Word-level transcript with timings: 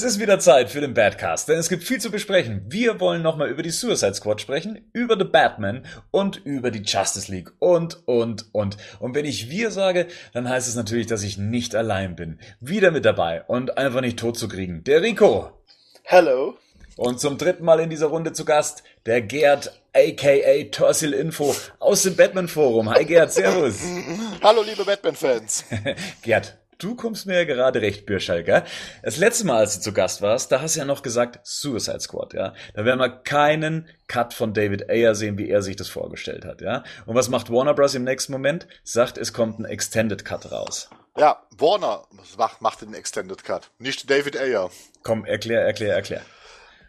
Es 0.00 0.14
ist 0.14 0.18
wieder 0.18 0.38
Zeit 0.38 0.70
für 0.70 0.80
den 0.80 0.94
Badcast, 0.94 1.46
denn 1.46 1.58
es 1.58 1.68
gibt 1.68 1.84
viel 1.84 2.00
zu 2.00 2.10
besprechen. 2.10 2.64
Wir 2.70 3.00
wollen 3.00 3.20
nochmal 3.20 3.50
über 3.50 3.62
die 3.62 3.68
Suicide 3.68 4.14
Squad 4.14 4.40
sprechen, 4.40 4.88
über 4.94 5.14
The 5.18 5.26
Batman 5.26 5.84
und 6.10 6.38
über 6.38 6.70
die 6.70 6.80
Justice 6.80 7.30
League 7.30 7.52
und, 7.58 7.98
und, 8.08 8.46
und. 8.52 8.78
Und 8.98 9.14
wenn 9.14 9.26
ich 9.26 9.50
wir 9.50 9.70
sage, 9.70 10.06
dann 10.32 10.48
heißt 10.48 10.66
es 10.68 10.74
natürlich, 10.74 11.06
dass 11.06 11.22
ich 11.22 11.36
nicht 11.36 11.74
allein 11.74 12.16
bin. 12.16 12.38
Wieder 12.60 12.92
mit 12.92 13.04
dabei 13.04 13.42
und 13.42 13.76
einfach 13.76 14.00
nicht 14.00 14.18
tot 14.18 14.38
zu 14.38 14.48
kriegen. 14.48 14.84
Der 14.84 15.02
Rico. 15.02 15.50
Hello. 16.02 16.56
Und 16.96 17.20
zum 17.20 17.36
dritten 17.36 17.66
Mal 17.66 17.80
in 17.80 17.90
dieser 17.90 18.06
Runde 18.06 18.32
zu 18.32 18.46
Gast, 18.46 18.82
der 19.04 19.20
Gerd, 19.20 19.82
aka 19.92 20.64
Torsil 20.70 21.12
Info 21.12 21.54
aus 21.78 22.04
dem 22.04 22.16
Batman 22.16 22.48
Forum. 22.48 22.88
Hi 22.88 23.04
Gerd, 23.04 23.34
servus. 23.34 23.82
Hallo 24.42 24.62
liebe 24.62 24.82
Batman-Fans. 24.82 25.66
Gerd, 26.22 26.56
Du 26.80 26.96
kommst 26.96 27.26
mir 27.26 27.34
ja 27.34 27.44
gerade 27.44 27.82
recht, 27.82 28.06
Bürschall, 28.06 28.42
gell? 28.42 28.64
Das 29.02 29.18
letzte 29.18 29.44
Mal, 29.44 29.58
als 29.58 29.76
du 29.76 29.82
zu 29.82 29.92
Gast 29.92 30.22
warst, 30.22 30.50
da 30.50 30.62
hast 30.62 30.76
du 30.76 30.80
ja 30.80 30.86
noch 30.86 31.02
gesagt 31.02 31.38
Suicide 31.42 32.00
Squad, 32.00 32.32
ja? 32.32 32.54
Da 32.72 32.86
werden 32.86 32.98
wir 32.98 33.10
keinen 33.10 33.86
Cut 34.08 34.32
von 34.32 34.54
David 34.54 34.88
Ayer 34.88 35.14
sehen, 35.14 35.36
wie 35.36 35.50
er 35.50 35.60
sich 35.60 35.76
das 35.76 35.90
vorgestellt 35.90 36.46
hat, 36.46 36.62
ja? 36.62 36.82
Und 37.04 37.14
was 37.14 37.28
macht 37.28 37.52
Warner 37.52 37.74
Bros. 37.74 37.94
im 37.94 38.04
nächsten 38.04 38.32
Moment? 38.32 38.66
Sagt, 38.82 39.18
es 39.18 39.34
kommt 39.34 39.58
ein 39.58 39.66
Extended 39.66 40.24
Cut 40.24 40.50
raus. 40.50 40.88
Ja, 41.18 41.42
Warner 41.58 42.06
macht, 42.38 42.62
macht 42.62 42.80
den 42.80 42.94
Extended 42.94 43.44
Cut, 43.44 43.70
nicht 43.78 44.08
David 44.08 44.38
Ayer. 44.38 44.70
Komm, 45.02 45.26
erklär, 45.26 45.60
erklär, 45.60 45.94
erklär. 45.94 46.22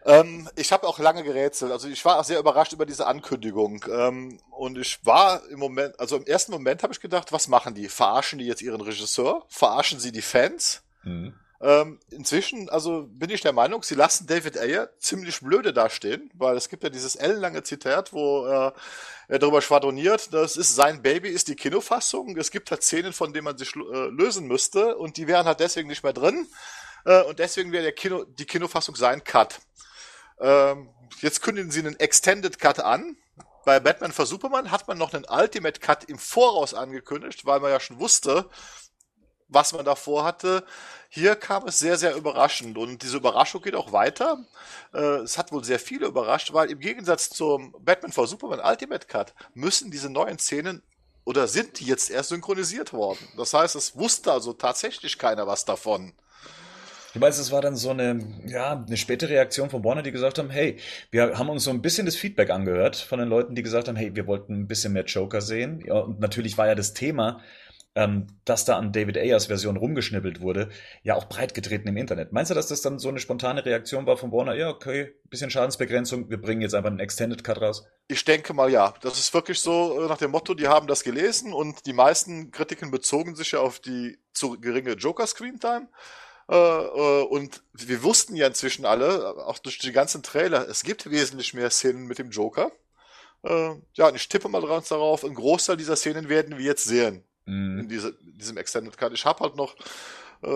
Ähm, 0.05 0.49
ich 0.55 0.71
habe 0.71 0.87
auch 0.87 0.99
lange 0.99 1.23
gerätselt. 1.23 1.71
Also 1.71 1.87
ich 1.87 2.03
war 2.05 2.19
auch 2.19 2.23
sehr 2.23 2.39
überrascht 2.39 2.73
über 2.73 2.85
diese 2.85 3.07
Ankündigung. 3.07 3.85
Ähm, 3.91 4.39
und 4.49 4.77
ich 4.77 5.05
war 5.05 5.45
im 5.49 5.59
Moment, 5.59 5.99
also 5.99 6.17
im 6.17 6.25
ersten 6.25 6.51
Moment 6.51 6.83
habe 6.83 6.93
ich 6.93 6.99
gedacht, 6.99 7.31
was 7.31 7.47
machen 7.47 7.75
die? 7.75 7.87
Verarschen 7.87 8.39
die 8.39 8.45
jetzt 8.45 8.61
ihren 8.61 8.81
Regisseur? 8.81 9.45
Verarschen 9.47 9.99
sie 9.99 10.11
die 10.11 10.21
Fans? 10.21 10.81
Mhm. 11.03 11.35
Ähm, 11.63 11.99
inzwischen, 12.09 12.69
also 12.69 13.07
bin 13.11 13.29
ich 13.29 13.41
der 13.41 13.53
Meinung, 13.53 13.83
sie 13.83 13.93
lassen 13.93 14.25
David 14.25 14.57
Ayer 14.57 14.89
ziemlich 14.97 15.41
blöde 15.41 15.73
dastehen, 15.73 16.31
weil 16.33 16.57
es 16.57 16.69
gibt 16.69 16.83
ja 16.83 16.89
dieses 16.89 17.15
ellenlange 17.15 17.61
Zitat, 17.61 18.13
wo 18.13 18.47
äh, 18.47 18.71
er 19.27 19.39
darüber 19.39 19.61
schwadroniert, 19.61 20.33
das 20.33 20.57
ist 20.57 20.75
sein 20.75 21.03
Baby, 21.03 21.29
ist 21.29 21.49
die 21.49 21.55
Kinofassung. 21.55 22.35
Es 22.37 22.49
gibt 22.49 22.71
halt 22.71 22.81
Szenen, 22.81 23.13
von 23.13 23.31
denen 23.31 23.45
man 23.45 23.59
sich 23.59 23.75
äh, 23.75 24.07
lösen 24.07 24.47
müsste 24.47 24.97
und 24.97 25.17
die 25.17 25.27
wären 25.27 25.45
halt 25.45 25.59
deswegen 25.59 25.87
nicht 25.87 26.03
mehr 26.03 26.13
drin. 26.13 26.47
Äh, 27.05 27.21
und 27.23 27.37
deswegen 27.37 27.71
wäre 27.71 27.83
der 27.83 27.93
Kino, 27.93 28.23
die 28.23 28.45
Kinofassung 28.45 28.95
sein 28.95 29.23
Cut. 29.23 29.59
Ähm, 30.41 30.89
jetzt 31.21 31.41
kündigen 31.41 31.71
sie 31.71 31.79
einen 31.79 31.99
Extended 31.99 32.59
Cut 32.59 32.79
an. 32.79 33.15
Bei 33.63 33.79
Batman 33.79 34.11
vs. 34.11 34.29
Superman 34.29 34.71
hat 34.71 34.87
man 34.87 34.97
noch 34.97 35.13
einen 35.13 35.25
Ultimate 35.29 35.79
Cut 35.79 36.05
im 36.05 36.17
Voraus 36.17 36.73
angekündigt, 36.73 37.45
weil 37.45 37.59
man 37.59 37.69
ja 37.69 37.79
schon 37.79 37.99
wusste, 37.99 38.49
was 39.47 39.73
man 39.73 39.85
davor 39.85 40.23
hatte. 40.23 40.65
Hier 41.09 41.35
kam 41.35 41.67
es 41.67 41.77
sehr, 41.77 41.97
sehr 41.97 42.15
überraschend 42.15 42.77
und 42.77 43.03
diese 43.03 43.17
Überraschung 43.17 43.61
geht 43.61 43.75
auch 43.75 43.91
weiter. 43.91 44.43
Äh, 44.93 45.19
es 45.19 45.37
hat 45.37 45.51
wohl 45.51 45.63
sehr 45.63 45.79
viele 45.79 46.07
überrascht, 46.07 46.53
weil 46.53 46.71
im 46.71 46.79
Gegensatz 46.79 47.29
zum 47.29 47.75
Batman 47.79 48.11
vs. 48.11 48.31
Superman 48.31 48.61
Ultimate 48.61 49.05
Cut 49.05 49.35
müssen 49.53 49.91
diese 49.91 50.09
neuen 50.09 50.39
Szenen 50.39 50.81
oder 51.23 51.47
sind 51.47 51.79
die 51.79 51.85
jetzt 51.85 52.09
erst 52.09 52.29
synchronisiert 52.29 52.93
worden. 52.93 53.27
Das 53.37 53.53
heißt, 53.53 53.75
es 53.75 53.95
wusste 53.95 54.31
also 54.31 54.53
tatsächlich 54.53 55.19
keiner 55.19 55.45
was 55.45 55.65
davon. 55.65 56.13
Du 57.13 57.19
meinst, 57.19 57.39
es 57.39 57.51
war 57.51 57.61
dann 57.61 57.75
so 57.75 57.89
eine, 57.89 58.19
ja, 58.45 58.83
eine 58.85 58.97
späte 58.97 59.27
Reaktion 59.27 59.69
von 59.69 59.83
Warner, 59.83 60.01
die 60.01 60.11
gesagt 60.11 60.39
haben, 60.39 60.49
hey, 60.49 60.77
wir 61.11 61.37
haben 61.37 61.49
uns 61.49 61.65
so 61.65 61.71
ein 61.71 61.81
bisschen 61.81 62.05
das 62.05 62.15
Feedback 62.15 62.49
angehört 62.49 62.95
von 62.95 63.19
den 63.19 63.27
Leuten, 63.27 63.53
die 63.53 63.63
gesagt 63.63 63.87
haben, 63.87 63.97
hey, 63.97 64.15
wir 64.15 64.27
wollten 64.27 64.53
ein 64.53 64.67
bisschen 64.67 64.93
mehr 64.93 65.03
Joker 65.03 65.41
sehen. 65.41 65.83
Ja, 65.85 65.95
und 65.95 66.19
natürlich 66.19 66.57
war 66.57 66.67
ja 66.67 66.75
das 66.75 66.93
Thema, 66.93 67.41
ähm, 67.95 68.27
dass 68.45 68.63
da 68.63 68.77
an 68.77 68.93
David 68.93 69.17
Ayers 69.17 69.47
Version 69.47 69.75
rumgeschnippelt 69.75 70.39
wurde, 70.39 70.69
ja 71.03 71.15
auch 71.15 71.25
breit 71.27 71.53
getreten 71.53 71.89
im 71.89 71.97
Internet. 71.97 72.31
Meinst 72.31 72.49
du, 72.49 72.55
dass 72.55 72.67
das 72.67 72.81
dann 72.81 72.99
so 72.99 73.09
eine 73.09 73.19
spontane 73.19 73.65
Reaktion 73.65 74.05
war 74.05 74.15
von 74.15 74.31
Warner? 74.31 74.55
Ja, 74.55 74.69
okay, 74.69 75.13
bisschen 75.29 75.49
Schadensbegrenzung, 75.49 76.29
wir 76.29 76.39
bringen 76.39 76.61
jetzt 76.61 76.73
einfach 76.73 76.89
einen 76.89 77.01
Extended 77.01 77.43
Cut 77.43 77.59
raus? 77.59 77.85
Ich 78.07 78.23
denke 78.23 78.53
mal 78.53 78.71
ja. 78.71 78.93
Das 79.01 79.19
ist 79.19 79.33
wirklich 79.33 79.59
so 79.59 80.01
äh, 80.01 80.07
nach 80.07 80.17
dem 80.17 80.31
Motto, 80.31 80.53
die 80.53 80.67
haben 80.69 80.87
das 80.87 81.03
gelesen 81.03 81.51
und 81.51 81.85
die 81.85 81.93
meisten 81.93 82.51
Kritiken 82.51 82.91
bezogen 82.91 83.35
sich 83.35 83.51
ja 83.51 83.59
auf 83.59 83.79
die 83.79 84.17
zu 84.31 84.59
geringe 84.59 84.93
Joker 84.93 85.27
Screen 85.27 85.59
Time. 85.59 85.87
Äh, 86.51 86.55
äh, 86.55 87.23
und 87.23 87.63
wir 87.71 88.03
wussten 88.03 88.35
ja 88.35 88.45
inzwischen 88.45 88.85
alle, 88.85 89.37
auch 89.47 89.59
durch 89.59 89.77
die 89.77 89.93
ganzen 89.93 90.21
Trailer, 90.21 90.67
es 90.67 90.83
gibt 90.83 91.09
wesentlich 91.09 91.53
mehr 91.53 91.69
Szenen 91.69 92.07
mit 92.07 92.19
dem 92.19 92.29
Joker. 92.29 92.71
Äh, 93.43 93.75
ja, 93.93 94.09
und 94.09 94.15
ich 94.15 94.27
tippe 94.27 94.49
mal 94.49 94.61
darauf, 94.61 95.23
ein 95.23 95.33
Großteil 95.33 95.77
dieser 95.77 95.95
Szenen 95.95 96.27
werden 96.27 96.57
wir 96.57 96.65
jetzt 96.65 96.83
sehen. 96.83 97.23
Mm. 97.45 97.79
In 97.79 97.87
diese, 97.87 98.17
diesem 98.21 98.57
Extended 98.57 98.97
Cut. 98.97 99.13
Ich 99.13 99.25
habe 99.25 99.39
halt 99.39 99.55
noch 99.55 99.75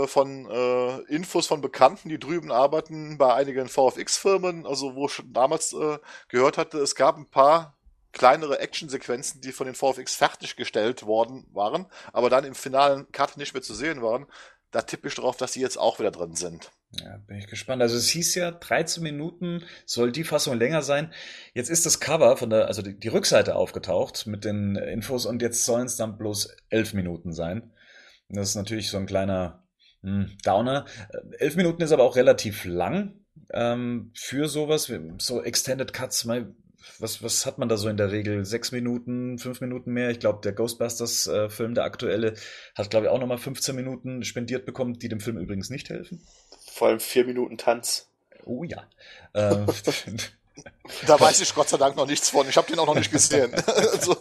von 0.07 0.50
äh, 0.50 1.01
Infos 1.13 1.45
von 1.45 1.61
Bekannten, 1.61 2.09
die 2.09 2.17
drüben 2.17 2.51
arbeiten 2.51 3.19
bei 3.19 3.35
einigen 3.35 3.67
VFX-Firmen, 3.67 4.66
also 4.66 4.95
wo 4.95 5.06
ich 5.06 5.13
schon 5.13 5.31
damals 5.31 5.73
äh, 5.73 6.00
gehört 6.27 6.57
hatte, 6.57 6.79
es 6.79 6.95
gab 6.95 7.17
ein 7.17 7.29
paar 7.29 7.77
kleinere 8.12 8.57
Actionsequenzen, 8.57 9.41
die 9.41 9.51
von 9.51 9.67
den 9.67 9.75
VFX 9.75 10.16
fertiggestellt 10.16 11.06
worden 11.06 11.45
waren, 11.53 11.85
aber 12.13 12.31
dann 12.31 12.45
im 12.45 12.56
finalen 12.56 13.12
Cut 13.12 13.38
nicht 13.38 13.53
mehr 13.53 13.62
zu 13.62 13.75
sehen 13.75 14.01
waren 14.01 14.25
da 14.75 14.81
tippe 14.81 15.08
ich 15.08 15.16
drauf, 15.16 15.38
dass 15.38 15.53
die 15.53 15.62
jetzt 15.62 15.80
auch 15.80 16.00
wieder 16.00 16.12
drin 16.12 16.36
sind. 16.36 16.74
Ja, 17.00 17.18
bin 17.28 17.38
ich 17.38 17.47
gespannt. 17.47 17.81
Also 17.81 17.96
es 17.96 18.09
hieß 18.09 18.36
ja, 18.36 18.52
13 18.52 19.02
Minuten 19.02 19.63
soll 19.86 20.12
die 20.12 20.25
Fassung 20.25 20.59
länger 20.59 20.81
sein. 20.81 21.13
Jetzt 21.53 21.69
ist 21.69 21.86
das 21.86 22.02
Cover 22.02 22.36
von 22.36 22.50
der, 22.50 22.68
also 22.68 22.81
die, 22.81 23.08
Rückseite 23.08 23.56
aufgetaucht 23.56 24.28
mit 24.28 24.44
den 24.44 24.75
Infos 24.75 25.25
und 25.25 25.41
jetzt 25.41 25.63
sollen 25.63 25.86
es 25.86 25.96
dann 25.96 26.18
bloß 26.18 26.58
11 26.69 26.94
Minuten 26.94 27.31
sein. 27.31 27.72
Das 28.28 28.50
ist 28.50 28.56
natürlich 28.56 28.90
so 28.90 28.97
ein 28.97 29.06
kleiner 29.06 29.66
hm, 30.03 30.38
Downer. 30.44 30.86
11 31.40 31.56
Minuten 31.56 31.81
ist 31.81 31.94
aber 31.94 32.03
auch 32.03 32.18
relativ 32.18 32.66
lang 32.66 33.13
ähm, 33.53 34.12
für 34.13 34.50
sowas. 34.50 34.92
So 35.19 35.42
Extended 35.42 35.94
Cuts, 35.94 36.25
was, 37.00 37.23
was 37.23 37.46
hat 37.46 37.57
man 37.57 37.69
da 37.69 37.78
so 37.78 37.90
in 37.90 37.97
der 37.97 38.12
Regel? 38.12 38.46
Sechs 38.46 38.72
Minuten, 38.72 39.38
fünf 39.38 39.62
Minuten 39.62 39.91
mehr? 39.91 40.09
Ich 40.09 40.19
glaube, 40.19 40.40
der 40.44 40.53
Ghostbusters-Film, 40.53 41.72
äh, 41.72 41.75
der 41.75 41.84
aktuelle, 41.84 42.35
hat, 42.75 42.90
glaube 42.90 43.06
ich, 43.07 43.12
auch 43.12 43.19
nochmal 43.19 43.38
15 43.38 43.75
Minuten 43.75 44.23
spendiert 44.23 44.66
bekommen, 44.66 45.00
die 45.00 45.09
dem 45.09 45.19
Film 45.19 45.38
übrigens 45.38 45.69
nicht 45.69 45.90
helfen. 45.90 46.25
Vor 46.72 46.90
allem 46.90 47.00
vier 47.00 47.25
Minuten 47.25 47.57
Tanz. 47.57 48.09
Oh 48.45 48.63
ja. 48.63 48.88
Ähm, 49.34 49.66
da 51.07 51.19
weiß 51.19 51.41
ich 51.41 51.53
Gott 51.53 51.69
sei 51.69 51.78
Dank 51.78 51.95
noch 51.95 52.07
nichts 52.07 52.29
von. 52.29 52.47
Ich 52.47 52.57
habe 52.57 52.68
den 52.68 52.79
auch 52.79 52.88
noch 52.88 52.95
nicht 52.95 53.12
gesehen. 53.12 53.53
also. 53.66 54.16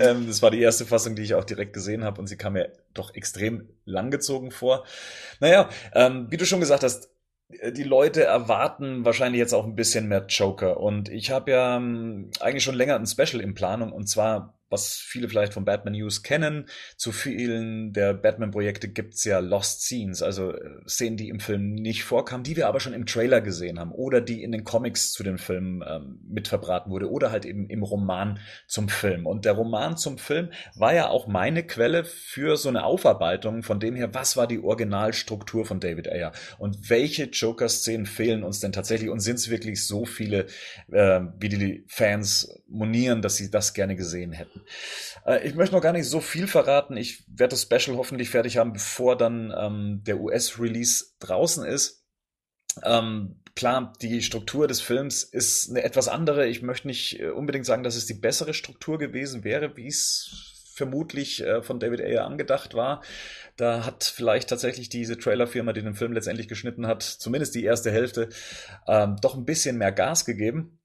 ähm, 0.00 0.26
das 0.26 0.42
war 0.42 0.50
die 0.50 0.60
erste 0.60 0.86
Fassung, 0.86 1.14
die 1.14 1.22
ich 1.22 1.34
auch 1.34 1.44
direkt 1.44 1.72
gesehen 1.72 2.04
habe 2.04 2.20
und 2.20 2.26
sie 2.26 2.36
kam 2.36 2.54
mir 2.54 2.72
doch 2.94 3.14
extrem 3.14 3.68
langgezogen 3.84 4.50
vor. 4.50 4.84
Naja, 5.40 5.68
ähm, 5.94 6.26
wie 6.30 6.36
du 6.36 6.46
schon 6.46 6.60
gesagt 6.60 6.82
hast, 6.82 7.10
die 7.48 7.84
Leute 7.84 8.24
erwarten 8.24 9.04
wahrscheinlich 9.04 9.38
jetzt 9.38 9.54
auch 9.54 9.64
ein 9.64 9.76
bisschen 9.76 10.08
mehr 10.08 10.26
Joker. 10.28 10.80
Und 10.80 11.08
ich 11.08 11.30
habe 11.30 11.52
ja 11.52 11.76
ähm, 11.76 12.30
eigentlich 12.40 12.64
schon 12.64 12.74
länger 12.74 12.96
ein 12.96 13.06
Special 13.06 13.40
in 13.40 13.54
Planung 13.54 13.92
und 13.92 14.08
zwar 14.08 14.55
was 14.70 14.96
viele 14.96 15.28
vielleicht 15.28 15.54
von 15.54 15.64
Batman 15.64 15.94
News 15.94 16.22
kennen. 16.22 16.66
Zu 16.96 17.12
vielen 17.12 17.92
der 17.92 18.14
Batman-Projekte 18.14 18.88
gibt's 18.88 19.24
ja 19.24 19.38
Lost 19.38 19.82
Scenes, 19.82 20.22
also 20.22 20.52
äh, 20.52 20.80
Szenen, 20.88 21.16
die 21.16 21.28
im 21.28 21.40
Film 21.40 21.74
nicht 21.74 22.04
vorkamen, 22.04 22.44
die 22.44 22.56
wir 22.56 22.68
aber 22.68 22.80
schon 22.80 22.92
im 22.92 23.06
Trailer 23.06 23.40
gesehen 23.40 23.78
haben 23.78 23.92
oder 23.92 24.20
die 24.20 24.42
in 24.42 24.52
den 24.52 24.64
Comics 24.64 25.12
zu 25.12 25.22
den 25.22 25.38
Filmen 25.38 25.84
ähm, 25.86 26.20
mitverbraten 26.28 26.90
wurde 26.90 27.10
oder 27.10 27.30
halt 27.30 27.44
eben 27.44 27.68
im 27.68 27.82
Roman 27.82 28.38
zum 28.66 28.88
Film. 28.88 29.26
Und 29.26 29.44
der 29.44 29.52
Roman 29.52 29.96
zum 29.96 30.18
Film 30.18 30.50
war 30.74 30.94
ja 30.94 31.08
auch 31.08 31.26
meine 31.26 31.64
Quelle 31.64 32.04
für 32.04 32.56
so 32.56 32.68
eine 32.68 32.84
Aufarbeitung 32.84 33.62
von 33.62 33.80
dem 33.80 33.94
her, 33.94 34.14
was 34.14 34.36
war 34.36 34.46
die 34.46 34.60
Originalstruktur 34.60 35.64
von 35.64 35.80
David 35.80 36.08
Ayer 36.08 36.32
und 36.58 36.90
welche 36.90 37.24
Joker-Szenen 37.24 38.06
fehlen 38.06 38.42
uns 38.42 38.60
denn 38.60 38.72
tatsächlich 38.72 39.10
und 39.10 39.20
sind 39.20 39.36
es 39.36 39.50
wirklich 39.50 39.86
so 39.86 40.04
viele, 40.04 40.46
äh, 40.90 41.20
wie 41.38 41.48
die 41.48 41.84
Fans 41.86 42.60
monieren, 42.68 43.22
dass 43.22 43.36
sie 43.36 43.50
das 43.50 43.74
gerne 43.74 43.96
gesehen 43.96 44.32
hätten. 44.32 44.55
Äh, 45.26 45.44
ich 45.48 45.56
möchte 45.56 45.74
noch 45.74 45.82
gar 45.82 45.92
nicht 45.92 46.08
so 46.08 46.20
viel 46.20 46.46
verraten. 46.46 46.96
Ich 46.96 47.24
werde 47.26 47.50
das 47.50 47.62
Special 47.62 47.96
hoffentlich 47.96 48.30
fertig 48.30 48.58
haben, 48.58 48.72
bevor 48.72 49.16
dann 49.16 49.52
ähm, 49.58 50.02
der 50.04 50.20
US-Release 50.20 51.16
draußen 51.18 51.64
ist. 51.64 52.04
Ähm, 52.84 53.42
klar, 53.56 53.92
die 54.02 54.22
Struktur 54.22 54.68
des 54.68 54.80
Films 54.80 55.24
ist 55.24 55.70
eine 55.70 55.82
etwas 55.82 56.06
andere. 56.06 56.46
Ich 56.46 56.62
möchte 56.62 56.86
nicht 56.86 57.18
äh, 57.18 57.30
unbedingt 57.30 57.66
sagen, 57.66 57.82
dass 57.82 57.96
es 57.96 58.06
die 58.06 58.14
bessere 58.14 58.54
Struktur 58.54 58.98
gewesen 58.98 59.42
wäre, 59.42 59.76
wie 59.76 59.88
es 59.88 60.52
vermutlich 60.76 61.42
äh, 61.42 61.62
von 61.62 61.80
David 61.80 62.02
Ayer 62.02 62.26
angedacht 62.26 62.74
war. 62.74 63.02
Da 63.56 63.86
hat 63.86 64.04
vielleicht 64.04 64.50
tatsächlich 64.50 64.90
diese 64.90 65.18
Trailerfirma, 65.18 65.72
die 65.72 65.82
den 65.82 65.94
Film 65.94 66.12
letztendlich 66.12 66.48
geschnitten 66.48 66.86
hat, 66.86 67.02
zumindest 67.02 67.54
die 67.54 67.64
erste 67.64 67.90
Hälfte, 67.90 68.28
ähm, 68.86 69.16
doch 69.22 69.34
ein 69.34 69.46
bisschen 69.46 69.78
mehr 69.78 69.92
Gas 69.92 70.26
gegeben. 70.26 70.78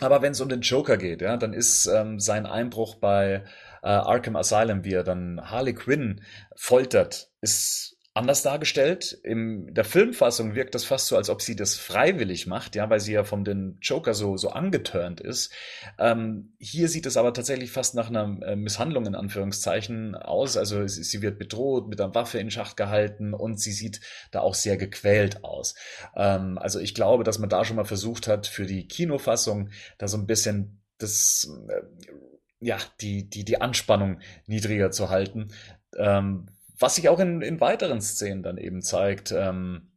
Aber 0.00 0.22
wenn 0.22 0.32
es 0.32 0.40
um 0.40 0.48
den 0.48 0.62
Joker 0.62 0.96
geht, 0.96 1.22
ja, 1.22 1.36
dann 1.36 1.52
ist 1.52 1.86
ähm, 1.86 2.18
sein 2.18 2.46
Einbruch 2.46 2.96
bei 2.96 3.44
äh, 3.82 3.88
Arkham 3.88 4.36
Asylum, 4.36 4.84
wie 4.84 4.94
er 4.94 5.04
dann 5.04 5.40
Harley 5.50 5.74
Quinn 5.74 6.22
foltert, 6.56 7.30
ist 7.40 7.91
anders 8.14 8.42
dargestellt. 8.42 9.18
In 9.24 9.72
der 9.72 9.84
Filmfassung 9.84 10.54
wirkt 10.54 10.74
das 10.74 10.84
fast 10.84 11.06
so, 11.06 11.16
als 11.16 11.30
ob 11.30 11.40
sie 11.40 11.56
das 11.56 11.76
freiwillig 11.76 12.46
macht, 12.46 12.76
ja, 12.76 12.90
weil 12.90 13.00
sie 13.00 13.14
ja 13.14 13.24
von 13.24 13.42
den 13.42 13.78
Joker 13.80 14.12
so, 14.12 14.36
so 14.36 14.50
angeturnt 14.50 15.20
ist. 15.20 15.50
Ähm, 15.98 16.52
hier 16.58 16.88
sieht 16.88 17.06
es 17.06 17.16
aber 17.16 17.32
tatsächlich 17.32 17.70
fast 17.70 17.94
nach 17.94 18.10
einer 18.10 18.38
äh, 18.42 18.54
Misshandlung 18.54 19.06
in 19.06 19.14
Anführungszeichen 19.14 20.14
aus. 20.14 20.58
Also 20.58 20.86
sie, 20.86 21.04
sie, 21.04 21.22
wird 21.22 21.38
bedroht, 21.38 21.88
mit 21.88 22.00
einer 22.00 22.14
Waffe 22.14 22.38
in 22.38 22.50
Schacht 22.50 22.76
gehalten 22.76 23.32
und 23.32 23.60
sie 23.60 23.72
sieht 23.72 24.00
da 24.30 24.40
auch 24.40 24.54
sehr 24.54 24.76
gequält 24.76 25.42
aus. 25.42 25.74
Ähm, 26.14 26.58
also 26.58 26.80
ich 26.80 26.94
glaube, 26.94 27.24
dass 27.24 27.38
man 27.38 27.48
da 27.48 27.64
schon 27.64 27.76
mal 27.76 27.84
versucht 27.84 28.28
hat, 28.28 28.46
für 28.46 28.66
die 28.66 28.86
Kinofassung 28.88 29.70
da 29.96 30.06
so 30.06 30.18
ein 30.18 30.26
bisschen 30.26 30.82
das, 30.98 31.50
äh, 31.68 31.82
ja, 32.60 32.76
die, 33.00 33.28
die, 33.28 33.46
die 33.46 33.60
Anspannung 33.60 34.20
niedriger 34.46 34.90
zu 34.90 35.08
halten. 35.08 35.48
Ähm, 35.96 36.48
was 36.82 36.96
sich 36.96 37.08
auch 37.08 37.20
in, 37.20 37.40
in 37.40 37.60
weiteren 37.60 38.00
Szenen 38.00 38.42
dann 38.42 38.58
eben 38.58 38.82
zeigt. 38.82 39.32
Ähm, 39.32 39.88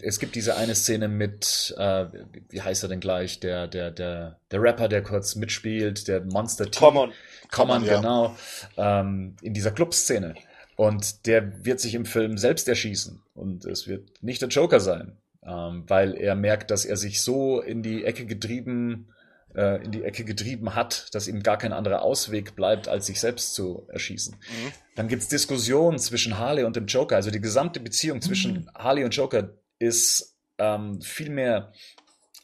es 0.00 0.18
gibt 0.18 0.34
diese 0.34 0.56
eine 0.56 0.74
Szene 0.74 1.06
mit, 1.06 1.74
äh, 1.78 2.06
wie 2.48 2.60
heißt 2.60 2.82
er 2.82 2.88
denn 2.88 2.98
gleich, 2.98 3.38
der, 3.38 3.68
der, 3.68 3.92
der, 3.92 4.40
der 4.50 4.60
Rapper, 4.60 4.88
der 4.88 5.02
kurz 5.02 5.36
mitspielt, 5.36 6.08
der 6.08 6.24
Monster 6.24 6.68
T. 6.68 6.78
Common. 6.78 7.12
Common, 7.52 7.84
ja. 7.84 7.96
genau. 7.96 8.36
Ähm, 8.76 9.36
in 9.42 9.54
dieser 9.54 9.70
Clubszene. 9.70 10.34
Und 10.74 11.26
der 11.26 11.64
wird 11.64 11.80
sich 11.80 11.94
im 11.94 12.04
Film 12.04 12.36
selbst 12.36 12.68
erschießen. 12.68 13.22
Und 13.34 13.64
es 13.64 13.86
wird 13.86 14.22
nicht 14.22 14.42
der 14.42 14.48
Joker 14.48 14.80
sein. 14.80 15.16
Ähm, 15.44 15.84
weil 15.86 16.14
er 16.14 16.34
merkt, 16.34 16.72
dass 16.72 16.84
er 16.84 16.96
sich 16.96 17.22
so 17.22 17.60
in 17.60 17.82
die 17.82 18.04
Ecke 18.04 18.26
getrieben 18.26 19.12
äh, 19.56 19.82
in 19.82 19.90
die 19.90 20.04
Ecke 20.04 20.24
getrieben 20.24 20.74
hat, 20.74 21.14
dass 21.14 21.28
ihm 21.28 21.42
gar 21.42 21.56
kein 21.58 21.72
anderer 21.72 22.02
Ausweg 22.02 22.54
bleibt, 22.54 22.88
als 22.88 23.06
sich 23.06 23.20
selbst 23.20 23.54
zu 23.54 23.86
erschießen. 23.88 24.34
Mhm. 24.34 24.72
Dann 24.94 25.08
gibt's 25.08 25.28
Diskussionen 25.28 25.98
zwischen 25.98 26.38
Harley 26.38 26.64
und 26.64 26.76
dem 26.76 26.86
Joker. 26.86 27.16
Also 27.16 27.30
die 27.30 27.40
gesamte 27.40 27.80
Beziehung 27.80 28.20
zwischen 28.20 28.52
mhm. 28.52 28.70
Harley 28.74 29.04
und 29.04 29.14
Joker 29.14 29.54
ist 29.78 30.36
ähm, 30.58 31.00
viel 31.00 31.30
mehr 31.30 31.72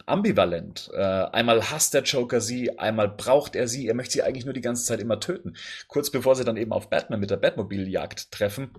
ambivalent. 0.07 0.91
Äh, 0.95 1.01
einmal 1.01 1.71
hasst 1.71 1.95
der 1.95 2.03
Joker 2.03 2.41
sie, 2.41 2.79
einmal 2.79 3.09
braucht 3.09 3.55
er 3.55 3.69
sie, 3.69 3.87
er 3.87 3.95
möchte 3.95 4.15
sie 4.15 4.23
eigentlich 4.23 4.45
nur 4.45 4.55
die 4.55 4.61
ganze 4.61 4.85
Zeit 4.85 5.01
immer 5.01 5.21
töten. 5.21 5.55
Kurz 5.87 6.11
bevor 6.11 6.35
sie 6.35 6.45
dann 6.45 6.57
eben 6.57 6.73
auf 6.73 6.91
Batman 6.91 7.21
mit 7.21 7.31
der 7.31 7.37
Batmobiljagd 7.37 8.33
treffen, 8.33 8.71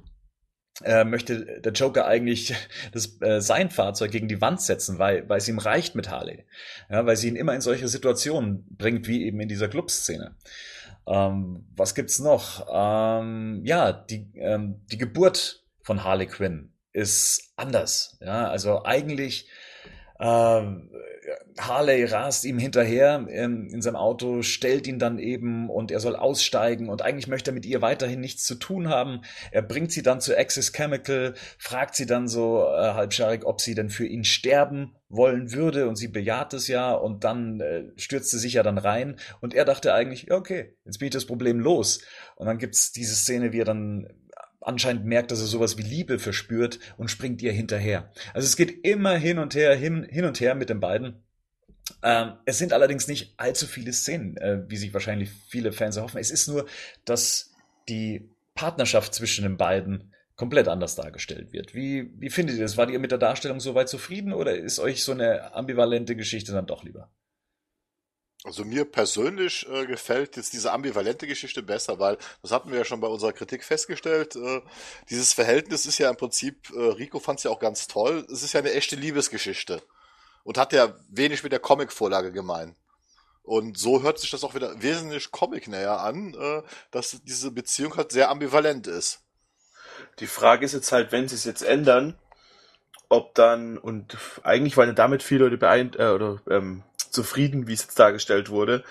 äh, 0.83 1.03
möchte 1.03 1.61
der 1.61 1.71
Joker 1.73 2.05
eigentlich 2.07 2.55
das, 2.91 3.21
äh, 3.21 3.41
sein 3.41 3.69
Fahrzeug 3.69 4.11
gegen 4.11 4.27
die 4.27 4.41
Wand 4.41 4.61
setzen, 4.61 4.97
weil, 4.99 5.27
weil 5.29 5.37
es 5.37 5.47
ihm 5.47 5.59
reicht 5.59 5.95
mit 5.95 6.09
Harley. 6.09 6.45
Ja, 6.89 7.05
weil 7.05 7.15
sie 7.15 7.27
ihn 7.27 7.35
immer 7.35 7.53
in 7.53 7.61
solche 7.61 7.87
Situationen 7.87 8.65
bringt, 8.77 9.07
wie 9.07 9.25
eben 9.25 9.39
in 9.39 9.49
dieser 9.49 9.67
Clubszene. 9.67 10.35
Ähm, 11.05 11.65
was 11.75 11.95
gibt's 11.95 12.19
noch? 12.19 12.67
Ähm, 12.71 13.61
ja, 13.65 13.91
die, 13.91 14.31
ähm, 14.35 14.81
die 14.91 14.97
Geburt 14.97 15.63
von 15.81 16.03
Harley 16.03 16.27
Quinn 16.27 16.71
ist 16.91 17.53
anders. 17.55 18.17
Ja, 18.21 18.47
also 18.47 18.83
eigentlich 18.83 19.49
ähm, 20.19 20.89
Harley 21.57 22.05
rast 22.05 22.45
ihm 22.45 22.57
hinterher 22.57 23.27
in, 23.29 23.69
in 23.69 23.81
seinem 23.81 23.95
Auto, 23.95 24.41
stellt 24.41 24.87
ihn 24.87 24.99
dann 24.99 25.19
eben 25.19 25.69
und 25.69 25.91
er 25.91 25.99
soll 25.99 26.15
aussteigen 26.15 26.89
und 26.89 27.01
eigentlich 27.01 27.27
möchte 27.27 27.51
er 27.51 27.53
mit 27.53 27.65
ihr 27.65 27.81
weiterhin 27.81 28.19
nichts 28.19 28.43
zu 28.43 28.55
tun 28.55 28.89
haben. 28.89 29.21
Er 29.51 29.61
bringt 29.61 29.91
sie 29.91 30.03
dann 30.03 30.21
zu 30.21 30.37
Access 30.37 30.73
Chemical, 30.73 31.33
fragt 31.57 31.95
sie 31.95 32.05
dann 32.05 32.27
so 32.27 32.63
äh, 32.63 32.93
halbscharig, 32.93 33.45
ob 33.45 33.61
sie 33.61 33.75
denn 33.75 33.89
für 33.89 34.05
ihn 34.05 34.23
sterben 34.23 34.95
wollen 35.09 35.53
würde 35.53 35.87
und 35.87 35.95
sie 35.95 36.07
bejaht 36.07 36.53
es 36.53 36.67
ja 36.67 36.91
und 36.91 37.23
dann 37.23 37.59
äh, 37.59 37.83
stürzt 37.95 38.31
sie 38.31 38.39
sich 38.39 38.53
ja 38.53 38.63
dann 38.63 38.77
rein 38.77 39.17
und 39.41 39.53
er 39.53 39.65
dachte 39.65 39.93
eigentlich, 39.93 40.23
ja 40.29 40.35
okay, 40.35 40.75
jetzt 40.85 40.99
bin 40.99 41.07
ich 41.07 41.13
das 41.13 41.25
Problem 41.25 41.59
los. 41.59 42.01
Und 42.35 42.47
dann 42.47 42.57
gibt's 42.57 42.91
diese 42.91 43.15
Szene, 43.15 43.53
wie 43.53 43.61
er 43.61 43.65
dann 43.65 44.07
anscheinend 44.63 45.05
merkt, 45.05 45.31
dass 45.31 45.39
er 45.39 45.47
sowas 45.47 45.77
wie 45.77 45.83
Liebe 45.83 46.19
verspürt 46.19 46.79
und 46.97 47.09
springt 47.09 47.41
ihr 47.41 47.51
hinterher. 47.51 48.11
Also 48.33 48.45
es 48.45 48.55
geht 48.55 48.85
immer 48.85 49.15
hin 49.15 49.39
und 49.39 49.55
her, 49.55 49.75
hin, 49.75 50.03
hin 50.09 50.25
und 50.25 50.39
her 50.39 50.55
mit 50.55 50.69
den 50.69 50.79
beiden. 50.79 51.23
Ähm, 52.01 52.33
es 52.45 52.57
sind 52.57 52.73
allerdings 52.73 53.07
nicht 53.07 53.33
allzu 53.37 53.67
viele 53.67 53.93
Szenen, 53.93 54.37
äh, 54.37 54.63
wie 54.67 54.77
sich 54.77 54.93
wahrscheinlich 54.93 55.29
viele 55.47 55.71
Fans 55.71 55.97
erhoffen. 55.97 56.19
Es 56.19 56.31
ist 56.31 56.47
nur, 56.47 56.65
dass 57.05 57.51
die 57.89 58.29
Partnerschaft 58.55 59.13
zwischen 59.13 59.43
den 59.43 59.57
beiden 59.57 60.13
komplett 60.35 60.67
anders 60.67 60.95
dargestellt 60.95 61.53
wird. 61.53 61.75
Wie, 61.75 62.11
wie 62.19 62.29
findet 62.29 62.57
ihr 62.57 62.63
das? 62.63 62.77
War 62.77 62.89
ihr 62.89 62.99
mit 62.99 63.11
der 63.11 63.17
Darstellung 63.17 63.59
soweit 63.59 63.89
zufrieden 63.89 64.33
oder 64.33 64.55
ist 64.55 64.79
euch 64.79 65.03
so 65.03 65.11
eine 65.11 65.53
ambivalente 65.53 66.15
Geschichte 66.15 66.51
dann 66.51 66.65
doch 66.65 66.83
lieber? 66.83 67.11
Also 68.45 68.65
mir 68.65 68.83
persönlich 68.83 69.65
äh, 69.69 69.85
gefällt 69.85 70.35
jetzt 70.35 70.51
diese 70.51 70.73
ambivalente 70.73 71.27
Geschichte 71.27 71.63
besser, 71.63 71.99
weil 71.99 72.17
das 72.41 72.51
hatten 72.51 72.71
wir 72.71 72.79
ja 72.79 72.85
schon 72.85 72.99
bei 72.99 73.07
unserer 73.07 73.31
Kritik 73.31 73.63
festgestellt. 73.63 74.35
Äh, 74.35 74.61
dieses 75.09 75.31
Verhältnis 75.31 75.85
ist 75.85 75.97
ja 75.97 76.09
im 76.09 76.17
Prinzip, 76.17 76.69
äh, 76.75 76.79
Rico 76.79 77.19
fand 77.19 77.39
es 77.39 77.43
ja 77.43 77.51
auch 77.51 77.59
ganz 77.59 77.87
toll, 77.87 78.27
es 78.29 78.43
ist 78.43 78.53
ja 78.53 78.59
eine 78.59 78.73
echte 78.73 78.97
Liebesgeschichte 78.97 79.81
und 80.43 80.57
hat 80.57 80.73
ja 80.73 80.93
wenig 81.09 81.43
mit 81.43 81.53
der 81.53 81.59
Comic-Vorlage 81.59 82.33
gemein. 82.33 82.75
Und 83.43 83.77
so 83.77 84.03
hört 84.03 84.19
sich 84.19 84.31
das 84.31 84.43
auch 84.43 84.55
wieder 84.55 84.81
wesentlich 84.81 85.31
comic-näher 85.31 85.99
an, 85.99 86.33
äh, 86.33 86.63
dass 86.91 87.21
diese 87.23 87.51
Beziehung 87.51 87.95
halt 87.95 88.11
sehr 88.11 88.29
ambivalent 88.29 88.87
ist. 88.87 89.21
Die 90.19 90.27
Frage 90.27 90.65
ist 90.65 90.73
jetzt 90.73 90.91
halt, 90.91 91.11
wenn 91.11 91.29
sie 91.29 91.35
es 91.35 91.45
jetzt 91.45 91.61
ändern, 91.61 92.17
ob 93.09 93.35
dann, 93.35 93.77
und 93.77 94.17
eigentlich 94.43 94.75
waren 94.75 94.89
ja 94.89 94.93
damit 94.93 95.23
viele 95.23 95.45
Leute 95.45 95.57
beeint, 95.57 95.97
äh, 95.97 96.09
oder 96.09 96.41
ähm, 96.49 96.83
zufrieden, 97.13 97.67
wie 97.67 97.73
es 97.73 97.83
jetzt 97.83 97.99
dargestellt 97.99 98.49
wurde. 98.49 98.83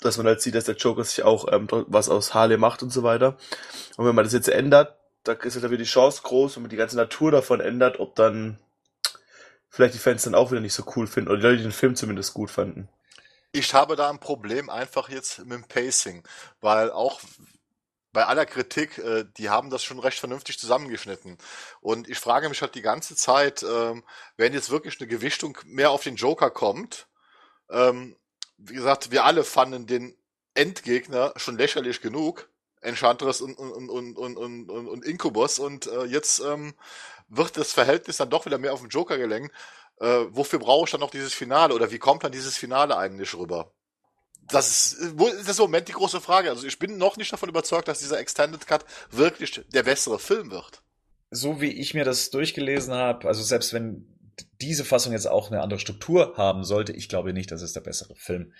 Dass 0.00 0.18
man 0.18 0.26
halt 0.26 0.42
sieht, 0.42 0.54
dass 0.54 0.64
der 0.64 0.76
Joker 0.76 1.04
sich 1.04 1.22
auch 1.22 1.50
ähm, 1.50 1.68
was 1.70 2.08
aus 2.08 2.34
Harley 2.34 2.58
macht 2.58 2.82
und 2.82 2.90
so 2.90 3.02
weiter. 3.02 3.38
Und 3.96 4.06
wenn 4.06 4.14
man 4.14 4.24
das 4.24 4.34
jetzt 4.34 4.48
ändert, 4.48 4.96
da 5.24 5.32
ist 5.32 5.54
halt 5.54 5.64
wieder 5.64 5.82
die 5.82 5.84
Chance 5.84 6.20
groß, 6.22 6.56
wenn 6.56 6.64
man 6.64 6.70
die 6.70 6.76
ganze 6.76 6.96
Natur 6.96 7.30
davon 7.30 7.60
ändert, 7.60 7.98
ob 7.98 8.14
dann 8.14 8.58
vielleicht 9.70 9.94
die 9.94 9.98
Fans 9.98 10.22
dann 10.22 10.34
auch 10.34 10.50
wieder 10.50 10.60
nicht 10.60 10.74
so 10.74 10.84
cool 10.96 11.06
finden 11.06 11.30
oder 11.30 11.38
die 11.38 11.46
Leute, 11.46 11.62
den 11.62 11.72
Film 11.72 11.96
zumindest 11.96 12.34
gut 12.34 12.50
fanden. 12.50 12.88
Ich 13.52 13.74
habe 13.74 13.96
da 13.96 14.10
ein 14.10 14.20
Problem 14.20 14.68
einfach 14.70 15.08
jetzt 15.08 15.38
mit 15.40 15.52
dem 15.52 15.64
Pacing, 15.64 16.22
weil 16.60 16.90
auch 16.90 17.20
bei 18.12 18.24
aller 18.24 18.46
Kritik, 18.46 18.96
äh, 18.98 19.26
die 19.36 19.50
haben 19.50 19.68
das 19.68 19.84
schon 19.84 19.98
recht 19.98 20.18
vernünftig 20.18 20.58
zusammengeschnitten. 20.58 21.36
Und 21.80 22.08
ich 22.08 22.18
frage 22.18 22.48
mich 22.48 22.62
halt 22.62 22.74
die 22.74 22.82
ganze 22.82 23.14
Zeit, 23.14 23.62
ähm, 23.62 24.04
wenn 24.38 24.54
jetzt 24.54 24.70
wirklich 24.70 24.98
eine 24.98 25.06
Gewichtung 25.06 25.58
mehr 25.66 25.90
auf 25.90 26.02
den 26.02 26.16
Joker 26.16 26.50
kommt, 26.50 27.08
ähm, 27.70 28.16
wie 28.58 28.74
gesagt, 28.74 29.10
wir 29.10 29.24
alle 29.24 29.44
fanden 29.44 29.86
den 29.86 30.16
Endgegner 30.54 31.32
schon 31.36 31.58
lächerlich 31.58 32.00
genug. 32.00 32.48
Enchantress 32.80 33.40
und, 33.40 33.54
und, 33.58 33.88
und, 33.90 34.16
und, 34.16 34.36
und, 34.36 34.70
und 34.70 35.04
Incubus 35.04 35.58
und 35.58 35.86
äh, 35.86 36.04
jetzt 36.04 36.40
ähm, 36.40 36.74
wird 37.28 37.56
das 37.56 37.72
Verhältnis 37.72 38.18
dann 38.18 38.30
doch 38.30 38.46
wieder 38.46 38.58
mehr 38.58 38.72
auf 38.72 38.80
den 38.80 38.90
Joker 38.90 39.18
gelenkt. 39.18 39.52
Äh, 39.98 40.26
wofür 40.28 40.58
brauche 40.58 40.84
ich 40.84 40.90
dann 40.90 41.00
noch 41.00 41.10
dieses 41.10 41.34
Finale 41.34 41.74
oder 41.74 41.90
wie 41.90 41.98
kommt 41.98 42.22
dann 42.22 42.32
dieses 42.32 42.56
Finale 42.56 42.96
eigentlich 42.96 43.34
rüber? 43.34 43.72
Das 44.48 44.68
ist, 44.68 44.92
ist 45.00 45.48
das 45.48 45.58
im 45.58 45.64
Moment 45.64 45.88
die 45.88 45.92
große 45.92 46.20
Frage. 46.20 46.50
Also 46.50 46.66
ich 46.66 46.78
bin 46.78 46.98
noch 46.98 47.16
nicht 47.16 47.32
davon 47.32 47.48
überzeugt, 47.48 47.88
dass 47.88 47.98
dieser 47.98 48.20
Extended 48.20 48.66
Cut 48.66 48.84
wirklich 49.10 49.64
der 49.72 49.82
bessere 49.82 50.20
Film 50.20 50.50
wird. 50.50 50.82
So 51.30 51.60
wie 51.60 51.72
ich 51.72 51.94
mir 51.94 52.04
das 52.04 52.30
durchgelesen 52.30 52.94
habe, 52.94 53.26
also 53.26 53.42
selbst 53.42 53.72
wenn 53.72 54.15
diese 54.60 54.84
Fassung 54.84 55.12
jetzt 55.12 55.26
auch 55.26 55.50
eine 55.50 55.62
andere 55.62 55.80
Struktur 55.80 56.34
haben 56.36 56.64
sollte, 56.64 56.92
ich 56.92 57.08
glaube 57.08 57.32
nicht, 57.32 57.50
dass 57.50 57.62
es 57.62 57.72
der 57.72 57.80
bessere 57.80 58.14
Film 58.16 58.52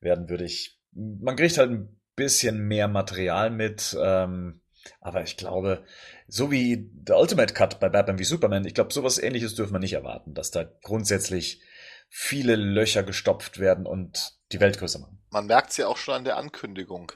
werden 0.00 0.28
würde. 0.28 0.44
Ich, 0.44 0.78
man 0.92 1.36
kriegt 1.36 1.58
halt 1.58 1.70
ein 1.70 2.00
bisschen 2.16 2.66
mehr 2.66 2.88
Material 2.88 3.50
mit, 3.50 3.96
ähm, 4.00 4.60
aber 5.00 5.22
ich 5.22 5.36
glaube, 5.36 5.84
so 6.28 6.50
wie 6.50 6.90
der 6.92 7.18
Ultimate 7.18 7.54
Cut 7.54 7.80
bei 7.80 7.88
Batman 7.88 8.18
wie 8.18 8.24
Superman, 8.24 8.66
ich 8.66 8.74
glaube, 8.74 8.92
sowas 8.92 9.18
ähnliches 9.18 9.54
dürfen 9.54 9.72
wir 9.72 9.80
nicht 9.80 9.94
erwarten, 9.94 10.34
dass 10.34 10.50
da 10.50 10.64
grundsätzlich 10.82 11.62
viele 12.08 12.54
Löcher 12.56 13.02
gestopft 13.02 13.58
werden 13.58 13.86
und 13.86 14.34
die 14.52 14.60
Welt 14.60 14.78
größer 14.78 15.00
machen. 15.00 15.18
Man 15.30 15.46
merkt 15.46 15.70
es 15.70 15.78
ja 15.78 15.88
auch 15.88 15.96
schon 15.96 16.14
an 16.14 16.24
der 16.24 16.36
Ankündigung. 16.36 17.12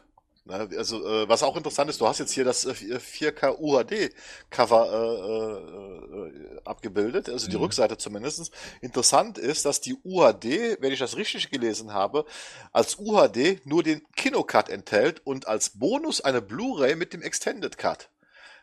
Ne, 0.49 0.67
also, 0.79 1.07
äh, 1.07 1.29
was 1.29 1.43
auch 1.43 1.57
interessant 1.59 1.91
ist, 1.91 2.01
du 2.01 2.07
hast 2.07 2.21
jetzt 2.21 2.33
hier 2.33 2.45
das 2.45 2.67
4K 2.67 3.49
äh, 3.49 3.57
UHD-Cover 3.59 4.89
äh, 4.95 6.57
äh, 6.57 6.61
abgebildet, 6.65 7.29
also 7.29 7.51
die 7.51 7.57
mhm. 7.57 7.65
Rückseite 7.65 7.99
zumindest. 7.99 8.51
Interessant 8.81 9.37
ist, 9.37 9.67
dass 9.67 9.83
die 9.83 9.95
UHD, 10.03 10.81
wenn 10.81 10.91
ich 10.91 11.01
das 11.01 11.19
richtig 11.19 11.51
gelesen 11.51 11.93
habe, 11.93 12.25
als 12.73 12.99
UHD 12.99 13.61
nur 13.67 13.83
den 13.83 14.01
Kinocut 14.17 14.71
enthält 14.71 15.21
und 15.27 15.47
als 15.47 15.79
Bonus 15.79 16.23
eine 16.23 16.41
Blu-ray 16.41 16.97
mit 16.97 17.13
dem 17.13 17.21
Extended 17.21 17.77
Cut. 17.77 18.09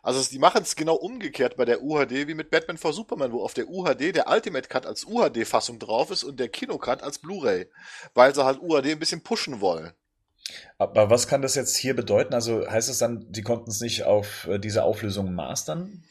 Also 0.02 0.28
die 0.28 0.40
machen 0.40 0.64
es 0.64 0.76
genau 0.76 0.96
umgekehrt 0.96 1.56
bei 1.56 1.66
der 1.66 1.84
UHD 1.84 2.28
wie 2.28 2.34
mit 2.34 2.50
Batman 2.50 2.80
vs 2.80 2.96
Superman, 2.96 3.32
wo 3.32 3.44
auf 3.44 3.54
der 3.54 3.70
UHD 3.70 4.16
der 4.16 4.28
Ultimate 4.28 4.70
Cut 4.70 4.88
als 4.88 5.06
UHD-Fassung 5.06 5.78
drauf 5.78 6.10
ist 6.10 6.24
und 6.24 6.40
der 6.40 6.50
Kinocut 6.50 7.04
als 7.04 7.20
Blu-ray, 7.20 7.70
weil 8.16 8.34
sie 8.34 8.44
halt 8.44 8.60
UHD 8.60 8.88
ein 8.88 9.00
bisschen 9.00 9.22
pushen 9.22 9.62
wollen. 9.62 9.94
Aber 10.78 11.10
was 11.10 11.28
kann 11.28 11.42
das 11.42 11.56
jetzt 11.56 11.76
hier 11.76 11.96
bedeuten? 11.96 12.34
Also 12.34 12.70
heißt 12.70 12.90
es 12.90 12.98
dann, 12.98 13.32
die 13.32 13.42
konnten 13.42 13.70
es 13.70 13.82
nicht 13.82 14.04
auf 14.04 14.48
äh, 14.48 14.60
diese 14.60 14.84
Auflösung 14.84 15.34
mastern? 15.34 16.04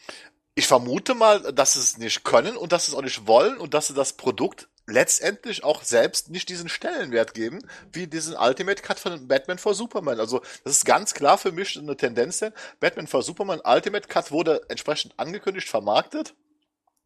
Ich 0.54 0.66
vermute 0.66 1.14
mal, 1.14 1.52
dass 1.52 1.74
sie 1.74 1.80
es 1.80 1.98
nicht 1.98 2.24
können 2.24 2.56
und 2.56 2.72
dass 2.72 2.86
sie 2.86 2.92
es 2.92 2.98
auch 2.98 3.02
nicht 3.02 3.26
wollen 3.26 3.58
und 3.58 3.74
dass 3.74 3.88
sie 3.88 3.94
das 3.94 4.14
Produkt 4.14 4.68
letztendlich 4.86 5.64
auch 5.64 5.82
selbst 5.82 6.30
nicht 6.30 6.48
diesen 6.48 6.68
Stellenwert 6.68 7.34
geben, 7.34 7.60
wie 7.92 8.06
diesen 8.06 8.36
Ultimate 8.36 8.82
Cut 8.82 9.00
von 9.00 9.26
Batman 9.26 9.58
vor 9.58 9.74
Superman. 9.74 10.20
Also 10.20 10.42
das 10.62 10.74
ist 10.74 10.84
ganz 10.84 11.14
klar 11.14 11.38
für 11.38 11.52
mich 11.52 11.78
eine 11.78 11.96
Tendenz, 11.96 12.38
denn 12.38 12.52
Batman 12.80 13.06
vor 13.06 13.22
Superman 13.22 13.62
Ultimate 13.64 14.08
Cut 14.08 14.30
wurde 14.30 14.60
entsprechend 14.68 15.18
angekündigt, 15.18 15.68
vermarktet 15.68 16.34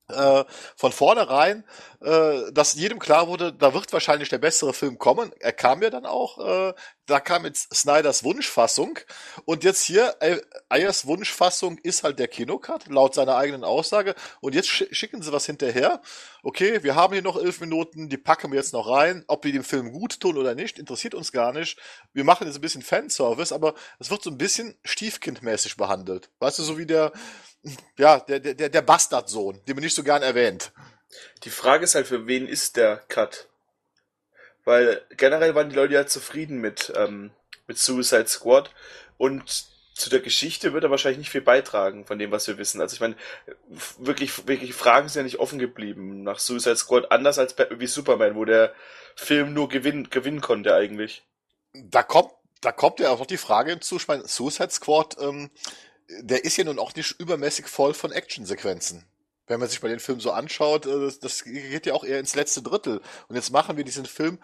äh, 0.08 0.44
von 0.76 0.92
vornherein, 0.92 1.64
äh, 2.00 2.50
dass 2.52 2.74
jedem 2.74 2.98
klar 2.98 3.28
wurde, 3.28 3.52
da 3.52 3.74
wird 3.74 3.92
wahrscheinlich 3.92 4.28
der 4.28 4.38
bessere 4.38 4.72
Film 4.72 4.98
kommen. 4.98 5.32
Er 5.38 5.52
kam 5.52 5.82
ja 5.82 5.90
dann 5.90 6.06
auch, 6.06 6.38
äh, 6.38 6.74
da 7.08 7.20
kam 7.20 7.44
jetzt 7.46 7.74
Snyders 7.74 8.22
Wunschfassung 8.22 8.98
und 9.46 9.64
jetzt 9.64 9.82
hier, 9.82 10.16
Ayers 10.68 11.06
Wunschfassung 11.06 11.78
ist 11.78 12.04
halt 12.04 12.18
der 12.18 12.28
Kinocut, 12.28 12.86
laut 12.88 13.14
seiner 13.14 13.36
eigenen 13.36 13.64
Aussage 13.64 14.14
und 14.40 14.54
jetzt 14.54 14.68
sch 14.68 14.84
schicken 14.92 15.22
sie 15.22 15.32
was 15.32 15.46
hinterher. 15.46 16.02
Okay, 16.42 16.82
wir 16.82 16.94
haben 16.94 17.14
hier 17.14 17.22
noch 17.22 17.36
elf 17.36 17.60
Minuten, 17.60 18.10
die 18.10 18.18
packen 18.18 18.52
wir 18.52 18.58
jetzt 18.58 18.74
noch 18.74 18.88
rein. 18.88 19.24
Ob 19.26 19.44
wir 19.44 19.52
dem 19.52 19.64
Film 19.64 19.92
gut 19.92 20.20
tun 20.20 20.36
oder 20.36 20.54
nicht, 20.54 20.78
interessiert 20.78 21.14
uns 21.14 21.32
gar 21.32 21.52
nicht. 21.52 21.78
Wir 22.12 22.24
machen 22.24 22.46
jetzt 22.46 22.56
ein 22.56 22.60
bisschen 22.60 22.82
Fanservice, 22.82 23.52
aber 23.52 23.74
es 23.98 24.10
wird 24.10 24.22
so 24.22 24.30
ein 24.30 24.38
bisschen 24.38 24.76
stiefkindmäßig 24.84 25.76
behandelt. 25.76 26.28
Weißt 26.40 26.58
du, 26.58 26.62
so 26.62 26.76
wie 26.76 26.86
der, 26.86 27.12
ja, 27.96 28.20
der, 28.20 28.40
der, 28.40 28.68
der 28.68 28.82
Bastardsohn, 28.82 29.60
den 29.66 29.76
man 29.76 29.82
nicht 29.82 29.96
so 29.96 30.04
gern 30.04 30.22
erwähnt. 30.22 30.72
Die 31.44 31.50
Frage 31.50 31.84
ist 31.84 31.94
halt, 31.94 32.06
für 32.06 32.26
wen 32.26 32.46
ist 32.46 32.76
der 32.76 32.98
Cut? 33.08 33.48
Weil 34.68 35.00
generell 35.16 35.54
waren 35.54 35.70
die 35.70 35.76
Leute 35.76 35.94
ja 35.94 36.06
zufrieden 36.06 36.58
mit, 36.58 36.92
ähm, 36.94 37.30
mit 37.66 37.78
Suicide 37.78 38.26
Squad 38.26 38.70
und 39.16 39.64
zu 39.94 40.10
der 40.10 40.20
Geschichte 40.20 40.74
wird 40.74 40.84
er 40.84 40.90
wahrscheinlich 40.90 41.20
nicht 41.20 41.30
viel 41.30 41.40
beitragen 41.40 42.04
von 42.04 42.18
dem, 42.18 42.32
was 42.32 42.46
wir 42.48 42.58
wissen. 42.58 42.82
Also 42.82 42.92
ich 42.92 43.00
meine, 43.00 43.16
wirklich, 43.96 44.46
wirklich 44.46 44.74
Fragen 44.74 45.08
sind 45.08 45.20
ja 45.20 45.24
nicht 45.24 45.38
offen 45.38 45.58
geblieben 45.58 46.22
nach 46.22 46.38
Suicide 46.38 46.76
Squad, 46.76 47.10
anders 47.10 47.38
als 47.38 47.54
Batman 47.54 47.80
wie 47.80 47.86
Superman, 47.86 48.34
wo 48.34 48.44
der 48.44 48.74
Film 49.16 49.54
nur 49.54 49.70
gewinnen, 49.70 50.10
gewinnen 50.10 50.42
konnte 50.42 50.74
eigentlich. 50.74 51.22
Da 51.72 52.02
kommt, 52.02 52.32
da 52.60 52.70
kommt 52.70 53.00
ja 53.00 53.08
auch 53.08 53.20
noch 53.20 53.26
die 53.26 53.38
Frage 53.38 53.70
hinzu, 53.70 53.96
ich 53.96 54.06
meine, 54.06 54.28
Suicide 54.28 54.70
Squad, 54.70 55.16
ähm, 55.18 55.50
der 56.20 56.44
ist 56.44 56.58
ja 56.58 56.64
nun 56.64 56.78
auch 56.78 56.94
nicht 56.94 57.18
übermäßig 57.18 57.68
voll 57.68 57.94
von 57.94 58.12
Actionsequenzen. 58.12 59.06
Wenn 59.48 59.60
man 59.60 59.68
sich 59.68 59.82
mal 59.82 59.88
den 59.88 60.00
Film 60.00 60.20
so 60.20 60.30
anschaut, 60.30 60.86
äh, 60.86 61.00
das, 61.00 61.18
das 61.18 61.44
geht 61.44 61.86
ja 61.86 61.94
auch 61.94 62.04
eher 62.04 62.20
ins 62.20 62.34
letzte 62.34 62.62
Drittel. 62.62 63.00
Und 63.28 63.36
jetzt 63.36 63.50
machen 63.50 63.76
wir 63.76 63.84
diesen 63.84 64.06
Film 64.06 64.38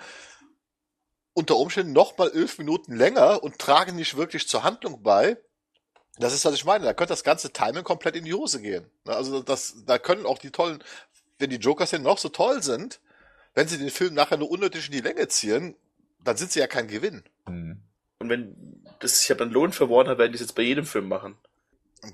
unter 1.34 1.56
Umständen 1.56 1.92
noch 1.92 2.16
mal 2.16 2.30
elf 2.30 2.58
Minuten 2.58 2.94
länger 2.94 3.42
und 3.42 3.58
tragen 3.58 3.96
nicht 3.96 4.16
wirklich 4.16 4.48
zur 4.48 4.62
Handlung 4.62 5.02
bei. 5.02 5.36
Das 6.16 6.32
ist, 6.32 6.44
was 6.44 6.54
ich 6.54 6.64
meine. 6.64 6.84
Da 6.84 6.94
könnte 6.94 7.12
das 7.12 7.24
ganze 7.24 7.52
Timing 7.52 7.82
komplett 7.82 8.16
in 8.16 8.24
die 8.24 8.34
Hose 8.34 8.60
gehen. 8.60 8.86
Also 9.04 9.42
das, 9.42 9.84
da 9.84 9.98
können 9.98 10.26
auch 10.26 10.38
die 10.38 10.50
tollen, 10.50 10.82
wenn 11.38 11.50
die 11.50 11.56
Joker-Szenen 11.56 12.04
noch 12.04 12.18
so 12.18 12.28
toll 12.28 12.62
sind, 12.62 13.00
wenn 13.54 13.68
sie 13.68 13.78
den 13.78 13.90
Film 13.90 14.14
nachher 14.14 14.36
nur 14.36 14.50
unnötig 14.50 14.86
in 14.86 14.92
die 14.92 15.00
Länge 15.00 15.26
ziehen, 15.28 15.76
dann 16.22 16.36
sind 16.36 16.52
sie 16.52 16.60
ja 16.60 16.66
kein 16.66 16.88
Gewinn. 16.88 17.24
Mhm. 17.48 17.82
Und 18.20 18.28
wenn 18.28 18.84
das 19.00 19.18
sich 19.18 19.28
ja 19.28 19.34
dann 19.34 19.50
Lohn 19.50 19.72
für 19.72 19.90
Warner, 19.90 20.18
werden 20.18 20.32
die 20.32 20.36
es 20.36 20.40
jetzt 20.40 20.54
bei 20.54 20.62
jedem 20.62 20.86
Film 20.86 21.08
machen. 21.08 21.36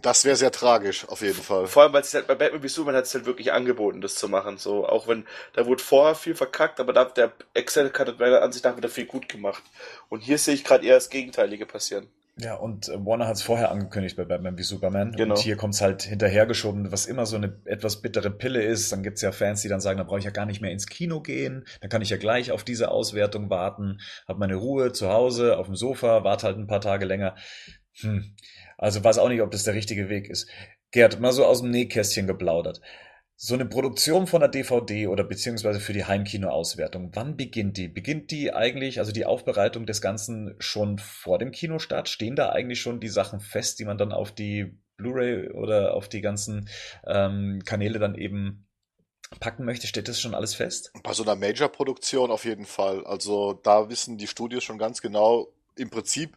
Das 0.02 0.24
wäre 0.24 0.36
sehr 0.36 0.52
tragisch, 0.52 1.08
auf 1.08 1.20
jeden 1.20 1.42
Fall. 1.42 1.66
Vor 1.66 1.82
allem, 1.82 1.92
weil 1.92 2.02
es 2.02 2.14
halt 2.14 2.26
bei 2.28 2.36
Batman 2.36 2.62
wie 2.62 2.68
Superman 2.68 2.98
hat 2.98 3.06
es 3.06 3.14
halt 3.14 3.26
wirklich 3.26 3.52
angeboten, 3.52 4.00
das 4.00 4.14
zu 4.14 4.28
machen. 4.28 4.56
So, 4.56 4.86
auch 4.86 5.08
wenn, 5.08 5.26
da 5.54 5.66
wurde 5.66 5.82
vorher 5.82 6.14
viel 6.14 6.34
verkackt, 6.34 6.78
aber 6.78 6.92
da 6.92 7.04
der 7.06 7.32
Excel 7.54 7.92
hat 7.92 8.18
meiner 8.18 8.42
Ansicht 8.42 8.64
nach 8.64 8.76
wieder 8.76 8.88
viel 8.88 9.06
gut 9.06 9.28
gemacht. 9.28 9.62
Und 10.08 10.20
hier 10.20 10.38
sehe 10.38 10.54
ich 10.54 10.64
gerade 10.64 10.86
eher 10.86 10.94
das 10.94 11.10
Gegenteilige 11.10 11.66
passieren. 11.66 12.08
Ja, 12.42 12.54
und 12.54 12.88
äh, 12.88 13.04
Warner 13.04 13.26
hat 13.26 13.36
es 13.36 13.42
vorher 13.42 13.70
angekündigt 13.70 14.16
bei 14.16 14.24
Batman 14.24 14.56
wie 14.56 14.62
Superman. 14.62 15.12
Genau. 15.12 15.34
Und 15.34 15.40
hier 15.40 15.56
kommt 15.56 15.74
es 15.74 15.80
halt 15.80 16.02
hinterhergeschoben, 16.02 16.90
was 16.90 17.06
immer 17.06 17.26
so 17.26 17.36
eine 17.36 17.60
etwas 17.64 18.00
bittere 18.00 18.30
Pille 18.30 18.62
ist. 18.62 18.92
Dann 18.92 19.02
gibt's 19.02 19.20
ja 19.20 19.32
Fans, 19.32 19.62
die 19.62 19.68
dann 19.68 19.80
sagen, 19.80 19.98
da 19.98 20.04
brauche 20.04 20.20
ich 20.20 20.24
ja 20.24 20.30
gar 20.30 20.46
nicht 20.46 20.60
mehr 20.60 20.70
ins 20.70 20.86
Kino 20.86 21.20
gehen. 21.20 21.66
Dann 21.80 21.90
kann 21.90 22.02
ich 22.02 22.10
ja 22.10 22.16
gleich 22.16 22.52
auf 22.52 22.64
diese 22.64 22.90
Auswertung 22.90 23.50
warten, 23.50 24.00
habe 24.26 24.38
meine 24.38 24.54
Ruhe 24.54 24.92
zu 24.92 25.10
Hause 25.10 25.58
auf 25.58 25.66
dem 25.66 25.76
Sofa, 25.76 26.24
warte 26.24 26.46
halt 26.46 26.56
ein 26.56 26.66
paar 26.66 26.80
Tage 26.80 27.04
länger. 27.04 27.34
Hm. 27.96 28.34
Also 28.78 29.02
weiß 29.02 29.18
auch 29.18 29.28
nicht, 29.28 29.42
ob 29.42 29.50
das 29.50 29.64
der 29.64 29.74
richtige 29.74 30.08
Weg 30.08 30.28
ist. 30.28 30.48
Gerd, 30.90 31.20
mal 31.20 31.32
so 31.32 31.44
aus 31.44 31.60
dem 31.60 31.70
Nähkästchen 31.70 32.26
geplaudert. 32.26 32.80
So 33.36 33.54
eine 33.54 33.64
Produktion 33.64 34.26
von 34.26 34.40
der 34.40 34.50
DVD 34.50 35.06
oder 35.06 35.24
beziehungsweise 35.24 35.80
für 35.80 35.94
die 35.94 36.04
Heimkinoauswertung, 36.04 37.10
wann 37.14 37.38
beginnt 37.38 37.78
die? 37.78 37.88
Beginnt 37.88 38.30
die 38.30 38.52
eigentlich, 38.52 38.98
also 38.98 39.12
die 39.12 39.24
Aufbereitung 39.24 39.86
des 39.86 40.02
Ganzen 40.02 40.56
schon 40.58 40.98
vor 40.98 41.38
dem 41.38 41.50
Kinostart? 41.50 42.08
Stehen 42.10 42.36
da 42.36 42.50
eigentlich 42.50 42.82
schon 42.82 43.00
die 43.00 43.08
Sachen 43.08 43.40
fest, 43.40 43.78
die 43.78 43.86
man 43.86 43.96
dann 43.96 44.12
auf 44.12 44.32
die 44.32 44.76
Blu-ray 44.98 45.52
oder 45.52 45.94
auf 45.94 46.08
die 46.08 46.20
ganzen 46.20 46.68
ähm, 47.06 47.62
Kanäle 47.64 47.98
dann 47.98 48.14
eben 48.14 48.66
packen 49.38 49.64
möchte? 49.64 49.86
Steht 49.86 50.08
das 50.08 50.20
schon 50.20 50.34
alles 50.34 50.54
fest? 50.54 50.92
Bei 51.02 51.14
so 51.14 51.22
einer 51.22 51.36
Major-Produktion 51.36 52.30
auf 52.30 52.44
jeden 52.44 52.66
Fall. 52.66 53.06
Also 53.06 53.54
da 53.54 53.88
wissen 53.88 54.18
die 54.18 54.26
Studios 54.26 54.64
schon 54.64 54.76
ganz 54.76 55.00
genau, 55.00 55.48
im 55.76 55.88
Prinzip, 55.88 56.36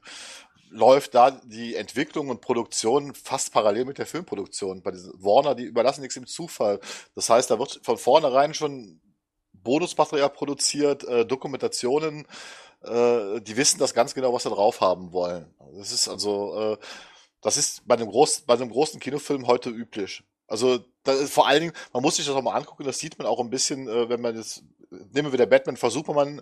läuft 0.73 1.15
da 1.15 1.31
die 1.31 1.75
Entwicklung 1.75 2.29
und 2.29 2.41
Produktion 2.41 3.13
fast 3.13 3.53
parallel 3.53 3.85
mit 3.85 3.97
der 3.97 4.05
Filmproduktion. 4.05 4.81
Bei 4.81 4.91
diesen 4.91 5.13
Warner, 5.23 5.55
die 5.55 5.63
überlassen 5.63 6.01
nichts 6.01 6.17
im 6.17 6.27
Zufall. 6.27 6.79
Das 7.15 7.29
heißt, 7.29 7.51
da 7.51 7.59
wird 7.59 7.79
von 7.83 7.97
vornherein 7.97 8.53
schon 8.53 8.99
Bonusmaterial 9.53 10.29
produziert, 10.29 11.03
äh, 11.05 11.25
Dokumentationen, 11.25 12.27
äh, 12.81 13.39
die 13.41 13.55
wissen 13.55 13.79
das 13.79 13.93
ganz 13.93 14.13
genau, 14.13 14.33
was 14.33 14.43
sie 14.43 14.49
drauf 14.49 14.81
haben 14.81 15.13
wollen. 15.13 15.53
Das 15.77 15.91
ist 15.91 16.07
also, 16.07 16.73
äh, 16.73 16.77
das 17.41 17.57
ist 17.57 17.87
bei 17.87 17.95
einem, 17.95 18.09
groß, 18.09 18.41
bei 18.41 18.55
einem 18.55 18.69
großen 18.69 18.99
Kinofilm 18.99 19.47
heute 19.47 19.69
üblich. 19.69 20.23
Also 20.47 20.79
vor 21.27 21.47
allen 21.47 21.61
Dingen, 21.61 21.73
man 21.93 22.03
muss 22.03 22.17
sich 22.17 22.25
das 22.25 22.35
auch 22.35 22.41
mal 22.41 22.55
angucken, 22.55 22.83
das 22.83 22.99
sieht 22.99 23.17
man 23.17 23.27
auch 23.27 23.39
ein 23.39 23.49
bisschen, 23.49 23.87
äh, 23.87 24.09
wenn 24.09 24.21
man 24.21 24.35
jetzt, 24.35 24.63
nehmen 25.13 25.29
wir 25.29 25.33
wieder 25.33 25.45
Batman 25.45 25.77
vor 25.77 25.91
Superman, 25.91 26.41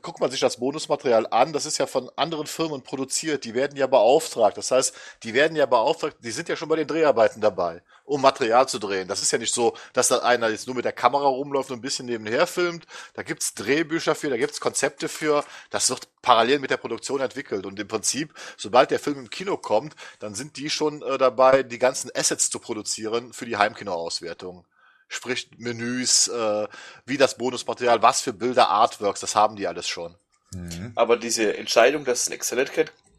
guckt 0.00 0.20
man 0.20 0.30
sich 0.30 0.40
das 0.40 0.58
Bonusmaterial 0.58 1.26
an, 1.30 1.52
das 1.52 1.66
ist 1.66 1.78
ja 1.78 1.86
von 1.86 2.10
anderen 2.16 2.46
Firmen 2.46 2.82
produziert, 2.82 3.44
die 3.44 3.54
werden 3.54 3.76
ja 3.76 3.86
beauftragt. 3.86 4.56
Das 4.56 4.70
heißt, 4.70 4.94
die 5.22 5.34
werden 5.34 5.56
ja 5.56 5.66
beauftragt, 5.66 6.16
die 6.22 6.30
sind 6.30 6.48
ja 6.48 6.56
schon 6.56 6.68
bei 6.68 6.76
den 6.76 6.86
Dreharbeiten 6.86 7.40
dabei, 7.40 7.82
um 8.04 8.22
Material 8.22 8.68
zu 8.68 8.78
drehen. 8.78 9.08
Das 9.08 9.22
ist 9.22 9.32
ja 9.32 9.38
nicht 9.38 9.52
so, 9.52 9.74
dass 9.92 10.08
da 10.08 10.18
einer 10.18 10.48
jetzt 10.48 10.66
nur 10.66 10.76
mit 10.76 10.84
der 10.84 10.92
Kamera 10.92 11.26
rumläuft 11.26 11.70
und 11.70 11.78
ein 11.78 11.82
bisschen 11.82 12.06
nebenher 12.06 12.46
filmt. 12.46 12.86
Da 13.14 13.22
gibt's 13.22 13.54
Drehbücher 13.54 14.14
für, 14.14 14.30
da 14.30 14.36
gibt's 14.36 14.60
Konzepte 14.60 15.08
für. 15.08 15.44
Das 15.70 15.90
wird 15.90 16.08
parallel 16.22 16.58
mit 16.60 16.70
der 16.70 16.78
Produktion 16.78 17.20
entwickelt. 17.20 17.66
Und 17.66 17.78
im 17.78 17.88
Prinzip, 17.88 18.32
sobald 18.56 18.90
der 18.90 18.98
Film 18.98 19.18
im 19.18 19.30
Kino 19.30 19.56
kommt, 19.56 19.94
dann 20.20 20.34
sind 20.34 20.56
die 20.56 20.70
schon 20.70 21.02
äh, 21.02 21.18
dabei, 21.18 21.62
die 21.62 21.78
ganzen 21.78 22.10
Assets 22.14 22.50
zu 22.50 22.58
produzieren 22.58 23.32
für 23.32 23.44
die 23.44 23.56
Heimkinoauswertung 23.56 24.64
sprich 25.08 25.50
Menüs, 25.56 26.28
äh, 26.28 26.68
wie 27.04 27.16
das 27.16 27.36
Bonusmaterial, 27.36 28.02
was 28.02 28.20
für 28.20 28.32
Bilder, 28.32 28.68
Artworks, 28.68 29.20
das 29.20 29.34
haben 29.34 29.56
die 29.56 29.66
alles 29.66 29.88
schon. 29.88 30.14
Mhm. 30.52 30.92
Aber 30.94 31.16
diese 31.16 31.56
Entscheidung, 31.56 32.04
dass 32.04 32.22
es 32.22 32.26
einen 32.28 32.36
Excellent 32.36 32.72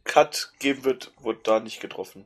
Cut 0.03 0.51
geben 0.59 0.85
wird, 0.85 1.11
wurde 1.19 1.39
da 1.43 1.59
nicht 1.59 1.79
getroffen. 1.79 2.25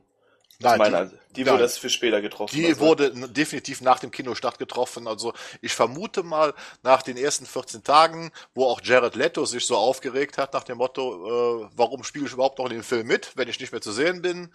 Nein, 0.62 0.78
meine, 0.78 1.10
die, 1.30 1.42
die 1.42 1.46
wurde 1.50 1.62
das 1.62 1.76
für 1.76 1.90
später 1.90 2.20
getroffen. 2.20 2.54
Die 2.54 2.66
also. 2.66 2.80
wurde 2.80 3.10
definitiv 3.28 3.80
nach 3.80 3.98
dem 3.98 4.12
Kinostart 4.12 4.58
getroffen. 4.58 5.08
Also 5.08 5.32
ich 5.60 5.72
vermute 5.72 6.22
mal 6.22 6.54
nach 6.84 7.02
den 7.02 7.16
ersten 7.16 7.46
14 7.46 7.82
Tagen, 7.82 8.30
wo 8.54 8.66
auch 8.66 8.80
Jared 8.82 9.16
Leto 9.16 9.44
sich 9.44 9.66
so 9.66 9.76
aufgeregt 9.76 10.38
hat 10.38 10.52
nach 10.52 10.62
dem 10.62 10.78
Motto, 10.78 11.64
äh, 11.64 11.68
warum 11.74 12.04
spiele 12.04 12.26
ich 12.26 12.32
überhaupt 12.32 12.58
noch 12.58 12.66
in 12.66 12.74
dem 12.74 12.84
Film 12.84 13.08
mit, 13.08 13.32
wenn 13.34 13.48
ich 13.48 13.58
nicht 13.58 13.72
mehr 13.72 13.80
zu 13.80 13.92
sehen 13.92 14.22
bin 14.22 14.52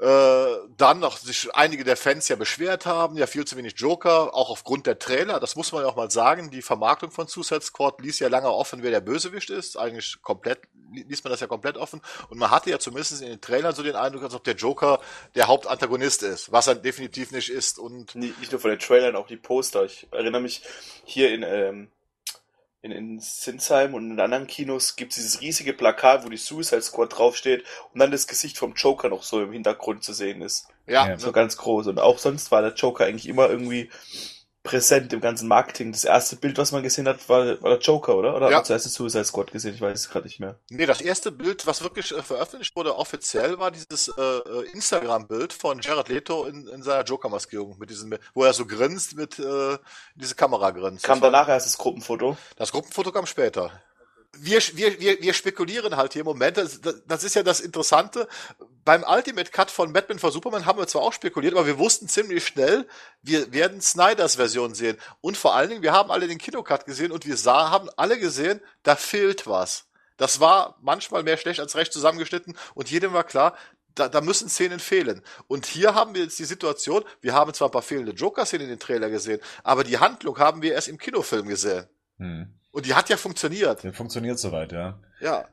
äh, 0.00 0.46
dann 0.76 1.00
noch 1.00 1.18
sich 1.18 1.54
einige 1.54 1.84
der 1.84 1.96
Fans 1.96 2.28
ja 2.28 2.36
beschwert 2.36 2.86
haben, 2.86 3.16
ja 3.18 3.26
viel 3.26 3.44
zu 3.44 3.56
wenig 3.56 3.74
Joker, 3.76 4.34
auch 4.34 4.50
aufgrund 4.50 4.86
der 4.86 4.98
Trailer, 4.98 5.38
das 5.38 5.54
muss 5.54 5.70
man 5.72 5.82
ja 5.82 5.88
auch 5.88 5.96
mal 5.96 6.10
sagen, 6.10 6.50
die 6.50 6.62
Vermarktung 6.62 7.10
von 7.10 7.26
Suicide 7.26 7.60
Squad 7.60 8.00
ließ 8.00 8.18
ja 8.18 8.28
lange 8.28 8.50
offen, 8.50 8.82
wer 8.82 8.90
der 8.90 9.00
Bösewicht 9.00 9.50
ist, 9.50 9.76
eigentlich 9.76 10.22
komplett, 10.22 10.60
ließ 10.92 11.22
man 11.24 11.30
das 11.30 11.40
ja 11.40 11.46
komplett 11.46 11.76
offen. 11.76 12.00
Und 12.30 12.38
man 12.38 12.50
hatte 12.50 12.70
ja 12.70 12.78
zumindest 12.78 13.20
in 13.20 13.28
den 13.28 13.40
Trailern 13.40 13.74
so 13.74 13.82
den 13.82 13.96
Eindruck, 13.96 14.22
als 14.22 14.34
ob 14.34 14.44
der 14.44 14.54
Joker 14.54 15.00
der 15.34 15.46
Hauptantagonist 15.46 16.22
ist, 16.22 16.50
was 16.50 16.66
er 16.66 16.74
definitiv 16.74 17.30
nicht 17.30 17.50
ist. 17.50 17.78
Und... 17.78 18.14
Nicht 18.14 18.50
nur 18.50 18.60
von 18.60 18.70
den 18.70 18.80
Trailern, 18.80 19.14
auch 19.14 19.26
die 19.26 19.36
Poster, 19.36 19.84
ich 19.84 20.08
erinnere 20.10 20.40
mich 20.40 20.62
hier 21.04 21.34
in, 21.34 21.42
ähm 21.42 21.90
in, 22.82 22.90
in 22.90 23.20
Sinsheim 23.20 23.94
und 23.94 24.10
in 24.10 24.20
anderen 24.20 24.48
Kinos 24.48 24.96
gibt 24.96 25.12
es 25.12 25.16
dieses 25.16 25.40
riesige 25.40 25.72
Plakat, 25.72 26.24
wo 26.24 26.28
die 26.28 26.36
Suicide 26.36 26.82
Squad 26.82 27.16
draufsteht 27.16 27.64
und 27.92 28.00
dann 28.00 28.10
das 28.10 28.26
Gesicht 28.26 28.58
vom 28.58 28.74
Joker 28.74 29.08
noch 29.08 29.22
so 29.22 29.40
im 29.40 29.52
Hintergrund 29.52 30.02
zu 30.02 30.12
sehen 30.12 30.42
ist. 30.42 30.66
Ja. 30.86 31.16
So 31.16 31.30
ganz 31.30 31.56
groß. 31.56 31.86
Und 31.86 32.00
auch 32.00 32.18
sonst 32.18 32.50
war 32.50 32.60
der 32.60 32.74
Joker 32.74 33.04
eigentlich 33.04 33.28
immer 33.28 33.48
irgendwie 33.48 33.88
präsent 34.62 35.12
im 35.12 35.20
ganzen 35.20 35.48
Marketing. 35.48 35.92
Das 35.92 36.04
erste 36.04 36.36
Bild, 36.36 36.56
was 36.58 36.72
man 36.72 36.82
gesehen 36.82 37.08
hat, 37.08 37.28
war, 37.28 37.60
war 37.62 37.70
der 37.70 37.78
Joker, 37.80 38.16
oder? 38.16 38.36
Oder 38.36 38.50
ja. 38.50 38.56
hat 38.56 38.62
man 38.62 38.64
zuerst 38.64 38.92
Suicide 38.92 39.24
Squad 39.24 39.52
gesehen? 39.52 39.74
Ich 39.74 39.80
weiß 39.80 39.98
es 39.98 40.08
gerade 40.08 40.26
nicht 40.26 40.40
mehr. 40.40 40.56
Nee, 40.70 40.86
das 40.86 41.00
erste 41.00 41.32
Bild, 41.32 41.66
was 41.66 41.82
wirklich 41.82 42.12
äh, 42.12 42.22
veröffentlicht 42.22 42.76
wurde, 42.76 42.96
offiziell, 42.96 43.58
war 43.58 43.70
dieses 43.70 44.08
äh, 44.08 44.20
äh 44.20 44.70
Instagram-Bild 44.72 45.52
von 45.52 45.80
Jared 45.80 46.08
Leto 46.08 46.44
in, 46.44 46.68
in 46.68 46.82
seiner 46.82 47.04
Joker-Maskierung, 47.04 47.78
mit 47.78 47.90
diesem, 47.90 48.14
wo 48.34 48.44
er 48.44 48.52
so 48.52 48.66
grinst, 48.66 49.16
mit 49.16 49.38
äh, 49.38 49.78
diese 50.14 50.34
Kamera 50.34 50.70
grinst. 50.70 51.04
Kam 51.04 51.20
danach 51.20 51.48
erst 51.48 51.66
das 51.66 51.78
Gruppenfoto? 51.78 52.36
Das 52.56 52.70
Gruppenfoto 52.70 53.10
kam 53.10 53.26
später 53.26 53.72
wir, 54.38 54.60
wir, 54.74 55.00
wir, 55.00 55.20
wir 55.20 55.34
spekulieren 55.34 55.96
halt 55.96 56.14
hier 56.14 56.20
im 56.20 56.26
Moment, 56.26 56.56
das, 56.56 56.80
das 56.80 57.24
ist 57.24 57.34
ja 57.34 57.42
das 57.42 57.60
Interessante, 57.60 58.26
beim 58.84 59.04
Ultimate 59.06 59.50
Cut 59.50 59.70
von 59.70 59.92
Batman 59.92 60.18
vs. 60.18 60.32
Superman 60.32 60.66
haben 60.66 60.78
wir 60.78 60.86
zwar 60.86 61.02
auch 61.02 61.12
spekuliert, 61.12 61.54
aber 61.54 61.66
wir 61.66 61.78
wussten 61.78 62.08
ziemlich 62.08 62.46
schnell, 62.46 62.88
wir 63.20 63.52
werden 63.52 63.80
Snyders 63.80 64.36
Version 64.36 64.74
sehen. 64.74 64.96
Und 65.20 65.36
vor 65.36 65.54
allen 65.54 65.70
Dingen, 65.70 65.82
wir 65.82 65.92
haben 65.92 66.10
alle 66.10 66.26
den 66.26 66.38
Kinocut 66.38 66.86
gesehen 66.86 67.12
und 67.12 67.26
wir 67.26 67.36
sah, 67.36 67.70
haben 67.70 67.88
alle 67.96 68.18
gesehen, 68.18 68.60
da 68.82 68.96
fehlt 68.96 69.46
was. 69.46 69.86
Das 70.16 70.40
war 70.40 70.78
manchmal 70.80 71.22
mehr 71.22 71.36
schlecht 71.36 71.60
als 71.60 71.76
recht 71.76 71.92
zusammengeschnitten 71.92 72.56
und 72.74 72.90
jedem 72.90 73.12
war 73.12 73.24
klar, 73.24 73.56
da, 73.94 74.08
da 74.08 74.22
müssen 74.22 74.48
Szenen 74.48 74.80
fehlen. 74.80 75.22
Und 75.48 75.66
hier 75.66 75.94
haben 75.94 76.14
wir 76.14 76.22
jetzt 76.22 76.38
die 76.38 76.44
Situation, 76.44 77.04
wir 77.20 77.34
haben 77.34 77.52
zwar 77.52 77.68
ein 77.68 77.72
paar 77.72 77.82
fehlende 77.82 78.12
Joker-Szenen 78.12 78.64
in 78.64 78.70
den 78.70 78.78
Trailer 78.78 79.10
gesehen, 79.10 79.40
aber 79.62 79.84
die 79.84 79.98
Handlung 79.98 80.38
haben 80.38 80.62
wir 80.62 80.72
erst 80.72 80.88
im 80.88 80.96
Kinofilm 80.96 81.46
gesehen. 81.48 81.86
Hm. 82.18 82.54
Und 82.72 82.86
die 82.86 82.94
hat 82.94 83.08
ja 83.10 83.16
funktioniert. 83.16 83.82
Die 83.82 83.92
funktioniert 83.92 84.38
soweit, 84.38 84.72
ja. 84.72 84.98
Ja. 85.20 85.46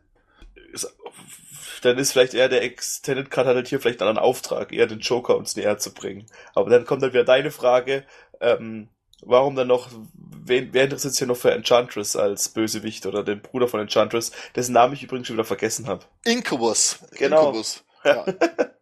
Dann 1.81 1.97
ist 1.97 2.13
vielleicht 2.13 2.33
eher 2.33 2.49
der 2.49 2.63
Extended 2.63 3.29
Cut 3.29 3.45
hat 3.45 3.55
halt 3.55 3.67
hier 3.67 3.79
vielleicht 3.79 4.01
einen 4.01 4.09
anderen 4.09 4.25
Auftrag, 4.25 4.73
eher 4.73 4.87
den 4.87 4.99
Joker 4.99 5.37
uns 5.37 5.55
näher 5.55 5.77
zu 5.77 5.93
bringen. 5.93 6.25
Aber 6.53 6.69
dann 6.69 6.85
kommt 6.85 7.03
dann 7.03 7.11
wieder 7.11 7.23
deine 7.23 7.51
Frage, 7.51 8.05
ähm, 8.41 8.89
warum 9.21 9.55
dann 9.55 9.67
noch, 9.67 9.89
wen, 10.13 10.69
wer 10.71 10.85
interessiert 10.85 11.13
sich 11.13 11.19
hier 11.19 11.27
noch 11.27 11.37
für 11.37 11.51
Enchantress 11.51 12.15
als 12.15 12.49
Bösewicht 12.49 13.05
oder 13.05 13.23
den 13.23 13.41
Bruder 13.41 13.67
von 13.67 13.81
Enchantress, 13.81 14.31
dessen 14.55 14.73
Namen 14.73 14.93
ich 14.93 15.03
übrigens 15.03 15.27
schon 15.27 15.35
wieder 15.35 15.45
vergessen 15.45 15.87
habe. 15.87 16.05
Incubus. 16.23 16.99
Genau. 17.11 17.47
Incubus. 17.47 17.83
Ja. 18.03 18.25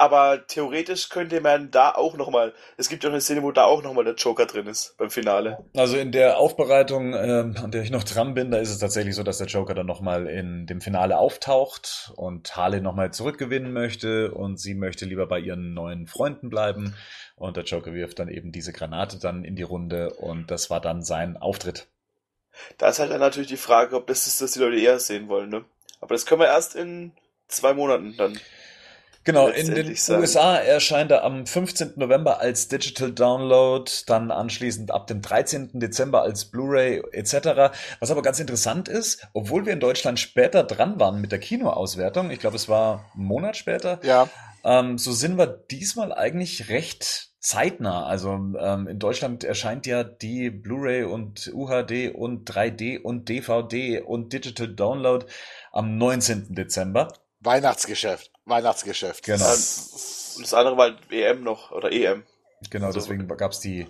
Aber 0.00 0.46
theoretisch 0.46 1.10
könnte 1.10 1.42
man 1.42 1.70
da 1.70 1.90
auch 1.90 2.16
nochmal, 2.16 2.54
es 2.78 2.88
gibt 2.88 3.04
ja 3.04 3.10
auch 3.10 3.12
eine 3.12 3.20
Szene, 3.20 3.42
wo 3.42 3.52
da 3.52 3.64
auch 3.64 3.82
nochmal 3.82 4.04
der 4.04 4.14
Joker 4.14 4.46
drin 4.46 4.66
ist 4.66 4.96
beim 4.96 5.10
Finale. 5.10 5.62
Also 5.76 5.98
in 5.98 6.10
der 6.10 6.38
Aufbereitung, 6.38 7.12
ähm, 7.12 7.54
an 7.62 7.70
der 7.70 7.82
ich 7.82 7.90
noch 7.90 8.04
dran 8.04 8.32
bin, 8.32 8.50
da 8.50 8.56
ist 8.56 8.70
es 8.70 8.78
tatsächlich 8.78 9.14
so, 9.14 9.22
dass 9.22 9.36
der 9.36 9.48
Joker 9.48 9.74
dann 9.74 9.84
nochmal 9.84 10.26
in 10.26 10.66
dem 10.66 10.80
Finale 10.80 11.18
auftaucht 11.18 12.14
und 12.16 12.56
Harley 12.56 12.80
nochmal 12.80 13.12
zurückgewinnen 13.12 13.74
möchte 13.74 14.32
und 14.32 14.58
sie 14.58 14.72
möchte 14.72 15.04
lieber 15.04 15.26
bei 15.26 15.38
ihren 15.38 15.74
neuen 15.74 16.06
Freunden 16.06 16.48
bleiben 16.48 16.94
und 17.36 17.58
der 17.58 17.64
Joker 17.64 17.92
wirft 17.92 18.20
dann 18.20 18.30
eben 18.30 18.52
diese 18.52 18.72
Granate 18.72 19.18
dann 19.18 19.44
in 19.44 19.54
die 19.54 19.64
Runde 19.64 20.14
und 20.14 20.50
das 20.50 20.70
war 20.70 20.80
dann 20.80 21.02
sein 21.02 21.36
Auftritt. 21.36 21.88
Da 22.78 22.88
ist 22.88 23.00
halt 23.00 23.10
dann 23.10 23.20
natürlich 23.20 23.50
die 23.50 23.58
Frage, 23.58 23.96
ob 23.96 24.06
das 24.06 24.26
ist, 24.26 24.40
was 24.40 24.52
die 24.52 24.60
Leute 24.60 24.80
eher 24.80 24.98
sehen 24.98 25.28
wollen, 25.28 25.50
ne? 25.50 25.66
Aber 26.00 26.14
das 26.14 26.24
können 26.24 26.40
wir 26.40 26.48
erst 26.48 26.74
in 26.74 27.12
zwei 27.48 27.74
Monaten 27.74 28.16
dann. 28.16 28.40
Genau, 29.24 29.48
in 29.48 29.74
den 29.74 29.94
sagen. 29.96 30.20
USA 30.22 30.56
erscheint 30.56 31.10
er 31.10 31.24
am 31.24 31.46
15. 31.46 31.92
November 31.96 32.40
als 32.40 32.68
Digital 32.68 33.12
Download, 33.12 33.90
dann 34.06 34.30
anschließend 34.30 34.90
ab 34.90 35.06
dem 35.08 35.20
13. 35.20 35.78
Dezember 35.78 36.22
als 36.22 36.46
Blu-ray 36.46 37.02
etc. 37.12 37.74
Was 38.00 38.10
aber 38.10 38.22
ganz 38.22 38.40
interessant 38.40 38.88
ist, 38.88 39.26
obwohl 39.34 39.66
wir 39.66 39.74
in 39.74 39.80
Deutschland 39.80 40.18
später 40.18 40.64
dran 40.64 40.98
waren 40.98 41.20
mit 41.20 41.32
der 41.32 41.38
Kinoauswertung, 41.38 42.30
ich 42.30 42.38
glaube 42.38 42.56
es 42.56 42.68
war 42.68 43.10
einen 43.14 43.26
Monat 43.26 43.58
später, 43.58 44.00
ja. 44.02 44.28
ähm, 44.64 44.96
so 44.96 45.12
sind 45.12 45.36
wir 45.36 45.46
diesmal 45.46 46.14
eigentlich 46.14 46.70
recht 46.70 47.30
zeitnah. 47.40 48.06
Also 48.06 48.30
ähm, 48.30 48.86
in 48.88 48.98
Deutschland 48.98 49.44
erscheint 49.44 49.86
ja 49.86 50.02
die 50.02 50.50
Blu-ray 50.50 51.04
und 51.04 51.50
UHD 51.52 52.14
und 52.14 52.50
3D 52.50 53.00
und 53.00 53.28
DVD 53.28 54.00
und 54.00 54.32
Digital 54.32 54.68
Download 54.68 55.26
am 55.72 55.98
19. 55.98 56.54
Dezember. 56.54 57.12
Weihnachtsgeschäft. 57.40 58.30
Weihnachtsgeschäft. 58.50 59.24
Genau. 59.24 59.44
Und 59.44 60.42
das 60.42 60.54
andere 60.54 60.76
war 60.76 60.90
halt 60.90 60.98
EM 61.10 61.42
noch 61.42 61.70
oder 61.70 61.92
EM. 61.92 62.24
Genau, 62.68 62.86
also, 62.86 63.00
deswegen 63.00 63.26
gab 63.26 63.52
es 63.52 63.60
die, 63.60 63.86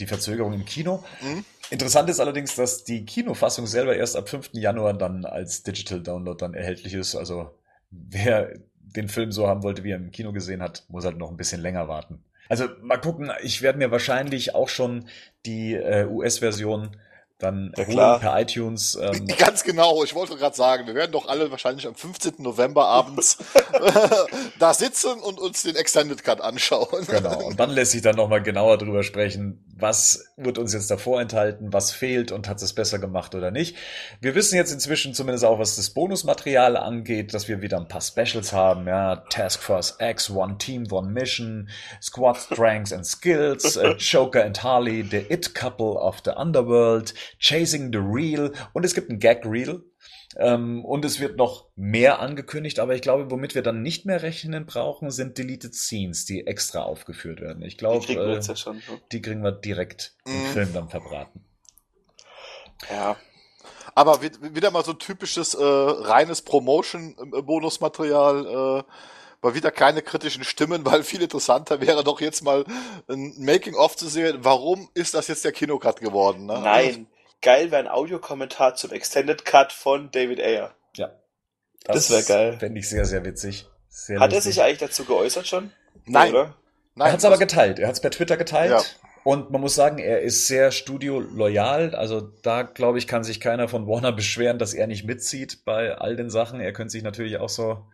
die 0.00 0.06
Verzögerung 0.06 0.54
im 0.54 0.64
Kino. 0.64 1.04
Mhm. 1.20 1.44
Interessant 1.70 2.08
ist 2.08 2.20
allerdings, 2.20 2.56
dass 2.56 2.84
die 2.84 3.04
Kinofassung 3.04 3.66
selber 3.66 3.96
erst 3.96 4.16
ab 4.16 4.28
5. 4.28 4.50
Januar 4.52 4.94
dann 4.94 5.24
als 5.24 5.62
Digital 5.62 6.02
Download 6.02 6.38
dann 6.38 6.54
erhältlich 6.54 6.94
ist. 6.94 7.14
Also 7.14 7.50
wer 7.90 8.54
den 8.80 9.08
Film 9.08 9.32
so 9.32 9.46
haben 9.46 9.62
wollte, 9.62 9.84
wie 9.84 9.90
er 9.90 9.96
im 9.96 10.10
Kino 10.10 10.32
gesehen 10.32 10.62
hat, 10.62 10.84
muss 10.88 11.04
halt 11.04 11.18
noch 11.18 11.30
ein 11.30 11.36
bisschen 11.36 11.60
länger 11.60 11.88
warten. 11.88 12.22
Also 12.48 12.68
mal 12.82 12.98
gucken, 12.98 13.32
ich 13.42 13.62
werde 13.62 13.78
mir 13.78 13.90
wahrscheinlich 13.90 14.54
auch 14.54 14.68
schon 14.68 15.08
die 15.46 15.74
äh, 15.74 16.06
US-Version 16.06 16.96
dann 17.44 17.72
ja, 17.76 17.84
klar. 17.84 18.18
per 18.18 18.40
iTunes. 18.40 18.98
Ähm. 19.00 19.26
Ganz 19.38 19.62
genau, 19.62 20.02
ich 20.02 20.14
wollte 20.14 20.36
gerade 20.36 20.56
sagen, 20.56 20.86
wir 20.86 20.94
werden 20.94 21.12
doch 21.12 21.28
alle 21.28 21.50
wahrscheinlich 21.50 21.86
am 21.86 21.94
15. 21.94 22.34
November 22.38 22.86
abends 22.86 23.38
da 24.58 24.74
sitzen 24.74 25.20
und 25.20 25.38
uns 25.38 25.62
den 25.62 25.76
Extended 25.76 26.24
Cut 26.24 26.40
anschauen. 26.40 27.06
Genau, 27.06 27.44
und 27.44 27.60
dann 27.60 27.70
lässt 27.70 27.92
sich 27.92 28.02
dann 28.02 28.16
nochmal 28.16 28.42
genauer 28.42 28.78
drüber 28.78 29.02
sprechen, 29.02 29.62
was 29.76 30.32
wird 30.36 30.58
uns 30.58 30.72
jetzt 30.72 30.90
davor 30.90 31.20
enthalten, 31.20 31.72
was 31.72 31.90
fehlt 31.90 32.32
und 32.32 32.48
hat 32.48 32.62
es 32.62 32.72
besser 32.72 32.98
gemacht 32.98 33.34
oder 33.34 33.50
nicht. 33.50 33.76
Wir 34.20 34.34
wissen 34.34 34.56
jetzt 34.56 34.72
inzwischen 34.72 35.14
zumindest 35.14 35.44
auch, 35.44 35.58
was 35.58 35.76
das 35.76 35.90
Bonusmaterial 35.90 36.76
angeht, 36.76 37.34
dass 37.34 37.48
wir 37.48 37.60
wieder 37.60 37.78
ein 37.78 37.88
paar 37.88 38.00
Specials 38.00 38.52
haben, 38.52 38.86
ja, 38.86 39.16
Task 39.30 39.62
Force 39.62 39.96
X, 40.00 40.30
One 40.30 40.58
Team, 40.58 40.86
One 40.90 41.10
Mission, 41.10 41.68
Squad 42.00 42.36
Strengths 42.36 42.92
and 42.92 43.06
Skills, 43.06 43.76
uh, 43.76 43.94
Joker 43.98 44.44
and 44.44 44.62
Harley, 44.62 45.02
The 45.02 45.26
It 45.28 45.54
Couple 45.54 45.98
of 45.98 46.20
the 46.24 46.32
Underworld, 46.36 47.14
Chasing 47.38 47.90
the 47.92 47.98
Reel 47.98 48.52
und 48.72 48.84
es 48.84 48.94
gibt 48.94 49.10
ein 49.10 49.18
Gag 49.18 49.44
Reel. 49.44 49.82
Ähm, 50.36 50.84
und 50.84 51.04
es 51.04 51.20
wird 51.20 51.36
noch 51.36 51.66
mehr 51.76 52.20
angekündigt, 52.20 52.80
aber 52.80 52.94
ich 52.94 53.02
glaube, 53.02 53.30
womit 53.30 53.54
wir 53.54 53.62
dann 53.62 53.82
nicht 53.82 54.04
mehr 54.04 54.22
rechnen 54.22 54.66
brauchen, 54.66 55.10
sind 55.10 55.38
Deleted 55.38 55.74
Scenes, 55.74 56.24
die 56.24 56.46
extra 56.46 56.82
aufgeführt 56.82 57.40
werden. 57.40 57.62
Ich 57.62 57.78
glaube, 57.78 58.04
die, 58.06 58.16
äh, 58.16 58.40
ja 58.40 58.56
schon, 58.56 58.76
ne? 58.76 58.82
die 59.12 59.22
kriegen 59.22 59.42
wir 59.42 59.52
direkt 59.52 60.16
im 60.26 60.32
mhm. 60.32 60.46
Film 60.46 60.72
dann 60.72 60.88
verbraten. 60.88 61.44
Ja. 62.90 63.16
Aber 63.94 64.20
wieder 64.22 64.72
mal 64.72 64.84
so 64.84 64.92
typisches 64.92 65.54
äh, 65.54 65.62
reines 65.62 66.42
Promotion-Bonusmaterial. 66.42 68.80
Äh, 68.80 68.82
mal 69.40 69.54
wieder 69.54 69.70
keine 69.70 70.02
kritischen 70.02 70.42
Stimmen, 70.42 70.84
weil 70.84 71.04
viel 71.04 71.22
interessanter 71.22 71.80
wäre 71.80 72.02
doch 72.02 72.20
jetzt 72.20 72.42
mal 72.42 72.64
ein 73.08 73.34
Making-of 73.38 73.96
zu 73.96 74.08
sehen. 74.08 74.38
Warum 74.40 74.88
ist 74.94 75.14
das 75.14 75.28
jetzt 75.28 75.44
der 75.44 75.52
Kinocut 75.52 76.00
geworden? 76.00 76.46
Ne? 76.46 76.60
Nein, 76.60 77.06
geil 77.44 77.70
wäre 77.70 77.80
ein 77.80 77.88
Audiokommentar 77.88 78.74
zum 78.74 78.90
Extended 78.90 79.44
Cut 79.44 79.72
von 79.72 80.10
David 80.10 80.40
Ayer. 80.40 80.74
Ja. 80.96 81.12
Das, 81.84 82.08
das 82.08 82.10
wäre 82.10 82.22
geil. 82.24 82.58
Fände 82.58 82.80
ich 82.80 82.88
sehr, 82.88 83.04
sehr 83.04 83.24
witzig. 83.24 83.66
Sehr 83.88 84.18
hat 84.18 84.32
lustig. 84.32 84.46
er 84.46 84.52
sich 84.52 84.62
eigentlich 84.62 84.78
dazu 84.78 85.04
geäußert 85.04 85.46
schon? 85.46 85.70
Nein. 86.06 86.30
Oder? 86.30 86.56
Nein, 86.96 87.08
er 87.08 87.12
hat 87.12 87.18
es 87.18 87.24
aber 87.24 87.38
geteilt. 87.38 87.78
Er 87.78 87.88
hat 87.88 87.94
es 87.94 88.00
per 88.00 88.10
Twitter 88.10 88.36
geteilt. 88.36 88.70
Ja. 88.72 88.82
Und 89.24 89.50
man 89.50 89.60
muss 89.60 89.74
sagen, 89.74 89.98
er 89.98 90.22
ist 90.22 90.46
sehr 90.46 90.70
studio-loyal. 90.72 91.94
Also 91.94 92.20
da, 92.20 92.62
glaube 92.62 92.98
ich, 92.98 93.06
kann 93.06 93.24
sich 93.24 93.40
keiner 93.40 93.68
von 93.68 93.86
Warner 93.86 94.12
beschweren, 94.12 94.58
dass 94.58 94.74
er 94.74 94.86
nicht 94.86 95.04
mitzieht 95.04 95.64
bei 95.64 95.96
all 95.96 96.16
den 96.16 96.30
Sachen. 96.30 96.60
Er 96.60 96.72
könnte 96.72 96.92
sich 96.92 97.02
natürlich 97.02 97.38
auch 97.38 97.48
so 97.48 97.86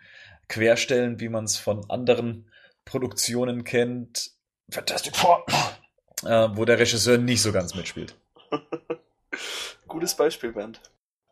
querstellen, 0.49 1.21
wie 1.21 1.29
man 1.29 1.45
es 1.45 1.57
von 1.57 1.89
anderen 1.91 2.51
Produktionen 2.85 3.65
kennt. 3.65 4.31
Fantastic 4.71 5.17
Four. 5.17 5.45
Äh, 6.23 6.51
wo 6.53 6.67
der 6.67 6.79
Regisseur 6.79 7.17
nicht 7.17 7.41
so 7.41 7.51
ganz 7.51 7.75
mitspielt. 7.75 8.15
Gutes 9.89 10.15
Beispiel, 10.15 10.53
Bernd. 10.53 10.81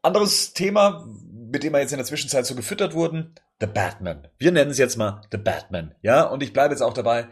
Anderes 0.03 0.53
Thema, 0.53 1.07
mit 1.51 1.63
dem 1.63 1.73
wir 1.73 1.81
jetzt 1.81 1.93
in 1.93 1.99
der 1.99 2.07
Zwischenzeit 2.07 2.47
so 2.47 2.55
gefüttert 2.55 2.95
wurden, 2.95 3.35
The 3.61 3.67
Batman. 3.67 4.29
Wir 4.39 4.53
nennen 4.53 4.71
es 4.71 4.79
jetzt 4.79 4.97
mal 4.97 5.23
The 5.33 5.39
Batman. 5.39 5.95
Ja, 6.03 6.23
und 6.23 6.43
ich 6.43 6.53
bleibe 6.53 6.73
jetzt 6.73 6.83
auch 6.83 6.95
dabei. 6.95 7.29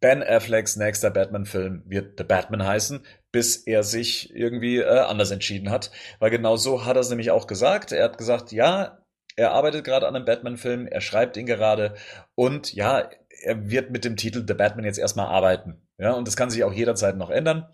Ben 0.00 0.22
Afflecks 0.22 0.76
nächster 0.76 1.10
Batman-Film 1.10 1.84
wird 1.86 2.18
The 2.18 2.24
Batman 2.24 2.66
heißen, 2.66 3.06
bis 3.30 3.56
er 3.56 3.84
sich 3.84 4.34
irgendwie 4.34 4.78
äh, 4.78 4.98
anders 4.98 5.30
entschieden 5.30 5.70
hat. 5.70 5.90
Weil 6.18 6.30
genau 6.30 6.56
so 6.56 6.84
hat 6.84 6.96
er 6.96 7.00
es 7.00 7.08
nämlich 7.08 7.30
auch 7.30 7.46
gesagt. 7.46 7.92
Er 7.92 8.04
hat 8.04 8.18
gesagt, 8.18 8.52
ja, 8.52 8.98
er 9.36 9.52
arbeitet 9.52 9.84
gerade 9.84 10.06
an 10.06 10.16
einem 10.16 10.24
Batman-Film, 10.24 10.86
er 10.86 11.00
schreibt 11.00 11.36
ihn 11.36 11.46
gerade 11.46 11.94
und 12.34 12.74
ja, 12.74 13.08
er 13.42 13.70
wird 13.70 13.90
mit 13.90 14.04
dem 14.04 14.16
Titel 14.16 14.44
The 14.46 14.54
Batman 14.54 14.84
jetzt 14.84 14.98
erstmal 14.98 15.26
arbeiten. 15.26 15.86
Ja, 15.98 16.12
und 16.12 16.26
das 16.26 16.36
kann 16.36 16.50
sich 16.50 16.64
auch 16.64 16.72
jederzeit 16.72 17.16
noch 17.16 17.30
ändern. 17.30 17.68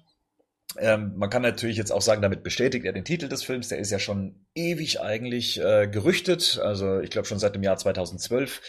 Ähm, 0.76 1.14
man 1.16 1.30
kann 1.30 1.42
natürlich 1.42 1.76
jetzt 1.76 1.90
auch 1.90 2.02
sagen, 2.02 2.20
damit 2.20 2.42
bestätigt 2.42 2.84
er 2.84 2.92
den 2.92 3.04
Titel 3.04 3.28
des 3.28 3.42
Films. 3.42 3.68
Der 3.68 3.78
ist 3.78 3.90
ja 3.90 3.98
schon 3.98 4.46
ewig 4.54 5.00
eigentlich 5.00 5.60
äh, 5.60 5.88
gerüchtet. 5.88 6.60
Also 6.62 7.00
ich 7.00 7.10
glaube 7.10 7.26
schon 7.26 7.38
seit 7.38 7.54
dem 7.54 7.62
Jahr 7.62 7.78
2012 7.78 8.60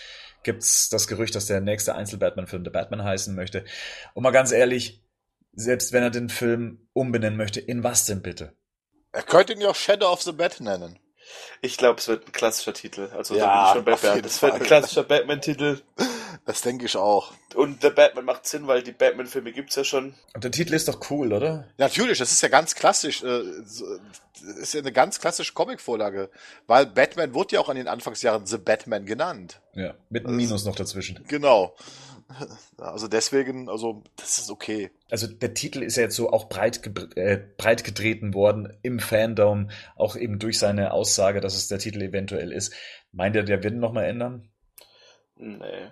gibt's 0.43 0.89
das 0.89 1.07
Gerücht, 1.07 1.35
dass 1.35 1.47
der 1.47 1.59
nächste 1.59 1.95
Einzel-Batman-Film 1.95 2.63
The 2.63 2.71
Batman 2.71 3.03
heißen 3.03 3.35
möchte. 3.35 3.65
Und 4.13 4.23
mal 4.23 4.31
ganz 4.31 4.51
ehrlich, 4.51 5.03
selbst 5.51 5.91
wenn 5.91 6.03
er 6.03 6.09
den 6.09 6.29
Film 6.29 6.87
umbenennen 6.93 7.37
möchte, 7.37 7.59
in 7.59 7.83
was 7.83 8.05
denn 8.05 8.21
bitte? 8.21 8.55
Er 9.11 9.23
könnte 9.23 9.53
ihn 9.53 9.61
ja 9.61 9.69
auch 9.69 9.75
Shadow 9.75 10.07
of 10.11 10.21
the 10.21 10.31
Bat 10.31 10.61
nennen. 10.61 10.99
Ich 11.61 11.77
glaube, 11.77 11.99
es 11.99 12.07
wird 12.07 12.25
ein 12.27 12.31
klassischer 12.31 12.73
Titel. 12.73 13.09
Also 13.15 13.35
ja, 13.35 13.73
da 13.73 13.81
bin 13.81 13.93
ich 13.93 13.99
schon 13.99 14.13
bei 14.13 14.21
Das 14.21 14.41
wird 14.41 14.53
ein 14.53 14.63
klassischer 14.63 15.03
Batman-Titel. 15.03 15.81
Das 16.45 16.61
denke 16.61 16.85
ich 16.85 16.95
auch. 16.97 17.33
Und 17.55 17.83
der 17.83 17.91
Batman 17.91 18.25
macht 18.25 18.45
Sinn, 18.45 18.67
weil 18.67 18.83
die 18.83 18.91
Batman-Filme 18.91 19.51
gibt's 19.51 19.75
ja 19.75 19.83
schon. 19.83 20.13
Und 20.33 20.43
der 20.43 20.51
Titel 20.51 20.73
ist 20.73 20.87
doch 20.87 21.09
cool, 21.09 21.33
oder? 21.33 21.67
Ja, 21.77 21.85
natürlich, 21.85 22.19
das 22.19 22.31
ist 22.31 22.41
ja 22.41 22.49
ganz 22.49 22.75
klassisch. 22.75 23.23
Äh, 23.23 23.43
das 23.59 23.81
ist 24.57 24.73
ja 24.73 24.81
eine 24.81 24.91
ganz 24.91 25.19
klassische 25.19 25.53
Comic-Vorlage. 25.53 26.29
Weil 26.67 26.85
Batman 26.85 27.33
wurde 27.33 27.55
ja 27.55 27.61
auch 27.61 27.69
an 27.69 27.75
den 27.75 27.87
Anfangsjahren 27.87 28.45
The 28.45 28.57
Batman 28.57 29.05
genannt. 29.05 29.61
Ja, 29.73 29.95
mit 30.09 30.25
einem 30.25 30.37
Minus 30.37 30.65
noch 30.65 30.75
dazwischen. 30.75 31.23
Genau. 31.27 31.75
Also 32.77 33.07
deswegen, 33.07 33.69
also 33.69 34.03
das 34.15 34.37
ist 34.37 34.51
okay. 34.51 34.91
Also 35.09 35.25
der 35.25 35.55
Titel 35.55 35.81
ist 35.81 35.97
ja 35.97 36.03
jetzt 36.03 36.15
so 36.15 36.29
auch 36.31 36.47
breit, 36.47 36.79
äh, 37.15 37.39
breit 37.57 37.83
getreten 37.83 38.35
worden 38.35 38.77
im 38.83 38.99
Fandom, 38.99 39.71
auch 39.95 40.15
eben 40.15 40.37
durch 40.37 40.59
seine 40.59 40.93
Aussage, 40.93 41.41
dass 41.41 41.55
es 41.55 41.69
der 41.69 41.79
Titel 41.79 42.01
eventuell 42.01 42.51
ist. 42.51 42.73
Meint 43.11 43.35
er, 43.35 43.43
der 43.43 43.63
wird 43.63 43.73
ihn 43.73 43.79
nochmal 43.79 44.05
ändern? 44.05 44.47
Nee. 45.35 45.89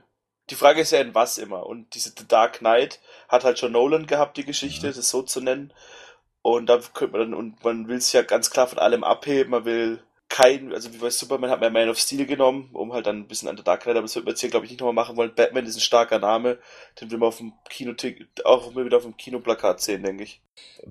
Die 0.49 0.55
Frage 0.55 0.81
ist 0.81 0.91
ja 0.91 1.01
in 1.01 1.15
was 1.15 1.37
immer. 1.37 1.65
Und 1.65 1.93
diese 1.93 2.13
The 2.17 2.27
Dark 2.27 2.59
Knight 2.59 2.99
hat 3.27 3.43
halt 3.43 3.59
schon 3.59 3.73
Nolan 3.73 4.07
gehabt, 4.07 4.37
die 4.37 4.45
Geschichte, 4.45 4.87
mhm. 4.87 4.93
das 4.93 5.09
so 5.09 5.21
zu 5.21 5.41
nennen. 5.41 5.73
Und 6.41 6.67
da 6.67 6.79
könnte 6.93 7.17
man 7.17 7.31
dann, 7.31 7.33
und 7.33 7.63
man 7.63 7.87
will 7.87 7.97
es 7.97 8.13
ja 8.13 8.21
ganz 8.21 8.49
klar 8.49 8.67
von 8.67 8.79
allem 8.79 9.03
abheben, 9.03 9.51
man 9.51 9.65
will 9.65 10.03
kein, 10.29 10.73
also 10.73 10.93
wie 10.93 10.97
bei 10.97 11.09
Superman 11.09 11.49
hat 11.49 11.61
man 11.61 11.71
Man 11.71 11.89
of 11.89 11.97
Steel 11.97 12.25
genommen, 12.25 12.69
um 12.73 12.91
halt 12.91 13.07
dann 13.07 13.19
ein 13.19 13.27
bisschen 13.27 13.47
an 13.47 13.55
der 13.55 13.63
Dark 13.63 13.83
Knight, 13.83 13.95
aber 13.95 14.03
das 14.03 14.15
wird 14.15 14.25
man 14.25 14.33
jetzt 14.33 14.41
hier, 14.41 14.49
glaube 14.49 14.65
ich, 14.65 14.71
nicht 14.71 14.81
nochmal 14.81 14.93
machen 14.93 15.15
wollen. 15.15 15.33
Batman 15.33 15.65
ist 15.65 15.77
ein 15.77 15.81
starker 15.81 16.19
Name, 16.19 16.59
den 16.99 17.09
will 17.11 17.17
man 17.17 17.29
auf 17.29 17.37
dem 17.37 17.53
Kino, 17.69 17.93
auch 18.43 18.73
mal 18.73 18.85
wieder 18.85 18.97
auf 18.97 19.03
dem 19.03 19.15
Kinoplakat 19.15 19.79
sehen, 19.81 20.03
denke 20.03 20.23
ich. 20.23 20.41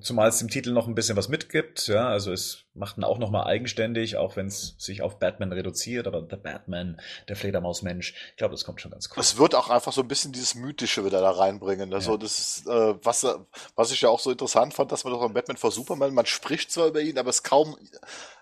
Zumal 0.01 0.29
es 0.29 0.39
dem 0.39 0.49
Titel 0.49 0.73
noch 0.73 0.87
ein 0.87 0.95
bisschen 0.95 1.17
was 1.17 1.29
mitgibt, 1.29 1.89
ja, 1.89 2.09
also 2.09 2.33
es 2.33 2.65
macht 2.75 2.99
ihn 2.99 3.05
auch 3.05 3.19
nochmal 3.19 3.47
eigenständig, 3.47 4.17
auch 4.17 4.37
wenn 4.37 4.47
es 4.47 4.77
sich 4.79 5.03
auf 5.03 5.19
Batman 5.19 5.53
reduziert, 5.53 6.07
aber 6.07 6.23
der 6.23 6.37
Batman, 6.37 7.01
der 7.29 7.37
Fledermausmensch, 7.37 8.15
ich 8.31 8.37
glaube, 8.37 8.53
das 8.53 8.65
kommt 8.65 8.81
schon 8.81 8.93
ganz 8.93 9.09
cool. 9.11 9.21
Es 9.21 9.39
wird 9.39 9.55
auch 9.55 9.69
einfach 9.69 9.93
so 9.93 10.03
ein 10.03 10.09
bisschen 10.09 10.33
dieses 10.33 10.55
Mythische 10.55 11.05
wieder 11.05 11.21
da 11.21 11.31
reinbringen. 11.31 11.93
Also 11.93 12.13
ja. 12.13 12.19
das 12.19 12.39
ist, 12.39 12.67
äh, 12.69 12.95
was, 13.03 13.27
was 13.75 13.91
ich 13.91 14.01
ja 14.01 14.09
auch 14.09 14.21
so 14.21 14.31
interessant 14.31 14.73
fand, 14.73 14.93
dass 14.93 15.05
man 15.05 15.13
doch 15.13 15.25
in 15.25 15.35
Batman 15.35 15.57
vor 15.57 15.73
Superman, 15.73 16.15
man 16.15 16.27
spricht 16.27 16.71
zwar 16.71 16.87
über 16.87 17.01
ihn, 17.01 17.19
aber 17.19 17.31
es 17.31 17.43
kaum 17.43 17.77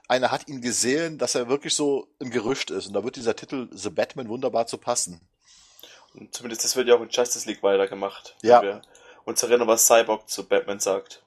einer 0.08 0.30
hat 0.30 0.48
ihn 0.48 0.60
gesehen, 0.60 1.18
dass 1.18 1.34
er 1.34 1.48
wirklich 1.48 1.74
so 1.74 2.08
ein 2.20 2.30
Gerücht 2.30 2.70
ist. 2.70 2.88
Und 2.88 2.94
da 2.94 3.04
wird 3.04 3.16
dieser 3.16 3.36
Titel 3.36 3.68
The 3.72 3.90
Batman 3.90 4.28
wunderbar 4.28 4.66
zu 4.66 4.78
passen. 4.78 5.20
Und 6.14 6.34
zumindest 6.34 6.64
das 6.64 6.76
wird 6.76 6.88
ja 6.88 6.94
auch 6.94 7.00
in 7.00 7.08
Justice 7.10 7.48
League 7.48 7.62
weitergemacht. 7.62 8.36
Ja. 8.42 8.62
Wir 8.62 8.82
uns 9.24 9.42
erinnern, 9.42 9.68
was 9.68 9.86
Cyborg 9.86 10.28
zu 10.28 10.46
Batman 10.46 10.78
sagt. 10.80 11.22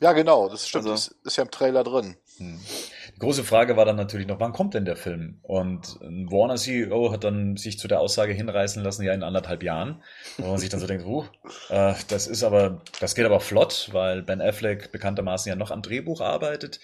Ja, 0.00 0.12
genau, 0.12 0.48
das 0.48 0.68
stimmt. 0.68 0.86
Also, 0.86 1.10
das 1.10 1.16
ist 1.24 1.36
ja 1.36 1.44
im 1.44 1.50
Trailer 1.50 1.82
drin. 1.82 2.16
Hm. 2.36 2.60
Die 3.14 3.18
große 3.18 3.44
Frage 3.44 3.78
war 3.78 3.86
dann 3.86 3.96
natürlich 3.96 4.26
noch, 4.26 4.38
wann 4.40 4.52
kommt 4.52 4.74
denn 4.74 4.84
der 4.84 4.96
Film? 4.96 5.38
Und 5.42 5.98
ein 6.02 6.30
Warner 6.30 6.56
CEO 6.56 7.10
hat 7.10 7.24
dann 7.24 7.56
sich 7.56 7.78
zu 7.78 7.88
der 7.88 8.00
Aussage 8.00 8.34
hinreißen 8.34 8.82
lassen, 8.82 9.04
ja 9.04 9.14
in 9.14 9.22
anderthalb 9.22 9.62
Jahren. 9.62 10.02
Wo 10.36 10.48
man 10.48 10.58
sich 10.58 10.68
dann 10.68 10.80
so 10.80 10.86
denkt, 10.86 11.06
uh, 11.06 11.24
das 12.08 12.26
ist 12.26 12.42
aber, 12.42 12.82
das 13.00 13.14
geht 13.14 13.24
aber 13.24 13.40
flott, 13.40 13.88
weil 13.92 14.22
Ben 14.22 14.42
Affleck 14.42 14.92
bekanntermaßen 14.92 15.48
ja 15.48 15.56
noch 15.56 15.70
am 15.70 15.80
Drehbuch 15.80 16.20
arbeitet 16.20 16.78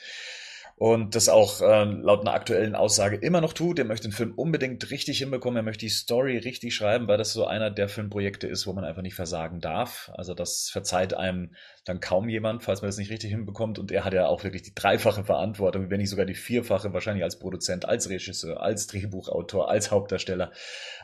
und 0.82 1.14
das 1.14 1.28
auch 1.28 1.60
äh, 1.60 1.84
laut 1.84 2.22
einer 2.22 2.34
aktuellen 2.34 2.74
Aussage 2.74 3.14
immer 3.14 3.40
noch 3.40 3.52
tut. 3.52 3.78
Er 3.78 3.84
möchte 3.84 4.08
den 4.08 4.12
Film 4.12 4.32
unbedingt 4.34 4.90
richtig 4.90 5.18
hinbekommen, 5.18 5.56
er 5.56 5.62
möchte 5.62 5.86
die 5.86 5.90
Story 5.90 6.38
richtig 6.38 6.74
schreiben, 6.74 7.06
weil 7.06 7.18
das 7.18 7.32
so 7.32 7.46
einer 7.46 7.70
der 7.70 7.88
Filmprojekte 7.88 8.48
ist, 8.48 8.66
wo 8.66 8.72
man 8.72 8.82
einfach 8.82 9.02
nicht 9.02 9.14
versagen 9.14 9.60
darf. 9.60 10.10
Also 10.14 10.34
das 10.34 10.70
verzeiht 10.72 11.14
einem 11.14 11.54
dann 11.84 12.00
kaum 12.00 12.28
jemand, 12.28 12.64
falls 12.64 12.82
man 12.82 12.88
das 12.88 12.96
nicht 12.96 13.12
richtig 13.12 13.30
hinbekommt. 13.30 13.78
Und 13.78 13.92
er 13.92 14.04
hat 14.04 14.12
ja 14.12 14.26
auch 14.26 14.42
wirklich 14.42 14.62
die 14.62 14.74
dreifache 14.74 15.22
Verantwortung, 15.22 15.88
wenn 15.88 16.00
nicht 16.00 16.10
sogar 16.10 16.26
die 16.26 16.34
vierfache, 16.34 16.92
wahrscheinlich 16.92 17.22
als 17.22 17.38
Produzent, 17.38 17.84
als 17.84 18.08
Regisseur, 18.08 18.60
als 18.60 18.88
Drehbuchautor, 18.88 19.70
als 19.70 19.92
Hauptdarsteller. 19.92 20.50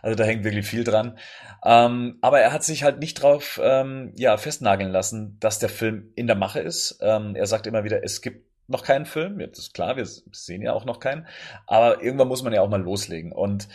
Also 0.02 0.16
da 0.16 0.24
hängt 0.24 0.42
wirklich 0.42 0.66
viel 0.66 0.82
dran. 0.82 1.18
Ähm, 1.64 2.18
aber 2.20 2.40
er 2.40 2.52
hat 2.52 2.64
sich 2.64 2.82
halt 2.82 2.98
nicht 2.98 3.22
drauf 3.22 3.60
ähm, 3.62 4.12
ja, 4.16 4.38
festnageln 4.38 4.90
lassen, 4.90 5.36
dass 5.38 5.60
der 5.60 5.68
Film 5.68 6.10
in 6.16 6.26
der 6.26 6.34
Mache 6.34 6.58
ist. 6.58 6.98
Ähm, 7.00 7.36
er 7.36 7.46
sagt 7.46 7.68
immer 7.68 7.84
wieder, 7.84 8.02
es 8.02 8.22
gibt 8.22 8.47
noch 8.68 8.84
keinen 8.84 9.06
Film. 9.06 9.40
Jetzt 9.40 9.58
ist 9.58 9.74
klar, 9.74 9.96
wir 9.96 10.06
sehen 10.06 10.62
ja 10.62 10.72
auch 10.72 10.84
noch 10.84 11.00
keinen. 11.00 11.26
Aber 11.66 12.02
irgendwann 12.02 12.28
muss 12.28 12.42
man 12.42 12.52
ja 12.52 12.60
auch 12.60 12.68
mal 12.68 12.80
loslegen. 12.80 13.32
Und 13.32 13.68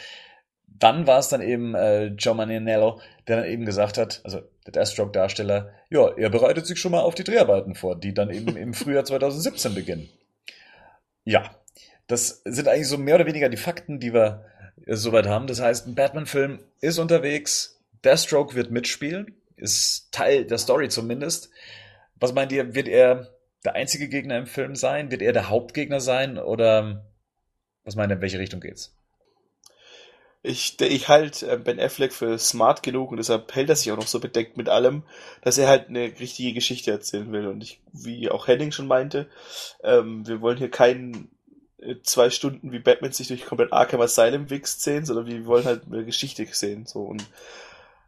dann 0.68 1.08
war 1.08 1.20
es 1.20 1.30
dann 1.30 1.42
eben 1.42 1.76
äh, 1.76 2.06
Joe 2.08 2.36
Manganiello, 2.36 3.02
der 3.28 3.38
dann 3.38 3.46
eben 3.46 3.66
gesagt 3.66 3.98
hat, 3.98 4.22
also 4.24 4.42
der 4.66 4.74
Deathstroke-Darsteller, 4.74 5.72
ja, 5.90 6.10
er 6.16 6.30
bereitet 6.30 6.66
sich 6.66 6.80
schon 6.80 6.92
mal 6.92 7.02
auf 7.02 7.16
die 7.16 7.24
Dreharbeiten 7.24 7.76
vor, 7.76 7.96
die 7.96 8.14
dann 8.14 8.30
eben 8.30 8.56
im 8.56 8.74
Frühjahr 8.74 9.06
2017 9.06 9.76
beginnen. 9.76 10.10
Ja, 11.26 11.44
das 12.08 12.42
sind 12.46 12.68
eigentlich 12.68 12.88
so 12.88 12.98
mehr 12.98 13.16
oder 13.16 13.26
weniger 13.26 13.50
die 13.50 13.58
Fakten, 13.58 14.00
die 14.00 14.14
wir 14.14 14.46
äh, 14.86 14.96
soweit 14.96 15.28
haben. 15.28 15.48
Das 15.48 15.62
heißt, 15.62 15.88
ein 15.88 15.96
Batman-Film 15.96 16.60
ist 16.82 17.00
unterwegs, 17.00 17.80
Deathstroke 18.04 18.56
wird 18.56 18.72
mitspielen, 18.72 19.36
ist 19.56 20.12
Teil 20.12 20.46
der 20.46 20.58
Story 20.58 20.90
zumindest. 20.90 21.50
Was 22.16 22.34
meint 22.34 22.52
ihr, 22.52 22.76
wird 22.76 22.88
er 22.88 23.33
der 23.66 23.76
einzige 23.76 24.10
Gegner 24.10 24.38
im 24.38 24.48
Film 24.48 24.76
sein? 24.76 25.12
Wird 25.12 25.22
er 25.22 25.34
der 25.34 25.50
Hauptgegner 25.50 26.02
sein? 26.02 26.38
Oder 26.38 27.06
was 27.84 27.96
meint 27.96 28.12
ihr, 28.12 28.16
in 28.16 28.22
welche 28.22 28.40
Richtung 28.40 28.60
geht's? 28.60 28.96
Ich, 30.46 30.80
ich 30.82 31.08
halte 31.08 31.50
äh, 31.50 31.58
Ben 31.58 31.80
Affleck 31.80 32.12
für 32.12 32.38
smart 32.38 32.84
genug 32.84 33.12
und 33.12 33.18
deshalb 33.18 33.56
hält 33.56 33.70
er 33.70 33.78
sich 33.78 33.92
auch 33.94 33.98
noch 33.98 34.08
so 34.08 34.20
bedeckt 34.20 34.58
mit 34.58 34.68
allem, 34.68 35.04
dass 35.42 35.58
er 35.58 35.70
halt 35.70 35.88
eine 35.88 36.20
richtige 36.20 36.54
Geschichte 36.54 36.92
erzählen 36.92 37.32
will. 37.32 37.48
Und 37.48 37.64
ich, 37.64 37.82
wie 37.94 38.30
auch 38.30 38.48
Henning 38.48 38.74
schon 38.74 38.88
meinte, 38.88 39.30
ähm, 39.84 40.28
wir 40.28 40.42
wollen 40.42 40.58
hier 40.58 40.70
keinen 40.70 41.32
äh, 41.80 41.96
zwei 42.04 42.30
Stunden 42.30 42.74
wie 42.74 42.80
Batman 42.80 43.14
sich 43.14 43.30
durch 43.30 43.46
komplett 43.46 43.72
Arkham 43.72 44.02
Asylum 44.02 44.50
wichst 44.50 44.82
sehen, 44.82 45.06
sondern 45.06 45.28
wir 45.28 45.46
wollen 45.46 45.64
halt 45.64 45.84
eine 45.86 46.04
Geschichte 46.04 46.46
sehen. 46.52 46.86
So 46.86 47.04
und 47.04 47.26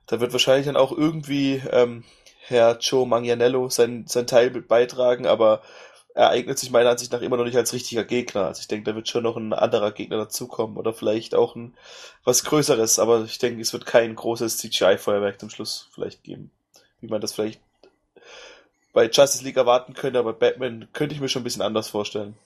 da 0.08 0.20
wird 0.20 0.34
wahrscheinlich 0.34 0.66
dann 0.66 0.76
auch 0.76 0.92
irgendwie 0.92 1.62
ähm, 1.72 2.04
Herr 2.48 2.78
Joe 2.80 3.08
Manganiello 3.08 3.70
sein, 3.70 4.06
sein 4.08 4.28
Teil 4.28 4.50
beitragen, 4.50 5.26
aber 5.26 5.62
er 6.14 6.30
eignet 6.30 6.58
sich 6.58 6.72
meiner 6.72 6.92
Ansicht 6.92 7.12
nach 7.12 7.22
immer 7.22 7.38
noch 7.38 7.44
nicht 7.44 7.58
als 7.58 7.74
richtiger 7.74 8.04
Gegner. 8.04 8.46
Also 8.46 8.62
ich 8.62 8.68
denke, 8.68 8.90
da 8.90 8.96
wird 8.96 9.10
schon 9.10 9.24
noch 9.24 9.36
ein 9.36 9.52
anderer 9.52 9.92
Gegner 9.92 10.18
dazukommen 10.18 10.78
oder 10.78 10.94
vielleicht 10.94 11.36
auch 11.36 11.56
ein 11.56 11.76
was 12.24 12.44
Größeres, 12.44 13.00
aber 13.00 13.24
ich 13.24 13.38
denke, 13.38 13.62
es 13.62 13.74
wird 13.74 13.86
kein 13.86 14.16
großes 14.16 14.58
CGI-Feuerwerk 14.58 15.40
zum 15.40 15.50
Schluss 15.50 15.90
vielleicht 15.94 16.24
geben, 16.24 16.52
wie 17.02 17.08
man 17.08 17.20
das 17.20 17.34
vielleicht 17.34 17.60
bei 18.94 19.10
Justice 19.10 19.44
League 19.44 19.58
erwarten 19.58 19.94
könnte, 19.94 20.20
aber 20.20 20.32
Batman 20.32 20.88
könnte 20.94 21.14
ich 21.14 21.22
mir 21.22 21.28
schon 21.28 21.42
ein 21.42 21.44
bisschen 21.44 21.62
anders 21.62 21.90
vorstellen. 21.90 22.38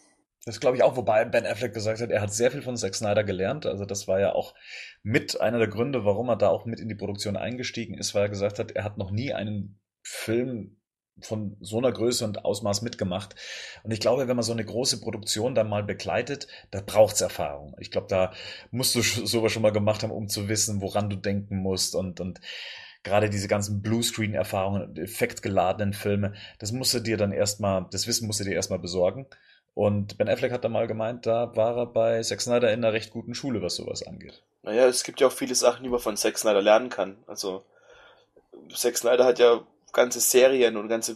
Das 0.46 0.60
glaube 0.60 0.78
ich 0.78 0.84
auch, 0.84 0.96
wobei 0.96 1.24
Ben 1.26 1.46
Affleck 1.46 1.76
gesagt 1.76 2.02
hat, 2.02 2.10
er 2.10 2.22
hat 2.22 2.34
sehr 2.34 2.50
viel 2.50 2.64
von 2.64 2.76
Zack 2.76 2.96
Snyder 2.96 3.24
gelernt. 3.24 3.68
Also 3.68 3.86
das 3.86 4.08
war 4.08 4.20
ja 4.20 4.34
auch 4.34 4.56
mit 5.04 5.40
einer 5.42 5.60
der 5.60 5.68
Gründe, 5.68 6.06
warum 6.06 6.30
er 6.30 6.38
da 6.38 6.50
auch 6.50 6.66
mit 6.66 6.80
in 6.80 6.90
die 6.90 6.96
Produktion 6.96 7.38
eingestiegen 7.38 7.96
ist, 7.96 8.16
weil 8.16 8.24
er 8.24 8.30
gesagt 8.30 8.58
hat, 8.58 8.72
er 8.72 8.84
hat 8.84 8.98
noch 8.98 9.12
nie 9.12 9.34
einen 9.34 9.80
Film 10.02 10.78
von 11.22 11.58
so 11.60 11.78
einer 11.78 11.92
Größe 11.92 12.26
und 12.26 12.46
Ausmaß 12.46 12.82
mitgemacht. 12.82 13.36
Und 13.84 13.92
ich 13.92 14.00
glaube, 14.00 14.28
wenn 14.28 14.36
man 14.36 14.44
so 14.44 14.54
eine 14.54 14.66
große 14.66 15.02
Produktion 15.02 15.56
dann 15.56 15.70
mal 15.70 15.84
begleitet, 15.84 16.48
da 16.72 16.82
braucht's 16.82 17.22
Erfahrung. 17.22 17.76
Ich 17.80 17.92
glaube, 17.92 18.08
da 18.08 18.32
musst 18.72 18.96
du 18.96 19.02
sowas 19.02 19.52
schon 19.52 19.62
mal 19.62 19.72
gemacht 19.72 20.04
haben, 20.04 20.12
um 20.12 20.28
zu 20.28 20.48
wissen, 20.48 20.82
woran 20.82 21.10
du 21.10 21.16
denken 21.16 21.58
musst 21.58 21.96
und, 21.96 22.20
und 22.20 22.40
gerade 23.04 23.30
diese 23.30 23.48
ganzen 23.48 23.82
Bluescreen-Erfahrungen, 23.82 24.96
effektgeladenen 24.98 25.94
Filme, 25.94 26.34
das 26.60 26.72
musst 26.72 26.94
du 26.94 27.00
dir 27.00 27.18
dann 27.18 27.32
erstmal, 27.32 27.86
das 27.92 28.08
Wissen 28.08 28.28
musst 28.28 28.40
du 28.40 28.44
dir 28.44 28.54
erstmal 28.54 28.80
besorgen. 28.80 29.28
Und 29.76 30.18
Ben 30.18 30.28
Affleck 30.28 30.52
hat 30.52 30.66
da 30.66 30.70
mal 30.70 30.88
gemeint, 30.88 31.26
da 31.26 31.56
war 31.56 31.78
er 31.78 31.86
bei 31.86 32.22
Zack 32.22 32.42
Snyder 32.42 32.74
in 32.74 32.84
einer 32.84 32.92
recht 32.92 33.12
guten 33.12 33.34
Schule, 33.34 33.62
was 33.62 33.76
sowas 33.76 34.04
angeht. 34.06 34.44
Naja, 34.64 34.88
es 34.88 35.04
gibt 35.04 35.22
ja 35.22 35.28
auch 35.28 35.32
viele 35.32 35.56
Sachen, 35.56 35.84
die 35.84 35.90
man 35.90 36.00
von 36.00 36.18
Zack 36.18 36.38
Snyder 36.38 36.62
lernen 36.62 36.90
kann. 36.90 37.18
Also, 37.28 37.64
Zack 38.76 38.98
Snyder 38.98 39.24
hat 39.24 39.40
ja 39.40 39.62
ganze 39.94 40.20
Serien 40.20 40.78
und 40.78 40.88
ganze 40.88 41.16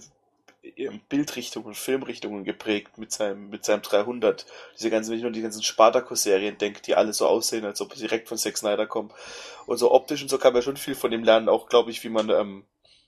Bildrichtungen 1.09 1.67
und 1.67 1.77
Filmrichtungen 1.77 2.45
geprägt 2.45 2.97
mit 2.97 3.11
seinem, 3.11 3.49
mit 3.49 3.65
seinem 3.65 3.81
300. 3.81 4.45
Diese 4.77 4.89
ganzen, 4.89 5.11
wenn 5.11 5.17
ich 5.17 5.23
nur 5.23 5.31
die 5.31 5.41
ganzen 5.41 5.61
Spartacus-Serien 5.61 6.57
denke, 6.57 6.81
die 6.81 6.95
alle 6.95 7.11
so 7.11 7.27
aussehen, 7.27 7.65
als 7.65 7.81
ob 7.81 7.93
sie 7.93 8.07
direkt 8.07 8.29
von 8.29 8.37
Zack 8.37 8.57
Snyder 8.57 8.87
kommen. 8.87 9.11
Und 9.65 9.77
so 9.77 9.91
optisch 9.91 10.21
und 10.21 10.29
so 10.29 10.37
kann 10.37 10.53
man 10.53 10.61
schon 10.61 10.77
viel 10.77 10.95
von 10.95 11.11
ihm 11.11 11.23
lernen, 11.23 11.49
auch 11.49 11.67
glaube 11.67 11.91
ich, 11.91 12.03
wie 12.03 12.09
man 12.09 12.29
ähm, 12.29 12.63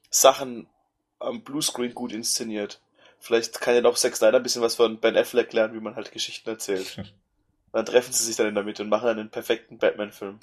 Sachen 0.10 0.67
am 1.19 1.43
Bluescreen 1.43 1.93
gut 1.93 2.12
inszeniert. 2.12 2.82
Vielleicht 3.19 3.62
kann 3.62 3.73
ja 3.73 3.82
noch 3.82 3.95
Zack 3.95 4.17
Snyder 4.17 4.38
ein 4.38 4.43
bisschen 4.43 4.62
was 4.62 4.75
von 4.75 4.99
Ben 4.99 5.15
Affleck 5.15 5.54
lernen, 5.54 5.75
wie 5.75 5.82
man 5.82 5.95
halt 5.95 6.12
Geschichten 6.12 6.49
erzählt. 6.49 7.01
Dann 7.71 7.86
treffen 7.86 8.13
sie 8.13 8.23
sich 8.23 8.38
dann 8.38 8.47
in 8.47 8.56
der 8.56 8.63
Mitte 8.63 8.84
und 8.84 8.88
machen 8.89 9.08
dann 9.08 9.19
einen 9.19 9.30
perfekten 9.30 9.78
Batman-Film. 9.78 10.39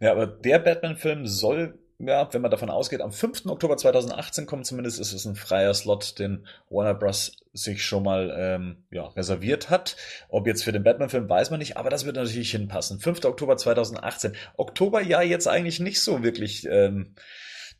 Ja, 0.00 0.12
aber 0.12 0.26
der 0.26 0.58
Batman-Film 0.60 1.26
soll 1.26 1.78
ja, 1.98 2.32
wenn 2.32 2.42
man 2.42 2.50
davon 2.50 2.68
ausgeht, 2.68 3.00
am 3.00 3.12
5. 3.12 3.46
Oktober 3.46 3.76
2018 3.76 4.46
kommt 4.46 4.66
zumindest, 4.66 5.00
ist 5.00 5.12
es 5.12 5.24
ein 5.24 5.34
freier 5.34 5.72
Slot, 5.72 6.18
den 6.18 6.46
Warner 6.68 6.94
Bros. 6.94 7.32
sich 7.54 7.84
schon 7.84 8.02
mal 8.02 8.34
ähm, 8.36 8.84
ja, 8.90 9.06
reserviert 9.08 9.70
hat. 9.70 9.96
Ob 10.28 10.46
jetzt 10.46 10.62
für 10.62 10.72
den 10.72 10.82
Batman-Film, 10.82 11.28
weiß 11.28 11.50
man 11.50 11.58
nicht, 11.58 11.76
aber 11.76 11.88
das 11.88 12.04
wird 12.04 12.16
natürlich 12.16 12.50
hinpassen. 12.50 13.00
5. 13.00 13.24
Oktober 13.24 13.56
2018. 13.56 14.34
Oktober 14.56 15.00
ja 15.02 15.22
jetzt 15.22 15.48
eigentlich 15.48 15.80
nicht 15.80 16.00
so 16.00 16.22
wirklich 16.22 16.66
ähm, 16.70 17.14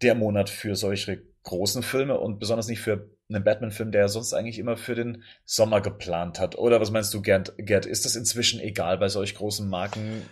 der 0.00 0.14
Monat 0.14 0.48
für 0.48 0.76
solche 0.76 1.22
großen 1.42 1.82
Filme 1.82 2.18
und 2.18 2.38
besonders 2.38 2.68
nicht 2.68 2.80
für 2.80 3.10
einen 3.28 3.44
Batman-Film, 3.44 3.92
der 3.92 4.08
sonst 4.08 4.32
eigentlich 4.32 4.58
immer 4.58 4.76
für 4.76 4.94
den 4.94 5.24
Sommer 5.44 5.80
geplant 5.80 6.40
hat. 6.40 6.56
Oder 6.56 6.80
was 6.80 6.90
meinst 6.90 7.12
du, 7.12 7.20
Gerd? 7.20 7.54
Gerd 7.58 7.86
ist 7.86 8.04
das 8.04 8.16
inzwischen 8.16 8.60
egal 8.60 8.98
bei 8.98 9.08
solch 9.08 9.34
großen 9.34 9.68
Marken? 9.68 10.22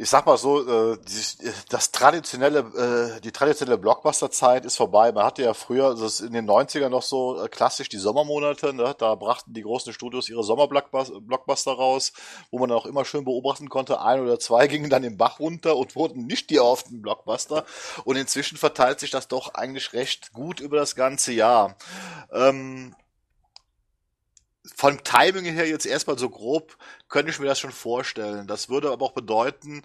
Ich 0.00 0.08
sag 0.08 0.26
mal 0.26 0.38
so, 0.38 0.92
äh, 0.92 0.96
die, 0.96 1.50
das 1.70 1.90
traditionelle, 1.90 3.16
äh, 3.16 3.20
die 3.20 3.32
traditionelle 3.32 3.78
Blockbuster-Zeit 3.78 4.64
ist 4.64 4.76
vorbei. 4.76 5.10
Man 5.10 5.24
hatte 5.24 5.42
ja 5.42 5.54
früher, 5.54 5.96
das 5.96 6.20
in 6.20 6.32
den 6.32 6.48
90ern 6.48 6.88
noch 6.88 7.02
so 7.02 7.42
äh, 7.42 7.48
klassisch 7.48 7.88
die 7.88 7.98
Sommermonate, 7.98 8.72
ne? 8.72 8.94
da 8.96 9.16
brachten 9.16 9.54
die 9.54 9.62
großen 9.62 9.92
Studios 9.92 10.28
ihre 10.28 10.44
Sommerblockbuster 10.44 11.72
raus, 11.72 12.12
wo 12.52 12.60
man 12.60 12.70
auch 12.70 12.86
immer 12.86 13.04
schön 13.04 13.24
beobachten 13.24 13.68
konnte, 13.68 14.00
ein 14.00 14.20
oder 14.20 14.38
zwei 14.38 14.68
gingen 14.68 14.88
dann 14.88 15.02
im 15.02 15.16
Bach 15.16 15.40
runter 15.40 15.76
und 15.76 15.96
wurden 15.96 16.26
nicht 16.26 16.50
die 16.50 16.58
erhofften 16.58 17.02
Blockbuster. 17.02 17.64
Und 18.04 18.14
inzwischen 18.14 18.56
verteilt 18.56 19.00
sich 19.00 19.10
das 19.10 19.26
doch 19.26 19.54
eigentlich 19.54 19.94
recht 19.94 20.32
gut 20.32 20.60
über 20.60 20.76
das 20.76 20.94
ganze 20.94 21.32
Jahr. 21.32 21.76
Ähm, 22.32 22.94
vom 24.76 25.02
Timing 25.02 25.44
her 25.44 25.68
jetzt 25.68 25.86
erstmal 25.86 26.18
so 26.18 26.30
grob 26.30 26.76
könnte 27.08 27.30
ich 27.30 27.38
mir 27.38 27.46
das 27.46 27.58
schon 27.58 27.72
vorstellen. 27.72 28.46
Das 28.46 28.68
würde 28.68 28.90
aber 28.90 29.06
auch 29.06 29.12
bedeuten, 29.12 29.82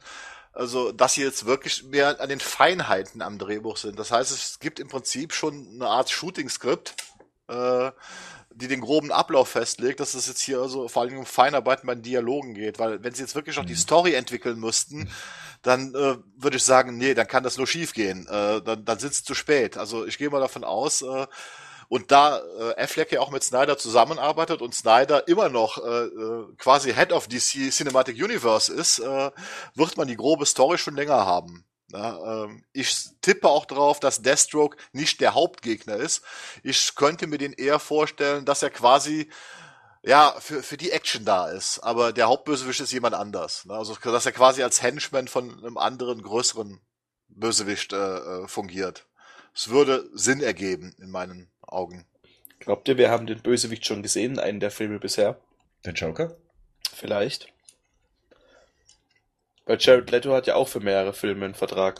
Also, 0.53 0.91
dass 0.91 1.15
sie 1.15 1.23
jetzt 1.23 1.45
wirklich 1.45 1.83
mehr 1.83 2.21
an 2.21 2.29
den 2.29 2.39
Feinheiten 2.39 3.23
am 3.23 3.39
Drehbuch 3.39 3.77
sind. 3.77 3.97
Das 3.97 4.11
heißt, 4.11 4.31
es 4.31 4.59
gibt 4.59 4.79
im 4.79 4.87
Prinzip 4.87 5.33
schon 5.33 5.67
eine 5.73 5.87
Art 5.87 6.11
Shooting-Skript, 6.11 6.93
äh, 7.47 7.91
die 8.53 8.67
den 8.67 8.81
groben 8.81 9.11
Ablauf 9.11 9.49
festlegt, 9.49 9.99
dass 9.99 10.13
es 10.13 10.27
jetzt 10.27 10.41
hier 10.41 10.59
also 10.59 10.87
vor 10.87 11.01
allem 11.01 11.17
um 11.17 11.25
Feinarbeiten 11.25 11.87
bei 11.87 11.95
den 11.95 12.03
Dialogen 12.03 12.53
geht, 12.53 12.77
weil 12.77 13.03
wenn 13.03 13.15
sie 13.15 13.23
jetzt 13.23 13.33
wirklich 13.33 13.57
noch 13.57 13.65
die 13.65 13.73
mhm. 13.73 13.77
Story 13.77 14.13
entwickeln 14.13 14.59
müssten, 14.59 15.09
dann 15.63 15.95
äh, 15.95 16.17
würde 16.37 16.57
ich 16.57 16.63
sagen, 16.63 16.97
nee, 16.97 17.15
dann 17.15 17.27
kann 17.27 17.43
das 17.43 17.57
nur 17.57 17.65
schief 17.65 17.93
gehen. 17.93 18.27
Äh, 18.27 18.61
dann, 18.61 18.85
dann 18.85 18.99
sitzt 18.99 19.25
zu 19.25 19.33
spät. 19.33 19.75
Also 19.77 20.05
ich 20.05 20.19
gehe 20.19 20.29
mal 20.29 20.39
davon 20.39 20.63
aus, 20.63 21.01
äh, 21.01 21.25
und 21.93 22.11
da 22.11 22.39
äh, 22.39 22.81
Affleck 22.81 23.11
ja 23.11 23.19
auch 23.19 23.29
mit 23.29 23.43
Snyder 23.43 23.77
zusammenarbeitet 23.77 24.63
und 24.63 24.73
Snyder 24.73 25.27
immer 25.27 25.49
noch 25.49 25.77
äh, 25.77 26.05
äh 26.05 26.47
quasi 26.57 26.91
Head 26.91 27.13
of 27.13 27.27
DC 27.27 27.69
Cinematic 27.71 28.15
Universe 28.15 28.73
ist, 28.73 28.97
äh, 28.97 29.29
wird 29.75 29.95
man 29.95 30.07
die 30.07 30.15
grobe 30.15 30.47
Story 30.47 30.79
schon 30.79 30.95
länger 30.95 31.27
haben. 31.27 31.67
Ja, 31.91 32.45
ähm, 32.45 32.65
ich 32.73 33.09
tippe 33.21 33.47
auch 33.47 33.65
darauf, 33.65 33.99
dass 33.99 34.23
Deathstroke 34.23 34.75
nicht 34.91 35.21
der 35.21 35.35
Hauptgegner 35.35 35.97
ist. 35.97 36.23
Ich 36.63 36.95
könnte 36.95 37.27
mir 37.27 37.37
den 37.37 37.53
eher 37.53 37.77
vorstellen, 37.77 38.43
dass 38.43 38.63
er 38.63 38.71
quasi 38.71 39.29
ja, 40.01 40.33
für, 40.39 40.63
für 40.63 40.77
die 40.77 40.89
Action 40.89 41.25
da 41.25 41.51
ist. 41.51 41.77
Aber 41.81 42.11
der 42.11 42.25
Hauptbösewicht 42.25 42.79
ist 42.79 42.91
jemand 42.91 43.13
anders. 43.13 43.65
Ne? 43.65 43.75
Also, 43.75 43.93
dass 44.01 44.25
er 44.25 44.31
quasi 44.31 44.63
als 44.63 44.81
Henchman 44.81 45.27
von 45.27 45.59
einem 45.59 45.77
anderen, 45.77 46.23
größeren 46.23 46.81
Bösewicht 47.27 47.93
äh, 47.93 47.97
äh, 48.17 48.47
fungiert. 48.47 49.05
Es 49.53 49.69
würde 49.69 50.09
Sinn 50.13 50.41
ergeben 50.41 50.95
in 50.97 51.11
meinen 51.11 51.52
Augen. 51.73 52.05
Glaubt 52.59 52.87
ihr, 52.87 52.97
wir 52.97 53.09
haben 53.09 53.27
den 53.27 53.41
Bösewicht 53.41 53.85
schon 53.85 54.03
gesehen 54.03 54.33
in 54.33 54.39
einem 54.39 54.59
der 54.59 54.71
Filme 54.71 54.99
bisher? 54.99 55.37
Den 55.85 55.95
Joker? 55.95 56.37
Vielleicht. 56.93 57.47
Weil 59.65 59.77
Jared 59.79 60.11
Leto 60.11 60.33
hat 60.33 60.47
ja 60.47 60.55
auch 60.55 60.67
für 60.67 60.79
mehrere 60.79 61.13
Filme 61.13 61.45
einen 61.45 61.55
Vertrag. 61.55 61.99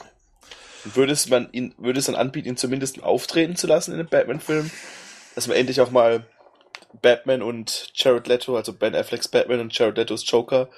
Und 0.84 0.96
würde 0.96 1.12
es 1.12 1.28
man 1.28 1.50
ihn, 1.52 1.74
würde 1.78 1.98
es 1.98 2.06
dann 2.06 2.14
anbieten, 2.14 2.48
ihn 2.48 2.56
zumindest 2.56 3.02
auftreten 3.02 3.56
zu 3.56 3.66
lassen 3.66 3.92
in 3.92 3.98
einem 3.98 4.08
Batman-Film? 4.08 4.70
Dass 5.34 5.48
man 5.48 5.56
endlich 5.56 5.80
auch 5.80 5.90
mal 5.90 6.26
Batman 7.02 7.42
und 7.42 7.90
Jared 7.94 8.26
Leto, 8.26 8.56
also 8.56 8.72
Ben 8.72 8.94
Afflecks 8.94 9.28
Batman 9.28 9.60
und 9.60 9.76
Jared 9.76 9.96
Letos 9.96 10.30
Joker, 10.30 10.68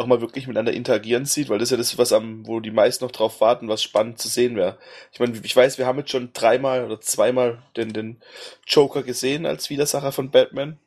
auch 0.00 0.06
mal 0.06 0.20
wirklich 0.20 0.46
miteinander 0.46 0.72
interagieren 0.72 1.26
sieht, 1.26 1.50
weil 1.50 1.58
das 1.58 1.66
ist 1.66 1.72
ja 1.72 1.76
das, 1.76 1.98
was 1.98 2.12
am, 2.12 2.46
wo 2.46 2.60
die 2.60 2.70
meisten 2.70 3.04
noch 3.04 3.12
drauf 3.12 3.40
warten, 3.40 3.68
was 3.68 3.82
spannend 3.82 4.18
zu 4.18 4.28
sehen 4.28 4.56
wäre. 4.56 4.78
Ich 5.12 5.20
meine, 5.20 5.38
ich 5.42 5.54
weiß, 5.54 5.76
wir 5.76 5.86
haben 5.86 5.98
jetzt 5.98 6.10
schon 6.10 6.32
dreimal 6.32 6.84
oder 6.84 7.00
zweimal 7.00 7.62
den, 7.76 7.92
den 7.92 8.20
Joker 8.66 9.02
gesehen 9.02 9.44
als 9.44 9.68
Widersacher 9.68 10.10
von 10.10 10.30
Batman. 10.30 10.78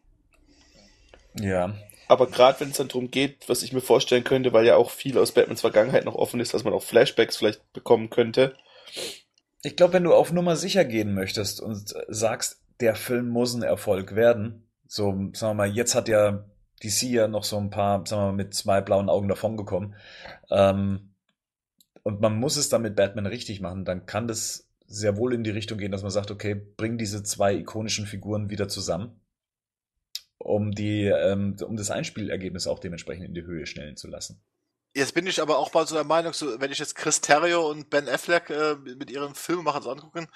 Ja. 1.39 1.75
Aber 2.07 2.27
gerade 2.27 2.59
wenn 2.59 2.71
es 2.71 2.77
dann 2.77 2.87
darum 2.87 3.11
geht, 3.11 3.47
was 3.47 3.61
ich 3.61 3.71
mir 3.71 3.81
vorstellen 3.81 4.23
könnte, 4.23 4.51
weil 4.51 4.65
ja 4.65 4.75
auch 4.75 4.89
viel 4.89 5.17
aus 5.17 5.31
Batmans 5.31 5.61
Vergangenheit 5.61 6.05
noch 6.05 6.15
offen 6.15 6.39
ist, 6.39 6.53
dass 6.53 6.63
man 6.63 6.73
auch 6.73 6.83
Flashbacks 6.83 7.37
vielleicht 7.37 7.71
bekommen 7.71 8.09
könnte. 8.09 8.55
Ich 9.61 9.75
glaube, 9.75 9.93
wenn 9.93 10.03
du 10.03 10.13
auf 10.13 10.31
Nummer 10.31 10.55
sicher 10.55 10.85
gehen 10.85 11.13
möchtest 11.13 11.61
und 11.61 11.93
sagst, 12.07 12.61
der 12.79 12.95
Film 12.95 13.29
muss 13.29 13.53
ein 13.53 13.63
Erfolg 13.63 14.15
werden, 14.15 14.67
so, 14.87 15.11
sagen 15.33 15.51
wir 15.51 15.53
mal, 15.53 15.71
jetzt 15.71 15.95
hat 15.95 16.07
ja 16.07 16.43
DC 16.83 17.03
ja 17.03 17.27
noch 17.27 17.43
so 17.43 17.57
ein 17.57 17.69
paar, 17.69 18.05
sagen 18.05 18.21
wir 18.21 18.25
mal, 18.27 18.33
mit 18.33 18.53
zwei 18.53 18.81
blauen 18.81 19.09
Augen 19.09 19.27
davongekommen. 19.27 19.95
Ähm, 20.49 21.13
und 22.03 22.19
man 22.19 22.35
muss 22.37 22.57
es 22.57 22.69
dann 22.69 22.81
mit 22.81 22.95
Batman 22.95 23.25
richtig 23.25 23.61
machen, 23.61 23.85
dann 23.85 24.05
kann 24.05 24.27
das 24.27 24.69
sehr 24.85 25.17
wohl 25.17 25.33
in 25.33 25.43
die 25.43 25.49
Richtung 25.49 25.77
gehen, 25.77 25.91
dass 25.91 26.01
man 26.01 26.11
sagt, 26.11 26.31
okay, 26.31 26.53
bring 26.53 26.97
diese 26.97 27.23
zwei 27.23 27.55
ikonischen 27.55 28.05
Figuren 28.05 28.49
wieder 28.49 28.67
zusammen, 28.67 29.21
um 30.37 30.71
die, 30.71 31.05
ähm, 31.05 31.55
um 31.65 31.77
das 31.77 31.89
Einspielergebnis 31.89 32.67
auch 32.67 32.79
dementsprechend 32.79 33.25
in 33.25 33.33
die 33.33 33.43
Höhe 33.43 33.65
stellen 33.65 33.95
zu 33.95 34.07
lassen. 34.07 34.41
Jetzt 34.95 35.15
bin 35.15 35.25
ich 35.25 35.41
aber 35.41 35.57
auch 35.57 35.73
mal 35.73 35.87
so 35.87 35.95
der 35.95 36.03
Meinung, 36.03 36.33
so, 36.33 36.59
wenn 36.61 36.71
ich 36.71 36.77
jetzt 36.77 36.95
Chris 36.95 37.21
Terrio 37.21 37.67
und 37.67 37.89
Ben 37.89 38.07
Affleck 38.07 38.51
äh, 38.51 38.75
mit 38.75 39.09
ihren 39.09 39.33
Filmemachern 39.33 39.81
so 39.81 39.89
angucken, 39.89 40.27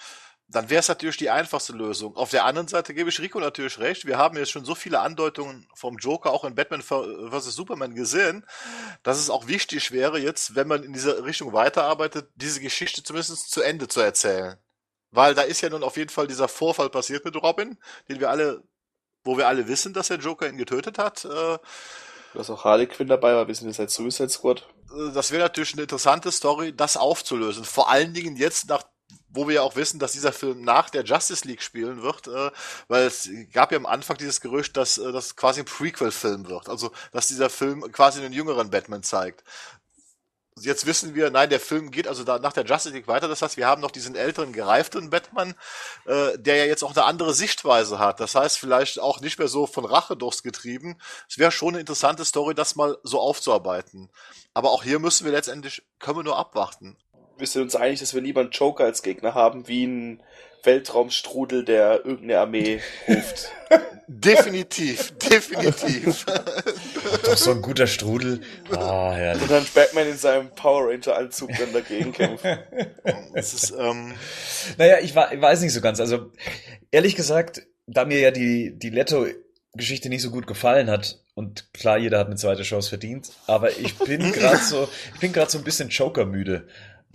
dann 0.49 0.69
wäre 0.69 0.79
es 0.79 0.87
natürlich 0.87 1.17
die 1.17 1.29
einfachste 1.29 1.73
Lösung. 1.73 2.15
Auf 2.15 2.29
der 2.29 2.45
anderen 2.45 2.67
Seite 2.69 2.93
gebe 2.93 3.09
ich 3.09 3.19
Rico 3.19 3.39
natürlich 3.39 3.79
recht. 3.79 4.05
Wir 4.05 4.17
haben 4.17 4.37
jetzt 4.37 4.51
schon 4.51 4.63
so 4.63 4.75
viele 4.75 5.01
Andeutungen 5.01 5.67
vom 5.73 5.97
Joker 5.97 6.31
auch 6.31 6.45
in 6.45 6.55
Batman 6.55 6.81
vs. 6.81 7.53
Superman 7.53 7.95
gesehen, 7.95 8.45
dass 9.03 9.17
es 9.17 9.29
auch 9.29 9.47
wichtig 9.47 9.91
wäre, 9.91 10.19
jetzt, 10.19 10.55
wenn 10.55 10.67
man 10.67 10.83
in 10.83 10.93
dieser 10.93 11.25
Richtung 11.25 11.51
weiterarbeitet, 11.51 12.29
diese 12.35 12.61
Geschichte 12.61 13.03
zumindest 13.03 13.51
zu 13.51 13.61
Ende 13.61 13.89
zu 13.89 13.99
erzählen. 13.99 14.57
Weil 15.11 15.35
da 15.35 15.41
ist 15.41 15.61
ja 15.61 15.69
nun 15.69 15.83
auf 15.83 15.97
jeden 15.97 16.09
Fall 16.09 16.27
dieser 16.27 16.47
Vorfall 16.47 16.89
passiert 16.89 17.25
mit 17.25 17.35
Robin, 17.35 17.77
den 18.07 18.19
wir 18.19 18.29
alle, 18.29 18.63
wo 19.23 19.37
wir 19.37 19.47
alle 19.47 19.67
wissen, 19.67 19.93
dass 19.93 20.07
der 20.07 20.17
Joker 20.17 20.47
ihn 20.47 20.57
getötet 20.57 20.97
hat. 20.97 21.25
Äh, 21.25 21.57
Du 22.33 22.39
hast 22.39 22.49
auch 22.49 22.65
Harley 22.65 22.87
Quinn 22.87 23.07
dabei, 23.07 23.31
aber 23.31 23.47
wir 23.47 23.55
sind 23.55 23.67
jetzt 23.67 23.79
halt 23.79 23.89
Suicide 23.89 24.29
Squad. 24.29 24.67
Äh, 24.91 25.11
das 25.13 25.31
wäre 25.31 25.43
natürlich 25.43 25.73
eine 25.73 25.83
interessante 25.83 26.31
Story, 26.31 26.75
das 26.75 26.97
aufzulösen. 26.97 27.63
Vor 27.63 27.89
allen 27.89 28.13
Dingen 28.13 28.35
jetzt 28.35 28.69
nach 28.69 28.83
wo 29.37 29.47
wir 29.47 29.55
ja 29.55 29.61
auch 29.61 29.75
wissen, 29.75 29.99
dass 29.99 30.11
dieser 30.11 30.33
Film 30.33 30.63
nach 30.63 30.89
der 30.89 31.05
Justice 31.05 31.47
League 31.47 31.61
spielen 31.61 32.01
wird, 32.01 32.27
äh, 32.27 32.51
weil 32.87 33.03
es 33.03 33.29
gab 33.53 33.71
ja 33.71 33.77
am 33.77 33.85
Anfang 33.85 34.17
dieses 34.17 34.41
Gerücht, 34.41 34.75
dass 34.75 34.97
äh, 34.97 35.11
das 35.11 35.35
quasi 35.35 35.61
ein 35.61 35.65
Prequel-Film 35.65 36.49
wird, 36.49 36.67
also 36.67 36.91
dass 37.13 37.27
dieser 37.27 37.49
Film 37.49 37.89
quasi 37.91 38.19
einen 38.19 38.33
jüngeren 38.33 38.69
Batman 38.69 39.03
zeigt. 39.03 39.43
Jetzt 40.59 40.87
wissen 40.87 41.13
wir, 41.13 41.29
nein, 41.29 41.51
der 41.51 41.59
Film 41.59 41.91
geht 41.91 42.07
also 42.07 42.23
da 42.23 42.39
nach 42.39 42.51
der 42.51 42.65
Justice 42.65 42.95
League 42.95 43.07
weiter. 43.07 43.27
Das 43.27 43.43
heißt, 43.43 43.57
wir 43.57 43.67
haben 43.67 43.79
noch 43.79 43.91
diesen 43.91 44.15
älteren, 44.15 44.53
gereifteren 44.53 45.11
Batman, 45.11 45.53
äh, 46.05 46.35
der 46.39 46.55
ja 46.55 46.65
jetzt 46.65 46.83
auch 46.83 46.95
eine 46.95 47.05
andere 47.05 47.35
Sichtweise 47.35 47.99
hat. 47.99 48.19
Das 48.19 48.33
heißt, 48.33 48.57
vielleicht 48.57 48.99
auch 48.99 49.21
nicht 49.21 49.37
mehr 49.37 49.49
so 49.49 49.67
von 49.67 49.85
Rachedurst 49.85 50.41
getrieben. 50.41 50.97
Es 51.29 51.37
wäre 51.37 51.51
schon 51.51 51.69
eine 51.69 51.81
interessante 51.81 52.25
Story, 52.25 52.55
das 52.55 52.75
mal 52.75 52.97
so 53.03 53.19
aufzuarbeiten. 53.19 54.09
Aber 54.55 54.71
auch 54.71 54.81
hier 54.81 54.97
müssen 54.97 55.25
wir 55.25 55.31
letztendlich, 55.31 55.83
können 55.99 56.17
wir 56.17 56.23
nur 56.23 56.37
abwarten 56.37 56.97
wir 57.37 57.47
sind 57.47 57.63
uns 57.63 57.75
einig, 57.75 57.99
dass 57.99 58.13
wir 58.13 58.21
lieber 58.21 58.41
einen 58.41 58.51
Joker 58.51 58.85
als 58.85 59.03
Gegner 59.03 59.33
haben, 59.33 59.67
wie 59.67 59.83
einen 59.83 60.23
Weltraumstrudel, 60.63 61.63
der 61.63 62.05
irgendeine 62.05 62.39
Armee 62.39 62.81
ruft. 63.07 63.51
definitiv, 64.07 65.13
definitiv. 65.17 66.25
Doch 67.23 67.37
so 67.37 67.51
ein 67.51 67.61
guter 67.61 67.87
Strudel. 67.87 68.41
Ah, 68.71 69.13
herrlich. 69.13 69.43
Und 69.43 69.51
dann 69.51 69.65
Batman 69.73 70.09
in 70.09 70.17
seinem 70.17 70.49
Power 70.49 70.89
Ranger 70.89 71.15
Anzug 71.15 71.51
dann 71.57 71.73
dagegen 71.73 72.11
kämpft. 72.11 72.45
Es 73.33 73.53
ist, 73.53 73.73
ähm 73.77 74.13
naja, 74.77 74.97
ich, 75.01 75.15
war, 75.15 75.31
ich 75.33 75.41
weiß 75.41 75.61
nicht 75.61 75.73
so 75.73 75.81
ganz. 75.81 75.99
Also, 75.99 76.31
ehrlich 76.91 77.15
gesagt, 77.15 77.63
da 77.85 78.05
mir 78.05 78.19
ja 78.19 78.31
die, 78.31 78.77
die 78.77 78.89
Leto 78.89 79.25
Geschichte 79.73 80.09
nicht 80.09 80.21
so 80.21 80.31
gut 80.31 80.47
gefallen 80.47 80.89
hat 80.89 81.19
und 81.35 81.71
klar, 81.73 81.97
jeder 81.97 82.19
hat 82.19 82.27
eine 82.27 82.35
zweite 82.35 82.63
Chance 82.63 82.89
verdient, 82.89 83.29
aber 83.45 83.77
ich 83.77 83.95
bin 83.95 84.31
gerade 84.33 84.57
so, 84.57 84.89
ich 85.13 85.19
bin 85.19 85.31
gerade 85.31 85.51
so 85.51 85.59
ein 85.59 85.63
bisschen 85.63 85.89
Joker 85.89 86.25
müde 86.25 86.67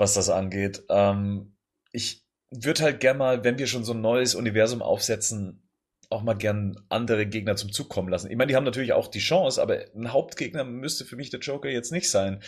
was 0.03 0.15
das 0.15 0.29
angeht. 0.31 0.83
Ähm, 0.88 1.55
ich 1.93 2.27
würde 2.51 2.83
halt 2.83 2.99
gern 2.99 3.19
mal, 3.19 3.45
wenn 3.45 3.59
wir 3.59 3.69
schon 3.69 3.85
so 3.85 3.93
ein 3.93 4.01
neues 4.01 4.35
Universum 4.35 4.83
aufsetzen, 4.83 5.62
auch 6.11 6.23
mal 6.23 6.35
gern 6.35 6.85
andere 6.88 7.25
Gegner 7.25 7.55
zum 7.55 7.73
Zug 7.73 7.88
kommen 7.88 8.09
lassen. 8.09 8.29
Ich 8.29 8.37
meine, 8.37 8.49
die 8.49 8.57
haben 8.57 8.65
natürlich 8.65 8.93
auch 8.93 9.07
die 9.07 9.21
Chance, 9.21 9.62
aber 9.62 9.79
ein 9.95 10.12
Hauptgegner 10.12 10.65
müsste 10.65 11.05
für 11.05 11.15
mich 11.15 11.31
der 11.31 11.38
Joker 11.38 11.71
jetzt 11.71 11.93
nicht 11.93 12.11
sein. 12.11 12.43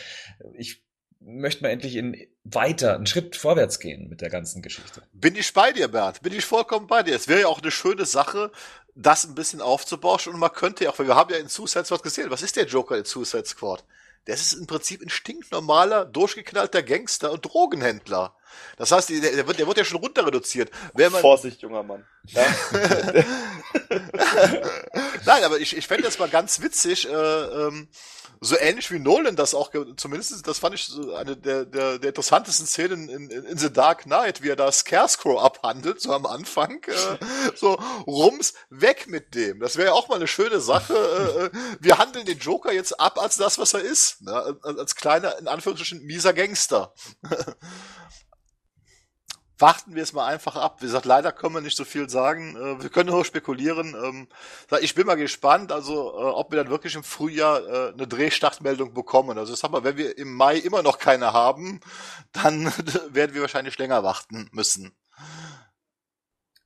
Ich 0.54 0.84
möchte 1.20 1.62
mal 1.62 1.70
endlich 1.70 1.94
in 1.94 2.26
weiter, 2.42 2.96
einen 2.96 3.06
Schritt 3.06 3.36
vorwärts 3.36 3.78
gehen 3.78 4.08
mit 4.08 4.20
der 4.20 4.30
ganzen 4.30 4.60
Geschichte. 4.60 5.04
Bin 5.12 5.36
ich 5.36 5.52
bei 5.54 5.70
dir, 5.70 5.86
Bert. 5.86 6.22
Bin 6.22 6.34
ich 6.34 6.44
vollkommen 6.44 6.88
bei 6.88 7.04
dir. 7.04 7.14
Es 7.14 7.28
wäre 7.28 7.42
ja 7.42 7.46
auch 7.46 7.62
eine 7.62 7.70
schöne 7.70 8.04
Sache, 8.04 8.50
das 8.96 9.24
ein 9.24 9.36
bisschen 9.36 9.60
aufzubauschen 9.60 10.34
und 10.34 10.40
man 10.40 10.52
könnte 10.52 10.84
ja 10.84 10.90
auch, 10.90 10.98
weil 10.98 11.06
wir 11.06 11.14
haben 11.14 11.32
ja 11.32 11.38
in 11.38 11.48
Suicide 11.48 11.84
Squad 11.84 12.02
gesehen, 12.02 12.30
was 12.30 12.42
ist 12.42 12.56
der 12.56 12.66
Joker 12.66 12.98
in 12.98 13.04
Suicide 13.04 13.46
Squad? 13.46 13.84
Das 14.26 14.40
ist 14.40 14.54
im 14.54 14.66
Prinzip 14.66 15.02
ein 15.02 15.10
stinknormaler, 15.10 16.04
durchgeknallter 16.04 16.82
Gangster 16.82 17.32
und 17.32 17.44
Drogenhändler. 17.44 18.34
Das 18.76 18.90
heißt, 18.92 19.10
der, 19.10 19.20
der, 19.20 19.46
wird, 19.46 19.58
der 19.58 19.66
wird 19.66 19.78
ja 19.78 19.84
schon 19.84 20.00
runter 20.00 20.26
reduziert. 20.26 20.70
Man 21.12 21.20
Vorsicht, 21.20 21.62
junger 21.62 21.82
Mann. 21.82 22.04
Ja? 22.26 22.44
Nein, 25.24 25.44
aber 25.44 25.58
ich, 25.58 25.76
ich 25.76 25.86
fände 25.86 26.04
das 26.04 26.18
mal 26.18 26.28
ganz 26.28 26.60
witzig, 26.60 27.08
äh, 27.08 27.12
ähm, 27.12 27.88
so 28.40 28.58
ähnlich 28.58 28.90
wie 28.90 28.98
Nolan 28.98 29.36
das 29.36 29.54
auch, 29.54 29.70
zumindest 29.96 30.46
das 30.46 30.58
fand 30.58 30.74
ich 30.74 30.86
so 30.86 31.14
eine 31.14 31.36
der, 31.36 31.64
der, 31.64 31.98
der 31.98 32.08
interessantesten 32.08 32.66
Szenen 32.66 33.08
in, 33.08 33.30
in, 33.30 33.44
in 33.44 33.58
The 33.58 33.72
Dark 33.72 34.02
Knight, 34.02 34.42
wie 34.42 34.50
er 34.50 34.56
da 34.56 34.70
Scarecrow 34.70 35.42
abhandelt, 35.42 36.00
so 36.00 36.12
am 36.12 36.26
Anfang, 36.26 36.82
äh, 36.84 37.18
so 37.54 37.78
rums 38.06 38.54
weg 38.70 39.06
mit 39.08 39.34
dem. 39.34 39.60
Das 39.60 39.76
wäre 39.76 39.88
ja 39.88 39.92
auch 39.94 40.08
mal 40.08 40.16
eine 40.16 40.26
schöne 40.26 40.60
Sache. 40.60 40.94
Äh, 40.94 41.44
äh, 41.44 41.50
wir 41.80 41.98
handeln 41.98 42.26
den 42.26 42.38
Joker 42.38 42.72
jetzt 42.72 43.00
ab 43.00 43.18
als 43.18 43.36
das, 43.36 43.58
was 43.58 43.74
er 43.74 43.80
ist, 43.80 44.22
ne? 44.22 44.58
als 44.62 44.94
kleiner, 44.94 45.38
in 45.38 45.48
Anführungsstrichen, 45.48 46.04
mieser 46.04 46.32
Gangster. 46.32 46.92
Warten 49.58 49.94
wir 49.94 50.02
es 50.02 50.12
mal 50.12 50.26
einfach 50.26 50.56
ab. 50.56 50.80
Wie 50.80 50.86
gesagt, 50.86 51.04
leider 51.04 51.32
können 51.32 51.54
wir 51.54 51.60
nicht 51.60 51.76
so 51.76 51.84
viel 51.84 52.08
sagen. 52.08 52.56
Äh, 52.56 52.82
wir 52.82 52.90
können 52.90 53.10
nur 53.10 53.24
spekulieren. 53.24 53.94
Ähm, 53.94 54.28
ich 54.80 54.94
bin 54.94 55.06
mal 55.06 55.14
gespannt, 55.14 55.72
also 55.72 56.10
äh, 56.10 56.22
ob 56.22 56.50
wir 56.50 56.62
dann 56.62 56.70
wirklich 56.70 56.94
im 56.94 57.04
Frühjahr 57.04 57.66
äh, 57.66 57.92
eine 57.92 58.06
Drehstartmeldung 58.06 58.94
bekommen. 58.94 59.38
Also 59.38 59.54
sag 59.54 59.70
mal, 59.70 59.84
wenn 59.84 59.96
wir 59.96 60.18
im 60.18 60.34
Mai 60.34 60.56
immer 60.56 60.82
noch 60.82 60.98
keine 60.98 61.32
haben, 61.32 61.80
dann 62.32 62.66
werden 63.10 63.34
wir 63.34 63.42
wahrscheinlich 63.42 63.78
länger 63.78 64.02
warten 64.02 64.48
müssen. 64.52 64.92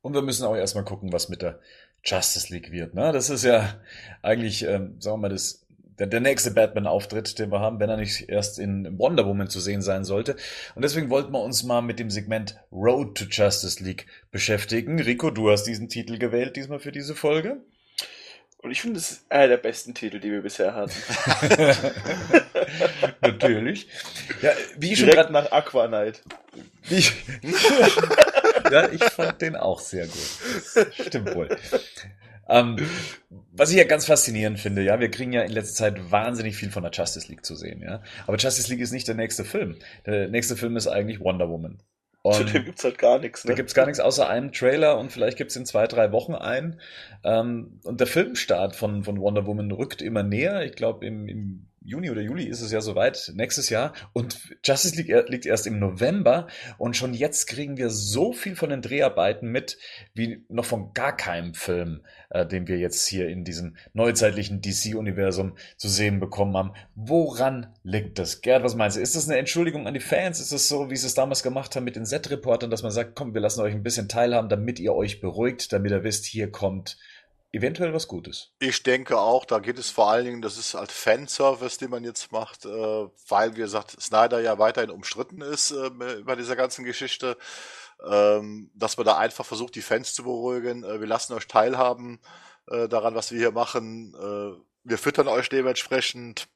Und 0.00 0.14
wir 0.14 0.22
müssen 0.22 0.46
auch 0.46 0.56
erstmal 0.56 0.84
gucken, 0.84 1.12
was 1.12 1.28
mit 1.28 1.42
der 1.42 1.60
Justice 2.04 2.52
League 2.52 2.70
wird. 2.70 2.94
Ne? 2.94 3.12
Das 3.12 3.28
ist 3.28 3.44
ja 3.44 3.80
eigentlich, 4.22 4.62
ähm, 4.62 5.00
sagen 5.00 5.16
wir 5.16 5.28
mal, 5.28 5.28
das 5.28 5.66
der, 5.98 6.06
der 6.06 6.20
nächste 6.20 6.50
Batman-Auftritt, 6.50 7.38
den 7.38 7.50
wir 7.50 7.60
haben, 7.60 7.80
wenn 7.80 7.90
er 7.90 7.96
nicht 7.96 8.28
erst 8.28 8.58
in 8.58 8.98
Wonder 8.98 9.26
Woman 9.26 9.48
zu 9.48 9.60
sehen 9.60 9.82
sein 9.82 10.04
sollte. 10.04 10.36
Und 10.74 10.82
deswegen 10.82 11.10
wollten 11.10 11.32
wir 11.32 11.40
uns 11.42 11.62
mal 11.64 11.82
mit 11.82 11.98
dem 11.98 12.10
Segment 12.10 12.56
Road 12.72 13.16
to 13.16 13.24
Justice 13.24 13.82
League 13.82 14.06
beschäftigen. 14.30 15.00
Rico, 15.00 15.30
du 15.30 15.50
hast 15.50 15.64
diesen 15.64 15.88
Titel 15.88 16.18
gewählt 16.18 16.56
diesmal 16.56 16.78
für 16.78 16.92
diese 16.92 17.14
Folge. 17.14 17.58
Und 18.60 18.72
ich 18.72 18.80
finde, 18.80 18.98
es 18.98 19.12
ist 19.12 19.30
einer 19.30 19.46
der 19.48 19.56
besten 19.58 19.94
Titel, 19.94 20.18
die 20.18 20.32
wir 20.32 20.42
bisher 20.42 20.74
hatten. 20.74 20.92
Natürlich. 23.20 23.86
Ja, 24.42 24.50
wie 24.76 24.92
ich 24.92 24.98
schon 24.98 25.10
Direkt 25.10 25.30
gerade 25.30 25.32
nach 25.32 25.52
Aqua 25.52 25.86
Knight. 25.86 26.22
Wie- 26.88 27.04
ja, 28.70 28.88
ich 28.90 29.04
fand 29.04 29.40
den 29.40 29.56
auch 29.56 29.80
sehr 29.80 30.06
gut. 30.06 30.74
Das 30.74 31.06
stimmt 31.06 31.34
wohl. 31.34 31.56
Ähm, 32.48 32.76
was 33.52 33.70
ich 33.70 33.76
ja 33.76 33.84
ganz 33.84 34.06
faszinierend 34.06 34.58
finde, 34.58 34.82
ja, 34.82 35.00
wir 35.00 35.10
kriegen 35.10 35.32
ja 35.32 35.42
in 35.42 35.52
letzter 35.52 35.74
Zeit 35.74 36.10
wahnsinnig 36.10 36.56
viel 36.56 36.70
von 36.70 36.82
der 36.82 36.92
Justice 36.92 37.28
League 37.28 37.44
zu 37.44 37.54
sehen, 37.54 37.82
ja. 37.82 38.02
Aber 38.26 38.36
Justice 38.36 38.70
League 38.70 38.80
ist 38.80 38.92
nicht 38.92 39.08
der 39.08 39.14
nächste 39.14 39.44
Film. 39.44 39.76
Der 40.06 40.28
nächste 40.28 40.56
Film 40.56 40.76
ist 40.76 40.86
eigentlich 40.86 41.20
Wonder 41.20 41.48
Woman. 41.48 41.78
Zu 42.30 42.40
Und 42.40 42.54
dem 42.54 42.64
gibt's 42.64 42.84
halt 42.84 42.98
gar 42.98 43.18
nichts, 43.18 43.42
da 43.42 43.50
ne? 43.50 43.54
gibt's 43.54 43.74
gar 43.74 43.86
nichts 43.86 44.00
außer 44.00 44.28
einem 44.28 44.52
Trailer 44.52 44.98
und 44.98 45.12
vielleicht 45.12 45.38
gibt's 45.38 45.56
in 45.56 45.64
zwei, 45.64 45.86
drei 45.86 46.12
Wochen 46.12 46.34
einen. 46.34 46.80
Ähm, 47.24 47.80
und 47.84 48.00
der 48.00 48.06
Filmstart 48.06 48.76
von, 48.76 49.04
von 49.04 49.20
Wonder 49.20 49.46
Woman 49.46 49.70
rückt 49.70 50.02
immer 50.02 50.22
näher. 50.22 50.64
Ich 50.64 50.72
glaube, 50.72 51.06
im, 51.06 51.28
im 51.28 51.66
Juni 51.88 52.10
oder 52.10 52.20
Juli 52.20 52.44
ist 52.44 52.60
es 52.60 52.70
ja 52.70 52.82
soweit, 52.82 53.32
nächstes 53.34 53.70
Jahr. 53.70 53.94
Und 54.12 54.38
Justice 54.62 54.94
League 54.94 55.08
er- 55.08 55.24
liegt 55.26 55.46
erst 55.46 55.66
im 55.66 55.78
November. 55.78 56.46
Und 56.76 56.96
schon 56.98 57.14
jetzt 57.14 57.46
kriegen 57.46 57.78
wir 57.78 57.88
so 57.88 58.34
viel 58.34 58.56
von 58.56 58.68
den 58.68 58.82
Dreharbeiten 58.82 59.50
mit, 59.50 59.78
wie 60.12 60.44
noch 60.50 60.66
von 60.66 60.92
gar 60.92 61.16
keinem 61.16 61.54
Film, 61.54 62.02
äh, 62.28 62.44
den 62.46 62.68
wir 62.68 62.76
jetzt 62.76 63.06
hier 63.06 63.28
in 63.30 63.42
diesem 63.42 63.76
neuzeitlichen 63.94 64.60
DC-Universum 64.60 65.56
zu 65.78 65.88
sehen 65.88 66.20
bekommen 66.20 66.56
haben. 66.58 66.72
Woran 66.94 67.74
liegt 67.82 68.18
das? 68.18 68.42
Gerd, 68.42 68.62
was 68.64 68.74
meinst 68.74 68.98
du? 68.98 69.00
Ist 69.00 69.16
das 69.16 69.26
eine 69.28 69.38
Entschuldigung 69.38 69.86
an 69.86 69.94
die 69.94 70.00
Fans? 70.00 70.40
Ist 70.40 70.52
es 70.52 70.68
so, 70.68 70.90
wie 70.90 70.96
sie 70.96 71.06
es 71.06 71.14
damals 71.14 71.42
gemacht 71.42 71.74
haben 71.74 71.84
mit 71.84 71.96
den 71.96 72.04
Set-Reportern, 72.04 72.70
dass 72.70 72.82
man 72.82 72.92
sagt, 72.92 73.14
komm, 73.14 73.32
wir 73.32 73.40
lassen 73.40 73.62
euch 73.62 73.72
ein 73.72 73.82
bisschen 73.82 74.08
teilhaben, 74.08 74.50
damit 74.50 74.78
ihr 74.78 74.94
euch 74.94 75.20
beruhigt, 75.20 75.72
damit 75.72 75.90
ihr 75.92 76.04
wisst, 76.04 76.26
hier 76.26 76.50
kommt 76.50 76.98
eventuell 77.52 77.94
was 77.94 78.08
Gutes. 78.08 78.52
Ich 78.58 78.82
denke 78.82 79.18
auch, 79.18 79.44
da 79.44 79.58
geht 79.58 79.78
es 79.78 79.90
vor 79.90 80.10
allen 80.10 80.24
Dingen, 80.24 80.42
das 80.42 80.58
ist 80.58 80.74
halt 80.74 80.92
Fanservice, 80.92 81.78
den 81.78 81.90
man 81.90 82.04
jetzt 82.04 82.32
macht, 82.32 82.64
äh, 82.64 82.68
weil, 83.28 83.56
wie 83.56 83.60
gesagt, 83.60 84.00
Snyder 84.00 84.40
ja 84.40 84.58
weiterhin 84.58 84.90
umstritten 84.90 85.40
ist 85.40 85.70
äh, 85.70 85.90
bei 86.24 86.36
dieser 86.36 86.56
ganzen 86.56 86.84
Geschichte, 86.84 87.36
ähm, 88.08 88.70
dass 88.74 88.96
man 88.96 89.06
da 89.06 89.16
einfach 89.16 89.46
versucht, 89.46 89.74
die 89.74 89.82
Fans 89.82 90.14
zu 90.14 90.24
beruhigen. 90.24 90.84
Äh, 90.84 91.00
wir 91.00 91.06
lassen 91.06 91.32
euch 91.34 91.46
teilhaben 91.46 92.20
daran, 92.70 93.14
was 93.14 93.32
wir 93.32 93.38
hier 93.38 93.50
machen. 93.50 94.12
Wir 94.84 94.98
füttern 94.98 95.26
euch 95.26 95.48
dementsprechend. 95.48 96.48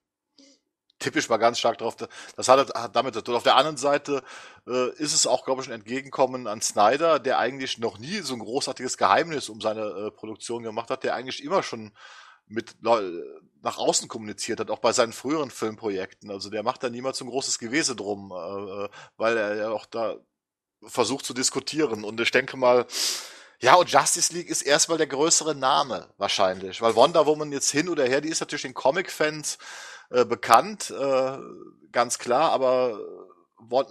Tippe 1.02 1.18
ich 1.18 1.28
mal 1.28 1.36
ganz 1.36 1.58
stark 1.58 1.78
drauf. 1.78 1.96
Das 2.36 2.48
hat, 2.48 2.74
hat 2.74 2.96
damit 2.96 3.14
zu 3.14 3.22
tun. 3.22 3.34
Auf 3.34 3.42
der 3.42 3.56
anderen 3.56 3.76
Seite 3.76 4.22
äh, 4.66 4.90
ist 4.92 5.12
es 5.12 5.26
auch, 5.26 5.44
glaube 5.44 5.62
ich, 5.62 5.68
ein 5.68 5.74
Entgegenkommen 5.74 6.46
an 6.46 6.62
Snyder, 6.62 7.18
der 7.18 7.38
eigentlich 7.38 7.78
noch 7.78 7.98
nie 7.98 8.20
so 8.20 8.34
ein 8.34 8.40
großartiges 8.40 8.96
Geheimnis 8.96 9.48
um 9.48 9.60
seine 9.60 9.82
äh, 9.82 10.10
Produktion 10.10 10.62
gemacht 10.62 10.90
hat, 10.90 11.04
der 11.04 11.14
eigentlich 11.14 11.42
immer 11.42 11.62
schon 11.62 11.92
mit 12.46 12.76
nach 12.82 13.78
außen 13.78 14.08
kommuniziert 14.08 14.60
hat, 14.60 14.70
auch 14.70 14.80
bei 14.80 14.92
seinen 14.92 15.12
früheren 15.12 15.50
Filmprojekten. 15.50 16.30
Also 16.30 16.50
der 16.50 16.62
macht 16.62 16.82
da 16.82 16.90
niemals 16.90 17.18
so 17.18 17.24
ein 17.24 17.30
großes 17.30 17.58
Gewese 17.58 17.96
drum, 17.96 18.30
äh, 18.32 18.88
weil 19.16 19.36
er 19.36 19.56
ja 19.56 19.70
auch 19.70 19.86
da 19.86 20.16
versucht 20.84 21.24
zu 21.24 21.34
diskutieren. 21.34 22.04
Und 22.04 22.20
ich 22.20 22.30
denke 22.30 22.56
mal, 22.56 22.86
ja, 23.60 23.74
und 23.76 23.90
Justice 23.90 24.32
League 24.32 24.48
ist 24.48 24.62
erstmal 24.62 24.98
der 24.98 25.06
größere 25.06 25.54
Name 25.54 26.08
wahrscheinlich, 26.18 26.82
weil 26.82 26.96
Wonder 26.96 27.26
Woman 27.26 27.52
jetzt 27.52 27.70
hin 27.70 27.88
oder 27.88 28.04
her, 28.04 28.20
die 28.20 28.28
ist 28.28 28.40
natürlich 28.40 28.62
den 28.62 28.74
Comic-Fans 28.74 29.58
äh, 30.12 30.24
bekannt, 30.24 30.90
äh, 30.90 31.38
ganz 31.90 32.18
klar, 32.18 32.52
aber 32.52 32.98
Won 33.58 33.86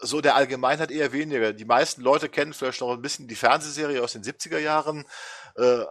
so 0.00 0.20
der 0.20 0.36
Allgemeinheit 0.36 0.90
eher 0.90 1.12
weniger. 1.12 1.52
Die 1.52 1.64
meisten 1.64 2.00
Leute 2.00 2.28
kennen 2.28 2.52
vielleicht 2.52 2.80
noch 2.80 2.92
ein 2.92 3.02
bisschen 3.02 3.28
die 3.28 3.34
Fernsehserie 3.34 4.02
aus 4.02 4.14
den 4.14 4.22
70er 4.22 4.58
Jahren, 4.58 5.04
äh, 5.56 5.84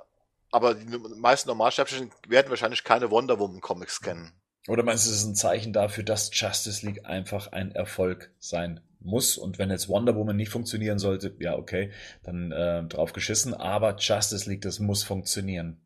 aber 0.52 0.74
die 0.74 0.86
meisten 1.18 1.50
Normalsterblichen 1.50 2.12
werden 2.28 2.50
wahrscheinlich 2.50 2.84
keine 2.84 3.12
Wonder 3.12 3.40
Woman 3.40 3.62
Comics 3.62 4.02
kennen. 4.02 4.34
Oder 4.68 4.84
meinst 4.84 5.06
du, 5.06 5.12
es 5.12 5.18
ist 5.18 5.26
ein 5.26 5.36
Zeichen 5.36 5.74
dafür, 5.74 6.04
dass 6.04 6.32
Justice 6.34 6.86
League 6.86 7.06
einfach 7.06 7.52
ein 7.52 7.72
Erfolg 7.72 8.32
sein 8.40 8.82
muss? 9.00 9.38
Und 9.38 9.60
wenn 9.60 9.70
jetzt 9.70 9.88
Wonder 9.88 10.16
Woman 10.16 10.36
nicht 10.36 10.50
funktionieren 10.50 10.98
sollte, 10.98 11.36
ja, 11.40 11.56
okay, 11.56 11.92
dann 12.24 12.52
äh, 12.52 12.84
drauf 12.86 13.14
geschissen. 13.14 13.54
Aber 13.54 13.96
Justice 13.98 14.50
League, 14.50 14.62
das 14.62 14.80
muss 14.80 15.04
funktionieren. 15.04 15.85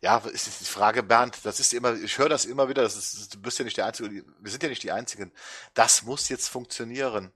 Ja, 0.00 0.18
ist 0.18 0.60
die 0.60 0.64
Frage, 0.64 1.02
Bernd, 1.02 1.38
das 1.44 1.60
ist 1.60 1.72
immer, 1.72 1.94
ich 1.94 2.18
höre 2.18 2.28
das 2.28 2.44
immer 2.44 2.68
wieder, 2.68 2.82
das 2.82 2.96
ist, 2.96 3.34
du 3.34 3.40
bist 3.40 3.58
ja 3.58 3.64
nicht 3.64 3.76
der 3.76 3.86
Einzige, 3.86 4.24
wir 4.38 4.50
sind 4.50 4.62
ja 4.62 4.68
nicht 4.68 4.82
die 4.82 4.92
Einzigen. 4.92 5.32
Das 5.72 6.02
muss 6.02 6.28
jetzt 6.28 6.48
funktionieren. 6.48 7.32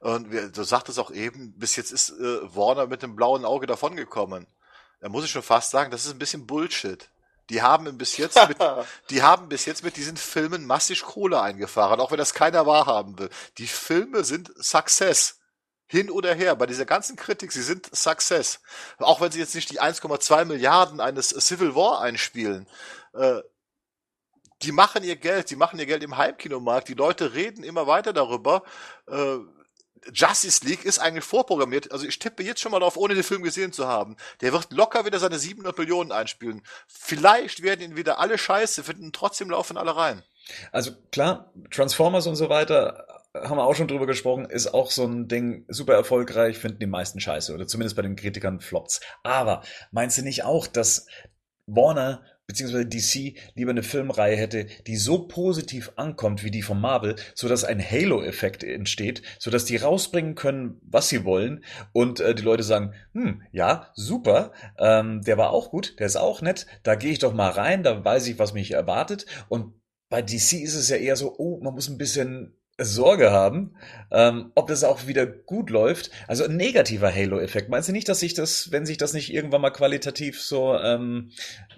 Und 0.00 0.30
wir, 0.30 0.48
du 0.48 0.62
sagtest 0.62 0.98
auch 0.98 1.10
eben, 1.10 1.52
bis 1.58 1.76
jetzt 1.76 1.92
ist 1.92 2.10
äh, 2.10 2.54
Warner 2.54 2.86
mit 2.86 3.02
dem 3.02 3.16
blauen 3.16 3.44
Auge 3.44 3.66
davongekommen. 3.66 4.46
Da 5.00 5.08
muss 5.08 5.24
ich 5.24 5.30
schon 5.30 5.42
fast 5.42 5.70
sagen, 5.70 5.90
das 5.90 6.04
ist 6.04 6.12
ein 6.12 6.18
bisschen 6.18 6.46
Bullshit. 6.46 7.08
Die 7.50 7.62
haben 7.62 7.98
bis 7.98 8.16
jetzt 8.16 8.48
mit, 8.48 8.58
die 9.10 9.22
haben 9.22 9.48
bis 9.48 9.66
jetzt 9.66 9.82
mit 9.82 9.96
diesen 9.96 10.16
Filmen 10.16 10.66
massig 10.66 11.02
Kohle 11.02 11.40
eingefahren, 11.40 12.00
auch 12.00 12.10
wenn 12.10 12.18
das 12.18 12.32
keiner 12.32 12.64
wahrhaben 12.66 13.18
will. 13.18 13.30
Die 13.58 13.66
Filme 13.66 14.24
sind 14.24 14.52
Success. 14.62 15.39
Hin 15.90 16.08
oder 16.08 16.32
her, 16.34 16.54
bei 16.54 16.66
dieser 16.66 16.84
ganzen 16.84 17.16
Kritik, 17.16 17.50
sie 17.50 17.62
sind 17.62 17.92
Success. 17.92 18.60
Auch 18.98 19.20
wenn 19.20 19.32
sie 19.32 19.40
jetzt 19.40 19.56
nicht 19.56 19.72
die 19.72 19.80
1,2 19.80 20.44
Milliarden 20.44 21.00
eines 21.00 21.30
Civil 21.30 21.74
War 21.74 22.00
einspielen. 22.00 22.68
Äh, 23.12 23.40
die 24.62 24.70
machen 24.70 25.02
ihr 25.02 25.16
Geld, 25.16 25.50
die 25.50 25.56
machen 25.56 25.80
ihr 25.80 25.86
Geld 25.86 26.04
im 26.04 26.16
Heimkinomarkt. 26.16 26.86
Die 26.86 26.94
Leute 26.94 27.34
reden 27.34 27.64
immer 27.64 27.88
weiter 27.88 28.12
darüber. 28.12 28.62
Äh, 29.08 29.38
Justice 30.12 30.64
League 30.64 30.84
ist 30.84 31.00
eigentlich 31.00 31.24
vorprogrammiert. 31.24 31.90
Also 31.90 32.06
ich 32.06 32.20
tippe 32.20 32.44
jetzt 32.44 32.60
schon 32.60 32.70
mal 32.70 32.78
drauf, 32.78 32.96
ohne 32.96 33.14
den 33.14 33.24
Film 33.24 33.42
gesehen 33.42 33.72
zu 33.72 33.88
haben. 33.88 34.16
Der 34.42 34.52
wird 34.52 34.72
locker 34.72 35.04
wieder 35.04 35.18
seine 35.18 35.40
700 35.40 35.76
Millionen 35.76 36.12
einspielen. 36.12 36.62
Vielleicht 36.86 37.64
werden 37.64 37.80
ihn 37.80 37.96
wieder 37.96 38.20
alle 38.20 38.38
scheiße 38.38 38.84
finden, 38.84 39.10
trotzdem 39.10 39.50
laufen 39.50 39.76
alle 39.76 39.96
rein. 39.96 40.22
Also 40.70 40.92
klar, 41.10 41.52
Transformers 41.72 42.28
und 42.28 42.36
so 42.36 42.48
weiter 42.48 43.19
haben 43.34 43.56
wir 43.56 43.64
auch 43.64 43.74
schon 43.74 43.88
drüber 43.88 44.06
gesprochen, 44.06 44.44
ist 44.44 44.74
auch 44.74 44.90
so 44.90 45.04
ein 45.04 45.28
Ding 45.28 45.64
super 45.68 45.94
erfolgreich, 45.94 46.58
finden 46.58 46.80
die 46.80 46.86
meisten 46.86 47.20
scheiße 47.20 47.54
oder 47.54 47.66
zumindest 47.66 47.96
bei 47.96 48.02
den 48.02 48.16
Kritikern 48.16 48.60
flops. 48.60 49.00
Aber 49.22 49.62
meinst 49.92 50.18
du 50.18 50.22
nicht 50.22 50.44
auch, 50.44 50.66
dass 50.66 51.06
Warner 51.66 52.22
beziehungsweise 52.50 52.86
DC 52.86 53.36
lieber 53.54 53.70
eine 53.70 53.84
Filmreihe 53.84 54.34
hätte, 54.34 54.66
die 54.88 54.96
so 54.96 55.28
positiv 55.28 55.92
ankommt 55.94 56.42
wie 56.42 56.50
die 56.50 56.62
von 56.62 56.80
Marvel, 56.80 57.14
so 57.36 57.48
dass 57.48 57.62
ein 57.62 57.80
Halo-Effekt 57.80 58.64
entsteht, 58.64 59.22
so 59.38 59.52
dass 59.52 59.66
die 59.66 59.76
rausbringen 59.76 60.34
können, 60.34 60.80
was 60.82 61.08
sie 61.08 61.24
wollen 61.24 61.64
und 61.92 62.18
äh, 62.18 62.34
die 62.34 62.42
Leute 62.42 62.64
sagen, 62.64 62.92
hm, 63.12 63.42
ja, 63.52 63.92
super, 63.94 64.52
ähm, 64.78 65.22
der 65.22 65.38
war 65.38 65.52
auch 65.52 65.70
gut, 65.70 66.00
der 66.00 66.06
ist 66.06 66.16
auch 66.16 66.42
nett, 66.42 66.66
da 66.82 66.96
gehe 66.96 67.12
ich 67.12 67.20
doch 67.20 67.32
mal 67.32 67.50
rein, 67.50 67.84
da 67.84 68.04
weiß 68.04 68.26
ich, 68.26 68.40
was 68.40 68.52
mich 68.52 68.72
erwartet 68.72 69.26
und 69.48 69.74
bei 70.08 70.20
DC 70.20 70.54
ist 70.54 70.74
es 70.74 70.88
ja 70.88 70.96
eher 70.96 71.14
so, 71.14 71.36
oh, 71.38 71.60
man 71.62 71.72
muss 71.72 71.88
ein 71.88 71.98
bisschen 71.98 72.59
Sorge 72.84 73.30
haben, 73.30 73.74
ähm, 74.10 74.52
ob 74.54 74.68
das 74.68 74.84
auch 74.84 75.06
wieder 75.06 75.26
gut 75.26 75.70
läuft. 75.70 76.10
Also 76.26 76.44
ein 76.44 76.56
negativer 76.56 77.14
Halo-Effekt. 77.14 77.68
Meinst 77.68 77.88
du 77.88 77.92
nicht, 77.92 78.08
dass 78.08 78.20
sich 78.20 78.34
das, 78.34 78.72
wenn 78.72 78.86
sich 78.86 78.96
das 78.96 79.12
nicht 79.12 79.32
irgendwann 79.32 79.60
mal 79.60 79.70
qualitativ 79.70 80.40
so 80.40 80.74
ähm, 80.74 81.30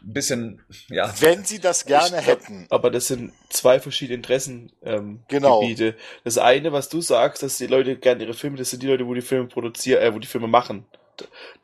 ein 0.03 0.13
bisschen, 0.13 0.63
ja, 0.89 1.13
Wenn 1.21 1.45
sie 1.45 1.59
das 1.59 1.87
gerne 1.87 2.21
Ich 2.21 2.27
hätten. 2.27 2.67
Aber 2.71 2.91
das 2.91 3.09
sind 3.09 3.33
zwei 3.49 3.81
verschiedene 3.81 4.17
Interessengebiete. 4.17 4.77
Ähm, 4.85 5.21
Genau. 5.29 5.61
Gebiete. 5.61 5.95
Das 6.25 6.39
eine, 6.39 6.73
was 6.73 6.89
du 6.89 7.01
sagst, 7.01 7.43
dass 7.43 7.59
die 7.59 7.67
Leute 7.67 7.97
gerne 7.97 8.25
ihre 8.25 8.35
Filme, 8.35 8.57
das 8.57 8.71
sind 8.71 8.83
die 8.83 8.87
Leute, 8.89 9.07
wo 9.07 9.15
die 9.15 9.23
Filme 9.23 9.49
produzieren, 9.49 10.03
äh, 10.03 10.15
wo 10.15 10.19
die 10.19 10.27
Filme 10.27 10.49
machen. 10.49 10.85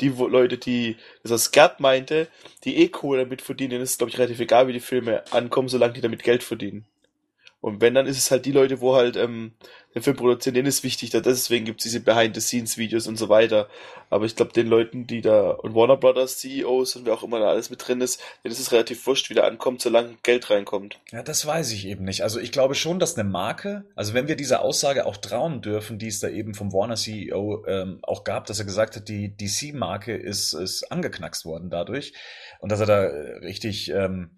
Die 0.00 0.18
wo, 0.18 0.26
Leute, 0.26 0.58
die, 0.58 0.96
das 1.22 1.32
was 1.32 1.50
Gerd 1.50 1.80
meinte, 1.80 2.28
die 2.64 2.76
eh 2.76 2.88
Kohle 2.88 3.24
damit 3.24 3.42
verdienen, 3.42 3.70
denen 3.70 3.82
ist 3.82 3.92
es, 3.92 3.98
glaube 3.98 4.10
ich, 4.10 4.18
relativ 4.18 4.40
egal, 4.40 4.68
wie 4.68 4.72
die 4.72 4.80
Filme 4.80 5.24
ankommen, 5.32 5.68
solange 5.68 5.94
die 5.94 6.00
damit 6.00 6.22
Geld 6.22 6.42
verdienen. 6.42 6.84
Und 7.60 7.80
wenn, 7.80 7.94
dann 7.94 8.06
ist 8.06 8.18
es 8.18 8.30
halt 8.30 8.46
die 8.46 8.52
Leute, 8.52 8.80
wo 8.80 8.94
halt 8.94 9.16
ähm, 9.16 9.52
den 9.94 10.02
Film 10.02 10.16
produzieren, 10.16 10.54
denen 10.54 10.68
ist 10.68 10.84
wichtig, 10.84 11.10
da 11.10 11.18
deswegen 11.20 11.64
gibt's 11.64 11.82
diese 11.82 12.00
Behind-the-Scenes-Videos 12.00 13.08
und 13.08 13.16
so 13.16 13.28
weiter. 13.28 13.68
Aber 14.10 14.26
ich 14.26 14.36
glaube, 14.36 14.52
den 14.52 14.68
Leuten, 14.68 15.08
die 15.08 15.22
da, 15.22 15.50
und 15.50 15.74
Warner 15.74 15.96
Brothers 15.96 16.38
CEOs 16.38 16.94
und 16.96 17.06
wer 17.06 17.14
auch 17.14 17.24
immer 17.24 17.40
da 17.40 17.48
alles 17.48 17.70
mit 17.70 17.86
drin 17.86 18.00
ist, 18.00 18.20
denen 18.44 18.52
ist 18.52 18.60
es 18.60 18.70
relativ 18.70 19.04
wurscht, 19.06 19.28
wie 19.28 19.34
da 19.34 19.42
ankommt, 19.42 19.82
solange 19.82 20.16
Geld 20.22 20.50
reinkommt. 20.50 21.00
Ja, 21.10 21.22
das 21.22 21.46
weiß 21.46 21.72
ich 21.72 21.86
eben 21.86 22.04
nicht. 22.04 22.22
Also 22.22 22.38
ich 22.38 22.52
glaube 22.52 22.76
schon, 22.76 23.00
dass 23.00 23.18
eine 23.18 23.28
Marke, 23.28 23.84
also 23.96 24.14
wenn 24.14 24.28
wir 24.28 24.36
dieser 24.36 24.62
Aussage 24.62 25.04
auch 25.04 25.16
trauen 25.16 25.60
dürfen, 25.60 25.98
die 25.98 26.08
es 26.08 26.20
da 26.20 26.28
eben 26.28 26.54
vom 26.54 26.72
Warner 26.72 26.94
CEO 26.94 27.64
ähm, 27.66 27.98
auch 28.02 28.22
gab, 28.22 28.46
dass 28.46 28.60
er 28.60 28.66
gesagt 28.66 28.94
hat, 28.94 29.08
die 29.08 29.36
DC-Marke 29.36 30.14
ist, 30.14 30.52
ist 30.52 30.92
angeknackst 30.92 31.44
worden 31.44 31.70
dadurch 31.70 32.12
und 32.60 32.70
dass 32.70 32.80
er 32.80 32.86
da 32.86 33.00
richtig 33.40 33.90
ähm, 33.90 34.30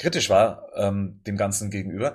kritisch 0.00 0.30
war 0.30 0.68
ähm, 0.74 1.20
dem 1.26 1.36
Ganzen 1.36 1.70
gegenüber, 1.70 2.14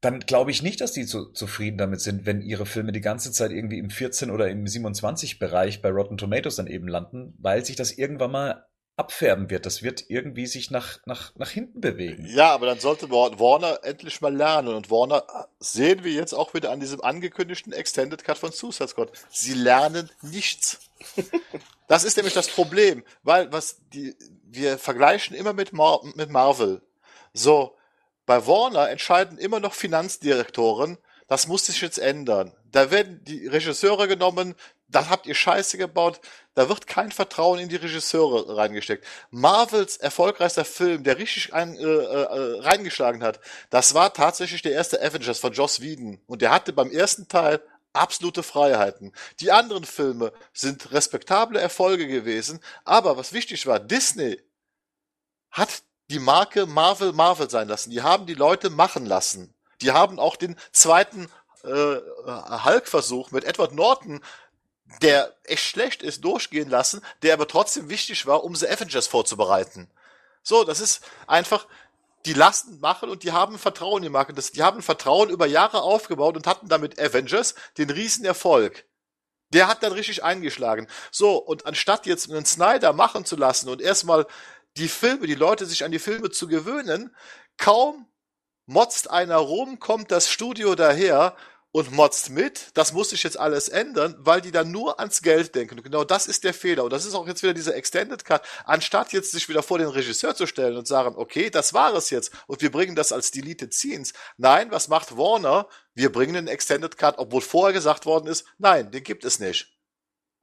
dann 0.00 0.20
glaube 0.20 0.50
ich 0.50 0.62
nicht, 0.62 0.80
dass 0.80 0.92
die 0.92 1.06
zu, 1.06 1.32
zufrieden 1.32 1.78
damit 1.78 2.00
sind, 2.00 2.26
wenn 2.26 2.42
ihre 2.42 2.66
Filme 2.66 2.92
die 2.92 3.00
ganze 3.00 3.32
Zeit 3.32 3.50
irgendwie 3.50 3.78
im 3.78 3.90
14 3.90 4.30
oder 4.30 4.48
im 4.48 4.66
27 4.66 5.38
Bereich 5.38 5.80
bei 5.80 5.88
Rotten 5.88 6.18
Tomatoes 6.18 6.56
dann 6.56 6.66
eben 6.66 6.86
landen, 6.86 7.34
weil 7.38 7.64
sich 7.64 7.74
das 7.74 7.92
irgendwann 7.92 8.32
mal 8.32 8.66
abfärben 8.96 9.48
wird. 9.48 9.64
Das 9.64 9.82
wird 9.82 10.04
irgendwie 10.10 10.46
sich 10.46 10.70
nach, 10.70 10.98
nach, 11.06 11.34
nach 11.36 11.48
hinten 11.48 11.80
bewegen. 11.80 12.26
Ja, 12.28 12.50
aber 12.50 12.66
dann 12.66 12.78
sollte 12.78 13.10
Warner 13.10 13.80
endlich 13.82 14.20
mal 14.20 14.34
lernen. 14.34 14.74
Und 14.74 14.90
Warner 14.90 15.24
sehen 15.58 16.04
wir 16.04 16.12
jetzt 16.12 16.34
auch 16.34 16.52
wieder 16.52 16.70
an 16.70 16.80
diesem 16.80 17.00
angekündigten 17.00 17.72
Extended 17.72 18.22
Cut 18.22 18.36
von 18.36 18.52
Suicide 18.52 18.88
Squad. 18.88 19.12
Sie 19.30 19.54
lernen 19.54 20.10
nichts. 20.20 20.90
Das 21.88 22.04
ist 22.04 22.16
nämlich 22.16 22.34
das 22.34 22.48
Problem, 22.48 23.02
weil 23.22 23.50
was 23.52 23.80
die, 23.92 24.14
wir 24.44 24.78
vergleichen 24.78 25.34
immer 25.34 25.52
mit, 25.52 25.72
Mar 25.72 26.00
mit 26.14 26.30
Marvel. 26.30 26.82
So, 27.32 27.76
bei 28.26 28.46
Warner 28.46 28.90
entscheiden 28.90 29.38
immer 29.38 29.60
noch 29.60 29.74
Finanzdirektoren, 29.74 30.98
das 31.28 31.46
muss 31.46 31.66
sich 31.66 31.80
jetzt 31.80 31.98
ändern. 31.98 32.52
Da 32.64 32.90
werden 32.90 33.24
die 33.24 33.46
Regisseure 33.46 34.06
genommen, 34.06 34.54
da 34.88 35.08
habt 35.08 35.26
ihr 35.26 35.34
Scheiße 35.34 35.78
gebaut, 35.78 36.20
da 36.54 36.68
wird 36.68 36.86
kein 36.86 37.10
Vertrauen 37.10 37.58
in 37.58 37.68
die 37.68 37.76
Regisseure 37.76 38.56
reingesteckt. 38.56 39.06
Marvels 39.30 39.96
erfolgreichster 39.96 40.66
Film, 40.66 41.02
der 41.02 41.18
richtig 41.18 41.54
ein, 41.54 41.76
äh, 41.76 41.82
äh, 41.82 42.60
reingeschlagen 42.60 43.22
hat, 43.22 43.40
das 43.70 43.94
war 43.94 44.12
tatsächlich 44.12 44.62
der 44.62 44.72
erste 44.72 45.00
Avengers 45.00 45.38
von 45.38 45.52
Joss 45.52 45.80
Whedon. 45.80 46.20
Und 46.26 46.42
der 46.42 46.50
hatte 46.50 46.72
beim 46.72 46.90
ersten 46.90 47.28
Teil 47.28 47.62
absolute 47.94 48.42
Freiheiten. 48.42 49.12
Die 49.40 49.52
anderen 49.52 49.84
Filme 49.84 50.32
sind 50.52 50.92
respektable 50.92 51.60
Erfolge 51.60 52.06
gewesen, 52.06 52.60
aber 52.84 53.16
was 53.16 53.32
wichtig 53.32 53.66
war, 53.66 53.80
Disney 53.80 54.40
hat 55.50 55.82
die 56.12 56.18
Marke 56.18 56.66
Marvel 56.66 57.12
Marvel 57.12 57.48
sein 57.48 57.68
lassen. 57.68 57.90
Die 57.90 58.02
haben 58.02 58.26
die 58.26 58.34
Leute 58.34 58.68
machen 58.68 59.06
lassen. 59.06 59.54
Die 59.80 59.92
haben 59.92 60.18
auch 60.18 60.36
den 60.36 60.56
zweiten 60.70 61.28
äh, 61.64 61.96
Hulk-Versuch 62.26 63.30
mit 63.30 63.44
Edward 63.44 63.72
Norton, 63.72 64.22
der 65.00 65.34
echt 65.44 65.64
schlecht 65.64 66.02
ist, 66.02 66.22
durchgehen 66.22 66.68
lassen, 66.68 67.00
der 67.22 67.32
aber 67.32 67.48
trotzdem 67.48 67.88
wichtig 67.88 68.26
war, 68.26 68.44
um 68.44 68.54
The 68.54 68.68
Avengers 68.68 69.06
vorzubereiten. 69.06 69.90
So, 70.42 70.64
das 70.64 70.80
ist 70.80 71.02
einfach, 71.26 71.66
die 72.26 72.34
lassen 72.34 72.78
machen 72.80 73.08
und 73.08 73.22
die 73.22 73.32
haben 73.32 73.58
Vertrauen 73.58 73.98
in 73.98 74.02
die 74.04 74.08
Marke. 74.10 74.34
Die 74.34 74.62
haben 74.62 74.82
Vertrauen 74.82 75.30
über 75.30 75.46
Jahre 75.46 75.80
aufgebaut 75.80 76.36
und 76.36 76.46
hatten 76.46 76.68
damit 76.68 77.00
Avengers 77.00 77.54
den 77.78 77.88
Riesenerfolg. 77.88 78.84
Der 79.54 79.66
hat 79.66 79.82
dann 79.82 79.92
richtig 79.92 80.22
eingeschlagen. 80.22 80.88
So, 81.10 81.36
und 81.36 81.64
anstatt 81.64 82.04
jetzt 82.04 82.30
einen 82.30 82.44
Snyder 82.44 82.92
machen 82.92 83.24
zu 83.24 83.36
lassen 83.36 83.70
und 83.70 83.80
erstmal 83.80 84.26
die 84.76 84.88
Filme, 84.88 85.26
die 85.26 85.34
Leute 85.34 85.66
sich 85.66 85.84
an 85.84 85.92
die 85.92 85.98
Filme 85.98 86.30
zu 86.30 86.48
gewöhnen, 86.48 87.14
kaum 87.58 88.06
motzt 88.66 89.10
einer 89.10 89.36
rum, 89.36 89.78
kommt 89.78 90.10
das 90.10 90.30
Studio 90.30 90.74
daher 90.74 91.36
und 91.72 91.90
motzt 91.90 92.30
mit. 92.30 92.70
Das 92.74 92.92
muss 92.92 93.10
sich 93.10 93.22
jetzt 93.22 93.38
alles 93.38 93.68
ändern, 93.68 94.14
weil 94.18 94.40
die 94.40 94.52
dann 94.52 94.70
nur 94.70 95.00
ans 95.00 95.22
Geld 95.22 95.54
denken. 95.54 95.78
Und 95.78 95.82
genau 95.82 96.04
das 96.04 96.26
ist 96.26 96.44
der 96.44 96.54
Fehler. 96.54 96.84
Und 96.84 96.92
das 96.92 97.06
ist 97.06 97.14
auch 97.14 97.26
jetzt 97.26 97.42
wieder 97.42 97.54
dieser 97.54 97.74
Extended 97.74 98.24
Cut. 98.24 98.42
Anstatt 98.64 99.12
jetzt 99.12 99.32
sich 99.32 99.48
wieder 99.48 99.62
vor 99.62 99.78
den 99.78 99.88
Regisseur 99.88 100.36
zu 100.36 100.46
stellen 100.46 100.76
und 100.76 100.86
sagen, 100.86 101.14
okay, 101.16 101.50
das 101.50 101.72
war 101.72 101.94
es 101.94 102.10
jetzt 102.10 102.30
und 102.46 102.60
wir 102.60 102.70
bringen 102.70 102.94
das 102.94 103.10
als 103.10 103.30
Deleted 103.30 103.72
Scenes. 103.72 104.12
Nein, 104.36 104.70
was 104.70 104.88
macht 104.88 105.16
Warner? 105.16 105.68
Wir 105.94 106.12
bringen 106.12 106.34
den 106.34 106.48
Extended 106.48 106.98
Cut, 106.98 107.18
obwohl 107.18 107.40
vorher 107.40 107.72
gesagt 107.72 108.06
worden 108.06 108.26
ist, 108.26 108.46
nein, 108.58 108.90
den 108.90 109.02
gibt 109.02 109.24
es 109.24 109.38
nicht. 109.38 109.72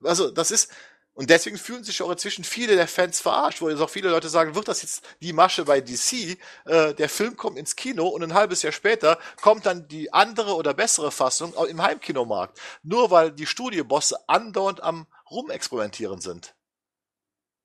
Also, 0.04 0.32
das 0.32 0.50
ist, 0.52 0.72
und 1.20 1.30
deswegen 1.30 1.58
fühlen 1.58 1.84
sich 1.84 2.02
auch 2.02 2.10
inzwischen 2.12 2.46
viele 2.46 2.78
der 2.78 2.88
Fans 2.88 3.20
verarscht, 3.20 3.60
wo 3.60 3.70
jetzt 3.70 3.82
auch 3.82 3.90
viele 3.90 4.10
Leute 4.10 4.30
sagen, 4.30 4.56
wird 4.56 4.70
das 4.70 4.84
jetzt 4.84 5.04
die 5.22 5.34
Masche 5.34 5.66
bei 5.66 5.82
DC? 5.82 6.40
Äh, 6.64 6.94
der 6.94 7.10
Film 7.10 7.36
kommt 7.36 7.58
ins 7.58 7.76
Kino 7.76 8.08
und 8.08 8.24
ein 8.24 8.34
halbes 8.34 8.62
Jahr 8.62 8.72
später 8.72 9.20
kommt 9.42 9.66
dann 9.66 9.86
die 9.90 10.14
andere 10.14 10.56
oder 10.56 10.74
bessere 10.74 11.12
Fassung 11.12 11.54
im 11.68 11.82
Heimkinomarkt. 11.82 12.58
Nur 12.84 13.12
weil 13.12 13.34
die 13.34 13.48
Studiobosse 13.48 14.30
andauernd 14.30 14.82
am 14.82 15.08
Rumexperimentieren 15.30 16.22
sind. 16.22 16.56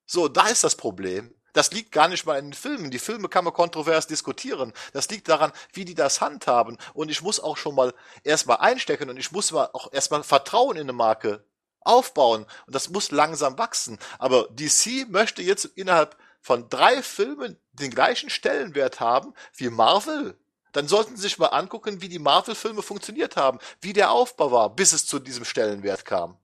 So, 0.04 0.26
da 0.26 0.48
ist 0.48 0.64
das 0.64 0.74
Problem. 0.74 1.32
Das 1.52 1.70
liegt 1.70 1.92
gar 1.92 2.08
nicht 2.08 2.26
mal 2.26 2.40
in 2.40 2.46
den 2.46 2.54
Filmen. 2.54 2.90
Die 2.90 2.98
Filme 2.98 3.28
kann 3.28 3.44
man 3.44 3.54
kontrovers 3.54 4.08
diskutieren. 4.08 4.72
Das 4.92 5.08
liegt 5.10 5.28
daran, 5.28 5.52
wie 5.72 5.84
die 5.84 5.94
das 5.94 6.20
handhaben. 6.20 6.76
Und 6.92 7.08
ich 7.08 7.22
muss 7.22 7.38
auch 7.38 7.56
schon 7.56 7.76
mal 7.76 7.94
erstmal 8.24 8.56
einstecken 8.56 9.10
und 9.10 9.16
ich 9.16 9.30
muss 9.30 9.52
mal 9.52 9.70
auch 9.72 9.92
erstmal 9.92 10.24
Vertrauen 10.24 10.74
in 10.74 10.82
eine 10.82 10.92
Marke 10.92 11.44
aufbauen. 11.84 12.46
Und 12.66 12.74
das 12.74 12.90
muss 12.90 13.10
langsam 13.10 13.58
wachsen. 13.58 13.98
Aber 14.18 14.48
DC 14.50 15.08
möchte 15.08 15.42
jetzt 15.42 15.64
innerhalb 15.64 16.16
von 16.40 16.68
drei 16.68 17.02
Filmen 17.02 17.58
den 17.72 17.90
gleichen 17.90 18.30
Stellenwert 18.30 19.00
haben 19.00 19.34
wie 19.56 19.70
Marvel. 19.70 20.36
Dann 20.72 20.88
sollten 20.88 21.16
Sie 21.16 21.22
sich 21.22 21.38
mal 21.38 21.46
angucken, 21.48 22.02
wie 22.02 22.08
die 22.08 22.18
Marvel-Filme 22.18 22.82
funktioniert 22.82 23.36
haben, 23.36 23.60
wie 23.80 23.92
der 23.92 24.10
Aufbau 24.10 24.50
war, 24.50 24.74
bis 24.74 24.92
es 24.92 25.06
zu 25.06 25.20
diesem 25.20 25.44
Stellenwert 25.44 26.04
kam. 26.04 26.36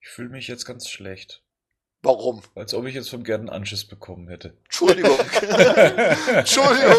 Ich 0.00 0.08
fühle 0.08 0.30
mich 0.30 0.46
jetzt 0.46 0.64
ganz 0.64 0.88
schlecht. 0.88 1.42
Warum? 2.02 2.42
Als 2.54 2.72
ob 2.72 2.86
ich 2.86 2.94
jetzt 2.94 3.10
vom 3.10 3.24
Gerd 3.24 3.40
einen 3.40 3.50
Anschiss 3.50 3.84
bekommen 3.84 4.28
hätte. 4.28 4.54
Entschuldigung. 4.64 5.18
Entschuldigung. 6.28 6.96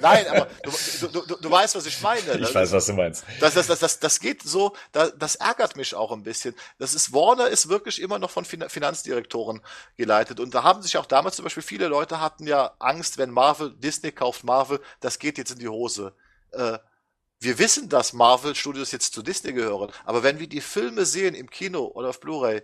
Nein, 0.00 0.26
aber 0.26 0.48
du, 0.64 1.06
du, 1.06 1.20
du, 1.24 1.36
du 1.36 1.50
weißt, 1.50 1.76
was 1.76 1.86
ich 1.86 2.00
meine. 2.02 2.36
Ich 2.36 2.52
weiß, 2.52 2.72
was 2.72 2.86
du 2.86 2.94
meinst. 2.94 3.24
Das, 3.38 3.54
das, 3.54 3.68
das, 3.68 3.78
das, 3.78 4.00
das 4.00 4.18
geht 4.18 4.42
so, 4.42 4.74
das, 4.90 5.12
das 5.16 5.36
ärgert 5.36 5.76
mich 5.76 5.94
auch 5.94 6.10
ein 6.10 6.24
bisschen. 6.24 6.56
Das 6.80 6.94
ist, 6.94 7.12
Warner 7.12 7.46
ist 7.46 7.68
wirklich 7.68 8.02
immer 8.02 8.18
noch 8.18 8.30
von 8.30 8.44
Finanzdirektoren 8.44 9.60
geleitet. 9.96 10.40
Und 10.40 10.52
da 10.52 10.64
haben 10.64 10.82
sich 10.82 10.98
auch 10.98 11.06
damals 11.06 11.36
zum 11.36 11.44
Beispiel 11.44 11.62
viele 11.62 11.86
Leute 11.86 12.20
hatten 12.20 12.48
ja 12.48 12.74
Angst, 12.80 13.18
wenn 13.18 13.30
Marvel, 13.30 13.72
Disney 13.76 14.10
kauft 14.10 14.42
Marvel, 14.42 14.80
das 14.98 15.20
geht 15.20 15.38
jetzt 15.38 15.52
in 15.52 15.60
die 15.60 15.68
Hose. 15.68 16.12
Äh, 16.50 16.78
wir 17.38 17.58
wissen, 17.60 17.88
dass 17.88 18.12
Marvel 18.12 18.56
Studios 18.56 18.90
jetzt 18.90 19.14
zu 19.14 19.22
Disney 19.22 19.52
gehören. 19.52 19.92
Aber 20.04 20.24
wenn 20.24 20.40
wir 20.40 20.48
die 20.48 20.60
Filme 20.60 21.06
sehen 21.06 21.36
im 21.36 21.48
Kino 21.50 21.84
oder 21.84 22.08
auf 22.08 22.18
Blu-ray, 22.18 22.62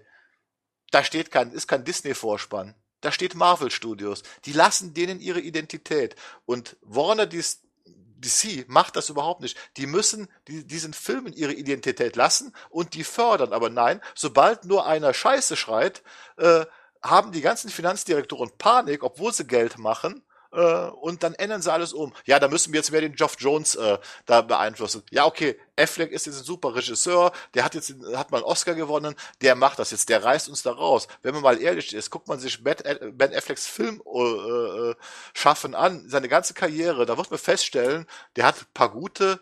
da 0.91 1.05
steht 1.05 1.31
kein, 1.31 1.51
ist 1.53 1.67
kein 1.67 1.85
Disney-Vorspann. 1.85 2.75
Da 3.01 3.13
steht 3.13 3.35
Marvel 3.35 3.71
Studios. 3.71 4.23
Die 4.45 4.53
lassen 4.53 4.95
denen 4.95 5.21
ihre 5.21 5.41
Identität. 5.41 6.17
Und 6.45 6.77
Warner 6.81 7.27
DC 7.27 8.69
macht 8.69 8.97
das 8.97 9.11
überhaupt 9.11 9.43
nicht. 9.43 9.57
Die 9.77 9.87
müssen 9.87 10.29
die, 10.49 10.67
diesen 10.67 10.93
Filmen 10.93 11.33
ihre 11.33 11.53
Identität 11.53 12.17
lassen 12.17 12.55
und 12.71 12.95
die 12.95 13.05
fördern. 13.05 13.53
Aber 13.53 13.71
nein, 13.71 14.01
sobald 14.15 14.65
nur 14.65 14.87
einer 14.87 15.13
Scheiße 15.13 15.57
schreit, 15.57 16.03
äh, 16.37 16.65
haben 17.03 17.33
die 17.33 17.43
ganzen 17.43 17.71
Finanzdirektoren 17.71 18.51
Panik, 18.59 19.05
obwohl 19.05 19.33
sie 19.33 19.47
Geld 19.47 19.79
machen 19.79 20.26
äh, 20.57 20.89
und 20.89 21.23
dann 21.23 21.35
ändern 21.35 21.61
sie 21.61 21.73
alles 21.73 21.93
um. 21.93 22.13
Ja, 22.25 22.41
da 22.41 22.49
müssen 22.49 22.73
wir 22.73 22.79
jetzt 22.79 22.91
mehr 22.91 23.03
den 23.03 23.15
Geoff 23.15 23.37
Jones 23.39 23.75
äh, 23.75 23.99
da 24.25 24.41
beeinflussen. 24.41 25.03
Ja, 25.11 25.27
okay, 25.27 25.59
Affleck 25.79 26.11
ist 26.11 26.27
jetzt 26.27 26.39
ein 26.39 26.45
super 26.45 26.75
Regisseur, 26.75 27.33
der 27.55 27.65
hat 27.65 27.75
jetzt 27.75 27.95
hat 28.15 28.31
mal 28.31 28.39
einen 28.39 28.47
Oscar 28.47 28.75
gewonnen, 28.75 29.15
der 29.43 29.55
macht 29.55 29.79
das 29.79 29.91
jetzt, 29.91 30.09
der 30.09 30.25
reißt 30.25 30.49
uns 30.49 30.63
da 30.63 30.73
raus. 30.73 31.09
Wenn 31.23 31.35
man 31.35 31.43
mal 31.43 31.61
ehrlich 31.61 31.95
ist, 31.95 32.11
guckt 32.11 32.27
man 32.27 32.39
sich 32.39 32.65
Ben, 32.65 32.79
äh, 32.85 33.11
ben 33.13 33.35
Afflecks 33.35 33.67
Film 33.67 34.03
äh, 34.07 34.19
äh, 34.19 34.95
schaffen 35.35 35.75
an, 35.75 36.09
seine 36.09 36.29
ganze 36.29 36.55
Karriere, 36.55 37.05
da 37.05 37.19
wird 37.19 37.31
man 37.31 37.39
feststellen, 37.39 38.07
der 38.37 38.47
hat 38.47 38.63
ein 38.63 38.67
paar 38.73 38.91
gute 38.91 39.41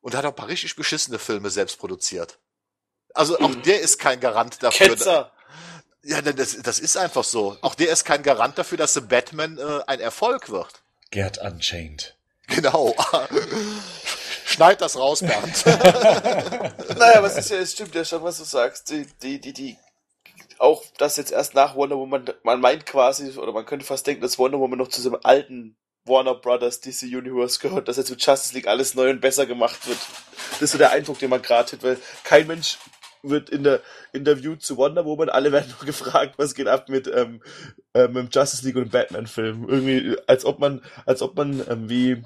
und 0.00 0.16
hat 0.16 0.24
auch 0.24 0.30
ein 0.30 0.36
paar 0.36 0.48
richtig 0.48 0.74
beschissene 0.74 1.18
Filme 1.20 1.50
selbst 1.50 1.78
produziert. 1.78 2.38
Also 3.14 3.38
auch 3.38 3.48
mhm. 3.48 3.62
der 3.62 3.80
ist 3.80 3.98
kein 3.98 4.20
Garant 4.20 4.62
dafür. 4.62 4.88
Ketzer. 4.88 5.32
Ja, 6.02 6.22
das, 6.22 6.62
das 6.62 6.78
ist 6.78 6.96
einfach 6.96 7.24
so. 7.24 7.56
Auch 7.60 7.74
der 7.74 7.90
ist 7.90 8.04
kein 8.04 8.22
Garant 8.22 8.56
dafür, 8.58 8.78
dass 8.78 8.94
The 8.94 9.00
Batman 9.00 9.58
äh, 9.58 9.80
ein 9.86 10.00
Erfolg 10.00 10.48
wird. 10.48 10.82
Gerd 11.10 11.38
Unchained. 11.38 12.14
Genau. 12.46 12.94
Schneid 14.46 14.80
das 14.80 14.96
raus, 14.96 15.20
Bernd. 15.20 15.66
naja, 16.98 17.22
was 17.22 17.36
ist 17.36 17.50
ja, 17.50 17.58
es 17.58 17.72
stimmt 17.72 17.94
ja 17.94 18.04
schon, 18.04 18.22
was 18.22 18.38
du 18.38 18.44
sagst. 18.44 18.90
Die, 18.90 19.06
die, 19.22 19.40
die, 19.40 19.52
die, 19.52 19.76
auch 20.58 20.82
das 20.96 21.16
jetzt 21.16 21.32
erst 21.32 21.54
nach 21.54 21.74
Wonder 21.74 21.96
Woman, 21.96 22.30
man 22.42 22.60
meint 22.60 22.86
quasi, 22.86 23.36
oder 23.36 23.52
man 23.52 23.66
könnte 23.66 23.84
fast 23.84 24.06
denken, 24.06 24.22
dass 24.22 24.38
Wonder 24.38 24.58
Woman 24.58 24.78
noch 24.78 24.88
zu 24.88 25.00
diesem 25.00 25.18
alten 25.22 25.76
Warner 26.04 26.34
Brothers 26.34 26.80
DC 26.80 27.02
Universe 27.02 27.58
gehört, 27.60 27.88
dass 27.88 27.98
jetzt 27.98 28.10
mit 28.10 28.24
Justice 28.24 28.54
League 28.54 28.66
alles 28.66 28.94
neu 28.94 29.10
und 29.10 29.20
besser 29.20 29.46
gemacht 29.46 29.86
wird. 29.86 29.98
Das 30.52 30.62
ist 30.62 30.72
so 30.72 30.78
der 30.78 30.90
Eindruck, 30.90 31.18
den 31.18 31.30
man 31.30 31.42
gerade 31.42 31.70
hat, 31.72 31.82
weil 31.82 31.98
kein 32.24 32.46
Mensch 32.46 32.78
wird 33.22 33.50
in 33.50 33.64
der 33.64 33.80
Interview 34.12 34.56
zu 34.56 34.76
Wonder 34.76 35.04
Woman, 35.04 35.28
alle 35.28 35.52
werden 35.52 35.74
nur 35.78 35.86
gefragt, 35.86 36.34
was 36.38 36.54
geht 36.54 36.68
ab 36.68 36.88
mit, 36.88 37.06
ähm, 37.06 37.42
äh, 37.94 38.08
mit 38.08 38.16
dem 38.16 38.28
Justice 38.32 38.64
League 38.64 38.76
und 38.76 38.90
Batman-Film. 38.90 39.68
Irgendwie, 39.68 40.16
als 40.26 40.44
ob 40.44 40.58
man, 40.58 40.82
als 41.06 41.22
ob 41.22 41.36
man 41.36 41.62
ähm, 41.68 41.88
wie 41.88 42.24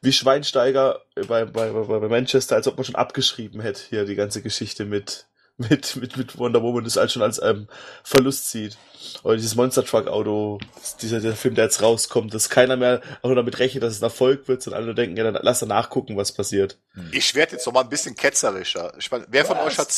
wie 0.00 0.12
Schweinsteiger 0.12 1.02
bei, 1.28 1.44
bei, 1.44 1.70
bei 1.70 2.08
Manchester, 2.08 2.56
als 2.56 2.66
ob 2.66 2.76
man 2.76 2.84
schon 2.84 2.96
abgeschrieben 2.96 3.60
hätte, 3.60 3.80
hier 3.88 4.04
die 4.04 4.16
ganze 4.16 4.42
Geschichte 4.42 4.84
mit, 4.84 5.28
mit, 5.68 5.96
mit, 5.96 6.16
mit 6.16 6.38
Wonder 6.38 6.62
Woman 6.62 6.84
das 6.84 6.96
als 6.96 7.12
schon 7.12 7.22
als 7.22 7.40
ähm, 7.42 7.68
Verlust 8.02 8.50
sieht. 8.50 8.76
Oder 9.22 9.36
dieses 9.36 9.54
Monster 9.54 9.84
Truck 9.84 10.06
Auto, 10.06 10.58
dieser, 11.00 11.20
dieser 11.20 11.36
Film, 11.36 11.54
der 11.54 11.64
jetzt 11.64 11.82
rauskommt, 11.82 12.32
dass 12.32 12.48
keiner 12.48 12.76
mehr 12.76 13.00
auch 13.20 13.28
nur 13.28 13.36
damit 13.36 13.58
rechnet, 13.58 13.82
dass 13.82 13.94
es 13.94 14.00
ein 14.00 14.04
Erfolg 14.04 14.48
wird, 14.48 14.62
sondern 14.62 14.84
alle 14.84 14.94
denken, 14.94 15.16
ja, 15.16 15.24
dann 15.24 15.38
lass 15.42 15.60
da 15.60 15.66
nachgucken, 15.66 16.16
was 16.16 16.32
passiert. 16.32 16.78
Hm. 16.94 17.10
Ich 17.12 17.34
werde 17.34 17.52
jetzt 17.52 17.66
noch 17.66 17.72
mal 17.72 17.82
ein 17.82 17.88
bisschen 17.88 18.14
ketzerischer. 18.14 18.94
Ich 18.98 19.10
meine, 19.10 19.26
wer 19.28 19.44
von 19.44 19.58
euch 19.58 19.78
hat, 19.78 19.88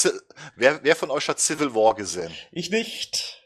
wer, 0.56 0.80
wer 0.82 0.96
von 0.96 1.10
euch 1.10 1.28
hat 1.28 1.38
Civil 1.38 1.74
War 1.74 1.94
gesehen? 1.94 2.32
Ich 2.50 2.70
nicht. 2.70 3.42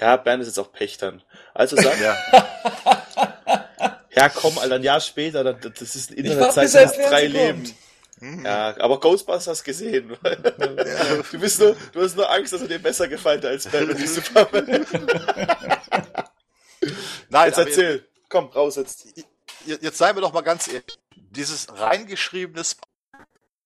Ja, 0.00 0.16
Bernd 0.16 0.42
ist 0.42 0.48
jetzt 0.48 0.58
auch 0.58 0.72
Pächtern. 0.72 1.22
Also 1.54 1.76
sag, 1.76 2.00
ja. 2.00 2.16
ja, 4.16 4.28
komm, 4.28 4.58
Alter, 4.58 4.76
ein 4.76 4.82
Jahr 4.82 5.00
später, 5.00 5.44
das 5.54 5.94
ist 5.94 6.10
in 6.10 6.24
der 6.24 6.50
Zeit 6.50 6.96
drei 7.08 7.26
Leben. 7.26 7.72
Mhm. 8.20 8.44
Ja, 8.44 8.74
aber 8.80 9.00
Ghostbusters 9.00 9.62
gesehen. 9.64 10.08
du, 11.32 11.38
bist 11.38 11.60
nur, 11.60 11.76
du 11.92 12.02
hast 12.02 12.16
nur 12.16 12.30
Angst, 12.30 12.52
dass 12.52 12.62
er 12.62 12.68
dir 12.68 12.78
besser 12.78 13.08
gefällt 13.08 13.44
als 13.44 13.64
Batman 13.68 13.98
wie 13.98 14.06
Superman. 14.08 14.66
Nein, 17.30 17.48
Jetzt 17.48 17.58
erzähl. 17.58 18.08
Komm, 18.28 18.46
raus 18.46 18.76
jetzt. 18.76 19.06
jetzt, 19.66 19.82
jetzt 19.82 19.98
seien 19.98 20.16
wir 20.16 20.20
doch 20.20 20.32
mal 20.32 20.42
ganz 20.42 20.68
ehrlich. 20.68 20.98
Dieses 21.16 21.66
reingeschriebene 21.78 22.60
Sp- 22.64 22.84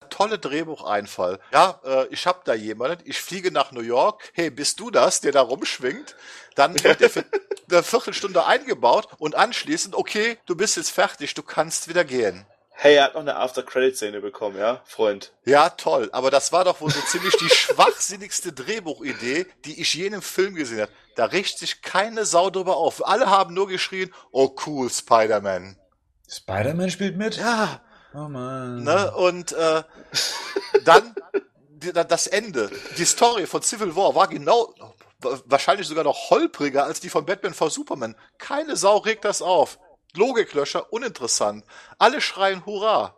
tolle 0.09 0.37
Drehbucheinfall. 0.37 1.39
Ja, 1.51 1.81
äh, 1.83 2.07
ich 2.09 2.27
hab 2.27 2.45
da 2.45 2.53
jemanden, 2.53 3.01
ich 3.05 3.19
fliege 3.19 3.51
nach 3.51 3.71
New 3.71 3.81
York. 3.81 4.31
Hey, 4.33 4.49
bist 4.49 4.79
du 4.79 4.91
das, 4.91 5.21
der 5.21 5.31
da 5.31 5.41
rumschwingt? 5.41 6.15
Dann 6.55 6.81
wird 6.83 6.99
der 6.99 7.09
für 7.09 7.25
eine 7.71 7.83
Viertelstunde 7.83 8.45
eingebaut 8.45 9.07
und 9.17 9.35
anschließend, 9.35 9.95
okay, 9.95 10.37
du 10.45 10.55
bist 10.55 10.77
jetzt 10.77 10.91
fertig, 10.91 11.33
du 11.33 11.41
kannst 11.41 11.87
wieder 11.87 12.03
gehen. 12.03 12.45
Hey, 12.83 12.95
er 12.95 13.05
hat 13.05 13.13
noch 13.13 13.21
eine 13.21 13.37
After-Credit-Szene 13.37 14.19
bekommen, 14.19 14.57
ja, 14.57 14.81
Freund. 14.83 15.31
Ja, 15.45 15.69
toll. 15.69 16.09
Aber 16.11 16.29
das 16.29 16.51
war 16.51 16.65
doch 16.65 16.81
wohl 16.81 16.91
so 16.91 16.99
ziemlich 16.99 17.33
die 17.37 17.47
schwachsinnigste 17.49 18.51
Drehbuchidee, 18.51 19.45
die 19.63 19.79
ich 19.79 19.93
je 19.93 20.05
in 20.07 20.11
einem 20.15 20.21
Film 20.21 20.55
gesehen 20.55 20.81
habe. 20.81 20.91
Da 21.15 21.23
richtet 21.23 21.59
sich 21.59 21.81
keine 21.81 22.25
Sau 22.25 22.49
drüber 22.49 22.75
auf. 22.75 23.07
Alle 23.07 23.29
haben 23.29 23.53
nur 23.53 23.69
geschrien, 23.69 24.13
oh 24.31 24.53
cool, 24.65 24.89
Spider-Man. 24.89 25.77
Spider-Man 26.29 26.91
spielt 26.91 27.15
mit? 27.15 27.37
Ja, 27.37 27.79
Oh 28.13 28.27
man. 28.27 28.83
ne? 28.83 29.15
Und 29.15 29.53
äh, 29.53 29.83
dann 30.83 31.15
das 32.09 32.27
Ende. 32.27 32.69
Die 32.97 33.05
Story 33.05 33.47
von 33.47 33.61
Civil 33.61 33.95
War 33.95 34.13
war 34.13 34.27
genau, 34.27 34.75
wahrscheinlich 35.45 35.87
sogar 35.87 36.03
noch 36.03 36.31
holpriger 36.31 36.83
als 36.83 36.99
die 36.99 37.09
von 37.09 37.25
Batman 37.25 37.53
v 37.53 37.69
Superman. 37.69 38.17
Keine 38.39 38.75
Sau 38.75 38.97
regt 38.97 39.23
das 39.23 39.41
auf. 39.41 39.79
Logiklöscher, 40.15 40.91
uninteressant. 40.93 41.65
Alle 41.97 42.21
schreien 42.21 42.65
Hurra. 42.65 43.15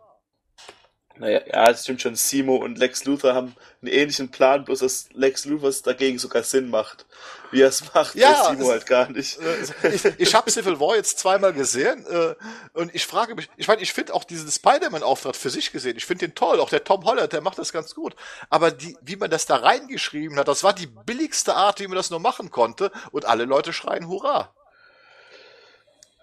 Naja, 1.18 1.40
ja, 1.46 1.64
das 1.66 1.82
stimmt 1.84 2.02
schon. 2.02 2.14
Simo 2.14 2.56
und 2.56 2.76
Lex 2.76 3.06
Luthor 3.06 3.34
haben 3.34 3.56
einen 3.80 3.90
ähnlichen 3.90 4.30
Plan, 4.30 4.66
bloß 4.66 4.80
dass 4.80 5.08
Lex 5.14 5.46
Luthors 5.46 5.80
dagegen 5.80 6.18
sogar 6.18 6.42
Sinn 6.42 6.68
macht. 6.68 7.06
Wie 7.50 7.62
er 7.62 7.68
es 7.68 7.82
macht, 7.94 8.14
Ja, 8.16 8.32
weiß 8.32 8.46
Simo 8.48 8.60
das- 8.64 8.68
halt 8.70 8.86
gar 8.86 9.08
nicht. 9.10 9.38
Äh, 9.38 9.88
ich 9.94 10.04
ich 10.04 10.34
habe 10.34 10.50
Civil 10.50 10.78
War 10.78 10.94
jetzt 10.94 11.18
zweimal 11.18 11.54
gesehen 11.54 12.04
äh, 12.06 12.34
und 12.74 12.94
ich 12.94 13.06
frage 13.06 13.34
mich, 13.34 13.48
ich 13.56 13.66
meine, 13.66 13.80
ich 13.80 13.94
finde 13.94 14.12
auch 14.12 14.24
diesen 14.24 14.50
Spider-Man-Auftritt 14.50 15.36
für 15.38 15.48
sich 15.48 15.72
gesehen, 15.72 15.96
ich 15.96 16.04
finde 16.04 16.26
den 16.28 16.34
toll, 16.34 16.60
auch 16.60 16.68
der 16.68 16.84
Tom 16.84 17.02
Holland, 17.06 17.32
der 17.32 17.40
macht 17.40 17.58
das 17.58 17.72
ganz 17.72 17.94
gut. 17.94 18.14
Aber 18.50 18.70
die, 18.70 18.94
wie 19.00 19.16
man 19.16 19.30
das 19.30 19.46
da 19.46 19.56
reingeschrieben 19.56 20.38
hat, 20.38 20.48
das 20.48 20.64
war 20.64 20.74
die 20.74 20.86
billigste 20.86 21.54
Art, 21.54 21.80
wie 21.80 21.86
man 21.86 21.96
das 21.96 22.10
nur 22.10 22.20
machen 22.20 22.50
konnte 22.50 22.90
und 23.10 23.24
alle 23.24 23.44
Leute 23.46 23.72
schreien 23.72 24.06
Hurra. 24.08 24.52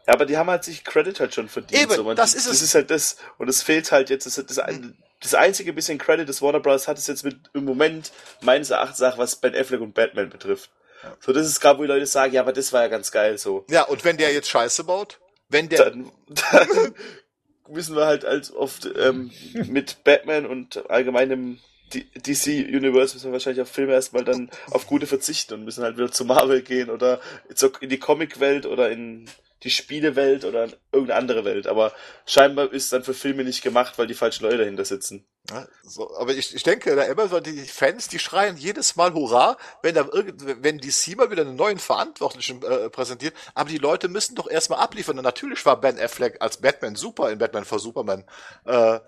Ja, 0.08 0.14
aber 0.14 0.26
die 0.26 0.38
haben 0.38 0.50
halt 0.50 0.64
sich 0.64 0.84
Credit 0.84 1.20
halt 1.20 1.34
schon 1.34 1.48
verdient. 1.48 1.82
Eben, 1.82 1.94
so. 1.94 2.04
Man, 2.04 2.16
das 2.16 2.34
ist 2.34 2.48
das 2.48 2.56
es. 2.56 2.62
ist 2.62 2.76
halt 2.76 2.92
das. 2.92 3.18
Und 3.38 3.48
es 3.48 3.64
fehlt 3.64 3.92
halt 3.92 4.10
jetzt, 4.10 4.26
das, 4.26 4.36
das, 4.36 4.60
ein, 4.60 4.98
das 5.22 5.34
einzige 5.34 5.72
bisschen 5.72 5.98
Credit, 5.98 6.28
das 6.28 6.42
Warner 6.42 6.60
Bros. 6.60 6.88
hat, 6.88 6.98
ist 6.98 7.08
jetzt 7.08 7.24
mit 7.24 7.38
im 7.54 7.64
Moment 7.64 8.12
meines 8.42 8.70
Erachtens 8.70 9.02
auch, 9.02 9.18
was 9.18 9.38
Ben 9.38 9.56
Affleck 9.56 9.82
und 9.82 9.94
Batman 9.94 10.30
betrifft. 10.30 10.70
So, 11.20 11.34
das 11.34 11.48
ist 11.48 11.60
gerade, 11.60 11.80
wo 11.80 11.84
die 11.84 11.90
Leute 11.90 12.06
sagen, 12.06 12.34
ja, 12.34 12.42
aber 12.42 12.54
das 12.54 12.72
war 12.74 12.82
ja 12.82 12.88
ganz 12.88 13.12
geil 13.12 13.38
so. 13.38 13.66
Ja, 13.70 13.84
und 13.84 14.04
wenn 14.04 14.18
der 14.18 14.34
jetzt 14.34 14.50
Scheiße 14.50 14.84
baut, 14.84 15.20
wenn 15.50 15.70
der, 15.70 15.86
Dann, 15.86 16.12
dann 16.52 16.96
müssen 17.70 17.96
wir 17.96 18.06
halt 18.06 18.26
als 18.26 18.54
oft 18.54 18.90
ähm, 18.98 19.32
mit 19.54 20.04
Batman 20.04 20.46
und 20.46 20.90
allgemeinem 20.90 21.60
DC 21.94 22.48
Universe 22.48 23.14
müssen 23.14 23.28
wir 23.28 23.34
wahrscheinlich 23.34 23.62
auf 23.62 23.70
Filme 23.70 23.94
erstmal 23.94 24.24
dann 24.24 24.50
auf 24.72 24.88
gute 24.88 25.06
verzichten 25.06 25.54
und 25.54 25.66
müssen 25.66 25.84
halt 25.84 25.96
wieder 25.96 26.12
zu 26.12 26.26
Marvel 26.26 26.62
gehen 26.62 26.90
oder 26.90 27.22
in 27.82 27.90
die 27.90 28.00
Comic-Welt 28.00 28.66
oder 28.66 28.90
in 28.90 29.30
die 29.64 29.70
Spielewelt 29.70 30.46
oder 30.46 30.66
in 30.66 30.74
irgendeine 30.92 31.20
andere 31.20 31.46
Welt. 31.46 31.68
Aber 31.68 31.94
scheinbar 32.26 32.72
ist 32.72 32.86
es 32.86 32.90
dann 32.90 33.04
für 33.04 33.14
Filme 33.14 33.44
nicht 33.44 33.64
gemacht, 33.64 33.98
weil 33.98 34.08
die 34.08 34.14
falschen 34.14 34.44
Leute 34.44 34.60
dahinter 34.60 34.86
sitzen. 34.86 35.26
Ja, 35.50 35.68
so, 35.84 36.16
aber 36.18 36.34
ich, 36.34 36.56
ich 36.56 36.64
denke, 36.64 36.96
da 36.96 37.04
immer 37.04 37.28
so 37.28 37.40
die 37.40 37.66
Fans, 37.66 38.08
die 38.08 38.20
schreien 38.20 38.56
jedes 38.56 38.96
Mal 38.96 39.14
Hurra, 39.14 39.58
wenn 39.82 39.96
da 39.96 40.08
irgend, 40.12 40.64
wenn 40.64 40.78
DC 40.78 41.18
mal 41.18 41.32
wieder 41.32 41.42
einen 41.42 41.58
neuen 41.58 41.80
Verantwortlichen 41.80 42.64
äh, 42.64 42.90
präsentiert. 42.90 43.36
Aber 43.54 43.70
die 43.70 43.78
Leute 43.78 44.08
müssen 44.08 44.36
doch 44.36 44.50
erstmal 44.50 44.80
abliefern. 44.80 45.18
Und 45.18 45.24
natürlich 45.24 45.66
war 45.66 45.80
Ben 45.80 46.00
Affleck 46.00 46.38
als 46.40 46.58
Batman 46.58 46.96
super 46.96 47.30
in 47.30 47.40
Batman 47.40 47.66
vor 47.66 47.80
Superman. 47.80 48.24
Äh, 48.66 49.00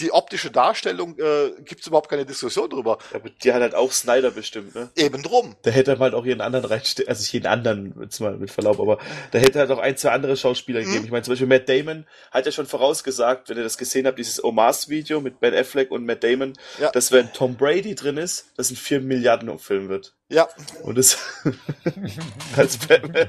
die 0.00 0.12
optische 0.12 0.50
Darstellung 0.50 1.18
äh, 1.18 1.50
gibt's 1.62 1.86
überhaupt 1.86 2.08
keine 2.08 2.24
Diskussion 2.24 2.70
drüber. 2.70 2.98
Aber 3.12 3.28
die 3.28 3.52
hat 3.52 3.60
halt 3.60 3.74
auch 3.74 3.92
Snyder 3.92 4.30
bestimmt, 4.30 4.74
ne? 4.74 4.90
Eben 4.96 5.22
drum. 5.22 5.56
Da 5.62 5.70
hätte 5.70 5.92
er 5.92 5.98
halt 5.98 6.14
auch 6.14 6.24
jeden 6.24 6.40
anderen 6.40 6.64
reinstellen, 6.64 7.08
also 7.08 7.20
nicht 7.20 7.32
jeden 7.34 7.46
anderen, 7.46 7.94
jetzt 8.00 8.18
mal 8.20 8.36
mit 8.38 8.50
Verlaub, 8.50 8.80
aber 8.80 8.98
da 9.30 9.38
hätte 9.38 9.58
halt 9.58 9.70
auch 9.70 9.78
ein, 9.78 9.96
zwei 9.98 10.10
andere 10.12 10.36
Schauspieler 10.38 10.80
gegeben. 10.80 11.04
Ich 11.04 11.10
meine, 11.10 11.22
zum 11.22 11.32
Beispiel 11.32 11.46
Matt 11.46 11.68
Damon 11.68 12.06
hat 12.30 12.46
ja 12.46 12.52
schon 12.52 12.66
vorausgesagt, 12.66 13.50
wenn 13.50 13.58
ihr 13.58 13.62
das 13.62 13.76
gesehen 13.76 14.06
habt, 14.06 14.18
dieses 14.18 14.42
Omas-Video 14.42 15.20
mit 15.20 15.38
Ben 15.40 15.54
Affleck 15.54 15.90
und 15.90 16.06
Matt 16.06 16.24
Damon, 16.24 16.54
Ja. 16.80 16.90
dass 16.90 17.12
wenn 17.12 17.30
Tom 17.34 17.56
Brady 17.56 17.94
drin 17.94 18.16
ist, 18.16 18.46
das 18.56 18.70
ein 18.70 18.76
4 18.76 19.00
Milliarden 19.00 19.58
Film 19.58 19.88
wird. 19.90 20.14
Ja. 20.30 20.48
Und 20.82 20.96
das 20.96 21.18
als 22.56 22.78
Batman. 22.78 23.28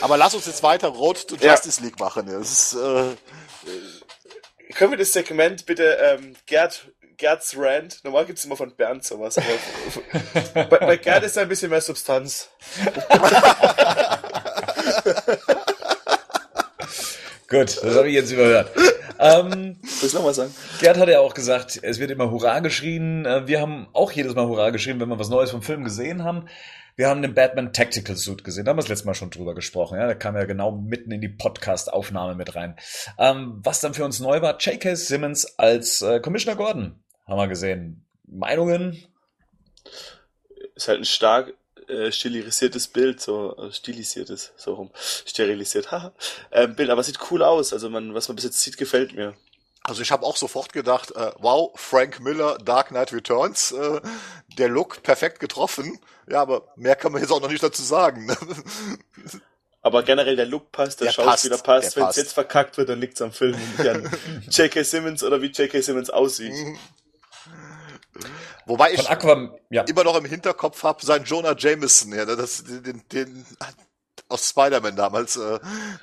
Aber 0.00 0.16
lass 0.16 0.34
uns 0.34 0.46
jetzt 0.46 0.62
weiter 0.62 0.88
Road 0.88 1.26
to 1.26 1.36
Ja. 1.40 1.52
Justice 1.52 1.82
League 1.82 1.98
machen. 1.98 2.26
Das 2.26 2.50
ist, 2.52 2.74
äh, 2.74 3.14
Können 4.72 4.92
wir 4.92 4.98
das 4.98 5.12
Segment 5.12 5.66
bitte 5.66 5.98
ähm, 6.00 6.34
Gerd 6.46 6.90
Gerds 7.16 7.54
Rant, 7.56 8.02
normal 8.02 8.26
gibt's 8.26 8.44
immer 8.44 8.56
von 8.56 8.74
Bernd 8.74 9.04
sowas, 9.04 9.38
aber 9.38 9.46
bei, 10.66 10.78
bei 10.78 10.96
Gerd 10.96 11.22
ist 11.24 11.36
da 11.36 11.42
ein 11.42 11.48
bisschen 11.48 11.70
mehr 11.70 11.80
Substanz. 11.80 12.50
Gut, 17.54 17.82
das 17.84 17.94
habe 17.96 18.08
ich 18.08 18.14
jetzt 18.14 18.32
überhört. 18.32 18.72
ähm, 19.20 19.76
Willst 19.80 20.12
du 20.12 20.18
noch 20.18 20.24
mal 20.24 20.34
sagen? 20.34 20.52
Gerd 20.80 20.96
hat 20.96 21.08
ja 21.08 21.20
auch 21.20 21.34
gesagt, 21.34 21.78
es 21.80 22.00
wird 22.00 22.10
immer 22.10 22.32
Hurra 22.32 22.58
geschrien. 22.58 23.24
Äh, 23.26 23.46
Wir 23.46 23.60
haben 23.60 23.86
auch 23.92 24.10
jedes 24.10 24.34
Mal 24.34 24.46
Hurra 24.48 24.70
geschrien, 24.70 24.98
wenn 24.98 25.08
wir 25.08 25.20
was 25.20 25.28
Neues 25.28 25.52
vom 25.52 25.62
Film 25.62 25.84
gesehen 25.84 26.24
haben. 26.24 26.48
Wir 26.96 27.08
haben 27.08 27.22
den 27.22 27.32
Batman 27.32 27.72
Tactical 27.72 28.16
Suit 28.16 28.42
gesehen. 28.42 28.64
Da 28.64 28.70
haben 28.70 28.78
wir 28.78 28.82
das 28.82 28.88
letzte 28.88 29.06
Mal 29.06 29.14
schon 29.14 29.30
drüber 29.30 29.54
gesprochen. 29.54 29.98
Ja, 29.98 30.06
der 30.06 30.16
kam 30.16 30.34
ja 30.34 30.46
genau 30.46 30.72
mitten 30.72 31.12
in 31.12 31.20
die 31.20 31.28
Podcast-Aufnahme 31.28 32.34
mit 32.34 32.56
rein. 32.56 32.74
Ähm, 33.18 33.60
was 33.62 33.80
dann 33.80 33.94
für 33.94 34.04
uns 34.04 34.18
neu 34.18 34.42
war, 34.42 34.58
J.K. 34.58 34.96
Simmons 34.96 35.56
als 35.56 36.02
äh, 36.02 36.18
Commissioner 36.18 36.56
Gordon. 36.56 37.02
Haben 37.26 37.38
wir 37.38 37.46
gesehen. 37.46 38.04
Meinungen? 38.26 38.98
ist 40.74 40.88
halt 40.88 41.00
ein 41.00 41.04
stark 41.04 41.54
äh, 41.88 42.12
stilisiertes 42.12 42.88
Bild, 42.88 43.20
so 43.20 43.56
äh, 43.56 43.72
stilisiertes, 43.72 44.52
so 44.56 44.74
rum, 44.74 44.90
sterilisiert, 44.94 45.90
haha, 45.92 46.12
ähm, 46.52 46.76
Bild, 46.76 46.90
aber 46.90 47.02
sieht 47.02 47.18
cool 47.30 47.42
aus. 47.42 47.72
Also 47.72 47.90
man, 47.90 48.14
was 48.14 48.28
man 48.28 48.36
bis 48.36 48.44
jetzt 48.44 48.60
sieht, 48.60 48.76
gefällt 48.76 49.14
mir. 49.14 49.34
Also 49.82 50.00
ich 50.00 50.10
habe 50.10 50.24
auch 50.24 50.36
sofort 50.36 50.72
gedacht, 50.72 51.10
äh, 51.14 51.32
wow, 51.38 51.70
Frank 51.74 52.20
Miller, 52.20 52.56
Dark 52.58 52.88
Knight 52.88 53.12
Returns, 53.12 53.72
äh, 53.72 54.00
der 54.56 54.68
Look 54.68 55.02
perfekt 55.02 55.40
getroffen. 55.40 55.98
Ja, 56.26 56.40
aber 56.40 56.72
mehr 56.76 56.96
kann 56.96 57.12
man 57.12 57.20
jetzt 57.20 57.30
auch 57.30 57.40
noch 57.40 57.50
nicht 57.50 57.62
dazu 57.62 57.82
sagen. 57.82 58.26
Ne? 58.26 58.36
Aber 59.82 60.02
generell 60.02 60.34
der 60.34 60.46
Look 60.46 60.72
passt, 60.72 61.00
der, 61.00 61.08
Der 61.08 61.12
Schauspieler 61.12 61.58
passt, 61.58 61.88
passt. 61.88 61.96
Wenn 61.96 62.06
es 62.06 62.16
jetzt 62.16 62.32
verkackt 62.32 62.78
wird, 62.78 62.88
dann 62.88 63.00
liegt's 63.00 63.20
am 63.20 63.32
Film 63.32 63.54
und 63.54 63.78
nicht 63.78 63.86
an 63.86 64.10
J.K. 64.50 64.82
Simmons 64.82 65.22
oder 65.22 65.42
wie 65.42 65.48
J.K. 65.48 65.82
Simmons 65.82 66.08
aussieht. 66.08 66.54
Wobei 68.66 68.92
ich 68.92 69.02
Von 69.02 69.12
Aqua, 69.12 69.54
ja. 69.70 69.82
immer 69.82 70.04
noch 70.04 70.16
im 70.16 70.24
Hinterkopf 70.24 70.82
habe, 70.82 71.04
sein 71.04 71.24
Jonah 71.24 71.54
Jameson, 71.56 72.14
ja, 72.14 72.24
das, 72.24 72.64
den, 72.64 73.02
den 73.12 73.46
aus 74.28 74.48
Spider-Man 74.48 74.96
damals, 74.96 75.36
äh, 75.36 75.58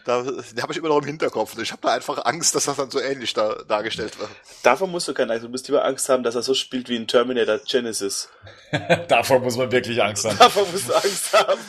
da, 0.05 0.21
den 0.21 0.61
habe 0.61 0.71
ich 0.71 0.77
immer 0.77 0.89
noch 0.89 0.99
im 0.99 1.05
Hinterkopf. 1.05 1.57
Ich 1.57 1.71
habe 1.71 1.81
da 1.81 1.93
einfach 1.93 2.23
Angst, 2.25 2.53
dass 2.55 2.65
das 2.65 2.77
dann 2.77 2.91
so 2.91 2.99
ähnlich 2.99 3.33
da, 3.33 3.55
dargestellt 3.67 4.19
wird. 4.19 4.29
Davon 4.63 4.91
musst 4.91 5.07
du 5.07 5.13
keine 5.13 5.33
Angst, 5.33 5.45
du 5.45 5.49
musst 5.49 5.67
lieber 5.67 5.83
Angst 5.83 6.07
haben, 6.07 6.23
dass 6.23 6.35
er 6.35 6.43
so 6.43 6.53
spielt 6.53 6.87
wie 6.87 6.95
in 6.95 7.07
Terminator 7.07 7.57
Genesis. 7.59 8.29
Davor 9.07 9.39
muss 9.39 9.57
man 9.57 9.71
wirklich 9.71 10.01
Angst 10.01 10.25
haben. 10.25 10.37
Davon 10.37 10.71
musst 10.71 10.89
du 10.89 10.93
Angst 10.93 11.33
haben. 11.33 11.59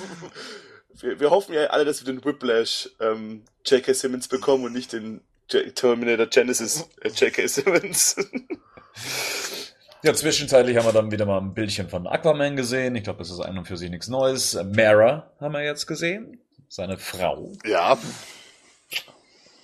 Wir, 0.93 1.19
wir 1.19 1.31
hoffen 1.31 1.55
ja 1.55 1.67
alle, 1.69 1.85
dass 1.85 2.05
wir 2.05 2.13
den 2.13 2.25
Whiplash 2.25 2.91
ähm, 3.01 3.45
J.K. 3.65 3.95
Simmons 3.95 4.29
bekommen 4.29 4.65
und 4.65 4.73
nicht 4.73 4.93
den 4.93 5.23
J 5.51 5.75
Terminator 5.75 6.27
Genesis 6.27 6.89
äh, 7.01 7.09
J.K. 7.09 7.47
Simmons. 7.49 8.17
Ja, 10.03 10.13
zwischenzeitlich 10.15 10.77
haben 10.77 10.87
wir 10.87 10.93
dann 10.93 11.13
wieder 11.13 11.27
mal 11.27 11.39
ein 11.39 11.55
Bildchen 11.55 11.89
von 11.89 12.07
Aquaman 12.09 12.57
gesehen. 12.57 12.97
Ich 12.97 13.05
glaube, 13.05 13.21
das 13.21 13.31
ist 13.31 13.39
ein 13.41 13.57
und 13.57 13.67
für 13.69 13.77
sich 13.77 13.89
nichts 13.89 14.09
Neues. 14.09 14.55
Mara 14.75 15.33
haben 15.39 15.53
wir 15.53 15.63
jetzt 15.63 15.87
gesehen. 15.87 16.41
Seine 16.69 16.99
Frau. 16.99 17.53
Ja, 17.65 17.99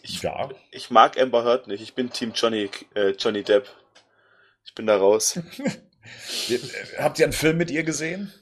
Ja. 0.02 0.48
Ich 0.70 0.90
mag 0.90 1.20
Amber 1.20 1.44
Heard 1.44 1.66
nicht. 1.66 1.82
Ich 1.82 1.94
bin 1.94 2.10
Team 2.10 2.32
Johnny, 2.34 2.70
äh, 2.94 3.10
Johnny 3.10 3.42
Depp. 3.42 3.68
Ich 4.64 4.74
bin 4.74 4.86
da 4.86 4.96
raus. 4.96 5.38
Äh, 6.48 6.58
Habt 6.96 7.18
ihr 7.18 7.26
einen 7.26 7.34
Film 7.34 7.58
mit 7.58 7.70
ihr 7.70 7.82
gesehen? 7.82 8.32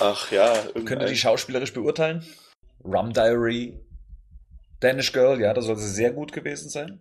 Ach 0.00 0.30
ja, 0.30 0.52
Könnt 0.52 0.66
ihr 0.66 0.76
irgendein, 0.76 1.08
die 1.08 1.16
schauspielerisch 1.16 1.72
beurteilen? 1.72 2.26
Rum 2.84 3.14
Diary, 3.14 3.80
Danish 4.80 5.10
Girl, 5.12 5.40
ja, 5.40 5.54
das 5.54 5.64
soll 5.64 5.76
sie 5.78 5.88
sehr 5.88 6.10
gut 6.10 6.34
gewesen 6.34 6.68
sein. 6.68 7.00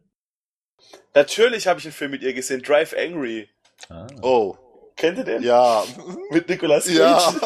Natürlich 1.13 1.67
habe 1.67 1.81
ich 1.81 1.85
einen 1.85 1.91
Film 1.91 2.11
mit 2.11 2.21
ihr 2.21 2.33
gesehen, 2.33 2.61
Drive 2.61 2.95
Angry. 2.97 3.49
Ah. 3.89 4.07
oh, 4.21 4.55
Kennt 4.95 5.17
ihr 5.17 5.23
den? 5.23 5.41
ja, 5.43 5.83
Mit 6.31 6.49
Nicolas 6.49 6.85
Cage. 6.85 6.95
ja. 6.97 7.33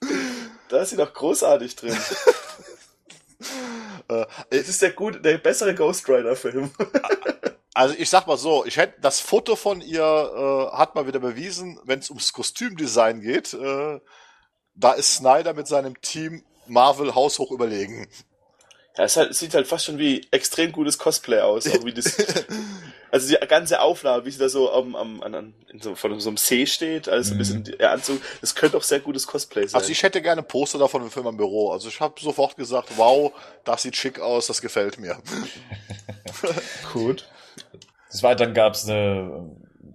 Da 0.68 0.82
ist 0.82 0.90
sie 0.90 0.96
doch 0.96 1.12
großartig 1.12 1.76
drin. 1.76 1.96
äh, 4.08 4.24
Es 4.50 4.68
ist 4.68 4.82
der 4.82 4.90
gut, 4.92 5.24
der 5.24 5.38
bessere 5.38 5.74
Ghost 5.74 6.08
Rider 6.08 6.34
Film. 6.36 6.70
Also 7.74 7.94
ich 7.98 8.08
sag 8.10 8.26
mal 8.26 8.36
so, 8.38 8.64
ich 8.64 8.76
hätte 8.76 9.00
das 9.00 9.20
Foto 9.20 9.56
von 9.56 9.80
ihr 9.80 10.02
äh, 10.02 10.76
hat 10.76 10.94
mal 10.94 11.06
wieder 11.06 11.20
bewiesen, 11.20 11.78
wenn 11.84 11.98
es 12.00 12.10
ums 12.10 12.32
Kostümdesign 12.32 13.20
geht, 13.20 13.52
äh, 13.54 14.00
da 14.74 14.92
ist 14.92 15.14
Snyder 15.16 15.54
mit 15.54 15.68
seinem 15.68 16.00
Team 16.00 16.44
Marvel 16.66 17.14
haushoch 17.14 17.50
überlegen. 17.52 18.08
Ja, 18.96 19.04
es, 19.04 19.16
halt, 19.16 19.30
es 19.32 19.38
sieht 19.40 19.54
halt 19.54 19.66
fast 19.66 19.84
schon 19.84 19.98
wie 19.98 20.26
extrem 20.30 20.72
gutes 20.72 20.98
Cosplay 20.98 21.40
aus. 21.40 21.66
Auch 21.68 21.84
wie 21.84 21.92
das, 21.92 22.16
also 23.14 23.28
die 23.28 23.46
ganze 23.46 23.80
Aufnahme, 23.80 24.24
wie 24.24 24.30
sie 24.32 24.40
da 24.40 24.48
so 24.48 24.72
am, 24.72 24.96
am, 24.96 25.22
an, 25.22 25.54
in 25.72 25.80
so, 25.80 25.94
von 25.94 26.18
so 26.18 26.28
einem 26.28 26.36
See 26.36 26.66
steht, 26.66 27.08
also 27.08 27.32
ein 27.32 27.38
bisschen 27.38 27.62
der 27.62 27.92
Anzug, 27.92 28.20
das 28.40 28.56
könnte 28.56 28.76
auch 28.76 28.82
sehr 28.82 28.98
gutes 28.98 29.28
Cosplay 29.28 29.68
sein. 29.68 29.80
Also 29.80 29.92
ich 29.92 30.02
hätte 30.02 30.20
gerne 30.20 30.42
Poster 30.42 30.80
davon 30.80 31.00
im 31.02 31.12
Film 31.12 31.28
im 31.28 31.36
Büro. 31.36 31.70
Also 31.70 31.88
ich 31.88 32.00
habe 32.00 32.20
sofort 32.20 32.56
gesagt, 32.56 32.88
wow, 32.96 33.32
das 33.64 33.82
sieht 33.82 33.94
schick 33.94 34.18
aus, 34.18 34.48
das 34.48 34.60
gefällt 34.60 34.98
mir. 34.98 35.16
Gut. 36.92 37.28
Des 38.12 38.24
Weiteren 38.24 38.52
gab 38.52 38.74
es 38.74 38.88
eine 38.88 39.48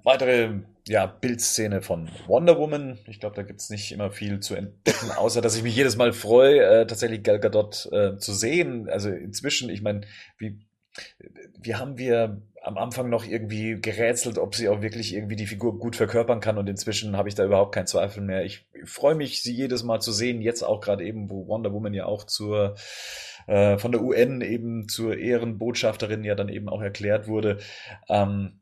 weitere 0.06 0.62
ja, 0.88 1.06
Bildszene 1.06 1.82
von 1.82 2.10
Wonder 2.28 2.58
Woman. 2.58 3.00
Ich 3.06 3.20
glaube, 3.20 3.36
da 3.36 3.44
gibt's 3.44 3.70
nicht 3.70 3.92
immer 3.92 4.12
viel 4.12 4.40
zu 4.40 4.56
entdecken, 4.56 5.12
außer 5.12 5.42
dass 5.42 5.58
ich 5.58 5.64
mich 5.64 5.76
jedes 5.76 5.98
Mal 5.98 6.14
freue, 6.14 6.62
äh, 6.62 6.88
tatsächlich 6.88 7.22
Gal 7.24 7.42
Gadot 7.42 7.90
äh, 7.92 8.16
zu 8.16 8.34
sehen. 8.34 8.88
Also 8.90 9.10
inzwischen, 9.10 9.70
ich 9.70 9.82
meine, 9.82 10.08
wie, 10.38 10.58
wie 11.60 11.76
haben 11.76 11.98
wir 11.98 12.42
am 12.62 12.78
Anfang 12.78 13.10
noch 13.10 13.26
irgendwie 13.26 13.80
gerätselt, 13.80 14.38
ob 14.38 14.56
sie 14.56 14.70
auch 14.70 14.82
wirklich 14.82 15.14
irgendwie 15.14 15.36
die 15.36 15.48
Figur 15.48 15.80
gut 15.80 15.96
verkörpern 15.96 16.40
kann 16.40 16.58
und 16.58 16.68
inzwischen 16.68 17.16
habe 17.16 17.30
ich 17.30 17.36
da 17.36 17.46
überhaupt 17.46 17.74
keinen 17.74 17.88
Zweifel 17.88 18.22
mehr. 18.22 18.44
Ich 18.44 18.66
freue 18.86 19.16
mich, 19.16 19.42
sie 19.42 19.54
jedes 19.54 19.84
Mal 19.84 20.02
zu 20.02 20.12
sehen, 20.12 20.42
jetzt 20.42 20.64
auch 20.64 20.82
gerade 20.82 21.06
eben, 21.06 21.30
wo 21.30 21.48
Wonder 21.48 21.74
Woman 21.74 21.94
ja 21.94 22.06
auch 22.06 22.26
zur 22.26 22.76
äh, 23.48 23.78
von 23.78 23.92
der 23.92 24.02
UN 24.02 24.42
eben 24.42 24.88
zur 24.88 25.18
Ehrenbotschafterin 25.18 26.24
ja 26.24 26.36
dann 26.36 26.50
eben 26.50 26.70
auch 26.70 26.82
erklärt 26.82 27.28
wurde. 27.28 27.60
Ähm, 28.08 28.60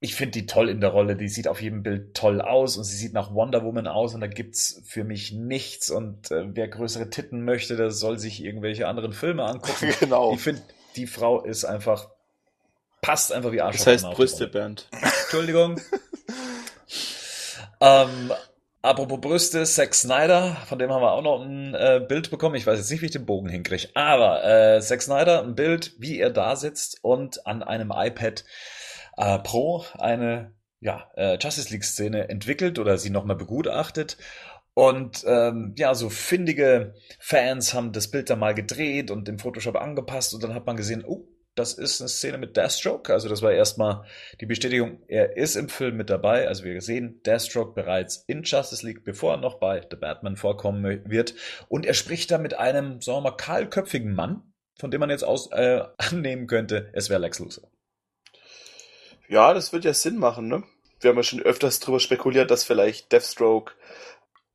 ich 0.00 0.14
finde 0.14 0.32
die 0.32 0.44
toll 0.44 0.68
in 0.68 0.82
der 0.82 0.90
Rolle. 0.90 1.16
Die 1.16 1.28
sieht 1.28 1.48
auf 1.48 1.62
jedem 1.62 1.82
Bild 1.82 2.14
toll 2.14 2.42
aus 2.42 2.76
und 2.76 2.84
sie 2.84 2.96
sieht 2.96 3.14
nach 3.14 3.32
Wonder 3.32 3.64
Woman 3.64 3.86
aus 3.86 4.14
und 4.14 4.20
da 4.20 4.26
gibt's 4.26 4.82
für 4.84 5.02
mich 5.02 5.32
nichts. 5.32 5.88
Und 5.88 6.30
äh, 6.30 6.44
wer 6.54 6.68
größere 6.68 7.08
Titten 7.08 7.44
möchte, 7.44 7.76
der 7.76 7.90
soll 7.90 8.18
sich 8.18 8.44
irgendwelche 8.44 8.86
anderen 8.86 9.14
Filme 9.14 9.44
angucken. 9.44 9.94
genau. 10.00 10.34
Ich 10.34 10.40
finde, 10.40 10.60
die 10.96 11.06
Frau 11.06 11.42
ist 11.42 11.64
einfach, 11.64 12.10
passt 13.04 13.32
einfach 13.32 13.52
wie 13.52 13.60
Arsch. 13.60 13.76
Das 13.76 13.86
heißt 13.86 14.10
Brüste, 14.12 14.48
Bernd. 14.48 14.88
Entschuldigung. 15.24 15.78
ähm, 17.80 18.32
apropos 18.80 19.20
Brüste, 19.20 19.64
Zack 19.64 19.94
Snyder, 19.94 20.56
von 20.66 20.78
dem 20.78 20.90
haben 20.90 21.02
wir 21.02 21.12
auch 21.12 21.22
noch 21.22 21.42
ein 21.42 21.74
äh, 21.74 22.02
Bild 22.08 22.30
bekommen. 22.30 22.54
Ich 22.54 22.66
weiß 22.66 22.78
jetzt 22.78 22.90
nicht, 22.90 23.02
wie 23.02 23.06
ich 23.06 23.12
den 23.12 23.26
Bogen 23.26 23.50
hinkriege, 23.50 23.88
aber 23.92 24.42
äh, 24.42 24.80
Zack 24.80 25.02
Snyder, 25.02 25.42
ein 25.42 25.54
Bild, 25.54 25.92
wie 25.98 26.18
er 26.18 26.30
da 26.30 26.56
sitzt 26.56 26.98
und 27.02 27.46
an 27.46 27.62
einem 27.62 27.92
iPad 27.94 28.44
äh, 29.18 29.38
Pro 29.40 29.84
eine 29.98 30.54
ja, 30.80 31.10
äh, 31.14 31.36
Justice 31.38 31.70
League-Szene 31.70 32.30
entwickelt 32.30 32.78
oder 32.78 32.96
sie 32.96 33.10
nochmal 33.10 33.36
begutachtet. 33.36 34.16
Und 34.72 35.24
ähm, 35.26 35.74
ja, 35.76 35.94
so 35.94 36.08
findige 36.08 36.94
Fans 37.20 37.74
haben 37.74 37.92
das 37.92 38.10
Bild 38.10 38.30
dann 38.30 38.38
mal 38.38 38.54
gedreht 38.54 39.10
und 39.10 39.28
im 39.28 39.38
Photoshop 39.38 39.76
angepasst 39.76 40.32
und 40.34 40.42
dann 40.42 40.54
hat 40.54 40.66
man 40.66 40.76
gesehen, 40.76 41.04
oh, 41.06 41.28
das 41.54 41.74
ist 41.74 42.00
eine 42.00 42.08
Szene 42.08 42.38
mit 42.38 42.56
Deathstroke. 42.56 43.12
Also 43.12 43.28
das 43.28 43.42
war 43.42 43.52
erstmal 43.52 44.04
die 44.40 44.46
Bestätigung, 44.46 45.02
er 45.08 45.36
ist 45.36 45.56
im 45.56 45.68
Film 45.68 45.96
mit 45.96 46.10
dabei. 46.10 46.48
Also 46.48 46.64
wir 46.64 46.80
sehen 46.80 47.22
Deathstroke 47.24 47.74
bereits 47.74 48.24
in 48.26 48.42
Justice 48.42 48.84
League, 48.84 49.04
bevor 49.04 49.34
er 49.34 49.36
noch 49.38 49.58
bei 49.58 49.86
The 49.88 49.96
Batman 49.96 50.36
vorkommen 50.36 51.02
wird. 51.08 51.34
Und 51.68 51.86
er 51.86 51.94
spricht 51.94 52.30
da 52.30 52.38
mit 52.38 52.54
einem, 52.54 53.00
sagen 53.00 53.18
wir 53.18 53.30
mal, 53.30 53.36
kahlköpfigen 53.36 54.14
Mann, 54.14 54.42
von 54.78 54.90
dem 54.90 55.00
man 55.00 55.10
jetzt 55.10 55.24
aus 55.24 55.50
äh, 55.52 55.82
annehmen 55.98 56.46
könnte, 56.46 56.90
es 56.92 57.08
wäre 57.08 57.20
Lex 57.20 57.38
Luthor. 57.38 57.70
Ja, 59.28 59.54
das 59.54 59.72
wird 59.72 59.84
ja 59.84 59.94
Sinn 59.94 60.18
machen, 60.18 60.48
ne? 60.48 60.64
Wir 61.00 61.10
haben 61.10 61.16
ja 61.16 61.22
schon 61.22 61.42
öfters 61.42 61.80
darüber 61.80 62.00
spekuliert, 62.00 62.50
dass 62.50 62.64
vielleicht 62.64 63.12
Deathstroke 63.12 63.72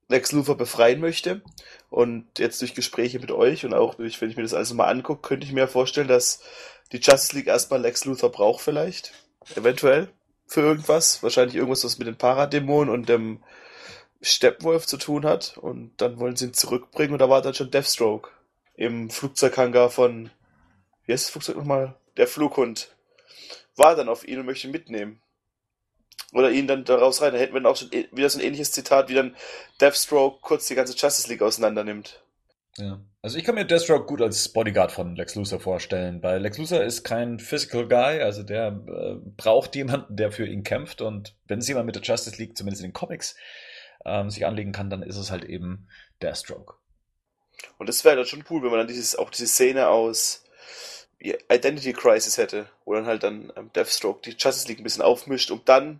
Lex 0.09 0.31
Luthor 0.31 0.57
befreien 0.57 0.99
möchte. 0.99 1.41
Und 1.89 2.39
jetzt 2.39 2.61
durch 2.61 2.75
Gespräche 2.75 3.19
mit 3.19 3.31
euch 3.31 3.65
und 3.65 3.73
auch 3.73 3.95
durch, 3.95 4.19
wenn 4.21 4.29
ich 4.29 4.35
mir 4.35 4.43
das 4.43 4.53
alles 4.53 4.73
mal 4.73 4.87
angucke, 4.87 5.27
könnte 5.27 5.45
ich 5.45 5.53
mir 5.53 5.67
vorstellen, 5.67 6.07
dass 6.07 6.43
die 6.91 6.97
Justice 6.97 7.35
League 7.35 7.47
erstmal 7.47 7.81
Lex 7.81 8.05
Luthor 8.05 8.31
braucht 8.31 8.61
vielleicht. 8.61 9.13
Eventuell. 9.55 10.09
Für 10.47 10.61
irgendwas. 10.61 11.21
Wahrscheinlich 11.21 11.55
irgendwas, 11.55 11.83
was 11.83 11.99
mit 11.99 12.07
den 12.07 12.17
Paradämonen 12.17 12.93
und 12.93 13.07
dem 13.07 13.43
Steppenwolf 14.21 14.85
zu 14.87 14.97
tun 14.97 15.25
hat. 15.25 15.57
Und 15.57 15.93
dann 15.97 16.19
wollen 16.19 16.35
sie 16.35 16.45
ihn 16.45 16.53
zurückbringen 16.53 17.13
und 17.13 17.19
da 17.19 17.29
war 17.29 17.41
dann 17.41 17.53
schon 17.53 17.71
Deathstroke. 17.71 18.29
Im 18.75 19.09
Flugzeughangar 19.09 19.89
von, 19.89 20.29
wie 21.05 21.13
heißt 21.13 21.25
das 21.25 21.31
Flugzeug 21.31 21.57
nochmal? 21.57 21.95
Der 22.17 22.27
Flughund 22.27 22.95
war 23.75 23.95
dann 23.95 24.09
auf 24.09 24.27
ihn 24.27 24.39
und 24.39 24.45
möchte 24.45 24.67
ihn 24.67 24.71
mitnehmen. 24.71 25.21
Oder 26.33 26.51
ihn 26.51 26.67
dann 26.67 26.85
daraus 26.85 27.21
rein. 27.21 27.33
Da 27.33 27.39
hätten 27.39 27.53
wir 27.53 27.61
dann 27.61 27.71
auch 27.71 27.77
schon 27.77 27.91
wieder 27.91 28.29
so 28.29 28.39
ein 28.39 28.45
ähnliches 28.45 28.71
Zitat, 28.71 29.09
wie 29.09 29.15
dann 29.15 29.35
Deathstroke 29.81 30.39
kurz 30.41 30.67
die 30.67 30.75
ganze 30.75 30.93
Justice 30.95 31.27
League 31.27 31.41
auseinander 31.41 31.83
nimmt. 31.83 32.21
Ja. 32.77 32.99
Also 33.21 33.37
ich 33.37 33.43
kann 33.43 33.55
mir 33.55 33.65
Deathstroke 33.65 34.05
gut 34.05 34.21
als 34.21 34.47
Bodyguard 34.47 34.93
von 34.93 35.15
Lex 35.15 35.35
Luthor 35.35 35.59
vorstellen, 35.59 36.23
weil 36.23 36.39
Lex 36.41 36.57
Luthor 36.57 36.81
ist 36.81 37.03
kein 37.03 37.39
Physical 37.39 37.87
Guy, 37.87 38.21
also 38.21 38.43
der 38.43 38.67
äh, 38.67 39.15
braucht 39.35 39.75
jemanden, 39.75 40.15
der 40.15 40.31
für 40.31 40.47
ihn 40.47 40.63
kämpft 40.63 41.01
und 41.01 41.35
wenn 41.45 41.59
es 41.59 41.67
jemand 41.67 41.85
mit 41.85 41.95
der 41.95 42.01
Justice 42.01 42.37
League, 42.37 42.57
zumindest 42.57 42.81
in 42.81 42.89
den 42.89 42.93
Comics, 42.93 43.35
ähm, 44.05 44.29
sich 44.29 44.45
anlegen 44.45 44.71
kann, 44.71 44.89
dann 44.89 45.03
ist 45.03 45.17
es 45.17 45.31
halt 45.31 45.43
eben 45.43 45.89
Deathstroke. 46.21 46.75
Und 47.77 47.89
das 47.89 48.05
wäre 48.05 48.15
dann 48.15 48.25
schon 48.25 48.45
cool, 48.49 48.63
wenn 48.63 48.69
man 48.69 48.79
dann 48.79 48.87
dieses, 48.87 49.17
auch 49.17 49.29
diese 49.29 49.47
Szene 49.47 49.89
aus 49.89 50.45
Identity 51.19 51.91
Crisis 51.91 52.37
hätte, 52.37 52.69
wo 52.85 52.93
dann 52.93 53.05
halt 53.05 53.23
dann 53.23 53.51
ähm, 53.57 53.69
Deathstroke 53.73 54.21
die 54.21 54.37
Justice 54.37 54.69
League 54.69 54.79
ein 54.79 54.83
bisschen 54.83 55.03
aufmischt, 55.03 55.51
um 55.51 55.61
dann 55.65 55.99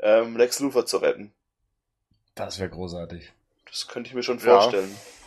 ähm, 0.00 0.36
Lex 0.36 0.60
Luthor 0.60 0.86
zu 0.86 0.98
retten. 0.98 1.32
Das 2.36 2.60
wäre 2.60 2.70
großartig. 2.70 3.32
Das 3.66 3.88
könnte 3.88 4.08
ich 4.08 4.14
mir 4.14 4.22
schon 4.22 4.38
vorstellen. 4.38 4.90
Ja. 4.90 5.21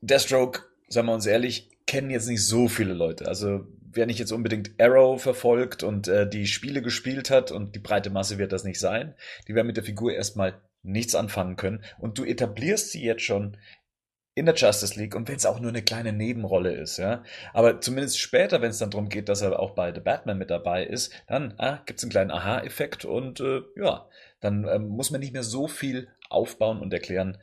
Deathstroke, 0.00 0.62
sagen 0.88 1.08
wir 1.08 1.14
uns 1.14 1.26
ehrlich, 1.26 1.70
kennen 1.86 2.10
jetzt 2.10 2.28
nicht 2.28 2.44
so 2.44 2.68
viele 2.68 2.94
Leute. 2.94 3.26
Also 3.28 3.66
wer 3.96 4.06
nicht 4.06 4.18
jetzt 4.18 4.32
unbedingt 4.32 4.72
Arrow 4.78 5.20
verfolgt 5.20 5.82
und 5.82 6.08
äh, 6.08 6.28
die 6.28 6.46
Spiele 6.46 6.82
gespielt 6.82 7.30
hat 7.30 7.50
und 7.50 7.74
die 7.74 7.80
breite 7.80 8.10
Masse 8.10 8.38
wird 8.38 8.52
das 8.52 8.64
nicht 8.64 8.78
sein, 8.78 9.14
die 9.48 9.54
werden 9.54 9.66
mit 9.66 9.76
der 9.76 9.84
Figur 9.84 10.12
erstmal 10.12 10.60
nichts 10.82 11.14
anfangen 11.14 11.56
können. 11.56 11.82
Und 11.98 12.18
du 12.18 12.24
etablierst 12.24 12.90
sie 12.90 13.02
jetzt 13.02 13.22
schon 13.22 13.56
in 14.34 14.44
der 14.44 14.54
Justice 14.54 15.00
League 15.00 15.16
und 15.16 15.28
wenn 15.28 15.36
es 15.36 15.46
auch 15.46 15.60
nur 15.60 15.70
eine 15.70 15.82
kleine 15.82 16.12
Nebenrolle 16.12 16.74
ist, 16.74 16.98
ja. 16.98 17.24
Aber 17.54 17.80
zumindest 17.80 18.20
später, 18.20 18.60
wenn 18.60 18.68
es 18.68 18.78
dann 18.78 18.90
darum 18.90 19.08
geht, 19.08 19.30
dass 19.30 19.40
er 19.40 19.58
auch 19.58 19.70
bei 19.70 19.94
The 19.94 20.00
Batman 20.00 20.36
mit 20.36 20.50
dabei 20.50 20.84
ist, 20.84 21.10
dann 21.26 21.54
ah, 21.56 21.80
gibt 21.86 21.98
es 21.98 22.04
einen 22.04 22.10
kleinen 22.10 22.30
Aha-Effekt 22.30 23.06
und 23.06 23.40
äh, 23.40 23.62
ja, 23.76 24.06
dann 24.40 24.68
ähm, 24.68 24.88
muss 24.88 25.10
man 25.10 25.20
nicht 25.20 25.32
mehr 25.32 25.42
so 25.42 25.68
viel 25.68 26.08
aufbauen 26.28 26.80
und 26.80 26.92
erklären, 26.92 27.38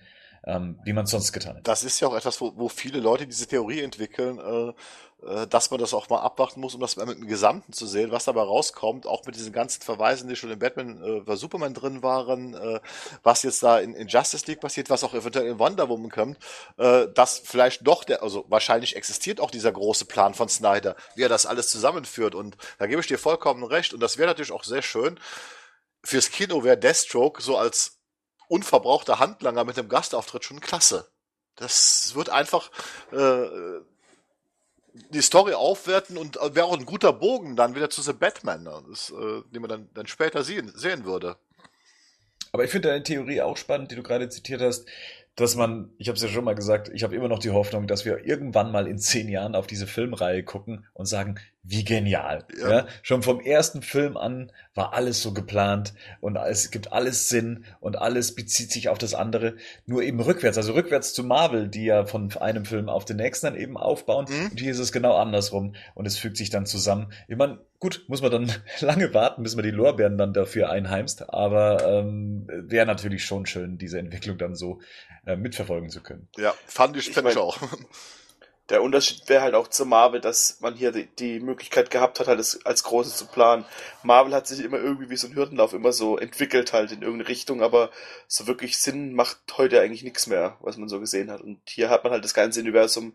ähm, 0.45 0.79
wie 0.83 0.93
man 0.93 1.05
sonst 1.05 1.31
getan 1.31 1.57
hat. 1.57 1.67
Das 1.67 1.83
ist 1.83 1.99
ja 1.99 2.07
auch 2.07 2.15
etwas, 2.15 2.41
wo, 2.41 2.53
wo 2.55 2.69
viele 2.69 2.99
Leute 2.99 3.25
diese 3.25 3.47
Theorie 3.47 3.81
entwickeln, 3.81 4.39
äh, 4.39 4.73
äh, 5.25 5.47
dass 5.47 5.71
man 5.71 5.79
das 5.79 5.93
auch 5.93 6.09
mal 6.09 6.19
abwarten 6.19 6.59
muss, 6.59 6.75
um 6.75 6.81
das 6.81 6.97
mit 6.97 7.07
dem 7.07 7.27
Gesamten 7.27 7.71
zu 7.71 7.87
sehen, 7.87 8.11
was 8.11 8.25
dabei 8.25 8.41
rauskommt, 8.41 9.07
auch 9.07 9.25
mit 9.25 9.35
diesen 9.35 9.53
ganzen 9.53 9.81
Verweisen, 9.81 10.27
die 10.27 10.35
schon 10.35 10.51
in 10.51 10.59
Batman 10.59 11.23
äh, 11.25 11.35
Superman 11.37 11.73
drin 11.73 12.03
waren, 12.03 12.55
äh, 12.55 12.81
was 13.23 13.43
jetzt 13.43 13.63
da 13.63 13.79
in, 13.79 13.93
in 13.93 14.07
Justice 14.07 14.45
League 14.47 14.59
passiert, 14.59 14.89
was 14.89 15.03
auch 15.03 15.13
eventuell 15.13 15.47
in 15.47 15.59
Wonder 15.59 15.87
Woman 15.87 16.11
kommt, 16.11 16.37
äh, 16.77 17.07
dass 17.13 17.39
vielleicht 17.39 17.87
doch 17.87 18.03
der, 18.03 18.21
also 18.21 18.45
wahrscheinlich 18.49 18.95
existiert 18.97 19.39
auch 19.39 19.51
dieser 19.51 19.71
große 19.71 20.05
Plan 20.05 20.33
von 20.33 20.49
Snyder, 20.49 20.97
wie 21.15 21.23
er 21.23 21.29
das 21.29 21.45
alles 21.45 21.69
zusammenführt 21.69 22.35
und 22.35 22.57
da 22.79 22.87
gebe 22.87 22.99
ich 22.99 23.07
dir 23.07 23.17
vollkommen 23.17 23.63
recht 23.63 23.93
und 23.93 24.01
das 24.01 24.17
wäre 24.17 24.27
natürlich 24.27 24.51
auch 24.51 24.65
sehr 24.65 24.81
schön. 24.81 25.19
Fürs 26.03 26.31
Kino 26.31 26.65
wäre 26.65 26.77
Deathstroke 26.77 27.41
so 27.41 27.55
als 27.55 28.03
unverbrauchter 28.47 29.19
Handlanger 29.19 29.63
mit 29.63 29.77
einem 29.77 29.89
Gastauftritt 29.89 30.43
schon 30.43 30.59
klasse. 30.59 31.07
Das 31.55 32.13
wird 32.15 32.29
einfach 32.29 32.71
äh, 33.11 33.47
die 35.09 35.21
Story 35.21 35.53
aufwerten 35.53 36.17
und 36.17 36.35
wäre 36.55 36.65
auch 36.65 36.77
ein 36.77 36.85
guter 36.85 37.13
Bogen 37.13 37.55
dann 37.55 37.75
wieder 37.75 37.89
zu 37.89 38.01
The 38.01 38.13
Batman, 38.13 38.63
ne? 38.63 38.83
das, 38.89 39.11
äh, 39.11 39.41
den 39.51 39.61
man 39.61 39.69
dann, 39.69 39.89
dann 39.93 40.07
später 40.07 40.43
sehen, 40.43 40.71
sehen 40.75 41.05
würde. 41.05 41.37
Aber 42.51 42.63
ich 42.63 42.71
finde 42.71 42.89
deine 42.89 43.03
Theorie 43.03 43.41
auch 43.41 43.57
spannend, 43.57 43.91
die 43.91 43.95
du 43.95 44.03
gerade 44.03 44.29
zitiert 44.29 44.61
hast, 44.61 44.85
dass 45.35 45.55
man, 45.55 45.91
ich 45.97 46.07
habe 46.07 46.15
es 46.15 46.21
ja 46.21 46.29
schon 46.29 46.43
mal 46.43 46.53
gesagt, 46.53 46.89
ich 46.93 47.03
habe 47.03 47.15
immer 47.15 47.27
noch 47.27 47.39
die 47.39 47.49
Hoffnung, 47.49 47.87
dass 47.87 48.05
wir 48.05 48.25
irgendwann 48.25 48.71
mal 48.71 48.87
in 48.87 48.99
zehn 48.99 49.27
Jahren 49.27 49.55
auf 49.55 49.65
diese 49.65 49.87
Filmreihe 49.87 50.43
gucken 50.43 50.85
und 50.93 51.07
sagen, 51.07 51.39
wie 51.64 51.86
genial. 51.86 52.45
Ja. 52.59 52.70
ja. 52.70 52.88
Schon 53.01 53.24
vom 53.24 53.39
ersten 53.39 53.82
Film 53.82 54.18
an 54.18 54.51
war 54.76 54.93
alles 54.93 55.22
so 55.22 55.34
geplant 55.34 55.93
und 56.20 56.36
es 56.36 56.72
gibt 56.72 56.91
alles 56.91 57.30
Sinn 57.30 57.64
und 57.80 57.97
alles 57.97 58.36
bezieht 58.36 58.72
sich 58.72 58.89
auf 58.89 58.97
das 58.97 59.14
andere, 59.14 59.55
nur 59.86 60.03
eben 60.03 60.20
rückwärts, 60.20 60.57
also 60.57 60.74
rückwärts 60.74 61.14
zu 61.14 61.24
Marvel, 61.24 61.70
die 61.70 61.86
ja 61.86 62.05
von 62.05 62.36
einem 62.38 62.66
Film 62.66 62.89
auf 62.89 63.05
den 63.05 63.18
nächsten 63.18 63.47
dann 63.47 63.55
eben 63.55 63.78
aufbauen 63.78 64.26
mhm. 64.30 64.51
und 64.51 64.59
hier 64.59 64.72
ist 64.72 64.80
es 64.80 64.91
genau 64.91 65.16
andersrum 65.16 65.76
und 65.95 66.05
es 66.05 66.18
fügt 66.18 66.38
sich 66.38 66.49
dann 66.49 66.66
zusammen. 66.66 67.14
Ich 67.30 67.38
meine, 67.38 67.59
gut, 67.80 68.03
muss 68.07 68.22
man 68.22 68.32
dann 68.32 68.51
lange 68.82 69.14
warten, 69.14 69.43
bis 69.43 69.55
man 69.55 69.64
die 69.64 69.72
Lorbeeren 69.72 70.18
dann 70.18 70.34
dafür 70.34 70.70
einheimst, 70.70 71.30
aber 71.30 71.88
ähm, 71.88 72.47
wäre 72.47 72.86
natürlich 72.86 73.24
schon 73.24 73.45
schön, 73.45 73.78
diese 73.78 73.99
Entwicklung 73.99 74.38
dann 74.38 74.55
so 74.55 74.82
äh, 75.26 75.38
mitverfolgen 75.38 75.89
zu 75.89 76.01
können. 76.01 76.28
Ja, 76.36 76.53
fand 76.66 76.97
ich, 76.97 77.07
ich, 77.07 77.14
fand 77.14 77.30
ich 77.30 77.38
auch. 77.38 77.57
Der 78.74 78.82
Unterschied 78.82 79.30
wäre 79.30 79.43
halt 79.43 79.53
auch 79.53 79.67
zu 79.67 79.86
Marvel, 79.86 80.19
dass 80.19 80.59
man 80.59 80.74
hier 80.74 80.91
die, 80.91 81.05
die 81.05 81.39
Möglichkeit 81.39 81.91
gehabt 81.91 82.19
hat, 82.19 82.26
halt 82.26 82.39
es 82.39 82.65
als 82.65 82.82
Großes 82.82 83.17
zu 83.17 83.28
planen. 83.28 83.65
Marvel 84.01 84.34
hat 84.34 84.47
sich 84.47 84.65
immer 84.65 84.80
irgendwie 84.80 85.11
wie 85.11 85.15
so 85.15 85.28
ein 85.28 85.36
Hürdenlauf 85.36 85.74
immer 85.74 85.91
so 85.91 86.17
entwickelt 86.17 86.74
halt 86.74 86.91
in 86.91 87.03
irgendeine 87.03 87.30
Richtung, 87.30 87.61
aber 87.61 87.91
so 88.28 88.47
wirklich 88.47 88.80
Sinn 88.80 89.13
macht 89.13 89.38
heute 89.57 89.80
eigentlich 89.80 90.01
nichts 90.01 90.26
mehr, 90.26 90.57
was 90.61 90.78
man 90.78 90.89
so 90.89 90.99
gesehen 90.99 91.30
hat. 91.30 91.41
Und 91.41 91.59
hier 91.69 91.91
hat 91.91 92.03
man 92.03 92.13
halt 92.13 92.24
das 92.24 92.34
ganze 92.34 92.61
Universum 92.61 93.13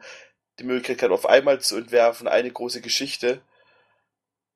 die 0.61 0.65
Möglichkeit 0.65 1.11
auf 1.11 1.27
einmal 1.27 1.61
zu 1.61 1.77
entwerfen, 1.77 2.29
eine 2.29 2.53
große 2.53 2.81
Geschichte 2.81 3.41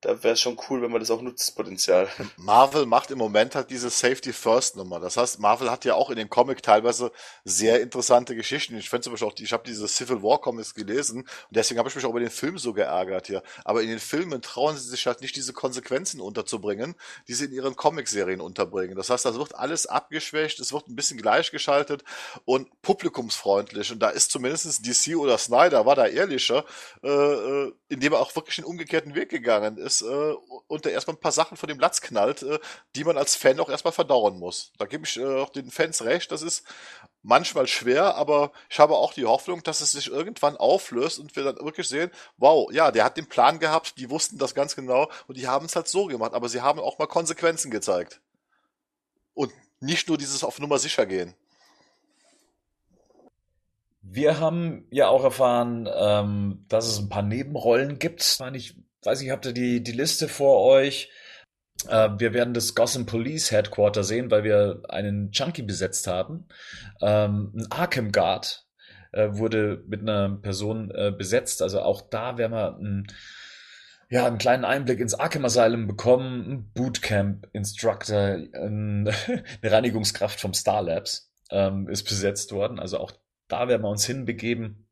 da 0.03 0.21
wäre 0.21 0.33
es 0.33 0.41
schon 0.41 0.57
cool, 0.69 0.81
wenn 0.81 0.91
man 0.91 0.99
das 0.99 1.09
auch 1.11 1.21
nutzt, 1.21 1.47
das 1.47 1.51
Potenzial. 1.55 2.09
Marvel 2.37 2.85
macht 2.85 3.11
im 3.11 3.17
Moment 3.17 3.55
halt 3.55 3.69
diese 3.69 3.89
Safety 3.89 4.33
First 4.33 4.75
Nummer. 4.75 4.99
Das 4.99 5.17
heißt, 5.17 5.39
Marvel 5.39 5.71
hat 5.71 5.85
ja 5.85 5.95
auch 5.95 6.09
in 6.09 6.17
dem 6.17 6.29
Comic 6.29 6.61
teilweise 6.61 7.11
sehr 7.45 7.81
interessante 7.81 8.35
Geschichten. 8.35 8.77
Ich 8.77 8.89
finde 8.89 9.03
zum 9.03 9.13
Beispiel 9.13 9.27
auch, 9.27 9.35
ich 9.37 9.53
habe 9.53 9.63
diese 9.65 9.87
Civil 9.87 10.21
War 10.21 10.41
Comics 10.41 10.73
gelesen 10.75 11.21
und 11.21 11.29
deswegen 11.49 11.79
habe 11.79 11.89
ich 11.89 11.95
mich 11.95 12.05
auch 12.05 12.09
über 12.09 12.19
den 12.19 12.29
Film 12.29 12.57
so 12.57 12.73
geärgert 12.73 13.27
hier. 13.27 13.43
Aber 13.63 13.81
in 13.81 13.89
den 13.89 13.99
Filmen 13.99 14.41
trauen 14.41 14.75
sie 14.77 14.89
sich 14.89 15.07
halt 15.07 15.21
nicht 15.21 15.35
diese 15.35 15.53
Konsequenzen 15.53 16.19
unterzubringen, 16.19 16.95
die 17.27 17.33
sie 17.33 17.45
in 17.45 17.53
ihren 17.53 17.75
Comic-Serien 17.75 18.41
unterbringen. 18.41 18.95
Das 18.95 19.09
heißt, 19.09 19.25
das 19.25 19.37
wird 19.37 19.55
alles 19.55 19.85
abgeschwächt, 19.85 20.59
es 20.59 20.73
wird 20.73 20.87
ein 20.89 20.95
bisschen 20.95 21.21
gleichgeschaltet 21.21 22.03
und 22.45 22.69
publikumsfreundlich. 22.81 23.91
Und 23.91 23.99
da 23.99 24.09
ist 24.09 24.31
zumindest 24.31 24.85
DC 24.85 25.15
oder 25.15 25.37
Snyder, 25.37 25.85
war 25.85 25.95
da 25.95 26.07
ehrlicher, 26.07 26.65
äh, 27.03 27.09
äh 27.09 27.73
indem 27.89 28.13
er 28.13 28.19
auch 28.19 28.35
wirklich 28.35 28.55
den 28.55 28.65
umgekehrten 28.65 29.13
Weg 29.13 29.29
gegangen 29.29 29.77
ist 29.77 29.92
ist 29.93 30.01
äh, 30.01 30.33
und 30.67 30.85
der 30.85 30.91
erstmal 30.91 31.15
ein 31.15 31.19
paar 31.19 31.31
Sachen 31.31 31.57
von 31.57 31.67
dem 31.67 31.77
Platz 31.77 32.01
knallt, 32.01 32.43
äh, 32.43 32.59
die 32.95 33.03
man 33.03 33.17
als 33.17 33.35
Fan 33.35 33.59
auch 33.59 33.69
erstmal 33.69 33.93
verdauern 33.93 34.39
muss. 34.39 34.71
Da 34.77 34.85
gebe 34.85 35.05
ich 35.05 35.17
äh, 35.17 35.41
auch 35.41 35.49
den 35.49 35.71
Fans 35.71 36.03
recht, 36.03 36.31
das 36.31 36.41
ist 36.41 36.63
manchmal 37.21 37.67
schwer, 37.67 38.15
aber 38.15 38.51
ich 38.69 38.79
habe 38.79 38.95
auch 38.95 39.13
die 39.13 39.25
Hoffnung, 39.25 39.63
dass 39.63 39.81
es 39.81 39.91
sich 39.91 40.09
irgendwann 40.09 40.57
auflöst 40.57 41.19
und 41.19 41.35
wir 41.35 41.43
dann 41.43 41.65
wirklich 41.65 41.87
sehen, 41.87 42.11
wow, 42.37 42.71
ja, 42.71 42.91
der 42.91 43.05
hat 43.05 43.17
den 43.17 43.27
Plan 43.27 43.59
gehabt, 43.59 43.97
die 43.97 44.09
wussten 44.09 44.37
das 44.37 44.55
ganz 44.55 44.75
genau 44.75 45.09
und 45.27 45.37
die 45.37 45.47
haben 45.47 45.65
es 45.65 45.75
halt 45.75 45.87
so 45.87 46.05
gemacht, 46.05 46.33
aber 46.33 46.49
sie 46.49 46.61
haben 46.61 46.79
auch 46.79 46.99
mal 46.99 47.07
Konsequenzen 47.07 47.71
gezeigt. 47.71 48.21
Und 49.33 49.51
nicht 49.79 50.07
nur 50.07 50.17
dieses 50.17 50.43
auf 50.43 50.59
Nummer 50.59 50.79
sicher 50.79 51.05
gehen. 51.05 51.35
Wir 54.01 54.39
haben 54.39 54.85
ja 54.91 55.07
auch 55.07 55.23
erfahren, 55.23 55.89
ähm, 55.91 56.65
dass 56.67 56.85
es 56.87 56.99
ein 56.99 57.09
paar 57.09 57.23
Nebenrollen 57.23 57.99
gibt. 57.99 58.37
Ich 58.53 58.75
weiß 59.05 59.21
nicht, 59.21 59.31
habt 59.31 59.45
ihr 59.45 59.53
die, 59.53 59.83
die 59.83 59.91
Liste 59.91 60.27
vor 60.27 60.61
euch? 60.63 61.09
Äh, 61.87 62.09
wir 62.17 62.33
werden 62.33 62.53
das 62.53 62.75
Gotham 62.75 63.05
Police 63.05 63.51
Headquarter 63.51 64.03
sehen, 64.03 64.31
weil 64.31 64.43
wir 64.43 64.83
einen 64.89 65.31
Junkie 65.31 65.63
besetzt 65.63 66.07
haben. 66.07 66.47
Ähm, 67.01 67.51
ein 67.55 67.71
Arkham 67.71 68.11
Guard 68.11 68.65
äh, 69.11 69.29
wurde 69.31 69.83
mit 69.87 70.01
einer 70.01 70.29
Person 70.29 70.91
äh, 70.91 71.11
besetzt. 71.11 71.61
Also 71.61 71.81
auch 71.81 72.01
da 72.01 72.37
werden 72.37 72.53
wir 72.53 72.77
ein, 72.77 73.07
ja, 74.09 74.25
einen 74.25 74.37
kleinen 74.37 74.65
Einblick 74.65 74.99
ins 74.99 75.13
Arkham 75.13 75.45
Asylum 75.45 75.87
bekommen. 75.87 76.51
Ein 76.51 76.71
Bootcamp 76.73 77.47
Instructor, 77.53 78.17
ein, 78.17 79.07
eine 79.07 79.11
Reinigungskraft 79.63 80.39
vom 80.39 80.53
Star 80.53 80.81
Labs 80.81 81.31
ähm, 81.51 81.87
ist 81.87 82.03
besetzt 82.03 82.51
worden. 82.51 82.79
Also 82.79 82.99
auch 82.99 83.11
da 83.47 83.67
werden 83.67 83.83
wir 83.83 83.89
uns 83.89 84.05
hinbegeben. 84.05 84.87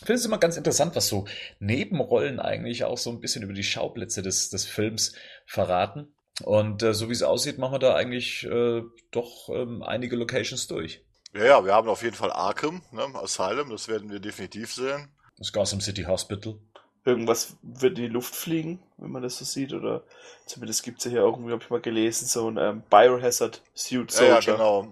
Ich 0.00 0.06
finde 0.06 0.14
es 0.14 0.24
immer 0.24 0.38
ganz 0.38 0.56
interessant, 0.56 0.96
was 0.96 1.08
so 1.08 1.26
Nebenrollen 1.58 2.40
eigentlich 2.40 2.84
auch 2.84 2.96
so 2.96 3.10
ein 3.10 3.20
bisschen 3.20 3.42
über 3.42 3.52
die 3.52 3.62
Schauplätze 3.62 4.22
des, 4.22 4.48
des 4.48 4.64
Films 4.64 5.12
verraten. 5.44 6.08
Und 6.42 6.82
äh, 6.82 6.94
so 6.94 7.10
wie 7.10 7.12
es 7.12 7.22
aussieht, 7.22 7.58
machen 7.58 7.74
wir 7.74 7.78
da 7.80 7.94
eigentlich 7.94 8.44
äh, 8.44 8.82
doch 9.10 9.50
ähm, 9.50 9.82
einige 9.82 10.16
Locations 10.16 10.66
durch. 10.68 11.02
Ja, 11.34 11.44
ja, 11.44 11.64
wir 11.66 11.74
haben 11.74 11.88
auf 11.88 12.02
jeden 12.02 12.16
Fall 12.16 12.32
Arkham, 12.32 12.80
ne, 12.92 13.02
Asylum, 13.14 13.68
das 13.68 13.88
werden 13.88 14.10
wir 14.10 14.20
definitiv 14.20 14.72
sehen. 14.72 15.08
Das 15.36 15.52
Gotham 15.52 15.82
City 15.82 16.04
Hospital. 16.04 16.56
Irgendwas 17.04 17.56
wird 17.62 17.98
in 17.98 18.04
die 18.04 18.10
Luft 18.10 18.34
fliegen, 18.34 18.80
wenn 18.96 19.10
man 19.10 19.22
das 19.22 19.36
so 19.36 19.44
sieht, 19.44 19.74
oder 19.74 20.02
zumindest 20.46 20.82
gibt 20.82 20.98
es 20.98 21.04
ja 21.04 21.10
hier 21.10 21.20
irgendwie, 21.20 21.52
habe 21.52 21.62
ich 21.62 21.70
mal 21.70 21.80
gelesen, 21.80 22.26
so 22.26 22.50
ein 22.50 22.56
ähm, 22.56 22.82
Biohazard 22.88 23.62
Suit 23.74 24.10
Soldier. 24.10 24.28
Ja, 24.28 24.40
ja, 24.40 24.52
genau. 24.56 24.88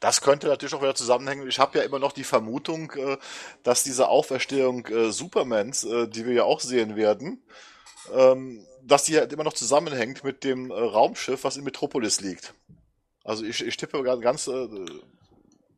Das 0.00 0.20
könnte 0.20 0.48
natürlich 0.48 0.74
auch 0.74 0.82
wieder 0.82 0.94
zusammenhängen. 0.94 1.48
Ich 1.48 1.58
habe 1.58 1.78
ja 1.78 1.84
immer 1.84 1.98
noch 1.98 2.12
die 2.12 2.24
Vermutung, 2.24 2.92
äh, 2.92 3.18
dass 3.62 3.82
diese 3.82 4.08
Auferstehung 4.08 4.86
äh, 4.86 5.12
Supermans, 5.12 5.84
äh, 5.84 6.08
die 6.08 6.26
wir 6.26 6.34
ja 6.34 6.44
auch 6.44 6.60
sehen 6.60 6.96
werden, 6.96 7.42
ähm, 8.14 8.66
dass 8.82 9.04
die 9.04 9.16
halt 9.16 9.32
immer 9.32 9.44
noch 9.44 9.54
zusammenhängt 9.54 10.22
mit 10.22 10.44
dem 10.44 10.70
Raumschiff, 10.70 11.42
was 11.42 11.56
in 11.56 11.64
Metropolis 11.64 12.20
liegt. 12.20 12.54
Also 13.24 13.44
ich, 13.44 13.66
ich 13.66 13.76
tippe 13.76 14.02
ganz 14.20 14.48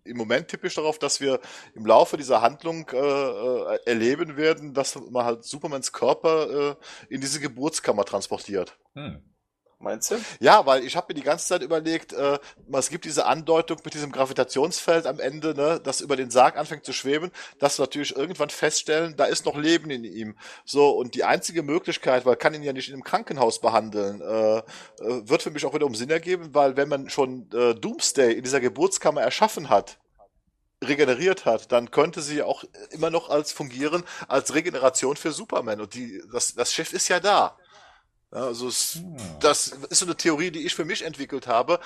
im 0.09 0.17
Moment 0.17 0.49
tippe 0.49 0.67
ich 0.67 0.75
darauf, 0.75 0.99
dass 0.99 1.21
wir 1.21 1.41
im 1.75 1.87
Laufe 1.87 2.17
dieser 2.17 2.41
Handlung 2.41 2.89
äh, 2.91 3.77
erleben 3.85 4.37
werden, 4.37 4.75
dass 4.75 4.97
man 5.11 5.25
halt 5.25 5.45
Supermans 5.45 5.93
Körper 5.93 6.71
äh, 6.71 7.15
in 7.15 7.21
diese 7.21 7.41
Geburtskammer 7.41 8.05
transportiert. 8.05 8.77
Hm. 8.95 9.23
Meinst 9.81 10.11
du? 10.11 10.17
Ja, 10.41 10.67
weil 10.67 10.83
ich 10.85 10.97
habe 10.97 11.07
mir 11.09 11.15
die 11.15 11.23
ganze 11.23 11.47
Zeit 11.47 11.63
überlegt, 11.63 12.13
äh, 12.13 12.41
es 12.73 12.91
gibt 12.91 13.05
diese 13.05 13.27
Andeutung 13.27 13.79
mit 13.85 13.95
diesem 13.95 14.11
Gravitationsfeld 14.11 15.07
am 15.07 15.21
Ende, 15.21 15.55
ne, 15.55 15.81
das 15.83 16.01
über 16.01 16.17
den 16.17 16.33
Sarg 16.33 16.57
anfängt 16.57 16.85
zu 16.85 16.93
schweben, 16.93 17.31
dass 17.61 17.79
wir 17.79 17.85
natürlich 17.85 18.17
irgendwann 18.17 18.51
feststellen, 18.51 19.15
da 19.17 19.27
ist 19.27 19.47
noch 19.47 19.57
Leben 19.57 19.91
in 19.91 20.03
ihm. 20.03 20.37
So, 20.65 20.91
und 20.91 21.15
die 21.15 21.23
einzige 21.23 21.63
Möglichkeit, 21.63 22.27
weil 22.27 22.35
kann 22.35 22.55
ihn 22.55 22.65
ja 22.65 22.73
nicht 22.73 22.89
in 22.89 22.95
einem 22.95 23.05
Krankenhaus 23.05 23.61
behandeln, 23.61 24.21
äh, 24.21 24.59
äh, 24.59 24.63
wird 24.99 25.43
für 25.43 25.53
mich 25.53 25.65
auch 25.65 25.75
wieder 25.75 25.87
um 25.87 25.95
Sinn 25.95 26.11
ergeben, 26.11 26.55
weil 26.55 26.77
wenn 26.77 26.89
man 26.89 27.09
schon 27.09 27.49
äh, 27.53 27.77
Doomsday 27.77 28.33
in 28.33 28.43
dieser 28.43 28.61
Geburtskammer 28.61 29.23
erschaffen 29.23 29.69
hat, 29.69 29.99
regeneriert 30.83 31.45
hat, 31.45 31.71
dann 31.73 31.91
könnte 31.91 32.21
sie 32.21 32.43
auch 32.43 32.65
immer 32.91 33.11
noch 33.11 33.31
als 33.31 33.53
fungieren 33.53 34.05
als 34.27 34.55
Regeneration 34.55 35.17
für 35.17 35.33
Superman. 35.33 35.81
Und 35.81 35.95
die, 35.95 36.23
das, 36.33 36.55
das 36.55 36.73
Schiff 36.73 36.93
ist 36.93 37.09
ja 37.09 37.21
da. 37.21 37.57
Ja, 38.33 38.45
also 38.45 38.69
es, 38.69 38.95
hm. 38.95 39.17
das 39.41 39.69
ist 39.69 40.01
so 40.01 40.07
eine 40.07 40.17
Theorie, 40.17 40.51
die 40.51 40.67
ich 40.67 40.75
für 40.75 40.85
mich 40.85 41.03
entwickelt 41.03 41.47
habe, 41.47 41.81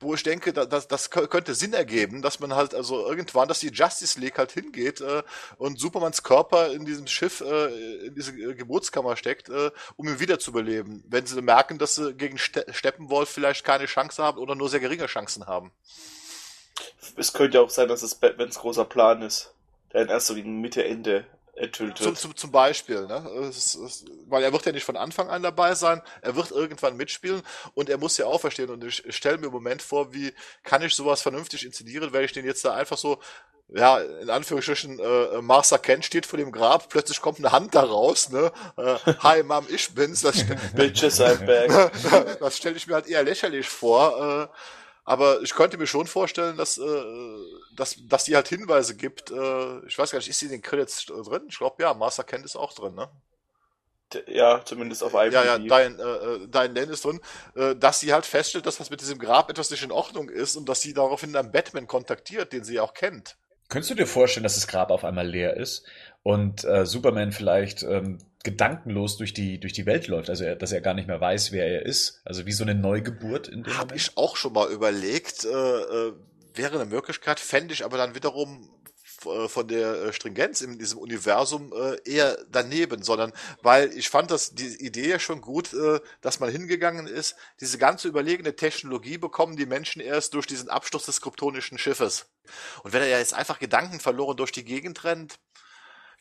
wo 0.00 0.14
ich 0.14 0.22
denke, 0.22 0.52
das, 0.52 0.86
das 0.86 1.10
könnte 1.10 1.54
Sinn 1.54 1.72
ergeben, 1.72 2.22
dass 2.22 2.38
man 2.38 2.54
halt 2.54 2.72
also 2.74 3.06
irgendwann, 3.08 3.48
dass 3.48 3.58
die 3.58 3.70
Justice 3.70 4.18
League 4.20 4.38
halt 4.38 4.52
hingeht 4.52 5.00
äh, 5.00 5.24
und 5.56 5.80
Supermans 5.80 6.22
Körper 6.22 6.70
in 6.72 6.84
diesem 6.84 7.08
Schiff 7.08 7.40
äh, 7.40 8.06
in 8.06 8.14
diese 8.14 8.32
Geburtskammer 8.32 9.16
steckt, 9.16 9.48
äh, 9.48 9.72
um 9.96 10.06
ihn 10.06 10.20
wiederzubeleben, 10.20 11.02
wenn 11.08 11.26
sie 11.26 11.42
merken, 11.42 11.78
dass 11.78 11.96
sie 11.96 12.14
gegen 12.14 12.38
Ste 12.38 12.64
Steppenwolf 12.70 13.28
vielleicht 13.28 13.64
keine 13.64 13.86
Chance 13.86 14.22
haben 14.22 14.38
oder 14.38 14.54
nur 14.54 14.68
sehr 14.68 14.80
geringe 14.80 15.06
Chancen 15.06 15.46
haben. 15.46 15.72
Es 17.16 17.32
könnte 17.32 17.60
auch 17.60 17.70
sein, 17.70 17.88
dass 17.88 18.02
es 18.02 18.14
Batmans 18.14 18.60
großer 18.60 18.84
Plan 18.84 19.22
ist, 19.22 19.52
der 19.92 20.02
in 20.02 20.08
erster 20.08 20.34
Linie 20.34 20.52
Mitte, 20.52 20.84
Ende 20.84 21.26
enthüllt 21.58 22.00
wird. 22.00 22.16
Zum, 22.16 22.16
zum, 22.16 22.36
zum 22.36 22.50
Beispiel, 22.50 23.06
ne? 23.06 23.28
Es, 23.48 23.74
es, 23.74 24.04
weil 24.26 24.42
er 24.42 24.52
wird 24.52 24.66
ja 24.66 24.72
nicht 24.72 24.84
von 24.84 24.96
Anfang 24.96 25.28
an 25.28 25.42
dabei 25.42 25.74
sein, 25.74 26.02
er 26.22 26.36
wird 26.36 26.50
irgendwann 26.50 26.96
mitspielen 26.96 27.42
und 27.74 27.90
er 27.90 27.98
muss 27.98 28.16
ja 28.16 28.26
auch 28.26 28.40
verstehen. 28.40 28.70
Und 28.70 28.84
ich 28.84 29.02
stelle 29.10 29.38
mir 29.38 29.46
im 29.46 29.52
Moment 29.52 29.82
vor, 29.82 30.12
wie 30.12 30.32
kann 30.62 30.82
ich 30.82 30.94
sowas 30.94 31.22
vernünftig 31.22 31.64
inszenieren, 31.64 32.12
wenn 32.12 32.24
ich 32.24 32.32
den 32.32 32.44
jetzt 32.44 32.64
da 32.64 32.74
einfach 32.74 32.98
so 32.98 33.18
ja, 33.70 33.98
in 34.00 34.30
Anführungsstrichen, 34.30 34.98
äh, 34.98 35.42
Master 35.42 35.78
Kent 35.78 36.04
steht 36.04 36.24
vor 36.24 36.38
dem 36.38 36.52
Grab, 36.52 36.88
plötzlich 36.88 37.20
kommt 37.20 37.38
eine 37.38 37.52
Hand 37.52 37.74
da 37.74 37.82
raus, 37.82 38.30
ne? 38.30 38.50
Äh, 38.78 38.96
Hi 39.18 39.42
Mom, 39.42 39.66
ich 39.68 39.94
bin's. 39.94 40.22
Das, 40.22 40.42
Bitches, 40.74 41.20
I'm 41.20 41.44
back. 41.44 42.38
das 42.40 42.56
stelle 42.56 42.76
ich 42.76 42.86
mir 42.86 42.94
halt 42.94 43.08
eher 43.08 43.22
lächerlich 43.22 43.68
vor. 43.68 44.48
Äh, 44.50 44.56
aber 45.08 45.40
ich 45.40 45.54
könnte 45.54 45.78
mir 45.78 45.86
schon 45.86 46.06
vorstellen, 46.06 46.58
dass, 46.58 46.76
äh, 46.76 47.02
dass, 47.74 47.96
dass 48.08 48.24
die 48.24 48.36
halt 48.36 48.46
Hinweise 48.46 48.94
gibt. 48.94 49.30
Äh, 49.30 49.86
ich 49.86 49.98
weiß 49.98 50.10
gar 50.10 50.18
nicht, 50.18 50.28
ist 50.28 50.38
die 50.42 50.44
in 50.44 50.50
den 50.50 50.60
Credits 50.60 51.06
drin? 51.06 51.46
Ich 51.48 51.56
glaube, 51.56 51.82
ja, 51.82 51.94
Master 51.94 52.24
Kent 52.24 52.44
ist 52.44 52.56
auch 52.56 52.74
drin, 52.74 52.94
ne? 52.94 53.08
Ja, 54.26 54.62
zumindest 54.62 55.02
auf 55.02 55.16
einem. 55.16 55.32
Ja, 55.32 55.44
ja, 55.44 55.58
dein, 55.58 55.98
äh, 55.98 56.46
dein 56.48 56.74
Len 56.74 56.90
ist 56.90 57.06
drin, 57.06 57.20
äh, 57.54 57.74
dass 57.74 58.00
sie 58.00 58.12
halt 58.12 58.26
feststellt, 58.26 58.66
dass 58.66 58.76
das 58.76 58.90
mit 58.90 59.00
diesem 59.00 59.18
Grab 59.18 59.48
etwas 59.48 59.70
nicht 59.70 59.82
in 59.82 59.92
Ordnung 59.92 60.28
ist 60.28 60.56
und 60.56 60.68
dass 60.68 60.82
sie 60.82 60.92
daraufhin 60.92 61.32
dann 61.32 61.52
Batman 61.52 61.86
kontaktiert, 61.86 62.52
den 62.52 62.62
sie 62.62 62.74
ja 62.74 62.82
auch 62.82 62.92
kennt. 62.92 63.38
Könntest 63.70 63.90
du 63.90 63.94
dir 63.94 64.06
vorstellen, 64.06 64.44
dass 64.44 64.56
das 64.56 64.66
Grab 64.66 64.90
auf 64.90 65.04
einmal 65.04 65.26
leer 65.26 65.56
ist 65.56 65.86
und 66.22 66.64
äh, 66.64 66.84
Superman 66.84 67.32
vielleicht 67.32 67.82
ähm, 67.82 68.18
gedankenlos 68.44 69.16
durch 69.16 69.32
die, 69.32 69.58
durch 69.58 69.72
die 69.72 69.86
Welt 69.86 70.06
läuft, 70.06 70.30
also 70.30 70.44
er, 70.44 70.56
dass 70.56 70.72
er 70.72 70.80
gar 70.80 70.94
nicht 70.94 71.08
mehr 71.08 71.20
weiß, 71.20 71.52
wer 71.52 71.66
er 71.66 71.84
ist. 71.84 72.20
Also 72.24 72.46
wie 72.46 72.52
so 72.52 72.64
eine 72.64 72.74
Neugeburt 72.74 73.48
in 73.48 73.64
dem 73.64 73.76
Hab 73.76 73.88
Moment. 73.88 74.00
ich 74.00 74.16
auch 74.16 74.36
schon 74.36 74.52
mal 74.52 74.70
überlegt, 74.70 75.44
äh, 75.44 75.48
äh, 75.48 76.12
wäre 76.54 76.80
eine 76.80 76.90
Möglichkeit, 76.90 77.40
fände 77.40 77.74
ich 77.74 77.84
aber 77.84 77.96
dann 77.96 78.14
wiederum 78.14 78.70
äh, 79.24 79.48
von 79.48 79.66
der 79.66 80.02
äh, 80.02 80.12
Stringenz 80.12 80.60
in 80.60 80.78
diesem 80.78 80.98
Universum 80.98 81.72
äh, 81.72 81.96
eher 82.08 82.38
daneben, 82.50 83.02
sondern 83.02 83.32
weil 83.62 83.92
ich 83.92 84.08
fand 84.08 84.30
das 84.30 84.54
die 84.54 84.84
Idee 84.84 85.08
ja 85.08 85.18
schon 85.18 85.40
gut, 85.40 85.72
äh, 85.72 86.00
dass 86.20 86.38
man 86.38 86.50
hingegangen 86.50 87.06
ist, 87.06 87.34
diese 87.60 87.78
ganze 87.78 88.06
überlegene 88.06 88.54
Technologie 88.54 89.18
bekommen 89.18 89.56
die 89.56 89.66
Menschen 89.66 90.00
erst 90.00 90.34
durch 90.34 90.46
diesen 90.46 90.68
Absturz 90.68 91.06
des 91.06 91.20
kryptonischen 91.20 91.78
Schiffes. 91.78 92.26
Und 92.84 92.92
wenn 92.92 93.02
er 93.02 93.08
ja 93.08 93.18
jetzt 93.18 93.34
einfach 93.34 93.58
Gedanken 93.58 93.98
verloren 93.98 94.36
durch 94.36 94.52
die 94.52 94.64
Gegend 94.64 95.02
rennt, 95.04 95.38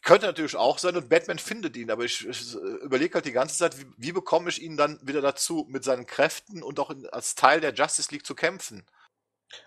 könnte 0.01 0.25
natürlich 0.25 0.55
auch 0.55 0.77
sein 0.77 0.95
und 0.95 1.09
Batman 1.09 1.39
findet 1.39 1.75
ihn, 1.75 1.91
aber 1.91 2.05
ich, 2.05 2.27
ich 2.27 2.55
überlege 2.55 3.15
halt 3.15 3.25
die 3.25 3.31
ganze 3.31 3.57
Zeit, 3.57 3.79
wie, 3.79 3.85
wie, 3.97 4.11
bekomme 4.11 4.49
ich 4.49 4.61
ihn 4.61 4.77
dann 4.77 4.99
wieder 5.01 5.21
dazu, 5.21 5.65
mit 5.69 5.83
seinen 5.83 6.05
Kräften 6.05 6.63
und 6.63 6.79
auch 6.79 6.89
in, 6.89 7.07
als 7.07 7.35
Teil 7.35 7.61
der 7.61 7.73
Justice 7.73 8.11
League 8.11 8.25
zu 8.25 8.35
kämpfen? 8.35 8.85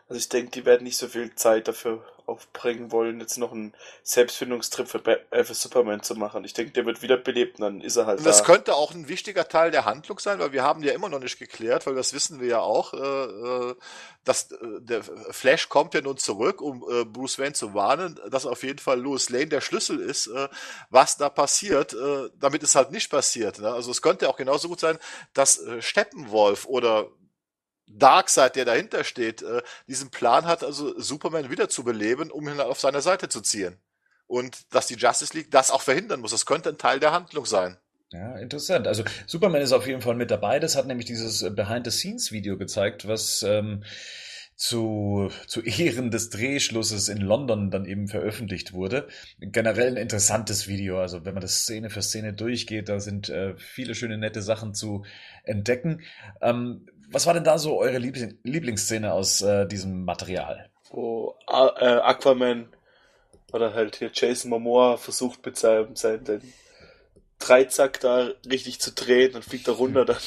Also 0.09 0.19
ich 0.19 0.29
denke, 0.29 0.51
die 0.51 0.65
werden 0.65 0.85
nicht 0.85 0.97
so 0.97 1.09
viel 1.09 1.35
Zeit 1.35 1.69
dafür 1.69 2.05
aufbringen 2.31 2.93
wollen, 2.93 3.21
jetzt 3.21 3.39
noch 3.39 3.53
einen 3.53 3.75
Selbstfindungstrip 4.05 4.89
für, 4.89 5.05
äh, 5.33 5.45
für 5.45 5.55
Superman 5.55 6.03
zu 6.03 6.15
machen. 6.15 6.45
Ich 6.45 6.53
denke, 6.53 6.73
der 6.73 6.87
wird 6.87 7.03
wieder 7.03 7.17
belebt 7.17 7.59
und 7.59 7.65
dann 7.65 7.81
ist 7.81 7.97
er 7.97 8.07
halt 8.07 8.19
und 8.19 8.25
das 8.25 8.39
da. 8.39 8.45
könnte 8.45 8.75
auch 8.75 8.93
ein 8.93 9.09
wichtiger 9.09 9.49
Teil 9.49 9.73
der 9.73 9.85
Handlung 9.85 10.19
sein, 10.21 10.39
weil 10.39 10.53
wir 10.53 10.63
haben 10.63 10.83
ja 10.83 10.93
immer 10.93 11.09
noch 11.09 11.19
nicht 11.19 11.39
geklärt, 11.39 11.87
weil 11.87 11.97
das 11.97 12.13
wissen 12.13 12.41
wir 12.41 12.49
ja 12.49 12.61
auch, 12.61 12.95
äh, 12.95 12.99
äh 12.99 13.75
dass 14.25 14.53
äh, 14.53 14.57
der 14.81 15.03
Flash 15.03 15.69
kommt 15.69 15.95
ja 15.95 16.03
nun 16.03 16.19
zurück, 16.19 16.61
um 16.61 16.85
äh, 16.91 17.05
Bruce 17.05 17.39
Wayne 17.39 17.55
zu 17.55 17.75
warnen, 17.75 18.21
dass 18.31 18.47
auf 18.47 18.63
jeden 18.63 18.79
Fall 18.79 19.01
Louis 19.01 19.31
Lane 19.31 19.49
der 19.49 19.61
Schlüssel 19.61 19.99
ist, 19.99 20.29
äh, 20.29 20.49
was 20.91 21.17
da 21.17 21.31
passiert, 21.31 21.95
äh, 21.95 22.29
damit 22.39 22.63
es 22.63 22.75
halt 22.75 22.93
nicht 22.93 23.11
passiert. 23.11 23.59
Ne? 23.59 23.73
Also 23.73 23.91
es 23.91 24.03
könnte 24.03 24.29
auch 24.29 24.37
genauso 24.37 24.69
gut 24.69 24.81
sein, 24.81 24.99
dass 25.33 25.59
äh, 25.59 25.83
Steppenwolf 25.83 26.67
oder 26.67 27.09
Darkseid, 27.99 28.57
der 28.57 28.65
dahinter 28.65 29.05
steht, 29.05 29.43
äh, 29.43 29.63
diesen 29.89 30.11
Plan 30.11 30.47
hat, 30.47 30.63
also 30.63 30.99
Superman 30.99 31.51
wiederzubeleben, 31.51 32.31
um 32.31 32.49
ihn 32.49 32.61
auf 32.61 32.81
seine 32.81 33.01
Seite 33.01 33.29
zu 33.29 33.41
ziehen. 33.41 33.77
Und 34.27 34.73
dass 34.73 34.87
die 34.87 34.95
Justice 34.95 35.37
League 35.37 35.51
das 35.51 35.71
auch 35.71 35.83
verhindern 35.83 36.21
muss. 36.21 36.31
Das 36.31 36.47
könnte 36.47 36.69
ein 36.69 36.79
Teil 36.79 37.01
der 37.01 37.13
Handlung 37.13 37.47
sein. 37.47 37.77
Ja, 38.13 38.37
interessant. 38.39 38.87
Also 38.87 39.05
Superman 39.27 39.63
ist 39.63 39.73
auf 39.73 39.87
jeden 39.87 40.03
Fall 40.03 40.15
mit 40.15 40.31
dabei. 40.31 40.59
Das 40.59 40.77
hat 40.77 40.87
nämlich 40.87 41.07
dieses 41.07 41.43
Behind-the-Scenes-Video 41.55 42.57
gezeigt, 42.57 43.07
was 43.07 43.43
ähm, 43.43 43.85
zu, 44.61 45.31
zu 45.47 45.63
Ehren 45.63 46.11
des 46.11 46.29
Drehschlusses 46.29 47.09
in 47.09 47.19
London 47.19 47.71
dann 47.71 47.87
eben 47.87 48.09
veröffentlicht 48.09 48.73
wurde. 48.73 49.09
Generell 49.39 49.89
ein 49.89 49.97
interessantes 49.97 50.69
Video. 50.69 51.01
Also 51.01 51.25
wenn 51.25 51.35
man 51.35 51.41
das 51.41 51.63
Szene 51.63 51.89
für 51.89 52.03
Szene 52.03 52.35
durchgeht, 52.35 52.89
da 52.89 53.01
sind 53.01 53.31
äh, 53.31 53.57
viele 53.57 53.95
schöne, 53.95 54.19
nette 54.19 54.43
Sachen 54.43 54.75
zu 54.75 55.05
entdecken. 55.45 56.03
Ähm, 56.43 56.87
was 57.11 57.27
war 57.27 57.35
denn 57.35 57.45
da 57.45 57.59
so 57.59 57.79
eure 57.79 57.99
Liebling 57.99 58.39
Lieblingsszene 58.45 59.13
aus 59.13 59.43
äh, 59.43 59.67
diesem 59.67 60.05
Material? 60.05 60.69
Wo 60.91 61.35
äh, 61.49 61.53
Aquaman 61.53 62.69
oder 63.53 63.75
halt 63.75 63.97
hier 63.97 64.11
Jason 64.13 64.51
Momoa 64.51 64.97
versucht 64.97 65.45
mit 65.45 65.57
seinem, 65.57 65.97
seinem 65.97 66.41
Dreizack 67.41 68.01
da 68.01 68.29
richtig 68.49 68.81
zu 68.81 68.93
drehen, 68.93 69.33
dann 69.33 69.43
fliegt 69.43 69.67
er 69.67 69.75
runter, 69.75 70.05
dann 70.05 70.19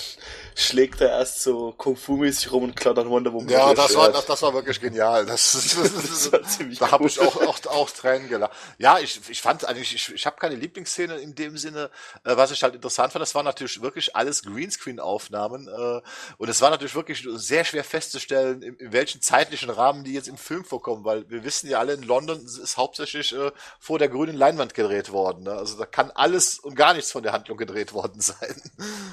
schlägt 0.56 1.00
er 1.00 1.10
erst 1.10 1.44
so 1.44 1.72
Kung-Fu-mäßig 1.78 2.52
rum 2.52 2.64
und 2.64 2.76
klaut 2.76 2.98
dann 2.98 3.10
Wonder 3.10 3.32
Woman. 3.32 3.50
Ja, 3.50 3.74
das 3.74 3.96
war, 3.96 4.12
das, 4.12 4.26
das 4.26 4.42
war 4.42 4.54
wirklich 4.54 4.82
genial. 4.82 5.26
Das, 5.26 5.52
das, 5.54 5.94
das 5.94 6.32
war 6.32 6.44
ziemlich 6.44 6.80
da 6.80 6.92
habe 6.92 7.06
ich 7.06 7.20
auch, 7.20 7.36
auch, 7.38 7.66
auch 7.68 7.90
Tränen 7.92 8.30
gelacht. 8.30 8.54
Ja, 8.80 8.98
ich, 9.00 9.22
ich 9.30 9.42
fand 9.42 9.66
eigentlich, 9.66 9.94
ich, 9.94 10.14
ich 10.14 10.26
habe 10.26 10.38
keine 10.38 10.56
Lieblingsszene 10.56 11.18
in 11.18 11.36
dem 11.36 11.58
Sinne. 11.58 11.92
Äh, 12.24 12.36
was 12.36 12.52
ich 12.52 12.64
halt 12.64 12.76
interessant 12.76 13.14
fand, 13.14 13.22
das 13.22 13.36
war 13.36 13.44
natürlich 13.44 13.82
wirklich 13.82 14.16
alles 14.16 14.44
Greenscreen-Aufnahmen. 14.44 15.68
Äh, 15.68 16.02
und 16.38 16.50
es 16.50 16.62
war 16.62 16.72
natürlich 16.72 16.96
wirklich 16.96 17.28
sehr 17.36 17.64
schwer 17.64 17.84
festzustellen, 17.84 18.64
in, 18.64 18.76
in 18.78 18.92
welchen 18.92 19.22
zeitlichen 19.22 19.70
Rahmen 19.70 20.04
die 20.04 20.14
jetzt 20.14 20.28
im 20.28 20.38
Film 20.38 20.66
vorkommen, 20.66 21.06
weil 21.06 21.30
wir 21.30 21.44
wissen 21.44 21.70
ja 21.70 21.80
alle, 21.80 21.94
in 21.94 22.04
London 22.04 22.44
ist 22.44 22.78
hauptsächlich 22.78 23.34
äh, 23.34 23.52
vor 23.80 24.00
der 24.00 24.10
grünen 24.10 24.36
Leinwand 24.36 24.74
gedreht 24.74 25.12
worden. 25.12 25.44
Ne? 25.44 25.54
Also 25.54 25.78
da 25.78 25.86
kann 25.86 26.12
alles 26.12 26.60
und 26.60 26.76
gar 26.76 26.94
nichts 26.94 27.03
von 27.12 27.24
der 27.24 27.34
Handlung 27.34 27.58
gedreht 27.58 27.94
worden 27.94 28.22
sein. 28.22 28.56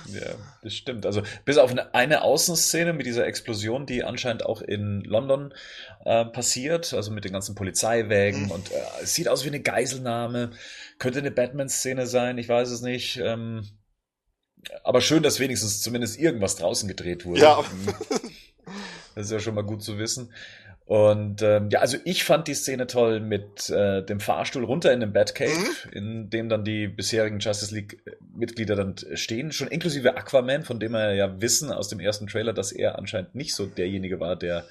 Ja, 0.07 0.35
das 0.63 0.75
stimmt. 0.75 1.07
Also 1.07 1.23
bis 1.45 1.59
auf 1.59 1.71
eine, 1.71 1.95
eine 1.95 2.23
Außenszene 2.23 2.93
mit 2.93 3.07
dieser 3.07 3.27
Explosion, 3.27 3.87
die 3.87 4.05
anscheinend 4.05 4.45
auch 4.45 4.63
in 4.63 5.03
London 5.03 5.55
äh, 6.05 6.25
passiert, 6.25 6.93
also 6.95 7.11
mit 7.11 7.25
den 7.25 7.33
ganzen 7.33 7.55
Polizeiwägen 7.55 8.45
mhm. 8.45 8.51
und 8.51 8.73
äh, 8.73 8.81
es 9.03 9.15
sieht 9.15 9.29
aus 9.29 9.45
wie 9.45 9.49
eine 9.49 9.61
Geiselnahme. 9.61 10.51
Könnte 10.99 11.21
eine 11.21 11.31
Batman-Szene 11.31 12.07
sein, 12.07 12.39
ich 12.39 12.49
weiß 12.49 12.71
es 12.71 12.83
nicht. 12.83 13.17
Ähm, 13.19 13.67
aber 14.85 15.01
schön, 15.01 15.23
dass 15.23 15.41
wenigstens 15.41 15.81
zumindest 15.81 16.19
irgendwas 16.19 16.57
draußen 16.57 16.89
gedreht 16.89 17.25
wurde. 17.25 17.41
Ja. 17.41 17.65
Das 19.15 19.27
ist 19.27 19.33
ja 19.33 19.41
schon 19.41 19.55
mal 19.55 19.63
gut 19.65 19.83
zu 19.83 19.99
wissen. 19.99 20.33
Und 20.91 21.41
ähm, 21.43 21.69
ja, 21.71 21.79
also 21.79 21.99
ich 22.05 22.25
fand 22.25 22.49
die 22.49 22.55
Szene 22.55 22.89
toll 22.89 23.21
mit 23.21 23.71
äh, 23.71 24.05
dem 24.05 24.19
Fahrstuhl 24.19 24.65
runter 24.65 24.93
in 24.93 24.99
den 24.99 25.13
Batcave, 25.13 25.57
mhm. 25.57 25.93
in 25.93 26.31
dem 26.31 26.49
dann 26.49 26.65
die 26.65 26.89
bisherigen 26.89 27.39
Justice 27.39 27.73
League-Mitglieder 27.73 28.75
dann 28.75 28.97
stehen, 29.15 29.53
schon 29.53 29.69
inklusive 29.69 30.17
Aquaman, 30.17 30.65
von 30.65 30.81
dem 30.81 30.91
wir 30.91 31.15
ja 31.15 31.41
wissen 31.41 31.71
aus 31.71 31.87
dem 31.87 32.01
ersten 32.01 32.27
Trailer, 32.27 32.53
dass 32.53 32.73
er 32.73 32.99
anscheinend 32.99 33.37
nicht 33.37 33.55
so 33.55 33.67
derjenige 33.67 34.19
war, 34.19 34.35
der 34.35 34.65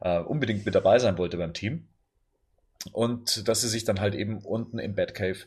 äh, 0.00 0.18
unbedingt 0.18 0.66
mit 0.66 0.74
dabei 0.74 0.98
sein 0.98 1.18
wollte 1.18 1.36
beim 1.36 1.54
Team. 1.54 1.86
Und 2.90 3.46
dass 3.46 3.60
sie 3.60 3.68
sich 3.68 3.84
dann 3.84 4.00
halt 4.00 4.16
eben 4.16 4.38
unten 4.38 4.80
im 4.80 4.96
Batcave 4.96 5.38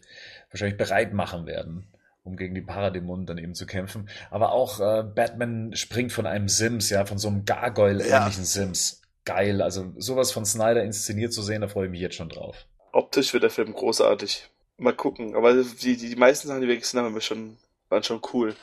wahrscheinlich 0.51 0.77
bereit 0.77 1.13
machen 1.13 1.45
werden, 1.47 1.85
um 2.23 2.37
gegen 2.37 2.55
die 2.55 2.61
Paradämonen 2.61 3.25
dann 3.25 3.37
eben 3.37 3.53
zu 3.53 3.65
kämpfen. 3.65 4.09
Aber 4.31 4.51
auch 4.53 4.79
äh, 4.79 5.03
Batman 5.03 5.75
springt 5.75 6.11
von 6.13 6.25
einem 6.25 6.47
Sims, 6.47 6.89
ja, 6.89 7.05
von 7.05 7.17
so 7.17 7.27
einem 7.27 7.45
Gargoyle-ähnlichen 7.45 8.43
ja. 8.43 8.45
Sims 8.45 9.01
geil. 9.25 9.61
Also 9.61 9.93
sowas 9.97 10.31
von 10.31 10.45
Snyder 10.45 10.83
inszeniert 10.83 11.33
zu 11.33 11.41
sehen, 11.41 11.61
da 11.61 11.67
freue 11.67 11.85
ich 11.85 11.91
mich 11.91 12.01
jetzt 12.01 12.15
schon 12.15 12.29
drauf. 12.29 12.65
Optisch 12.91 13.33
wird 13.33 13.43
der 13.43 13.49
Film 13.49 13.73
großartig. 13.73 14.49
Mal 14.77 14.93
gucken. 14.93 15.35
Aber 15.35 15.53
die, 15.53 15.97
die, 15.97 16.09
die 16.09 16.15
meisten 16.15 16.47
Sachen, 16.47 16.61
die 16.61 16.67
wir 16.67 16.77
gesehen 16.77 17.01
haben, 17.01 17.19
schon, 17.21 17.57
waren 17.89 18.03
schon 18.03 18.21
cool. 18.33 18.55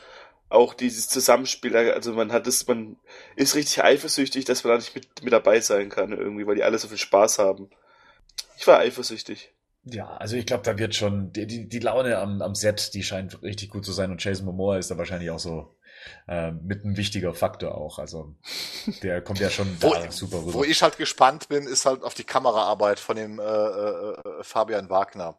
Auch 0.49 0.75
dieses 0.75 1.09
Zusammenspiel, 1.09 1.77
also 1.77 2.13
man 2.13 2.33
hat 2.33 2.47
es, 2.49 2.67
man 2.67 2.97
ist 3.37 3.55
richtig 3.55 3.85
eifersüchtig, 3.85 4.45
dass 4.45 4.65
man 4.65 4.73
da 4.73 4.79
nicht 4.79 4.95
mit, 4.97 5.23
mit 5.23 5.33
dabei 5.33 5.61
sein 5.61 5.91
kann 5.91 6.11
irgendwie, 6.11 6.45
weil 6.45 6.57
die 6.57 6.65
alle 6.65 6.79
so 6.79 6.89
viel 6.89 6.99
Spaß 6.99 7.39
haben. 7.39 7.71
Ich 8.59 8.67
war 8.67 8.81
eifersüchtig. 8.81 9.53
Ja, 9.85 10.17
also 10.17 10.37
ich 10.37 10.47
glaube, 10.47 10.63
da 10.63 10.79
wird 10.79 10.95
schon, 10.95 11.33
die, 11.33 11.47
die, 11.47 11.69
die 11.69 11.79
Laune 11.79 12.19
am, 12.19 12.43
am 12.43 12.55
Set, 12.55 12.93
die 12.95 13.03
scheint 13.03 13.43
richtig 13.43 13.71
gut 13.71 13.85
zu 13.85 13.93
sein 13.93 14.11
und 14.11 14.23
Jason 14.23 14.45
Momoa 14.45 14.77
ist 14.77 14.91
da 14.91 14.99
wahrscheinlich 14.99 15.31
auch 15.31 15.39
so 15.39 15.75
äh, 16.29 16.53
mit 16.53 16.85
ein 16.85 16.97
wichtiger 16.97 17.35
Faktor 17.35 17.77
auch. 17.77 17.99
Also 17.99 18.35
der 19.03 19.23
kommt 19.23 19.41
ja 19.41 19.51
schon 19.51 19.77
wo, 19.81 19.95
da 19.95 20.11
super 20.11 20.39
rüber. 20.39 20.55
Wo 20.55 20.65
ich 20.65 20.83
halt 20.83 20.99
gespannt 20.99 21.49
bin, 21.49 21.67
ist 21.67 21.87
halt 21.87 22.03
auf 22.03 22.15
die 22.15 22.25
Kameraarbeit 22.25 23.01
von 23.01 23.17
dem 23.17 23.39
äh, 23.39 23.43
äh, 23.43 24.43
Fabian 24.43 24.91
Wagner. 24.91 25.39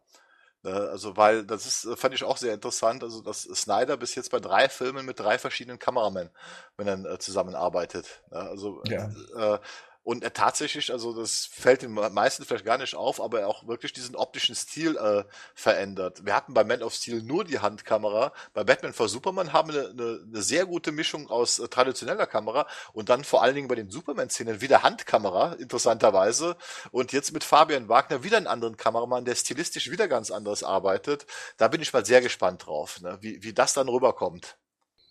Ne, 0.64 0.74
also, 0.74 1.18
weil 1.18 1.44
das 1.44 1.66
ist, 1.66 2.00
fand 2.00 2.14
ich 2.14 2.24
auch 2.24 2.38
sehr 2.38 2.54
interessant, 2.54 3.04
also 3.04 3.24
dass 3.24 3.44
Snyder 3.44 3.98
bis 3.98 4.14
jetzt 4.14 4.30
bei 4.30 4.40
drei 4.40 4.70
Filmen 4.70 5.08
mit 5.08 5.20
drei 5.20 5.40
verschiedenen 5.40 5.80
Kameramännern 5.80 6.32
er 6.78 7.14
äh, 7.14 7.20
zusammenarbeitet. 7.20 8.22
Ne, 8.30 8.38
also 8.38 8.84
ja. 8.86 9.10
äh, 9.36 9.60
und 10.04 10.24
er 10.24 10.34
tatsächlich, 10.34 10.92
also 10.92 11.14
das 11.14 11.46
fällt 11.46 11.84
den 11.84 11.94
meisten 11.94 12.44
vielleicht 12.44 12.66
gar 12.66 12.80
nicht 12.80 12.96
auf, 12.96 13.22
aber 13.22 13.42
er 13.42 13.48
auch 13.48 13.68
wirklich 13.68 13.94
diesen 13.94 14.16
optischen 14.16 14.56
Stil 14.56 14.98
äh, 14.98 15.24
verändert. 15.54 16.26
Wir 16.26 16.36
hatten 16.36 16.56
bei 16.56 16.64
Man 16.64 16.82
of 16.82 16.94
Steel 16.94 17.22
nur 17.22 17.44
die 17.44 17.60
Handkamera. 17.60 18.34
Bei 18.54 18.64
Batman 18.64 18.94
vs 18.94 19.12
Superman 19.12 19.54
haben 19.54 19.72
wir 19.72 19.90
eine, 19.90 19.90
eine, 19.92 20.20
eine 20.26 20.42
sehr 20.42 20.66
gute 20.66 20.92
Mischung 20.92 21.30
aus 21.30 21.60
äh, 21.60 21.68
traditioneller 21.68 22.26
Kamera 22.26 22.66
und 22.94 23.10
dann 23.10 23.24
vor 23.24 23.44
allen 23.44 23.54
Dingen 23.54 23.68
bei 23.68 23.76
den 23.76 23.92
Superman-Szenen 23.92 24.60
wieder 24.60 24.82
Handkamera, 24.82 25.54
interessanterweise. 25.54 26.58
Und 26.92 27.14
jetzt 27.14 27.32
mit 27.32 27.44
Fabian 27.44 27.88
Wagner 27.88 28.24
wieder 28.24 28.38
einen 28.38 28.48
anderen 28.48 28.78
Kameramann, 28.78 29.26
der 29.26 29.36
stilistisch 29.36 29.92
wieder 29.92 30.08
ganz 30.08 30.32
anders 30.32 30.64
arbeitet. 30.64 31.28
Da 31.58 31.68
bin 31.68 31.82
ich 31.82 31.94
mal 31.94 32.06
sehr 32.06 32.22
gespannt 32.22 32.66
drauf, 32.66 33.02
ne? 33.02 33.20
wie, 33.22 33.44
wie 33.44 33.54
das 33.54 33.74
dann 33.74 33.88
rüberkommt. 33.88 34.58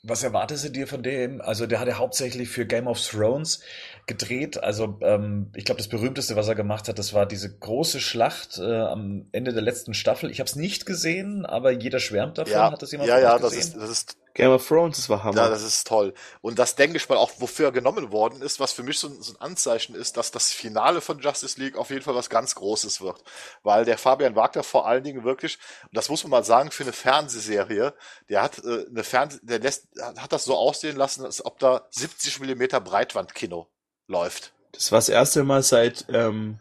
Was 0.02 0.22
erwartest 0.22 0.64
du 0.64 0.70
dir 0.70 0.86
von 0.86 1.02
dem? 1.02 1.42
Also 1.42 1.66
der 1.66 1.78
hat 1.78 1.86
ja 1.86 1.98
hauptsächlich 1.98 2.48
für 2.48 2.64
Game 2.64 2.86
of 2.86 2.98
Thrones 2.98 3.60
gedreht. 4.06 4.62
Also 4.62 4.98
ähm, 5.02 5.50
ich 5.54 5.64
glaube, 5.64 5.78
das 5.78 5.88
berühmteste, 5.88 6.36
was 6.36 6.48
er 6.48 6.54
gemacht 6.54 6.88
hat, 6.88 6.98
das 6.98 7.14
war 7.14 7.26
diese 7.26 7.56
große 7.56 8.00
Schlacht 8.00 8.58
äh, 8.58 8.80
am 8.80 9.26
Ende 9.32 9.52
der 9.52 9.62
letzten 9.62 9.94
Staffel. 9.94 10.30
Ich 10.30 10.40
habe 10.40 10.48
es 10.48 10.56
nicht 10.56 10.86
gesehen, 10.86 11.46
aber 11.46 11.70
jeder 11.70 12.00
schwärmt 12.00 12.38
davon. 12.38 12.52
Ja, 12.52 12.72
hat 12.72 12.82
das 12.82 12.92
jemand 12.92 13.08
ja, 13.08 13.18
ja, 13.18 13.38
das 13.38 13.54
ist, 13.54 13.76
das 13.76 13.90
ist 13.90 14.16
Game 14.34 14.50
of 14.50 14.66
Thrones, 14.66 14.96
das 14.96 15.08
war 15.08 15.24
Hammer. 15.24 15.36
Ja, 15.36 15.48
das 15.48 15.62
ist 15.62 15.86
toll. 15.86 16.14
Und 16.40 16.58
das 16.58 16.76
denke 16.76 16.96
ich 16.96 17.08
mal 17.08 17.18
auch, 17.18 17.32
wofür 17.38 17.66
er 17.66 17.72
genommen 17.72 18.12
worden 18.12 18.42
ist, 18.42 18.60
was 18.60 18.72
für 18.72 18.82
mich 18.82 18.98
so 18.98 19.08
ein, 19.08 19.20
so 19.22 19.32
ein, 19.32 19.40
Anzeichen 19.40 19.94
ist, 19.94 20.16
dass 20.16 20.30
das 20.30 20.52
Finale 20.52 21.00
von 21.00 21.18
Justice 21.18 21.60
League 21.60 21.76
auf 21.76 21.90
jeden 21.90 22.02
Fall 22.02 22.14
was 22.14 22.30
ganz 22.30 22.54
Großes 22.54 23.00
wird. 23.00 23.22
Weil 23.62 23.84
der 23.84 23.98
Fabian 23.98 24.36
Wagner 24.36 24.62
vor 24.62 24.86
allen 24.86 25.02
Dingen 25.02 25.24
wirklich, 25.24 25.58
und 25.82 25.96
das 25.96 26.08
muss 26.08 26.22
man 26.22 26.30
mal 26.30 26.44
sagen, 26.44 26.70
für 26.70 26.84
eine 26.84 26.92
Fernsehserie, 26.92 27.94
der 28.28 28.42
hat 28.42 28.58
äh, 28.64 28.86
eine 28.88 29.04
Fernseh, 29.04 29.40
der 29.42 29.58
lässt, 29.58 29.88
hat 30.16 30.32
das 30.32 30.44
so 30.44 30.56
aussehen 30.56 30.96
lassen, 30.96 31.24
als 31.24 31.44
ob 31.44 31.58
da 31.58 31.86
70 31.90 32.40
Millimeter 32.40 32.80
Breitwandkino 32.80 33.68
läuft. 34.10 34.52
Das 34.72 34.92
war 34.92 34.98
das 34.98 35.08
erste 35.08 35.44
Mal 35.44 35.62
seit 35.62 36.06
ähm, 36.12 36.58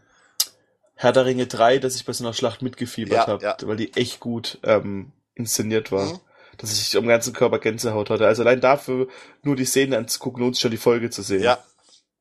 Herr 0.95 1.11
der 1.11 1.25
Ringe 1.25 1.47
3, 1.47 1.79
dass 1.79 1.95
ich 1.95 2.05
bei 2.05 2.13
so 2.13 2.23
einer 2.23 2.33
Schlacht 2.33 2.61
mitgefiebert 2.61 3.13
ja, 3.13 3.27
habe, 3.27 3.43
ja. 3.43 3.57
weil 3.63 3.77
die 3.77 3.93
echt 3.95 4.19
gut 4.19 4.59
ähm, 4.63 5.11
inszeniert 5.35 5.91
war. 5.91 6.05
Mhm 6.05 6.19
dass 6.59 6.73
ich 6.73 6.97
am 6.97 7.07
ganzen 7.07 7.31
Körper 7.33 7.59
Gänsehaut 7.59 8.09
hatte. 8.09 8.27
Also 8.27 8.43
allein 8.43 8.59
dafür 8.59 9.07
nur 9.43 9.55
die 9.55 9.63
Szene 9.63 9.97
anzugucken, 9.97 10.41
lohnt 10.41 10.55
sich 10.55 10.61
schon 10.61 10.71
die 10.71 10.77
Folge 10.77 11.09
zu 11.09 11.21
sehen. 11.21 11.41
Ja, 11.41 11.63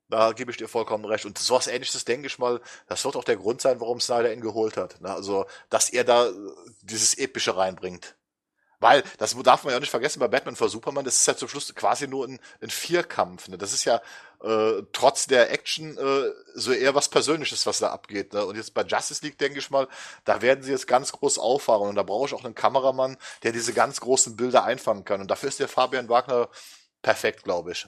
da 0.09 0.31
gebe 0.31 0.49
ich 0.49 0.57
dir 0.57 0.67
vollkommen 0.67 1.05
recht. 1.05 1.25
Und 1.25 1.37
sowas 1.37 1.67
ähnliches 1.67 2.05
denke 2.05 2.27
ich 2.27 2.39
mal, 2.39 2.61
das 2.87 3.05
wird 3.05 3.15
auch 3.15 3.23
der 3.23 3.37
Grund 3.37 3.61
sein, 3.61 3.79
warum 3.79 3.99
Snyder 3.99 4.33
ihn 4.33 4.41
geholt 4.41 4.77
hat. 4.77 4.95
Also, 5.03 5.45
dass 5.69 5.89
er 5.89 6.03
da 6.03 6.29
dieses 6.81 7.17
Epische 7.17 7.55
reinbringt. 7.55 8.15
Weil, 8.79 9.03
das 9.17 9.35
darf 9.43 9.65
man 9.65 9.73
ja 9.73 9.79
nicht 9.79 9.89
vergessen, 9.89 10.21
bei 10.21 10.29
Batman 10.29 10.55
vor 10.55 10.69
Superman, 10.69 11.03
das 11.03 11.17
ist 11.19 11.27
ja 11.27 11.35
zum 11.35 11.49
Schluss 11.49 11.75
quasi 11.75 12.07
nur 12.07 12.25
ein, 12.25 12.39
ein 12.61 12.69
Vierkampf. 12.69 13.49
Ne? 13.49 13.57
Das 13.57 13.73
ist 13.73 13.83
ja 13.83 14.01
äh, 14.43 14.83
trotz 14.93 15.27
der 15.27 15.51
Action 15.51 15.97
äh, 15.97 16.31
so 16.55 16.71
eher 16.71 16.95
was 16.95 17.09
Persönliches, 17.09 17.65
was 17.65 17.79
da 17.79 17.89
abgeht. 17.89 18.33
Ne? 18.33 18.45
Und 18.45 18.55
jetzt 18.55 18.73
bei 18.73 18.83
Justice 18.83 19.23
League, 19.25 19.37
denke 19.37 19.59
ich 19.59 19.69
mal, 19.69 19.87
da 20.25 20.41
werden 20.41 20.63
sie 20.63 20.71
jetzt 20.71 20.87
ganz 20.87 21.11
groß 21.11 21.39
auffahren. 21.39 21.89
Und 21.89 21.95
da 21.95 22.03
brauche 22.03 22.27
ich 22.27 22.33
auch 22.33 22.45
einen 22.45 22.55
Kameramann, 22.55 23.17
der 23.43 23.51
diese 23.51 23.73
ganz 23.73 23.99
großen 23.99 24.35
Bilder 24.35 24.63
einfangen 24.63 25.03
kann. 25.05 25.21
Und 25.21 25.29
dafür 25.29 25.49
ist 25.49 25.59
der 25.59 25.67
Fabian 25.67 26.09
Wagner 26.09 26.49
perfekt, 27.01 27.43
glaube 27.43 27.73
ich. 27.73 27.87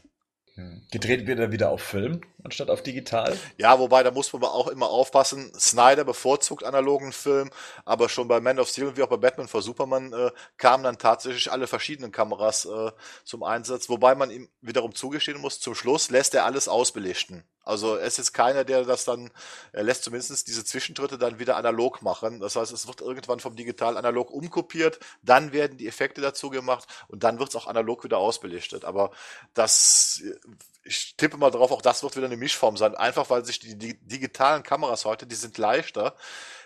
Hm. 0.55 0.85
Gedreht 0.91 1.27
wird 1.27 1.39
er 1.39 1.51
wieder 1.51 1.69
auf 1.69 1.81
Film 1.81 2.21
anstatt 2.43 2.69
auf 2.69 2.83
digital. 2.83 3.37
Ja, 3.57 3.79
wobei, 3.79 4.03
da 4.03 4.11
muss 4.11 4.31
man 4.33 4.43
auch 4.43 4.67
immer 4.67 4.89
aufpassen. 4.89 5.51
Snyder 5.59 6.03
bevorzugt 6.03 6.63
analogen 6.63 7.11
Film, 7.11 7.49
aber 7.85 8.09
schon 8.09 8.27
bei 8.27 8.39
Man 8.39 8.59
of 8.59 8.69
Steel 8.69 8.95
wie 8.97 9.03
auch 9.03 9.09
bei 9.09 9.17
Batman 9.17 9.47
vor 9.47 9.61
Superman 9.61 10.13
äh, 10.13 10.31
kamen 10.57 10.83
dann 10.83 10.97
tatsächlich 10.97 11.51
alle 11.51 11.67
verschiedenen 11.67 12.11
Kameras 12.11 12.65
äh, 12.65 12.91
zum 13.23 13.43
Einsatz, 13.43 13.89
wobei 13.89 14.15
man 14.15 14.31
ihm 14.31 14.49
wiederum 14.61 14.95
zugestehen 14.95 15.39
muss, 15.39 15.59
zum 15.59 15.75
Schluss 15.75 16.09
lässt 16.09 16.33
er 16.33 16.45
alles 16.45 16.67
ausbelichten. 16.67 17.43
Also 17.63 17.95
es 17.95 18.17
ist 18.17 18.33
keiner, 18.33 18.63
der 18.63 18.83
das 18.85 19.05
dann, 19.05 19.29
er 19.71 19.83
lässt 19.83 20.03
zumindest 20.03 20.47
diese 20.47 20.65
Zwischentritte 20.65 21.17
dann 21.17 21.39
wieder 21.39 21.57
analog 21.57 22.01
machen. 22.01 22.39
Das 22.39 22.55
heißt, 22.55 22.71
es 22.71 22.87
wird 22.87 23.01
irgendwann 23.01 23.39
vom 23.39 23.55
digital 23.55 23.97
analog 23.97 24.31
umkopiert, 24.31 24.99
dann 25.21 25.51
werden 25.51 25.77
die 25.77 25.87
Effekte 25.87 26.21
dazu 26.21 26.49
gemacht 26.49 26.87
und 27.07 27.23
dann 27.23 27.37
wird 27.39 27.49
es 27.49 27.55
auch 27.55 27.67
analog 27.67 28.03
wieder 28.03 28.17
ausbelichtet. 28.17 28.83
Aber 28.83 29.11
das, 29.53 30.23
ich 30.83 31.15
tippe 31.15 31.37
mal 31.37 31.51
drauf, 31.51 31.71
auch 31.71 31.81
das 31.81 32.03
wird 32.03 32.15
wieder 32.15 32.25
eine 32.25 32.37
Mischform 32.37 32.77
sein. 32.77 32.95
Einfach 32.95 33.29
weil 33.29 33.45
sich 33.45 33.59
die, 33.59 33.77
die 33.77 33.97
digitalen 33.99 34.63
Kameras 34.63 35.05
heute, 35.05 35.27
die 35.27 35.35
sind 35.35 35.57
leichter, 35.57 36.15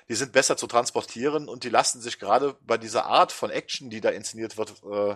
die 0.08 0.16
sind 0.16 0.32
besser 0.32 0.58
zu 0.58 0.68
transportieren 0.68 1.50
und 1.50 1.64
die 1.64 1.70
lassen 1.70 2.02
sich 2.02 2.20
gerade 2.20 2.56
bei 2.62 2.78
dieser 2.78 3.06
Art 3.06 3.32
von 3.32 3.50
Action, 3.50 3.90
die 3.90 4.02
da 4.02 4.10
inszeniert 4.10 4.58
wird, 4.58 4.74
äh, 4.84 5.16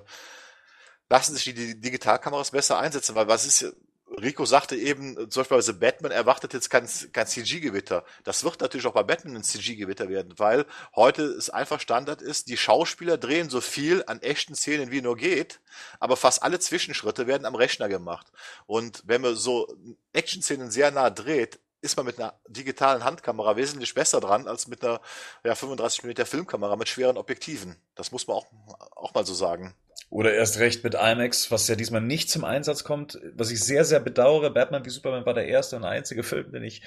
lassen 1.10 1.36
sich 1.36 1.46
die, 1.46 1.54
die 1.54 1.80
Digitalkameras 1.80 2.52
besser 2.52 2.80
einsetzen, 2.80 3.16
weil 3.16 3.28
was 3.28 3.46
ist 3.46 3.74
Rico 4.18 4.46
sagte 4.46 4.76
eben, 4.76 5.30
zum 5.30 5.44
Beispiel 5.44 5.74
Batman 5.76 6.12
erwartet 6.12 6.54
jetzt 6.54 6.70
kein, 6.70 6.90
kein 7.14 7.28
CG-Gewitter. 7.28 8.04
Das 8.24 8.44
wird 8.44 8.60
natürlich 8.62 8.88
auch 8.88 8.94
bei 8.94 9.04
Batman 9.04 9.38
ein 9.38 9.44
CG-Gewitter 9.44 10.10
werden, 10.10 10.34
weil 10.38 10.66
heute 10.96 11.24
es 11.24 11.50
einfach 11.50 11.80
Standard 11.80 12.22
ist, 12.22 12.48
die 12.48 12.58
Schauspieler 12.58 13.18
drehen 13.18 13.50
so 13.50 13.62
viel 13.62 14.04
an 14.08 14.22
echten 14.22 14.56
Szenen 14.56 14.92
wie 14.92 15.02
nur 15.02 15.16
geht, 15.16 15.60
aber 16.00 16.18
fast 16.18 16.44
alle 16.44 16.60
Zwischenschritte 16.60 17.28
werden 17.28 17.46
am 17.46 17.56
Rechner 17.56 17.90
gemacht. 17.90 18.28
Und 18.66 19.04
wenn 19.06 19.22
man 19.22 19.36
so 19.36 19.68
Action-Szenen 20.14 20.72
sehr 20.72 20.92
nah 20.92 21.10
dreht, 21.10 21.60
ist 21.82 21.96
man 21.96 22.06
mit 22.06 22.20
einer 22.20 22.34
digitalen 22.48 23.04
Handkamera 23.04 23.56
wesentlich 23.56 23.94
besser 23.94 24.20
dran 24.20 24.48
als 24.48 24.68
mit 24.68 24.84
einer 24.84 25.00
ja, 25.44 25.56
35 25.56 26.04
mm 26.04 26.26
Filmkamera 26.26 26.76
mit 26.76 26.90
schweren 26.90 27.18
Objektiven. 27.18 27.78
Das 27.96 28.12
muss 28.12 28.28
man 28.28 28.38
auch, 28.38 28.48
auch 28.96 29.14
mal 29.14 29.26
so 29.26 29.34
sagen. 29.34 29.74
Oder 30.12 30.34
erst 30.34 30.58
recht 30.58 30.84
mit 30.84 30.96
IMAX, 30.96 31.52
was 31.52 31.68
ja 31.68 31.76
diesmal 31.76 32.02
nicht 32.02 32.32
zum 32.32 32.44
Einsatz 32.44 32.84
kommt, 32.84 33.20
was 33.36 33.52
ich 33.52 33.60
sehr, 33.60 33.86
sehr 33.86 34.00
bedauere. 34.00 34.50
Batman 34.50 34.84
wie 34.84 34.90
Superman 34.90 35.24
war 35.28 35.36
der 35.36 35.48
erste 35.48 35.76
und 35.76 35.84
einzige 35.84 36.24
Film, 36.30 36.52
den 36.52 36.64
ich 36.64 36.82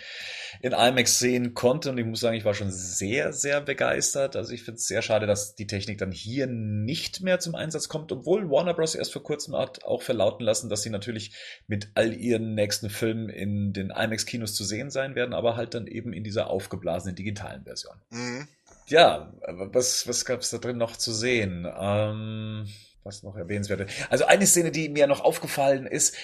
in 0.60 0.72
IMAX 0.72 1.20
sehen 1.20 1.54
konnte. 1.54 1.90
Und 1.90 1.98
ich 1.98 2.04
muss 2.04 2.18
sagen, 2.18 2.36
ich 2.36 2.44
war 2.44 2.54
schon 2.54 2.72
sehr, 2.72 3.32
sehr 3.32 3.60
begeistert. 3.60 4.34
Also 4.34 4.52
ich 4.52 4.64
finde 4.64 4.78
es 4.78 4.88
sehr 4.88 5.02
schade, 5.02 5.28
dass 5.28 5.54
die 5.54 5.68
Technik 5.68 5.98
dann 5.98 6.10
hier 6.10 6.48
nicht 6.48 7.20
mehr 7.20 7.38
zum 7.38 7.54
Einsatz 7.54 7.88
kommt, 7.88 8.10
obwohl 8.10 8.50
Warner 8.50 8.74
Bros. 8.74 8.96
erst 8.96 9.12
vor 9.12 9.22
kurzem 9.22 9.56
hat 9.56 9.84
auch 9.84 10.02
verlauten 10.02 10.42
lassen, 10.42 10.68
dass 10.68 10.82
sie 10.82 10.90
natürlich 10.90 11.32
mit 11.68 11.92
all 11.94 12.12
ihren 12.12 12.56
nächsten 12.56 12.90
Filmen 12.90 13.28
in 13.28 13.72
den 13.72 13.90
IMAX-Kinos 13.90 14.54
zu 14.54 14.64
sehen 14.64 14.90
sein 14.90 15.14
werden, 15.14 15.32
aber 15.32 15.56
halt 15.56 15.74
dann 15.74 15.86
eben 15.86 16.12
in 16.12 16.24
dieser 16.24 16.50
aufgeblasenen 16.50 17.14
digitalen 17.14 17.62
Version. 17.62 17.94
Mhm. 18.10 18.48
Ja, 18.88 19.32
was, 19.46 20.08
was 20.08 20.24
gab 20.24 20.40
es 20.40 20.50
da 20.50 20.58
drin 20.58 20.76
noch 20.76 20.96
zu 20.96 21.12
sehen? 21.12 21.68
Ähm 21.78 22.66
was 23.04 23.22
noch 23.22 23.36
erwähnenswert 23.36 23.88
Also 24.10 24.26
eine 24.26 24.46
Szene, 24.46 24.70
die 24.70 24.88
mir 24.88 25.06
noch 25.06 25.20
aufgefallen 25.20 25.86
ist, 25.86 26.16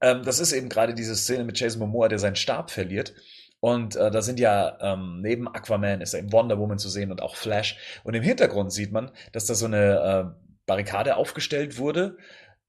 ähm, 0.00 0.22
das 0.24 0.40
ist 0.40 0.52
eben 0.52 0.68
gerade 0.68 0.94
diese 0.94 1.14
Szene 1.16 1.44
mit 1.44 1.58
Jason 1.58 1.80
Momoa, 1.80 2.08
der 2.08 2.18
seinen 2.18 2.36
Stab 2.36 2.70
verliert. 2.70 3.14
Und 3.60 3.94
äh, 3.94 4.10
da 4.10 4.22
sind 4.22 4.40
ja 4.40 4.76
ähm, 4.80 5.20
neben 5.20 5.46
Aquaman 5.46 6.00
ist 6.00 6.14
eben 6.14 6.32
Wonder 6.32 6.58
Woman 6.58 6.78
zu 6.78 6.88
sehen 6.88 7.12
und 7.12 7.22
auch 7.22 7.36
Flash. 7.36 8.00
Und 8.02 8.14
im 8.14 8.22
Hintergrund 8.22 8.72
sieht 8.72 8.90
man, 8.90 9.12
dass 9.30 9.46
da 9.46 9.54
so 9.54 9.66
eine 9.66 10.34
äh, 10.34 10.52
Barrikade 10.66 11.16
aufgestellt 11.16 11.78
wurde, 11.78 12.16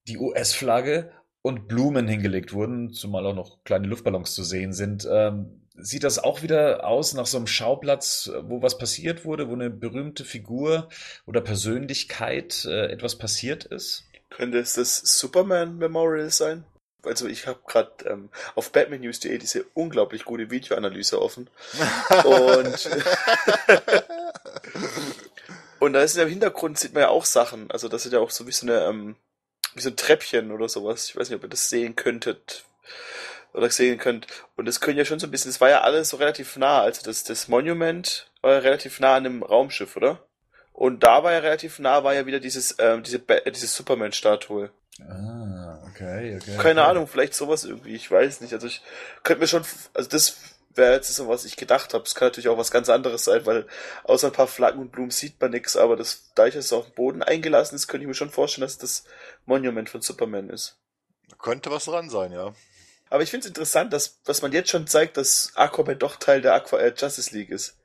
die 0.07 0.19
US-Flagge 0.19 1.11
und 1.41 1.67
Blumen 1.67 2.07
hingelegt 2.07 2.53
wurden, 2.53 2.93
zumal 2.93 3.25
auch 3.25 3.35
noch 3.35 3.63
kleine 3.63 3.87
Luftballons 3.87 4.35
zu 4.35 4.43
sehen 4.43 4.71
sind. 4.71 5.07
Ähm, 5.11 5.62
sieht 5.75 6.03
das 6.03 6.19
auch 6.19 6.41
wieder 6.41 6.85
aus 6.87 7.13
nach 7.13 7.25
so 7.25 7.37
einem 7.37 7.47
Schauplatz, 7.47 8.31
wo 8.41 8.61
was 8.61 8.77
passiert 8.77 9.25
wurde, 9.25 9.49
wo 9.49 9.53
eine 9.53 9.69
berühmte 9.69 10.25
Figur 10.25 10.89
oder 11.25 11.41
Persönlichkeit 11.41 12.65
äh, 12.65 12.87
etwas 12.87 13.17
passiert 13.17 13.65
ist? 13.65 14.05
Könnte 14.29 14.59
es 14.59 14.73
das 14.73 14.97
Superman 14.97 15.77
Memorial 15.77 16.29
sein? 16.29 16.65
Also 17.03 17.27
ich 17.27 17.47
habe 17.47 17.59
gerade 17.67 17.91
ähm, 18.05 18.29
auf 18.55 18.71
batmannews.de 18.71 19.37
diese 19.37 19.65
unglaublich 19.73 20.23
gute 20.23 20.49
Videoanalyse 20.49 21.21
offen. 21.21 21.49
und 22.23 22.89
und 25.79 25.93
da 25.93 26.01
ist 26.01 26.17
im 26.17 26.29
Hintergrund 26.29 26.79
sieht 26.79 26.93
man 26.93 27.01
ja 27.01 27.09
auch 27.09 27.25
Sachen. 27.25 27.69
Also 27.71 27.89
das 27.89 28.05
ist 28.05 28.13
ja 28.13 28.19
auch 28.19 28.31
so 28.31 28.47
wie 28.47 28.53
so 28.53 28.65
eine 28.65 28.85
ähm, 28.85 29.15
wie 29.75 29.81
so 29.81 29.89
ein 29.89 29.97
Treppchen 29.97 30.51
oder 30.51 30.69
sowas. 30.69 31.09
Ich 31.09 31.17
weiß 31.17 31.29
nicht, 31.29 31.37
ob 31.37 31.43
ihr 31.43 31.49
das 31.49 31.69
sehen 31.69 31.95
könntet 31.95 32.63
oder 33.53 33.69
sehen 33.69 33.97
könnt. 33.97 34.27
Und 34.55 34.65
das 34.65 34.81
können 34.81 34.97
ja 34.97 35.05
schon 35.05 35.19
so 35.19 35.27
ein 35.27 35.31
bisschen, 35.31 35.51
das 35.51 35.61
war 35.61 35.69
ja 35.69 35.81
alles 35.81 36.09
so 36.09 36.17
relativ 36.17 36.57
nah. 36.57 36.81
Also 36.81 37.03
das, 37.03 37.23
das 37.23 37.47
Monument 37.47 38.31
war 38.41 38.53
ja 38.53 38.59
relativ 38.59 38.99
nah 38.99 39.15
an 39.15 39.25
einem 39.25 39.43
Raumschiff, 39.43 39.95
oder? 39.95 40.25
Und 40.73 41.03
da 41.03 41.23
war 41.23 41.31
ja 41.31 41.39
relativ 41.39 41.79
nah, 41.79 42.03
war 42.03 42.13
ja 42.15 42.25
wieder 42.25 42.39
dieses, 42.39 42.75
ähm, 42.79 43.03
diese, 43.03 43.19
diese 43.19 43.67
Superman-Statue. 43.67 44.71
Ah, 45.07 45.79
okay, 45.87 46.35
okay. 46.35 46.57
Keine 46.57 46.81
okay. 46.81 46.89
Ahnung, 46.89 47.07
vielleicht 47.07 47.35
sowas 47.35 47.63
irgendwie, 47.63 47.95
ich 47.95 48.09
weiß 48.09 48.41
nicht. 48.41 48.53
Also 48.53 48.67
ich 48.67 48.81
könnte 49.23 49.41
mir 49.41 49.47
schon, 49.47 49.63
also 49.93 50.09
das 50.09 50.37
wäre 50.75 50.93
jetzt 50.93 51.13
so, 51.13 51.27
was 51.27 51.45
ich 51.45 51.55
gedacht 51.55 51.93
habe. 51.93 52.03
Es 52.03 52.15
kann 52.15 52.27
natürlich 52.27 52.49
auch 52.49 52.57
was 52.57 52.71
ganz 52.71 52.89
anderes 52.89 53.25
sein, 53.25 53.45
weil 53.45 53.67
außer 54.03 54.27
ein 54.27 54.33
paar 54.33 54.47
Flaggen 54.47 54.81
und 54.81 54.91
Blumen 54.91 55.11
sieht 55.11 55.39
man 55.39 55.51
nichts, 55.51 55.77
aber 55.77 55.95
das, 55.95 56.31
da 56.35 56.47
ich 56.47 56.55
es 56.55 56.73
auf 56.73 56.85
dem 56.85 56.95
Boden 56.95 57.23
eingelassen 57.23 57.75
ist, 57.75 57.87
könnte 57.87 58.03
ich 58.03 58.07
mir 58.07 58.15
schon 58.15 58.31
vorstellen, 58.31 58.65
dass 58.65 58.79
das 58.79 59.03
Monument 59.45 59.89
von 59.89 60.01
Superman 60.01 60.49
ist. 60.49 60.79
Könnte 61.39 61.71
was 61.71 61.85
dran 61.85 62.09
sein, 62.09 62.31
ja. 62.31 62.53
Aber 63.13 63.21
ich 63.21 63.29
finde 63.29 63.45
es 63.45 63.49
interessant, 63.49 63.93
dass, 63.93 64.23
dass 64.23 64.41
man 64.41 64.51
jetzt 64.53 64.71
schon 64.71 64.87
zeigt, 64.87 65.17
dass 65.17 65.51
Aquaman 65.53 65.99
doch 65.99 66.15
Teil 66.15 66.41
der 66.41 66.55
Aqua 66.55 66.79
äh, 66.79 66.95
Justice 66.97 67.29
League 67.31 67.51
ist. 67.51 67.75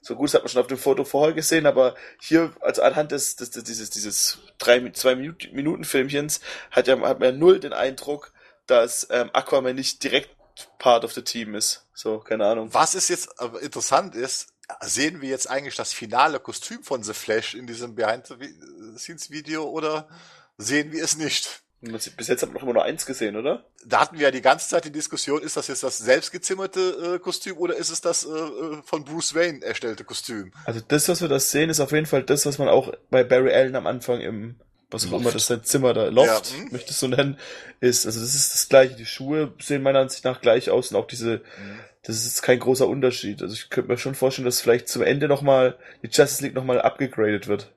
So 0.00 0.14
gut, 0.14 0.26
das 0.26 0.34
hat 0.34 0.42
man 0.42 0.50
schon 0.50 0.60
auf 0.60 0.68
dem 0.68 0.78
Foto 0.78 1.02
vorher 1.02 1.34
gesehen, 1.34 1.66
aber 1.66 1.96
hier, 2.20 2.52
also 2.60 2.82
anhand 2.82 3.10
des, 3.10 3.34
des, 3.34 3.50
des 3.50 3.64
dieses, 3.64 3.90
dieses 3.90 4.38
drei, 4.58 4.88
zwei 4.90 5.16
Minuten, 5.16 5.52
Minuten 5.52 5.82
Filmchens, 5.82 6.40
hat 6.70 6.86
ja, 6.86 6.96
hat 7.00 7.18
man 7.18 7.40
null 7.40 7.58
den 7.58 7.72
Eindruck, 7.72 8.32
dass 8.68 9.08
ähm, 9.10 9.30
Aquaman 9.32 9.74
nicht 9.74 10.04
direkt 10.04 10.30
Part 10.78 11.02
of 11.02 11.12
the 11.12 11.22
Team 11.22 11.56
ist. 11.56 11.84
So, 11.92 12.20
keine 12.20 12.46
Ahnung. 12.46 12.72
Was 12.72 12.94
ist 12.94 13.08
jetzt 13.08 13.40
aber 13.40 13.60
interessant 13.60 14.14
ist, 14.14 14.46
sehen 14.80 15.20
wir 15.20 15.28
jetzt 15.28 15.50
eigentlich 15.50 15.74
das 15.74 15.92
finale 15.92 16.38
Kostüm 16.38 16.84
von 16.84 17.02
The 17.02 17.14
Flash 17.14 17.56
in 17.56 17.66
diesem 17.66 17.96
Behind-the-Scenes-Video 17.96 19.64
oder 19.64 20.08
sehen 20.56 20.92
wir 20.92 21.02
es 21.02 21.16
nicht? 21.16 21.62
Bis 21.80 22.26
jetzt 22.26 22.42
haben 22.42 22.50
wir 22.50 22.54
noch 22.54 22.64
immer 22.64 22.72
nur 22.72 22.82
eins 22.82 23.06
gesehen, 23.06 23.36
oder? 23.36 23.64
Da 23.86 24.00
hatten 24.00 24.18
wir 24.18 24.24
ja 24.24 24.30
die 24.32 24.42
ganze 24.42 24.68
Zeit 24.68 24.84
die 24.84 24.90
Diskussion, 24.90 25.40
ist 25.40 25.56
das 25.56 25.68
jetzt 25.68 25.84
das 25.84 25.98
selbstgezimmerte 25.98 27.14
äh, 27.14 27.18
Kostüm 27.20 27.56
oder 27.56 27.76
ist 27.76 27.90
es 27.90 28.00
das 28.00 28.24
äh, 28.24 28.30
äh, 28.30 28.82
von 28.84 29.04
Bruce 29.04 29.34
Wayne 29.36 29.64
erstellte 29.64 30.02
Kostüm? 30.02 30.52
Also 30.64 30.80
das, 30.86 31.08
was 31.08 31.20
wir 31.20 31.28
da 31.28 31.38
sehen, 31.38 31.70
ist 31.70 31.78
auf 31.78 31.92
jeden 31.92 32.06
Fall 32.06 32.24
das, 32.24 32.46
was 32.46 32.58
man 32.58 32.68
auch 32.68 32.92
bei 33.10 33.22
Barry 33.22 33.54
Allen 33.54 33.76
am 33.76 33.86
Anfang 33.86 34.20
im, 34.20 34.56
was 34.90 35.06
auch 35.06 35.20
immer 35.20 35.30
das 35.30 35.46
sein 35.46 35.62
Zimmer 35.62 35.94
da, 35.94 36.08
Loft, 36.08 36.50
ja, 36.50 36.58
hm. 36.58 36.68
möchtest 36.72 37.00
du 37.00 37.08
nennen, 37.08 37.38
ist. 37.78 38.06
Also 38.06 38.20
das 38.20 38.34
ist 38.34 38.54
das 38.54 38.68
gleiche. 38.68 38.96
Die 38.96 39.06
Schuhe 39.06 39.54
sehen 39.60 39.82
meiner 39.82 40.00
Ansicht 40.00 40.24
nach 40.24 40.40
gleich 40.40 40.70
aus 40.70 40.90
und 40.90 40.96
auch 40.96 41.06
diese, 41.06 41.42
mhm. 41.60 41.78
das 42.02 42.26
ist 42.26 42.42
kein 42.42 42.58
großer 42.58 42.88
Unterschied. 42.88 43.40
Also 43.40 43.54
ich 43.54 43.70
könnte 43.70 43.92
mir 43.92 43.98
schon 43.98 44.16
vorstellen, 44.16 44.46
dass 44.46 44.60
vielleicht 44.60 44.88
zum 44.88 45.02
Ende 45.02 45.28
nochmal 45.28 45.78
die 46.02 46.08
Justice 46.08 46.42
League 46.42 46.56
nochmal 46.56 46.80
abgegradet 46.80 47.46
wird. 47.46 47.70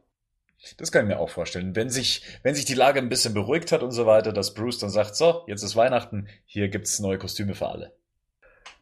Das 0.78 0.92
kann 0.92 1.06
ich 1.06 1.08
mir 1.08 1.20
auch 1.20 1.30
vorstellen. 1.30 1.76
Wenn 1.76 1.90
sich, 1.90 2.24
wenn 2.44 2.56
sich 2.56 2.66
die 2.66 2.76
Lage 2.76 3.00
ein 3.00 3.10
bisschen 3.10 3.34
beruhigt 3.34 3.72
hat 3.72 3.82
und 3.82 3.92
so 3.92 4.06
weiter, 4.06 4.32
dass 4.32 4.54
Bruce 4.54 4.80
dann 4.80 4.90
sagt, 4.90 5.16
so, 5.16 5.44
jetzt 5.48 5.64
ist 5.64 5.76
Weihnachten, 5.76 6.28
hier 6.46 6.70
gibt's 6.70 7.00
neue 7.00 7.18
Kostüme 7.18 7.56
für 7.56 7.68
alle. 7.68 7.94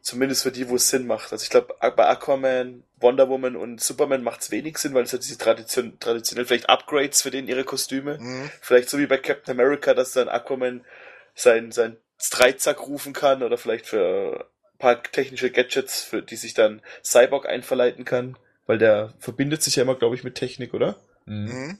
Zumindest 0.01 0.43
für 0.43 0.51
die, 0.51 0.69
wo 0.69 0.75
es 0.75 0.89
Sinn 0.89 1.07
macht. 1.07 1.31
Also 1.31 1.43
ich 1.43 1.49
glaube, 1.49 1.75
bei 1.79 2.07
Aquaman, 2.07 2.83
Wonder 2.97 3.29
Woman 3.29 3.55
und 3.55 3.81
Superman 3.81 4.23
macht's 4.23 4.51
wenig 4.51 4.77
Sinn, 4.77 4.93
weil 4.93 5.03
es 5.03 5.13
hat 5.13 5.23
diese 5.23 5.37
Tradition, 5.37 5.99
traditionell 5.99 6.45
vielleicht 6.45 6.69
Upgrades 6.69 7.21
für 7.21 7.31
den 7.31 7.47
ihre 7.47 7.63
Kostüme. 7.63 8.17
Mhm. 8.17 8.49
Vielleicht 8.61 8.89
so 8.89 8.97
wie 8.97 9.07
bei 9.07 9.17
Captain 9.17 9.59
America, 9.59 9.93
dass 9.93 10.13
dann 10.13 10.29
Aquaman 10.29 10.85
sein, 11.33 11.71
sein 11.71 11.97
Dreizack 12.31 12.87
rufen 12.87 13.13
kann 13.13 13.43
oder 13.43 13.57
vielleicht 13.57 13.87
für 13.87 14.47
ein 14.73 14.77
paar 14.79 15.03
technische 15.03 15.51
Gadgets, 15.51 16.01
für 16.01 16.21
die 16.21 16.35
sich 16.35 16.53
dann 16.53 16.81
Cyborg 17.03 17.47
einverleiten 17.47 18.05
kann. 18.05 18.37
Weil 18.65 18.77
der 18.77 19.13
verbindet 19.19 19.63
sich 19.63 19.77
ja 19.77 19.83
immer, 19.83 19.95
glaube 19.95 20.15
ich, 20.15 20.23
mit 20.23 20.35
Technik, 20.35 20.73
oder? 20.73 20.97
Mhm. 21.29 21.45
mhm. 21.45 21.77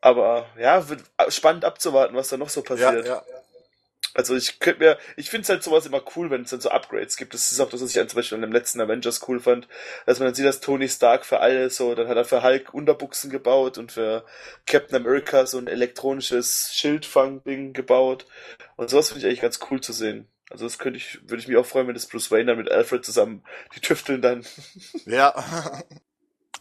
Aber 0.00 0.46
ja, 0.58 0.88
wird 0.88 1.02
spannend 1.28 1.64
abzuwarten, 1.64 2.14
was 2.14 2.28
da 2.28 2.36
noch 2.36 2.48
so 2.48 2.62
passiert. 2.62 3.06
Ja, 3.06 3.14
ja. 3.16 3.22
Also 4.16 4.34
ich 4.34 4.60
könnte 4.60 4.80
mir, 4.80 4.98
ich 5.16 5.28
finde 5.28 5.42
es 5.42 5.48
halt 5.50 5.62
sowas 5.62 5.84
immer 5.84 6.02
cool, 6.16 6.30
wenn 6.30 6.42
es 6.42 6.50
dann 6.50 6.60
so 6.60 6.70
Upgrades 6.70 7.18
gibt. 7.18 7.34
Das 7.34 7.52
ist 7.52 7.60
auch 7.60 7.68
das, 7.68 7.82
was 7.82 7.94
ich 7.94 8.08
zum 8.08 8.16
Beispiel 8.16 8.36
an 8.36 8.42
dem 8.42 8.52
letzten 8.52 8.80
Avengers 8.80 9.20
cool 9.28 9.40
fand, 9.40 9.68
dass 10.06 10.18
man 10.18 10.28
dann 10.28 10.34
sieht, 10.34 10.46
dass 10.46 10.60
Tony 10.60 10.88
Stark 10.88 11.26
für 11.26 11.40
alle 11.40 11.68
so, 11.68 11.94
dann 11.94 12.08
hat 12.08 12.16
er 12.16 12.24
für 12.24 12.42
Hulk 12.42 12.72
Unterbuchsen 12.72 13.30
gebaut 13.30 13.76
und 13.76 13.92
für 13.92 14.24
Captain 14.64 14.96
America 14.96 15.44
so 15.44 15.58
ein 15.58 15.66
elektronisches 15.66 16.70
Schildfang-Ding 16.72 17.74
gebaut. 17.74 18.26
Und 18.76 18.88
sowas 18.88 19.08
finde 19.08 19.20
ich 19.20 19.26
eigentlich 19.26 19.42
ganz 19.42 19.58
cool 19.70 19.82
zu 19.82 19.92
sehen. 19.92 20.28
Also 20.48 20.64
das 20.64 20.78
könnte 20.78 20.96
ich, 20.96 21.20
würde 21.28 21.42
ich 21.42 21.48
mich 21.48 21.58
auch 21.58 21.66
freuen, 21.66 21.88
wenn 21.88 21.94
das 21.94 22.06
Bruce 22.06 22.30
Wayne 22.30 22.46
dann 22.46 22.58
mit 22.58 22.70
Alfred 22.70 23.04
zusammen, 23.04 23.44
die 23.74 23.80
tüfteln 23.80 24.22
dann. 24.22 24.46
Ja. 25.04 25.34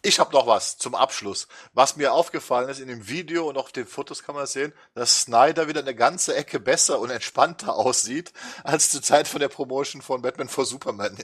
Ich 0.06 0.20
habe 0.20 0.32
noch 0.34 0.46
was 0.46 0.78
zum 0.78 0.94
Abschluss. 0.94 1.48
Was 1.74 1.96
mir 1.96 2.14
aufgefallen 2.14 2.70
ist 2.70 2.80
in 2.80 2.88
dem 2.88 3.08
Video 3.08 3.50
und 3.50 3.58
auf 3.58 3.72
den 3.72 3.88
Fotos 3.88 4.22
kann 4.24 4.36
man 4.36 4.46
sehen, 4.46 4.72
dass 4.94 5.22
Snyder 5.24 5.68
wieder 5.68 5.80
eine 5.82 5.96
ganze 5.96 6.36
Ecke 6.36 6.60
besser 6.60 7.00
und 7.00 7.10
entspannter 7.10 7.76
aussieht 7.76 8.32
als 8.64 8.90
zur 8.92 9.02
Zeit 9.02 9.28
von 9.28 9.40
der 9.40 9.50
Promotion 9.50 10.02
von 10.04 10.22
Batman 10.22 10.48
vor 10.48 10.66
Superman. 10.66 11.18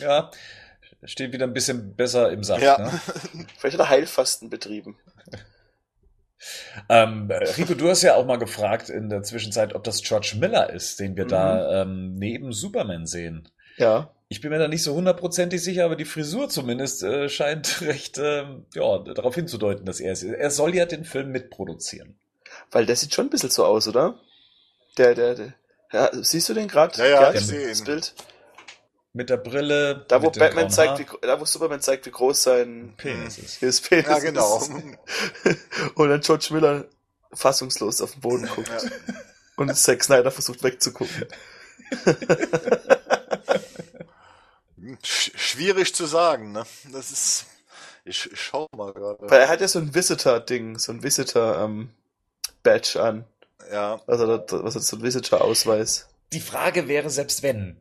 Ja, 0.00 0.30
steht 1.04 1.32
wieder 1.32 1.46
ein 1.46 1.52
bisschen 1.52 1.94
besser 1.94 2.32
im 2.32 2.42
Saft. 2.42 2.62
Ja. 2.62 2.78
Ne? 2.78 3.00
Vielleicht 3.58 3.78
hat 3.78 3.86
er 3.86 3.88
Heilfasten 3.88 4.50
betrieben. 4.50 4.98
Ähm, 6.88 7.30
Rico, 7.30 7.74
du 7.74 7.88
hast 7.88 8.02
ja 8.02 8.16
auch 8.16 8.26
mal 8.26 8.38
gefragt 8.38 8.90
in 8.90 9.08
der 9.08 9.22
Zwischenzeit, 9.22 9.74
ob 9.74 9.84
das 9.84 10.02
George 10.02 10.34
Miller 10.38 10.70
ist, 10.70 11.00
den 11.00 11.16
wir 11.16 11.24
Mhm. 11.24 11.28
da 11.28 11.82
ähm, 11.82 12.14
neben 12.16 12.52
Superman 12.52 13.06
sehen. 13.06 13.48
Ja. 13.76 14.10
Ich 14.28 14.40
bin 14.40 14.50
mir 14.50 14.58
da 14.58 14.68
nicht 14.68 14.82
so 14.82 14.94
hundertprozentig 14.94 15.62
sicher, 15.62 15.84
aber 15.84 15.96
die 15.96 16.04
Frisur 16.04 16.48
zumindest 16.48 17.02
äh, 17.02 17.28
scheint 17.28 17.80
recht 17.82 18.18
ähm, 18.18 18.66
ja, 18.74 18.98
darauf 18.98 19.34
hinzudeuten, 19.34 19.84
dass 19.84 20.00
er 20.00 20.12
es 20.12 20.22
ist. 20.22 20.32
Er 20.32 20.50
soll 20.50 20.74
ja 20.74 20.86
den 20.86 21.04
Film 21.04 21.30
mitproduzieren. 21.30 22.18
Weil 22.70 22.86
der 22.86 22.96
sieht 22.96 23.14
schon 23.14 23.26
ein 23.26 23.30
bisschen 23.30 23.50
so 23.50 23.64
aus, 23.64 23.88
oder? 23.88 24.18
Der, 24.98 25.14
der, 25.14 25.34
der. 25.34 25.54
Ja, 25.92 26.10
siehst 26.12 26.48
du 26.48 26.54
den 26.54 26.68
gerade? 26.68 26.98
Ja, 26.98 27.06
ja, 27.06 27.32
ich 27.32 27.40
sehe 27.40 27.70
ihn. 27.70 27.84
Bild. 27.84 28.14
Mit 29.12 29.30
der 29.30 29.36
Brille. 29.36 30.04
Da 30.08 30.22
wo 30.22 30.30
Batman 30.30 30.70
zeigt, 30.70 30.98
wie, 30.98 31.06
da 31.22 31.40
wo 31.40 31.44
Superman 31.44 31.80
zeigt, 31.80 32.06
wie 32.06 32.10
groß 32.10 32.42
sein 32.42 32.94
Penis 32.96 33.38
ist. 33.38 33.58
hier 33.58 33.68
ist 33.68 33.88
Penis 33.88 34.08
Ja, 34.08 34.18
genau. 34.18 34.58
ist. 34.58 34.70
Und 35.94 36.08
dann 36.08 36.20
George 36.20 36.48
Miller 36.50 36.86
fassungslos 37.32 38.00
auf 38.00 38.12
den 38.12 38.20
Boden 38.22 38.48
guckt. 38.48 38.68
Ja. 38.68 38.90
Und 39.56 39.76
Zack 39.76 40.02
Snyder 40.02 40.32
versucht 40.32 40.64
wegzugucken. 40.64 41.26
Sch 45.02 45.32
schwierig 45.36 45.94
zu 45.94 46.06
sagen, 46.06 46.52
ne? 46.52 46.64
Das 46.92 47.10
ist. 47.10 47.46
Ich, 48.04 48.30
ich 48.30 48.40
schau 48.40 48.66
mal 48.76 48.92
gerade. 48.92 49.30
Weil 49.30 49.40
er 49.40 49.48
hat 49.48 49.60
ja 49.60 49.68
so 49.68 49.78
ein 49.78 49.94
Visitor-Ding, 49.94 50.78
so 50.78 50.92
ein 50.92 51.02
Visitor-Badge 51.02 53.02
an. 53.02 53.24
Ja. 53.72 54.00
Also, 54.06 54.28
was 54.28 54.76
ist 54.76 54.88
so 54.88 54.96
ein 54.96 55.02
Visitor-Ausweis? 55.02 56.08
Die 56.32 56.40
Frage 56.40 56.88
wäre, 56.88 57.08
selbst 57.08 57.42
wenn, 57.42 57.80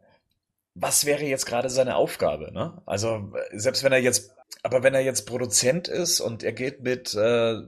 was 0.76 1.06
wäre 1.06 1.24
jetzt 1.24 1.46
gerade 1.46 1.70
seine 1.70 1.96
Aufgabe? 1.96 2.52
Ne? 2.54 2.82
Also, 2.86 3.34
selbst 3.52 3.84
wenn 3.84 3.92
er 3.92 4.00
jetzt, 4.00 4.32
aber 4.62 4.84
wenn 4.84 4.94
er 4.94 5.02
jetzt 5.02 5.26
Produzent 5.26 5.88
ist 5.88 6.22
und 6.22 6.44
er 6.44 6.54
geht 6.54 6.82
mit 6.82 7.14
äh, 7.16 7.62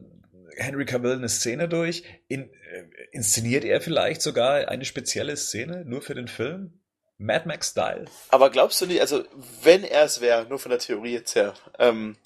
Henry 0.56 0.86
Cavill 0.86 1.14
eine 1.14 1.30
Szene 1.30 1.68
durch, 1.68 2.04
in, 2.28 2.44
äh, 2.44 2.84
inszeniert 3.12 3.66
er 3.66 3.82
vielleicht 3.82 4.22
sogar 4.22 4.70
eine 4.70 4.86
spezielle 4.86 5.36
Szene 5.36 5.84
nur 5.86 6.02
für 6.02 6.16
den 6.16 6.28
Film? 6.28 6.80
Mad 7.18 7.48
Max-Style? 7.48 8.06
Aber 8.30 8.50
glaubst 8.50 8.82
du 8.82 8.86
nicht, 8.86 9.02
also 9.02 9.24
wenn 9.64 9.84
er 9.84 10.04
es 10.04 10.22
wäre, 10.22 10.46
nur 10.46 10.60
von 10.60 10.70
der 10.70 10.80
Theorie 10.80 11.14
jetzt 11.14 11.36
her, 11.36 11.54
ähm, 11.80 12.18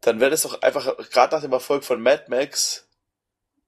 dann 0.00 0.20
wäre 0.20 0.30
das 0.30 0.42
doch 0.42 0.60
einfach, 0.62 0.96
gerade 1.10 1.34
nach 1.34 1.42
dem 1.42 1.52
Erfolg 1.52 1.84
von 1.84 2.00
Mad 2.00 2.24
Max, 2.28 2.88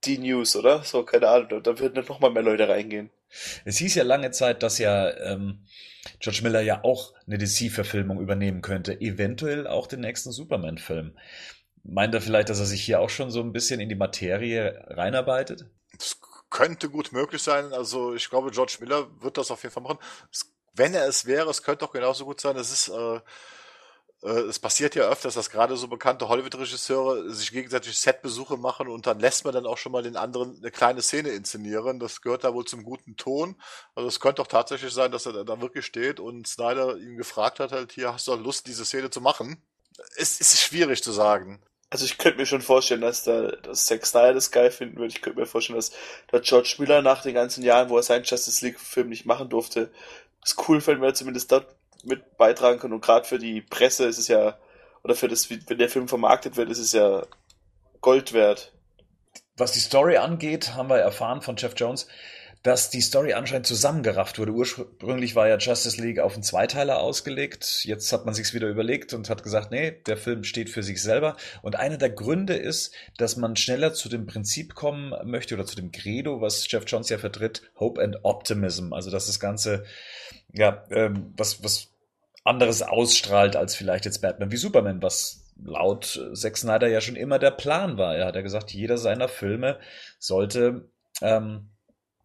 die 0.03 0.17
News, 0.17 0.55
oder? 0.55 0.83
So, 0.83 1.03
keine 1.03 1.27
Ahnung, 1.27 1.63
da 1.63 1.79
würden 1.79 1.95
dann 1.95 2.05
noch 2.05 2.19
mal 2.19 2.31
mehr 2.31 2.43
Leute 2.43 2.67
reingehen. 2.67 3.09
Es 3.65 3.77
hieß 3.77 3.95
ja 3.95 4.03
lange 4.03 4.31
Zeit, 4.31 4.63
dass 4.63 4.79
ja 4.79 5.11
ähm, 5.17 5.65
George 6.19 6.41
Miller 6.43 6.61
ja 6.61 6.83
auch 6.83 7.13
eine 7.27 7.37
DC-Verfilmung 7.37 8.19
übernehmen 8.19 8.61
könnte, 8.61 8.99
eventuell 8.99 9.67
auch 9.67 9.87
den 9.87 9.99
nächsten 9.99 10.31
Superman-Film. 10.31 11.17
Meint 11.83 12.13
er 12.13 12.21
vielleicht, 12.21 12.49
dass 12.49 12.59
er 12.59 12.65
sich 12.65 12.83
hier 12.83 12.99
auch 12.99 13.09
schon 13.09 13.31
so 13.31 13.41
ein 13.41 13.53
bisschen 13.53 13.79
in 13.79 13.89
die 13.89 13.95
Materie 13.95 14.83
reinarbeitet? 14.87 15.65
Das 15.97 16.19
könnte 16.49 16.89
gut 16.89 17.11
möglich 17.11 17.41
sein. 17.43 17.73
Also 17.73 18.13
ich 18.13 18.29
glaube, 18.29 18.51
George 18.51 18.77
Miller 18.81 19.07
wird 19.21 19.37
das 19.37 19.51
auf 19.51 19.63
jeden 19.63 19.73
Fall 19.73 19.83
machen. 19.83 19.99
Es, 20.31 20.53
wenn 20.73 20.93
er 20.93 21.07
es 21.07 21.25
wäre, 21.25 21.49
es 21.49 21.63
könnte 21.63 21.85
auch 21.85 21.91
genauso 21.91 22.25
gut 22.25 22.41
sein. 22.41 22.55
Es 22.57 22.71
ist, 22.71 22.89
äh, 22.89 23.19
äh, 24.23 24.29
es 24.49 24.59
passiert 24.59 24.95
ja 24.95 25.03
öfters, 25.09 25.35
dass 25.35 25.49
gerade 25.49 25.77
so 25.77 25.87
bekannte 25.87 26.27
Hollywood-Regisseure 26.27 27.33
sich 27.33 27.51
gegenseitig 27.51 27.97
Setbesuche 27.99 28.57
machen 28.57 28.87
und 28.87 29.07
dann 29.07 29.19
lässt 29.19 29.45
man 29.45 29.53
dann 29.53 29.65
auch 29.65 29.77
schon 29.77 29.91
mal 29.91 30.03
den 30.03 30.17
anderen 30.17 30.57
eine 30.57 30.71
kleine 30.71 31.01
Szene 31.01 31.29
inszenieren. 31.29 31.99
Das 31.99 32.21
gehört 32.21 32.43
da 32.43 32.53
wohl 32.53 32.65
zum 32.65 32.83
guten 32.83 33.15
Ton. 33.17 33.55
Also 33.95 34.07
es 34.07 34.19
könnte 34.19 34.41
auch 34.41 34.47
tatsächlich 34.47 34.93
sein, 34.93 35.11
dass 35.11 35.25
er 35.25 35.43
da- 35.45 35.61
wirklich 35.61 35.85
steht 35.85 36.19
und 36.19 36.47
Snyder 36.47 36.97
ihn 36.97 37.17
gefragt 37.17 37.59
hat, 37.59 37.71
halt 37.71 37.91
hier, 37.93 38.13
hast 38.13 38.27
du 38.27 38.35
Lust, 38.35 38.67
diese 38.67 38.85
Szene 38.85 39.09
zu 39.09 39.21
machen? 39.21 39.61
Es 40.17 40.39
ist 40.41 40.59
schwierig 40.59 41.03
zu 41.03 41.11
sagen. 41.11 41.61
Also 41.91 42.05
ich 42.05 42.17
könnte 42.19 42.37
mir 42.37 42.45
schon 42.45 42.61
vorstellen, 42.61 43.01
dass 43.01 43.23
der 43.23 43.57
dass 43.57 43.85
Zack 43.85 44.05
Snyder 44.05 44.35
das 44.35 44.51
geil 44.51 44.69
finden 44.69 44.97
würde. 44.97 45.13
Ich 45.13 45.21
könnte 45.21 45.39
mir 45.39 45.47
vorstellen, 45.47 45.77
dass 45.77 45.91
der 46.31 46.41
George 46.41 46.75
Miller 46.77 47.01
nach 47.01 47.23
den 47.23 47.33
ganzen 47.33 47.63
Jahren, 47.63 47.89
wo 47.89 47.97
er 47.97 48.03
seinen 48.03 48.23
Justice 48.23 48.63
League-Film 48.63 49.09
nicht 49.09 49.25
machen 49.25 49.49
durfte, 49.49 49.89
es 50.43 50.55
cool 50.67 50.81
fände, 50.81 51.01
wenn 51.01 51.09
er 51.09 51.15
zumindest 51.15 51.51
dort 51.51 51.75
mit 52.03 52.37
beitragen 52.37 52.79
kann. 52.79 52.93
Und 52.93 53.01
gerade 53.01 53.27
für 53.27 53.39
die 53.39 53.61
Presse 53.61 54.05
ist 54.05 54.19
es 54.19 54.27
ja, 54.27 54.57
oder 55.03 55.15
für 55.15 55.27
das, 55.27 55.49
wenn 55.49 55.77
der 55.77 55.89
Film 55.89 56.07
vermarktet 56.07 56.57
wird, 56.57 56.69
ist 56.69 56.79
es 56.79 56.91
ja 56.91 57.23
Gold 58.01 58.33
wert. 58.33 58.71
Was 59.57 59.71
die 59.71 59.79
Story 59.79 60.17
angeht, 60.17 60.75
haben 60.75 60.89
wir 60.89 60.97
erfahren 60.97 61.41
von 61.41 61.57
Jeff 61.57 61.73
Jones, 61.75 62.07
dass 62.61 62.89
die 62.89 63.01
Story 63.01 63.33
anscheinend 63.33 63.67
zusammengerafft 63.67 64.37
wurde. 64.37 64.51
Ursprünglich 64.51 65.35
war 65.35 65.47
ja 65.47 65.57
Justice 65.57 66.01
League 66.01 66.19
auf 66.19 66.33
einen 66.33 66.43
Zweiteiler 66.43 66.99
ausgelegt. 66.99 67.85
Jetzt 67.85 68.11
hat 68.11 68.25
man 68.25 68.33
sich's 68.33 68.53
wieder 68.53 68.67
überlegt 68.67 69.13
und 69.13 69.29
hat 69.29 69.43
gesagt, 69.43 69.71
nee, 69.71 69.91
der 69.91 70.17
Film 70.17 70.43
steht 70.43 70.69
für 70.69 70.83
sich 70.83 71.01
selber. 71.01 71.37
Und 71.61 71.77
einer 71.77 71.97
der 71.97 72.09
Gründe 72.09 72.55
ist, 72.55 72.93
dass 73.17 73.37
man 73.37 73.55
schneller 73.55 73.93
zu 73.93 74.09
dem 74.09 74.25
Prinzip 74.25 74.75
kommen 74.75 75.13
möchte 75.23 75.55
oder 75.55 75.65
zu 75.65 75.77
dem 75.77 75.91
Credo, 75.91 76.41
was 76.41 76.69
Jeff 76.69 76.83
Jones 76.85 77.09
ja 77.09 77.17
vertritt, 77.17 77.61
Hope 77.79 78.01
and 78.01 78.17
Optimism. 78.23 78.91
Also 78.91 79.09
dass 79.09 79.27
das 79.27 79.39
Ganze, 79.39 79.85
ja, 80.53 80.83
ähm, 80.91 81.33
was, 81.37 81.63
was 81.63 81.87
anderes 82.43 82.81
ausstrahlt 82.81 83.55
als 83.55 83.75
vielleicht 83.75 84.03
jetzt 84.03 84.21
Batman 84.21 84.51
wie 84.51 84.57
Superman, 84.57 85.01
was 85.01 85.45
laut 85.63 86.17
äh, 86.17 86.33
Zack 86.33 86.57
Snyder 86.57 86.87
ja 86.87 86.99
schon 86.99 87.15
immer 87.15 87.39
der 87.39 87.51
Plan 87.51 87.97
war. 87.97 88.17
Er 88.17 88.25
hat 88.25 88.35
ja 88.35 88.41
gesagt, 88.41 88.71
jeder 88.71 88.97
seiner 88.97 89.29
Filme 89.29 89.79
sollte 90.17 90.89
ähm, 91.21 91.69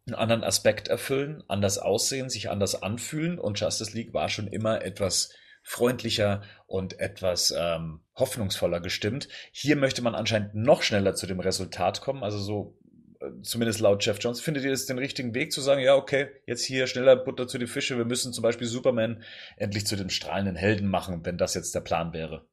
einen 0.06 0.14
anderen 0.14 0.44
Aspekt 0.44 0.88
erfüllen, 0.88 1.42
anders 1.48 1.78
aussehen, 1.78 2.28
sich 2.28 2.50
anders 2.50 2.82
anfühlen 2.82 3.38
und 3.38 3.58
Justice 3.58 3.92
League 3.96 4.12
war 4.12 4.28
schon 4.28 4.48
immer 4.48 4.82
etwas 4.82 5.30
freundlicher 5.62 6.42
und 6.66 7.00
etwas 7.00 7.54
ähm, 7.56 8.00
hoffnungsvoller 8.14 8.80
gestimmt. 8.80 9.28
Hier 9.50 9.76
möchte 9.76 10.02
man 10.02 10.14
anscheinend 10.14 10.54
noch 10.54 10.82
schneller 10.82 11.14
zu 11.14 11.26
dem 11.26 11.40
Resultat 11.40 12.02
kommen, 12.02 12.22
also 12.22 12.38
so 12.38 12.78
äh, 13.20 13.40
zumindest 13.42 13.80
laut 13.80 14.04
Jeff 14.04 14.18
Jones. 14.20 14.42
Findet 14.42 14.64
ihr 14.64 14.72
es 14.72 14.84
den 14.84 14.98
richtigen 14.98 15.32
Weg 15.34 15.52
zu 15.52 15.62
sagen, 15.62 15.80
ja, 15.80 15.94
okay, 15.94 16.28
jetzt 16.46 16.64
hier 16.64 16.86
schneller 16.86 17.16
Butter 17.16 17.48
zu 17.48 17.56
die 17.56 17.66
Fische, 17.66 17.96
wir 17.96 18.04
müssen 18.04 18.34
zum 18.34 18.42
Beispiel 18.42 18.66
Superman 18.66 19.22
endlich 19.56 19.86
zu 19.86 19.96
dem 19.96 20.10
strahlenden 20.10 20.56
Helden 20.56 20.88
machen, 20.88 21.24
wenn 21.24 21.38
das 21.38 21.54
jetzt 21.54 21.74
der 21.74 21.80
Plan 21.80 22.12
wäre? 22.12 22.46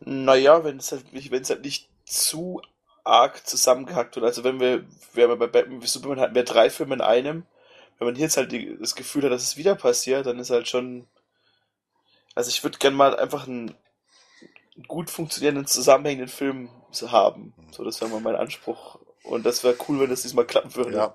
Naja, 0.00 0.64
wenn 0.64 0.78
es 0.78 0.90
halt 0.90 1.12
nicht, 1.12 1.30
wenn 1.30 1.42
es 1.42 1.50
halt 1.50 1.64
nicht 1.64 1.88
zu 2.04 2.60
arg 3.04 3.46
zusammengehackt 3.46 4.16
wird. 4.16 4.24
Also 4.24 4.44
wenn 4.44 4.60
wir, 4.60 4.84
wir 5.12 5.24
haben 5.24 5.30
ja 5.30 5.36
bei 5.36 5.46
Batman 5.46 5.82
wie 5.82 5.86
Superman 5.86 6.20
hatten 6.20 6.34
wir 6.34 6.44
drei 6.44 6.70
Filme 6.70 6.94
in 6.94 7.00
einem. 7.00 7.46
Wenn 7.98 8.06
man 8.06 8.14
hier 8.14 8.24
jetzt 8.24 8.36
halt 8.36 8.52
die, 8.52 8.76
das 8.78 8.94
Gefühl 8.94 9.24
hat, 9.24 9.32
dass 9.32 9.42
es 9.42 9.56
wieder 9.56 9.74
passiert, 9.74 10.26
dann 10.26 10.38
ist 10.38 10.50
halt 10.50 10.68
schon. 10.68 11.06
Also 12.34 12.48
ich 12.50 12.62
würde 12.64 12.78
gern 12.78 12.94
mal 12.94 13.16
einfach 13.16 13.46
einen, 13.46 13.74
einen 14.74 14.86
gut 14.88 15.10
funktionierenden, 15.10 15.66
zusammenhängenden 15.66 16.28
Film 16.28 16.70
haben. 17.08 17.54
So, 17.70 17.84
das 17.84 18.00
wäre 18.00 18.10
mal 18.10 18.20
mein 18.20 18.36
Anspruch. 18.36 18.98
Und 19.22 19.46
das 19.46 19.62
wäre 19.62 19.76
cool, 19.88 20.00
wenn 20.00 20.10
das 20.10 20.22
diesmal 20.22 20.46
klappen 20.46 20.74
würde. 20.74 20.96
Ja. 20.96 21.14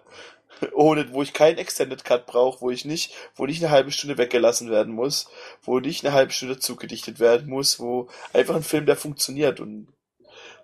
Ohne, 0.73 1.11
wo 1.11 1.21
ich 1.21 1.33
keinen 1.33 1.57
Extended 1.57 2.03
Cut 2.03 2.25
brauche, 2.25 2.61
wo 2.61 2.71
ich 2.71 2.85
nicht, 2.85 3.13
wo 3.35 3.45
nicht 3.45 3.61
eine 3.61 3.71
halbe 3.71 3.91
Stunde 3.91 4.17
weggelassen 4.17 4.69
werden 4.69 4.93
muss, 4.93 5.29
wo 5.61 5.79
nicht 5.79 6.05
eine 6.05 6.13
halbe 6.13 6.31
Stunde 6.31 6.57
zugedichtet 6.59 7.19
werden 7.19 7.49
muss, 7.49 7.79
wo 7.79 8.07
einfach 8.33 8.55
ein 8.55 8.63
Film, 8.63 8.85
der 8.85 8.95
funktioniert 8.95 9.59
und 9.59 9.88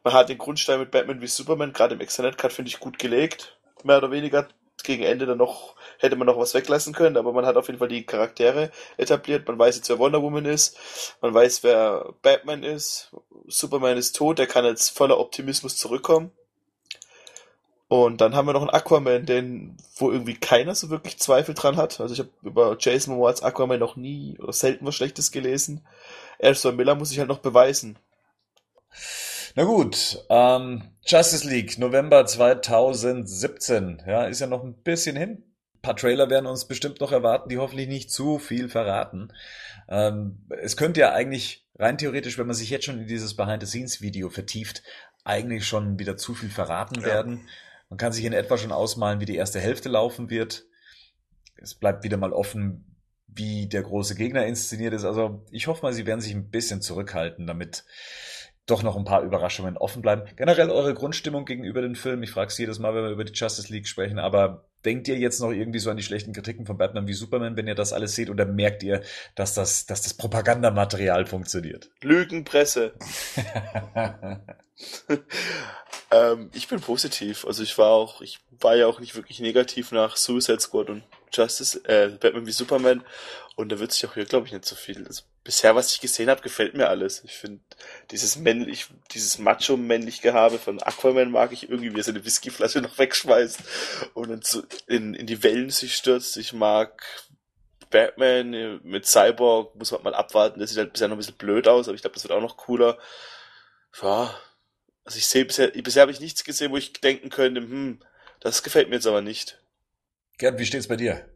man 0.04 0.14
hat 0.14 0.30
den 0.30 0.38
Grundstein 0.38 0.80
mit 0.80 0.92
Batman 0.92 1.22
wie 1.22 1.28
Superman, 1.28 1.74
gerade 1.74 1.96
im 1.96 2.02
Extended 2.02 2.38
Cut, 2.38 2.54
finde 2.54 2.70
ich, 2.70 2.80
gut 2.80 3.00
gelegt. 3.00 3.58
Mehr 3.84 3.98
oder 3.98 4.12
weniger. 4.12 4.48
Gegen 4.84 5.04
Ende 5.04 5.26
dann 5.26 5.38
noch, 5.38 5.76
hätte 6.00 6.16
man 6.16 6.26
noch 6.26 6.38
was 6.38 6.54
weglassen 6.54 6.94
können, 6.94 7.16
aber 7.16 7.32
man 7.32 7.46
hat 7.46 7.56
auf 7.56 7.68
jeden 7.68 7.80
Fall 7.80 7.88
die 7.88 8.06
Charaktere 8.06 8.72
etabliert. 8.98 9.48
Man 9.48 9.58
weiß 9.58 9.78
jetzt, 9.78 9.88
wer 9.88 10.00
Wonder 10.00 10.22
Woman 10.22 10.46
ist. 10.46 10.78
Man 11.22 11.34
weiß, 11.34 11.64
wer 11.64 12.14
Batman 12.22 12.64
ist. 12.64 13.12
Superman 13.48 13.98
ist 13.98 14.16
tot, 14.16 14.40
der 14.40 14.48
kann 14.48 14.66
jetzt 14.66 14.90
voller 14.90 15.20
Optimismus 15.20 15.78
zurückkommen. 15.78 16.32
Und 17.88 18.22
dann 18.22 18.36
haben 18.36 18.48
wir 18.48 18.54
noch 18.54 18.62
einen 18.62 18.72
Aquaman, 18.72 19.28
den, 19.28 19.78
wo 19.96 20.12
irgendwie 20.12 20.34
keiner 20.34 20.74
so 20.74 20.90
wirklich 20.90 21.20
Zweifel 21.20 21.54
dran 21.54 21.78
hat. 21.78 22.00
Also 22.00 22.14
ich 22.14 22.20
habe 22.20 22.32
über 22.42 22.76
Jason 22.80 23.14
Momoa 23.14 23.30
als 23.30 23.44
Aquaman 23.44 23.80
noch 23.80 23.96
nie 23.96 24.36
oder 24.40 24.52
selten 24.52 24.86
was 24.88 24.96
Schlechtes 24.96 25.32
gelesen. 25.32 25.86
Ezra 26.40 26.72
Miller 26.72 26.96
muss 26.96 27.10
sich 27.10 27.20
halt 27.20 27.30
noch 27.30 27.38
beweisen. 27.38 28.00
Na 29.56 29.64
gut, 29.66 30.24
ähm, 30.30 30.82
Justice 31.06 31.48
League, 31.48 31.78
November 31.78 32.26
2017. 32.26 34.02
Ja, 34.08 34.26
ist 34.26 34.42
ja 34.42 34.48
noch 34.48 34.64
ein 34.64 34.74
bisschen 34.82 35.16
hin. 35.16 35.44
Ein 35.76 35.82
paar 35.82 35.96
Trailer 35.96 36.30
werden 36.30 36.48
uns 36.48 36.66
bestimmt 36.66 37.00
noch 37.02 37.12
erwarten, 37.12 37.50
die 37.50 37.58
hoffentlich 37.58 37.88
nicht 37.88 38.10
zu 38.10 38.40
viel 38.40 38.68
verraten. 38.70 39.32
Ähm, 39.90 40.48
es 40.62 40.76
könnte 40.76 41.02
ja 41.02 41.12
eigentlich 41.14 41.68
rein 41.78 41.98
theoretisch, 41.98 42.38
wenn 42.38 42.48
man 42.48 42.56
sich 42.56 42.70
jetzt 42.70 42.86
schon 42.86 43.00
in 43.00 43.08
dieses 43.08 43.36
Behind-the-Scenes-Video 43.36 44.30
vertieft, 44.30 44.82
eigentlich 45.24 45.68
schon 45.68 46.00
wieder 46.00 46.18
zu 46.18 46.34
viel 46.34 46.50
verraten 46.50 47.02
Ja. 47.02 47.06
werden. 47.06 47.48
Man 47.90 47.98
kann 47.98 48.12
sich 48.14 48.26
in 48.26 48.34
etwa 48.34 48.58
schon 48.58 48.72
ausmalen, 48.72 49.20
wie 49.20 49.26
die 49.26 49.36
erste 49.36 49.60
Hälfte 49.60 49.90
laufen 49.90 50.32
wird. 50.32 50.66
Es 51.58 51.76
bleibt 51.76 52.04
wieder 52.04 52.18
mal 52.18 52.34
offen, 52.34 52.98
wie 53.28 53.68
der 53.68 53.84
große 53.84 54.16
Gegner 54.16 54.46
inszeniert 54.48 54.94
ist. 54.94 55.06
Also 55.06 55.46
ich 55.52 55.68
hoffe 55.68 55.84
mal, 55.84 55.94
sie 55.94 56.06
werden 56.08 56.22
sich 56.22 56.34
ein 56.34 56.50
bisschen 56.50 56.82
zurückhalten, 56.82 57.46
damit 57.46 57.84
doch 58.66 58.82
noch 58.82 58.96
ein 58.96 59.04
paar 59.04 59.24
Überraschungen 59.24 59.78
offen 59.78 60.02
bleiben. 60.02 60.24
Generell 60.38 60.70
eure 60.70 60.94
Grundstimmung 60.94 61.46
gegenüber 61.46 61.82
dem 61.82 61.96
Film. 61.96 62.24
Ich 62.24 62.32
frage 62.32 62.48
es 62.48 62.58
jedes 62.58 62.80
Mal, 62.80 62.96
wenn 62.96 63.04
wir 63.04 63.12
über 63.12 63.26
die 63.26 63.34
Justice 63.34 63.72
League 63.72 63.88
sprechen, 63.88 64.20
aber 64.20 64.66
denkt 64.86 65.08
ihr 65.08 65.18
jetzt 65.18 65.40
noch 65.40 65.52
irgendwie 65.52 65.80
so 65.80 65.90
an 65.90 65.98
die 65.98 66.04
schlechten 66.04 66.34
Kritiken 66.34 66.66
von 66.66 66.78
Batman 66.78 67.08
wie 67.08 67.14
Superman, 67.14 67.58
wenn 67.58 67.68
ihr 67.68 67.76
das 67.76 67.94
alles 67.94 68.16
seht, 68.16 68.30
oder 68.30 68.46
merkt 68.46 68.84
ihr, 68.84 69.02
dass 69.36 69.54
das, 69.54 69.86
dass 69.86 70.02
das 70.02 70.14
Propagandamaterial 70.14 71.26
funktioniert? 71.26 71.90
Lügenpresse. 72.02 72.94
ähm, 76.12 76.50
ich 76.54 76.68
bin 76.70 76.80
positiv. 76.80 77.46
Also 77.46 77.64
ich 77.64 77.78
war 77.78 77.92
auch, 77.92 78.22
ich 78.22 78.40
war 78.60 78.76
ja 78.76 78.88
auch 78.88 79.02
nicht 79.02 79.16
wirklich 79.16 79.42
negativ 79.42 79.92
nach 79.92 80.16
Suicide 80.16 80.62
Squad 80.62 80.90
und 80.90 81.04
Justice, 81.34 81.82
äh, 81.86 82.10
Batman 82.20 82.46
wie 82.46 82.52
Superman. 82.52 83.04
Und 83.56 83.72
da 83.72 83.80
wird 83.80 83.92
sich 83.92 84.06
auch 84.06 84.14
hier, 84.14 84.26
glaube 84.26 84.48
ich, 84.48 84.54
nicht 84.54 84.66
so 84.66 84.76
viel. 84.76 85.06
Also 85.06 85.24
bisher, 85.44 85.76
was 85.76 85.92
ich 85.92 86.02
gesehen 86.02 86.30
habe, 86.30 86.42
gefällt 86.42 86.74
mir 86.74 86.88
alles. 86.90 87.24
Ich 87.26 87.34
finde 87.34 87.62
dieses 88.12 88.38
männlich, 88.38 88.88
dieses 89.12 89.38
macho-männlich 89.40 90.22
Gehabe 90.22 90.60
von 90.60 90.82
Aquaman 90.82 91.32
mag 91.32 91.52
ich 91.52 91.70
irgendwie, 91.70 91.94
wie 91.94 92.00
er 92.00 92.04
seine 92.04 92.24
Whiskyflasche 92.24 92.82
noch 92.82 92.98
wegschmeißt 92.98 93.60
und 94.14 94.30
dann 94.30 94.42
so 94.42 94.64
in, 94.88 95.14
in 95.14 95.28
die 95.28 95.44
Wellen 95.44 95.70
sich 95.70 95.96
stürzt. 95.96 96.38
Ich 96.38 96.54
mag 96.54 97.04
Batman 97.90 98.82
mit 98.84 99.06
Cyborg, 99.06 99.76
muss 99.76 99.92
man 99.92 100.04
mal 100.04 100.16
abwarten. 100.16 100.60
Der 100.60 100.68
sieht 100.68 100.78
halt 100.78 100.94
bisher 100.94 101.08
noch 101.08 101.16
ein 101.16 101.20
bisschen 101.20 101.36
blöd 101.36 101.68
aus, 101.68 101.88
aber 101.88 101.96
ich 101.96 102.02
glaube, 102.02 102.16
das 102.16 102.24
wird 102.24 102.34
auch 102.34 102.42
noch 102.42 102.58
cooler. 102.58 102.98
Ja, 104.02 104.34
also 105.06 105.18
ich 105.18 105.28
sehe 105.28 105.46
bisher, 105.46 105.68
bisher 105.70 106.02
habe 106.02 106.12
ich 106.12 106.20
nichts 106.20 106.44
gesehen, 106.44 106.72
wo 106.72 106.78
ich 106.78 106.94
denken 106.94 107.30
könnte, 107.30 107.62
hm, 107.62 108.00
das 108.40 108.64
gefällt 108.64 108.90
mir 108.90 108.96
jetzt 108.96 109.08
aber 109.08 109.22
nicht. 109.22 109.62
Gerd, 110.38 110.58
wie 110.58 110.66
steht's 110.66 110.88
bei 110.88 110.96
dir? 110.96 111.30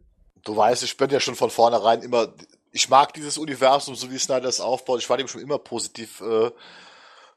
Du 0.43 0.55
weißt, 0.55 0.83
ich 0.83 0.95
bin 0.97 1.09
ja 1.09 1.19
schon 1.19 1.35
von 1.35 1.49
vornherein 1.49 2.01
immer, 2.01 2.33
ich 2.77 2.89
mag 2.89 3.11
dieses 3.13 3.39
Universum, 3.39 3.95
so 3.95 4.11
wie 4.11 4.19
Snyder 4.19 4.47
es 4.47 4.61
aufbaut. 4.61 4.99
Ich 4.99 5.09
war 5.09 5.17
dem 5.17 5.27
schon 5.27 5.41
immer 5.41 5.57
positiv 5.57 6.21
äh, 6.21 6.51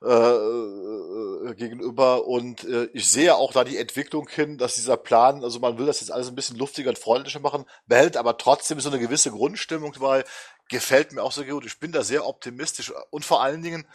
äh, 0.03 0.35
äh, 0.37 1.55
gegenüber 1.55 2.27
und 2.27 2.65
äh, 2.65 2.91
ich 2.93 3.11
sehe 3.11 3.35
auch 3.35 3.55
da 3.55 3.65
die 3.65 3.79
Entwicklung 3.79 4.29
hin, 4.29 4.59
dass 4.59 4.75
dieser 4.75 4.99
Plan, 4.99 5.43
also 5.43 5.59
man 5.59 5.79
will 5.79 5.87
das 5.87 6.01
jetzt 6.01 6.11
alles 6.13 6.29
ein 6.29 6.35
bisschen 6.35 6.59
luftiger 6.59 6.91
und 6.91 6.99
freundlicher 6.99 7.41
machen, 7.41 7.65
behält 7.87 8.19
aber 8.19 8.37
trotzdem 8.37 8.81
so 8.81 8.91
eine 8.91 8.99
gewisse 8.99 9.31
Grundstimmung 9.31 9.95
weil 9.99 10.25
gefällt 10.69 11.13
mir 11.13 11.23
auch 11.23 11.33
so 11.33 11.43
gut. 11.45 11.65
Ich 11.65 11.81
bin 11.81 11.91
da 11.91 12.05
sehr 12.05 12.27
optimistisch 12.27 12.93
und 13.09 13.25
vor 13.25 13.43
allen 13.43 13.63
Dingen, 13.63 13.87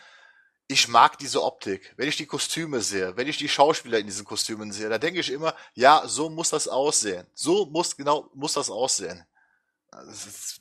ich 0.67 0.88
mag 0.88 1.19
diese 1.19 1.43
Optik. 1.43 1.93
Wenn 1.95 2.07
ich 2.09 2.17
die 2.17 2.26
Kostüme 2.26 2.81
sehe, 2.81 3.15
wenn 3.17 3.27
ich 3.27 3.38
die 3.38 3.49
Schauspieler 3.49 3.99
in 3.99 4.07
diesen 4.07 4.26
Kostümen 4.26 4.72
sehe, 4.72 4.89
da 4.89 4.97
denke 4.97 5.19
ich 5.19 5.31
immer, 5.31 5.53
ja, 5.76 6.03
so 6.07 6.31
muss 6.31 6.49
das 6.49 6.67
aussehen. 6.67 7.27
So 7.35 7.67
muss 7.67 7.95
genau 7.95 8.31
muss 8.34 8.53
das 8.53 8.72
aussehen. 8.72 9.23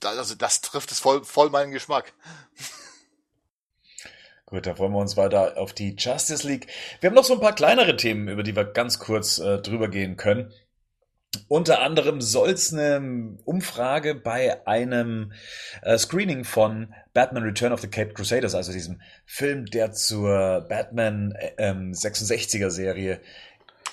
Also 0.04 0.34
das 0.34 0.60
trifft 0.60 0.92
es 0.92 1.00
voll, 1.00 1.24
voll 1.24 1.50
meinen 1.50 1.72
Geschmack. 1.72 2.12
Gut, 4.46 4.66
da 4.66 4.74
freuen 4.74 4.92
wir 4.92 4.98
uns 4.98 5.16
weiter 5.16 5.56
auf 5.56 5.72
die 5.72 5.96
Justice 5.98 6.46
League. 6.46 6.68
Wir 7.00 7.08
haben 7.08 7.16
noch 7.16 7.24
so 7.24 7.34
ein 7.34 7.40
paar 7.40 7.54
kleinere 7.54 7.96
Themen, 7.96 8.28
über 8.28 8.42
die 8.42 8.54
wir 8.54 8.64
ganz 8.64 8.98
kurz 8.98 9.38
äh, 9.38 9.58
drüber 9.58 9.88
gehen 9.88 10.16
können. 10.16 10.52
Unter 11.48 11.80
anderem 11.82 12.20
soll 12.20 12.50
es 12.50 12.72
eine 12.72 13.36
Umfrage 13.44 14.14
bei 14.14 14.66
einem 14.66 15.32
äh, 15.82 15.98
Screening 15.98 16.44
von 16.44 16.94
Batman 17.12 17.42
Return 17.42 17.72
of 17.72 17.80
the 17.80 17.88
Cape 17.88 18.12
Crusaders, 18.12 18.54
also 18.54 18.72
diesem 18.72 19.00
Film, 19.24 19.66
der 19.66 19.92
zur 19.92 20.66
Batman 20.68 21.32
äh, 21.32 21.72
66er 21.72 22.64
ähm, 22.64 22.70
Serie 22.70 23.20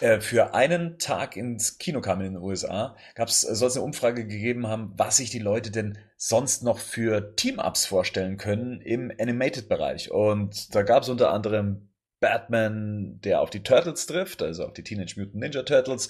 äh, 0.02 0.20
für 0.20 0.54
einen 0.54 0.98
Tag 0.98 1.38
ins 1.38 1.78
Kino 1.78 2.02
kam 2.02 2.22
in 2.22 2.34
den 2.34 2.42
USA, 2.42 2.96
gab's, 3.16 3.44
äh, 3.44 3.56
soll 3.56 3.68
es 3.68 3.76
eine 3.76 3.86
Umfrage 3.86 4.26
gegeben 4.26 4.68
haben, 4.68 4.94
was 4.98 5.18
sich 5.18 5.30
die 5.30 5.40
Leute 5.40 5.72
denn 5.72 5.98
sonst 6.18 6.64
noch 6.64 6.80
für 6.80 7.36
Team-Ups 7.36 7.86
vorstellen 7.86 8.38
können 8.38 8.82
im 8.82 9.12
Animated-Bereich. 9.20 10.12
Und 10.12 10.74
da 10.76 10.84
gab 10.84 11.04
es 11.04 11.10
unter 11.10 11.32
anderem 11.32 11.90
Batman, 12.20 13.20
der 13.24 13.42
auf 13.42 13.50
die 13.50 13.64
Turtles 13.64 14.06
trifft, 14.06 14.44
also 14.44 14.66
auf 14.66 14.74
die 14.74 14.84
Teenage 14.84 15.20
Mutant 15.20 15.36
Ninja 15.36 15.64
Turtles, 15.64 16.10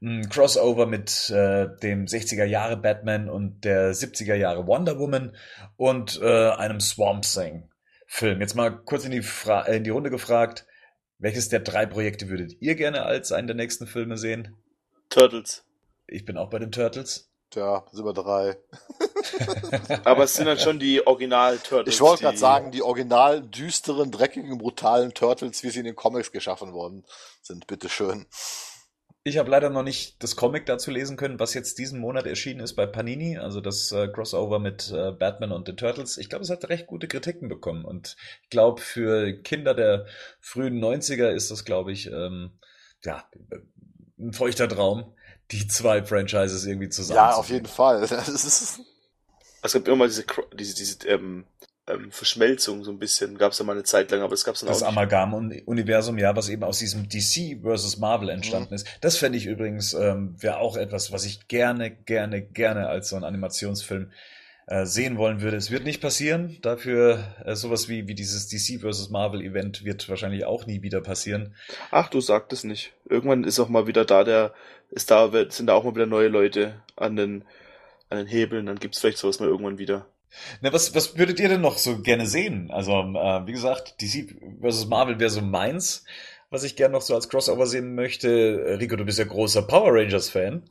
ein 0.00 0.28
Crossover 0.28 0.86
mit 0.86 1.30
äh, 1.30 1.68
dem 1.82 2.06
60er 2.06 2.44
Jahre 2.44 2.76
Batman 2.76 3.28
und 3.28 3.64
der 3.64 3.92
70er 3.92 4.34
Jahre 4.34 4.66
Wonder 4.66 4.98
Woman 4.98 5.34
und 5.76 6.20
äh, 6.22 6.50
einem 6.50 6.78
Swamp 6.80 7.24
Thing 7.24 7.68
Film. 8.06 8.40
Jetzt 8.40 8.54
mal 8.54 8.70
kurz 8.70 9.04
in 9.04 9.10
die, 9.10 9.22
Fra 9.22 9.62
in 9.62 9.84
die 9.84 9.90
Runde 9.90 10.10
gefragt, 10.10 10.64
welches 11.18 11.48
der 11.48 11.60
drei 11.60 11.86
Projekte 11.86 12.28
würdet 12.28 12.56
ihr 12.60 12.74
gerne 12.74 13.04
als 13.04 13.32
einen 13.32 13.48
der 13.48 13.56
nächsten 13.56 13.86
Filme 13.86 14.16
sehen? 14.18 14.56
Turtles. 15.10 15.64
Ich 16.06 16.24
bin 16.24 16.36
auch 16.36 16.50
bei 16.50 16.58
den 16.58 16.72
Turtles. 16.72 17.28
Tja, 17.50 17.86
sind 17.92 18.04
wir 18.04 18.12
drei. 18.12 18.58
Aber 20.04 20.24
es 20.24 20.34
sind 20.34 20.46
dann 20.46 20.58
schon 20.58 20.78
die 20.78 21.06
Original-Turtles. 21.06 21.94
Ich 21.94 22.00
wollte 22.00 22.24
gerade 22.24 22.36
sagen, 22.36 22.72
die 22.72 22.82
original 22.82 23.40
düsteren, 23.40 24.10
dreckigen, 24.10 24.58
brutalen 24.58 25.14
Turtles, 25.14 25.62
wie 25.62 25.70
sie 25.70 25.78
in 25.78 25.86
den 25.86 25.96
Comics 25.96 26.30
geschaffen 26.30 26.72
worden 26.74 27.04
sind. 27.40 27.66
Bitteschön. 27.66 28.26
Ich 29.28 29.36
habe 29.36 29.50
leider 29.50 29.68
noch 29.68 29.82
nicht 29.82 30.22
das 30.22 30.36
Comic 30.36 30.64
dazu 30.64 30.90
lesen 30.90 31.18
können, 31.18 31.38
was 31.38 31.52
jetzt 31.52 31.78
diesen 31.78 32.00
Monat 32.00 32.26
erschienen 32.26 32.60
ist 32.60 32.74
bei 32.74 32.86
Panini, 32.86 33.36
also 33.36 33.60
das 33.60 33.92
äh, 33.92 34.08
Crossover 34.08 34.58
mit 34.58 34.90
äh, 34.90 35.12
Batman 35.12 35.52
und 35.52 35.68
den 35.68 35.76
Turtles. 35.76 36.16
Ich 36.16 36.30
glaube, 36.30 36.44
es 36.44 36.50
hat 36.50 36.66
recht 36.70 36.86
gute 36.86 37.08
Kritiken 37.08 37.50
bekommen 37.50 37.84
und 37.84 38.16
ich 38.42 38.48
glaube, 38.48 38.80
für 38.80 39.34
Kinder 39.42 39.74
der 39.74 40.06
frühen 40.40 40.82
90er 40.82 41.28
ist 41.28 41.50
das, 41.50 41.66
glaube 41.66 41.92
ich, 41.92 42.06
ähm, 42.10 42.52
ja, 43.04 43.28
ein 44.18 44.32
feuchter 44.32 44.66
Traum, 44.66 45.12
die 45.50 45.68
zwei 45.68 46.02
Franchises 46.02 46.64
irgendwie 46.64 46.88
zusammen. 46.88 47.16
Ja, 47.16 47.34
auf 47.34 47.50
jeden 47.50 47.66
Fall. 47.66 48.08
Es 49.60 49.72
gibt 49.72 49.88
immer 49.88 50.06
diese, 50.06 50.24
diese, 50.56 50.74
diese 50.76 51.08
ähm, 51.08 51.44
ähm, 51.88 52.10
Verschmelzung 52.10 52.84
so 52.84 52.90
ein 52.90 52.98
bisschen, 52.98 53.38
gab 53.38 53.52
es 53.52 53.58
ja 53.58 53.64
mal 53.64 53.72
eine 53.72 53.84
Zeit 53.84 54.10
lang, 54.10 54.20
aber 54.20 54.34
es 54.34 54.44
gab 54.44 54.54
es 54.54 54.60
dann 54.60 54.68
das 54.68 54.82
auch 54.82 54.86
Das 54.86 54.88
Amalgam-Universum, 54.88 56.18
ja, 56.18 56.36
was 56.36 56.48
eben 56.48 56.64
aus 56.64 56.78
diesem 56.78 57.08
DC 57.08 57.60
versus 57.62 57.98
Marvel 57.98 58.28
entstanden 58.28 58.70
mhm. 58.70 58.76
ist. 58.76 58.86
Das 59.00 59.16
fände 59.16 59.38
ich 59.38 59.46
übrigens, 59.46 59.94
ähm, 59.94 60.34
wäre 60.38 60.58
auch 60.58 60.76
etwas, 60.76 61.12
was 61.12 61.24
ich 61.24 61.48
gerne, 61.48 61.90
gerne, 61.90 62.42
gerne 62.42 62.88
als 62.88 63.08
so 63.10 63.16
ein 63.16 63.24
Animationsfilm 63.24 64.10
äh, 64.66 64.84
sehen 64.84 65.16
wollen 65.16 65.40
würde. 65.40 65.56
Es 65.56 65.70
wird 65.70 65.84
nicht 65.84 66.02
passieren. 66.02 66.58
Dafür 66.60 67.24
äh, 67.44 67.54
sowas 67.54 67.88
wie, 67.88 68.06
wie 68.06 68.14
dieses 68.14 68.48
DC 68.48 68.80
versus 68.80 69.08
Marvel 69.08 69.40
Event 69.40 69.84
wird 69.84 70.08
wahrscheinlich 70.10 70.44
auch 70.44 70.66
nie 70.66 70.82
wieder 70.82 71.00
passieren. 71.00 71.54
Ach, 71.90 72.08
du 72.08 72.20
sagst 72.20 72.52
es 72.52 72.64
nicht. 72.64 72.92
Irgendwann 73.08 73.44
ist 73.44 73.58
auch 73.60 73.70
mal 73.70 73.86
wieder 73.86 74.04
da, 74.04 74.24
der 74.24 74.52
ist 74.90 75.10
da, 75.10 75.30
sind 75.48 75.68
da 75.68 75.74
auch 75.74 75.84
mal 75.84 75.94
wieder 75.94 76.06
neue 76.06 76.28
Leute 76.28 76.82
an 76.96 77.16
den, 77.16 77.44
an 78.10 78.18
den 78.18 78.26
Hebeln, 78.26 78.66
dann 78.66 78.78
gibt's 78.78 78.98
vielleicht 78.98 79.18
sowas 79.18 79.40
mal 79.40 79.48
irgendwann 79.48 79.78
wieder. 79.78 80.06
Na, 80.60 80.72
was, 80.72 80.94
was 80.94 81.16
würdet 81.16 81.40
ihr 81.40 81.48
denn 81.48 81.60
noch 81.60 81.78
so 81.78 81.98
gerne 81.98 82.26
sehen? 82.26 82.70
Also, 82.70 82.92
äh, 82.92 83.46
wie 83.46 83.52
gesagt, 83.52 84.00
DC 84.00 84.36
vs. 84.62 84.86
Marvel 84.86 85.18
wäre 85.18 85.30
so 85.30 85.40
meins, 85.40 86.04
was 86.50 86.64
ich 86.64 86.76
gerne 86.76 86.92
noch 86.92 87.02
so 87.02 87.14
als 87.14 87.28
Crossover 87.28 87.66
sehen 87.66 87.94
möchte. 87.94 88.76
Rico, 88.80 88.96
du 88.96 89.04
bist 89.04 89.18
ja 89.18 89.24
großer 89.24 89.62
Power 89.62 89.92
Rangers-Fan. 89.92 90.68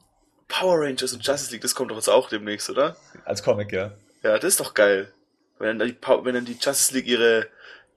Power 0.47 0.79
Rangers 0.79 1.13
und 1.13 1.25
Justice 1.25 1.51
League, 1.51 1.61
das 1.61 1.75
kommt 1.75 1.91
doch 1.91 1.95
jetzt 1.95 2.09
auch 2.09 2.29
demnächst, 2.29 2.69
oder? 2.69 2.95
Als 3.25 3.43
Comic, 3.43 3.71
ja. 3.71 3.91
Ja, 4.23 4.39
das 4.39 4.53
ist 4.53 4.59
doch 4.59 4.73
geil. 4.73 5.11
Wenn 5.59 5.79
dann 5.79 5.87
die, 5.87 5.97
wenn 6.23 6.35
dann 6.35 6.45
die 6.45 6.57
Justice 6.59 6.93
League 6.93 7.07
ihre, 7.07 7.47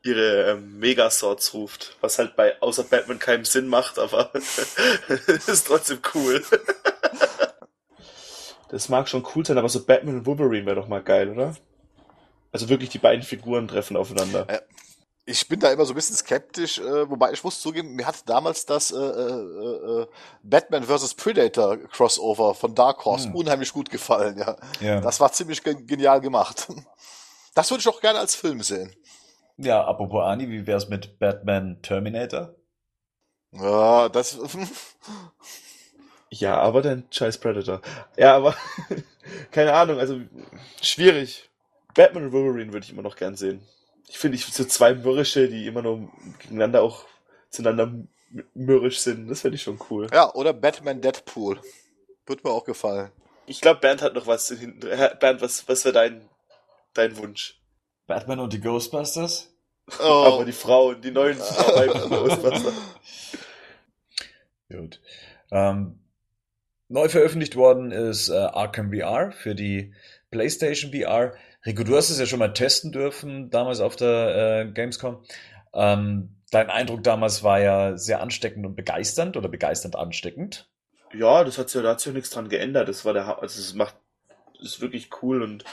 ihre 0.03 0.53
ähm, 0.53 0.79
Megaswords 0.79 1.55
ruft, 1.55 1.97
was 2.01 2.19
halt 2.19 2.37
bei 2.37 2.61
außer 2.61 2.85
Batman 2.85 3.19
keinen 3.19 3.45
Sinn 3.45 3.69
macht, 3.69 3.99
aber 3.99 4.33
ist 5.47 5.67
trotzdem 5.67 6.01
cool. 6.15 6.43
Das 8.71 8.89
mag 8.89 9.09
schon 9.09 9.27
cool 9.35 9.45
sein, 9.45 9.59
aber 9.59 9.69
so 9.69 9.85
Batman 9.85 10.19
und 10.19 10.27
Wolverine 10.27 10.67
wäre 10.67 10.77
doch 10.77 10.89
mal 10.89 11.03
geil, 11.03 11.31
oder? 11.31 11.55
Also 12.53 12.69
wirklich 12.69 12.91
die 12.91 12.99
beiden 12.99 13.23
Figuren 13.23 13.69
treffen 13.69 13.97
aufeinander. 13.97 14.47
Ja, 14.51 14.61
ich 15.27 15.47
bin 15.49 15.61
da 15.61 15.71
immer 15.71 15.85
so 15.85 15.93
ein 15.93 15.97
bisschen 15.97 16.17
skeptisch, 16.17 16.79
äh, 16.79 17.09
wobei 17.09 17.33
ich 17.33 17.43
muss 17.45 17.61
zugeben, 17.61 17.95
mir 17.95 18.07
hat 18.07 18.29
damals 18.29 18.67
das 18.67 18.91
äh, 18.91 18.97
äh, 18.97 20.03
äh 20.03 20.07
Batman 20.43 20.85
vs. 20.85 21.15
Predator 21.15 21.77
Crossover 21.89 22.55
von 22.55 22.75
Dark 22.75 23.05
Horse 23.05 23.29
hm. 23.29 23.35
unheimlich 23.35 23.73
gut 23.73 23.91
gefallen, 23.91 24.39
ja. 24.39 24.57
ja. 24.81 25.01
Das 25.01 25.21
war 25.21 25.33
ziemlich 25.33 25.63
genial 25.63 26.21
gemacht. 26.21 26.69
Das 27.53 27.69
würde 27.69 27.81
ich 27.81 27.89
auch 27.89 28.01
gerne 28.01 28.21
als 28.21 28.37
Film 28.37 28.63
sehen. 28.63 28.95
Ja, 29.57 29.85
apropos 29.85 30.23
Ani, 30.23 30.49
wie 30.49 30.69
wär's 30.69 30.89
mit 30.89 31.19
Batman 31.19 31.83
Terminator? 31.83 32.55
Ja, 33.51 34.09
das. 34.09 34.39
Ja, 36.31 36.59
aber 36.59 36.81
dein 36.81 37.05
scheiß 37.11 37.39
Predator. 37.39 37.81
Ja, 38.17 38.37
aber 38.37 38.55
keine 39.51 39.73
Ahnung, 39.75 39.99
also 39.99 40.21
schwierig. 40.81 41.51
Batman 41.95 42.27
und 42.27 42.33
Wolverine 42.33 42.73
würde 42.73 42.85
ich 42.85 42.93
immer 42.93 43.03
noch 43.03 43.17
gern 43.17 43.37
sehen. 43.37 43.61
Ich 44.09 44.19
finde, 44.19 44.37
ich 44.37 44.47
so 44.47 44.65
zwei 44.65 44.95
Mürrische, 44.95 45.49
die 45.49 45.67
immer 45.67 45.83
nur 45.83 46.09
gegeneinander 46.39 46.83
auch 46.83 47.05
zueinander 47.51 47.93
mürrisch 48.55 49.01
sind, 49.01 49.29
das 49.29 49.41
finde 49.41 49.57
ich 49.57 49.63
schon 49.63 49.81
cool. 49.91 50.07
Ja, 50.13 50.33
oder 50.35 50.53
Batman 50.53 51.01
Deadpool. 51.01 51.61
Würde 52.27 52.43
mir 52.45 52.55
auch 52.55 52.65
gefallen. 52.65 53.11
Ich 53.47 53.61
glaube, 53.61 53.81
Bernd 53.81 54.03
hat 54.03 54.15
noch 54.15 54.27
was 54.27 54.49
hinten. 54.49 54.81
Bernd, 54.81 55.41
was, 55.41 55.69
was 55.69 55.85
wäre 55.85 55.93
dein, 55.93 56.29
dein 56.95 57.17
Wunsch? 57.17 57.61
Batman 58.07 58.39
und 58.41 58.53
die 58.53 58.61
Ghostbusters? 58.61 59.53
Oh. 59.99 60.03
Aber 60.03 60.45
die 60.45 60.53
Frauen, 60.53 61.01
die 61.01 61.11
neuen 61.11 61.39
Ghostbusters. 62.09 62.75
Gut. 64.69 65.01
Ähm, 65.51 66.00
neu 66.91 67.09
veröffentlicht 67.09 67.57
worden 67.57 67.93
ist 67.93 68.29
äh, 68.29 68.35
Arkham 68.35 68.93
VR 68.93 69.33
für 69.33 69.55
die 69.55 69.95
PlayStation 70.31 70.93
VR. 70.93 71.33
Rico, 71.65 71.85
du 71.85 71.97
hast 71.97 72.11
es 72.11 72.19
ja 72.19 72.27
schon 72.27 72.41
mal 72.41 72.53
testen 72.53 72.93
dürfen, 72.93 73.51
damals 73.51 73.81
auf 73.81 73.97
der 73.97 74.67
äh, 74.67 74.73
Gamescom. 74.73 75.23
Ähm, 75.73 76.37
dein 76.51 76.69
Eindruck 76.69 77.05
damals 77.05 77.43
war 77.43 77.61
ja 77.61 77.97
sehr 77.97 78.21
ansteckend 78.21 78.67
und 78.67 78.75
begeisternd 78.75 79.37
oder 79.37 79.49
begeisternd 79.49 79.97
ansteckend. 79.97 80.69
Ja, 81.15 81.45
das 81.45 81.59
hat 81.59 81.71
sich 81.71 81.83
ja 81.83 82.13
nichts 82.13 82.31
dran 82.31 82.49
geändert. 82.49 82.89
Das 82.89 83.05
war 83.05 83.13
der, 83.13 83.41
also 83.41 83.61
es 83.61 83.75
macht, 83.75 83.95
ist 84.61 84.81
wirklich 84.81 85.11
cool 85.23 85.43
und 85.43 85.65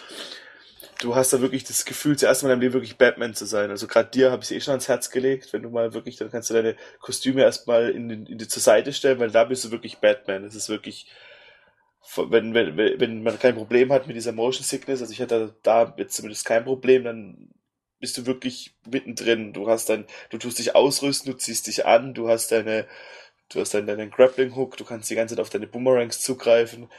du 1.00 1.16
hast 1.16 1.34
da 1.34 1.42
wirklich 1.42 1.64
das 1.64 1.86
Gefühl, 1.86 2.18
zuerst 2.18 2.44
mal 2.44 2.50
in 2.50 2.54
deinem 2.54 2.62
Leben 2.62 2.74
wirklich 2.74 2.98
Batman 2.98 3.34
zu 3.34 3.46
sein. 3.46 3.70
Also 3.70 3.88
gerade 3.88 4.10
dir 4.10 4.32
habe 4.32 4.44
ich 4.44 4.52
es 4.52 4.56
eh 4.56 4.62
schon 4.62 4.72
ans 4.72 4.88
Herz 4.88 5.10
gelegt, 5.12 5.54
wenn 5.54 5.62
du 5.62 5.70
mal 5.70 5.94
wirklich, 5.94 6.18
dann 6.18 6.32
kannst 6.32 6.50
du 6.50 6.54
deine 6.54 6.76
Kostüme 7.00 7.42
erstmal 7.42 7.90
in, 7.90 8.10
in, 8.10 8.26
in 8.26 8.38
die 8.38 8.48
zur 8.48 8.62
Seite 8.62 8.94
stellen, 8.94 9.20
weil 9.20 9.32
da 9.32 9.44
bist 9.44 9.64
du 9.66 9.72
wirklich 9.72 9.98
Batman. 9.98 10.44
Das 10.44 10.56
ist 10.56 10.70
wirklich, 10.70 11.08
wenn, 12.16 12.54
wenn, 12.54 12.78
wenn 12.78 13.24
man 13.24 13.40
kein 13.40 13.56
Problem 13.56 13.92
hat 13.92 14.08
mit 14.08 14.16
dieser 14.16 14.32
Motion 14.32 14.64
Sickness, 14.64 15.02
also 15.02 15.14
ich 15.14 15.22
hatte 15.22 15.56
da 15.64 15.94
jetzt 15.98 16.16
zumindest 16.16 16.46
kein 16.46 16.64
Problem, 16.64 17.04
dann 17.04 17.50
bist 18.00 18.18
du 18.18 18.26
wirklich 18.26 18.76
mittendrin. 18.90 19.54
Du 19.54 19.70
hast 19.70 19.90
dann, 19.90 20.06
du 20.30 20.38
tust 20.38 20.60
dich 20.60 20.76
ausrüsten, 20.76 21.32
du 21.32 21.38
ziehst 21.38 21.68
dich 21.68 21.86
an, 21.86 22.14
du 22.14 22.30
hast 22.30 22.52
deine, 22.52 22.88
du 23.50 23.60
hast 23.60 23.74
dann 23.74 23.88
deinen 23.88 24.12
Grappling 24.12 24.56
Hook, 24.56 24.78
du 24.78 24.86
kannst 24.86 25.10
die 25.10 25.16
ganze 25.16 25.36
Zeit 25.36 25.42
auf 25.42 25.50
deine 25.50 25.68
Boomerangs 25.68 26.22
zugreifen, 26.22 26.90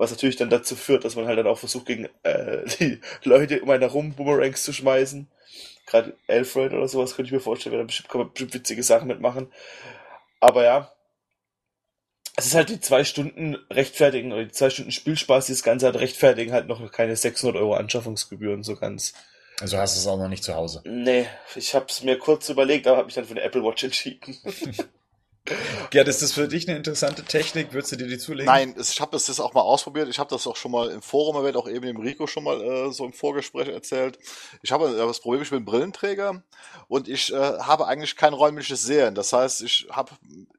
was 0.00 0.10
natürlich 0.10 0.36
dann 0.36 0.48
dazu 0.48 0.76
führt, 0.76 1.04
dass 1.04 1.14
man 1.14 1.26
halt 1.26 1.38
dann 1.38 1.46
auch 1.46 1.58
versucht, 1.58 1.84
gegen 1.84 2.08
äh, 2.22 2.64
die 2.80 3.00
Leute 3.22 3.60
um 3.60 3.68
einen 3.68 3.82
herum 3.82 4.14
Boomerangs 4.14 4.64
zu 4.64 4.72
schmeißen. 4.72 5.28
Gerade 5.86 6.16
Alfred 6.26 6.72
oder 6.72 6.88
sowas 6.88 7.14
könnte 7.14 7.28
ich 7.28 7.32
mir 7.32 7.40
vorstellen, 7.40 7.74
weil 7.74 7.80
da 7.80 7.86
bestimmt, 7.86 8.08
kann 8.08 8.20
man 8.22 8.32
bestimmt 8.32 8.54
witzige 8.54 8.82
Sachen 8.82 9.08
mitmachen. 9.08 9.52
Aber 10.40 10.64
ja, 10.64 10.90
es 12.36 12.46
ist 12.46 12.54
halt 12.54 12.70
die 12.70 12.80
zwei 12.80 13.04
Stunden 13.04 13.56
rechtfertigen 13.70 14.32
oder 14.32 14.44
die 14.44 14.52
zwei 14.52 14.70
Stunden 14.70 14.90
Spielspaß, 14.90 15.46
die 15.46 15.52
das 15.52 15.62
Ganze 15.62 15.88
hat 15.88 15.96
rechtfertigen 15.96 16.52
halt 16.52 16.66
noch 16.66 16.90
keine 16.90 17.14
600 17.14 17.60
Euro 17.60 17.74
Anschaffungsgebühren 17.74 18.62
so 18.62 18.76
ganz. 18.76 19.12
Also 19.60 19.76
hast 19.76 19.96
du 19.96 20.00
es 20.00 20.06
auch 20.06 20.16
noch 20.16 20.28
nicht 20.28 20.44
zu 20.44 20.54
Hause? 20.54 20.80
Nee, 20.86 21.26
ich 21.56 21.74
habe 21.74 21.86
es 21.90 22.02
mir 22.02 22.18
kurz 22.18 22.48
überlegt, 22.48 22.86
aber 22.86 22.96
habe 22.96 23.06
mich 23.06 23.16
dann 23.16 23.26
für 23.26 23.32
eine 23.32 23.42
Apple 23.42 23.62
Watch 23.62 23.84
entschieden. 23.84 24.38
Gerd, 25.90 26.08
ist 26.08 26.22
das 26.22 26.32
für 26.32 26.48
dich 26.48 26.68
eine 26.68 26.76
interessante 26.76 27.24
Technik? 27.24 27.72
Würdest 27.72 27.92
du 27.92 27.96
dir 27.96 28.06
die 28.06 28.18
zulegen? 28.18 28.46
Nein, 28.46 28.74
ich 28.78 29.00
habe 29.00 29.12
das 29.12 29.28
jetzt 29.28 29.40
auch 29.40 29.54
mal 29.54 29.62
ausprobiert. 29.62 30.08
Ich 30.08 30.18
habe 30.18 30.30
das 30.30 30.46
auch 30.46 30.56
schon 30.56 30.72
mal 30.72 30.90
im 30.90 31.02
Forum 31.02 31.36
erwähnt, 31.36 31.56
auch 31.56 31.68
eben 31.68 31.86
dem 31.86 31.98
Rico 31.98 32.26
schon 32.26 32.44
mal 32.44 32.60
äh, 32.60 32.92
so 32.92 33.04
im 33.04 33.12
Vorgespräch 33.12 33.68
erzählt. 33.68 34.18
Ich 34.62 34.72
habe 34.72 34.94
das 34.94 35.20
Problem, 35.20 35.42
ich 35.42 35.50
bin 35.50 35.64
Brillenträger 35.64 36.42
und 36.88 37.08
ich 37.08 37.32
äh, 37.32 37.36
habe 37.36 37.86
eigentlich 37.86 38.16
kein 38.16 38.32
räumliches 38.32 38.82
Sehen. 38.82 39.14
Das 39.14 39.32
heißt, 39.32 39.62
ich, 39.62 39.86
hab, 39.90 40.10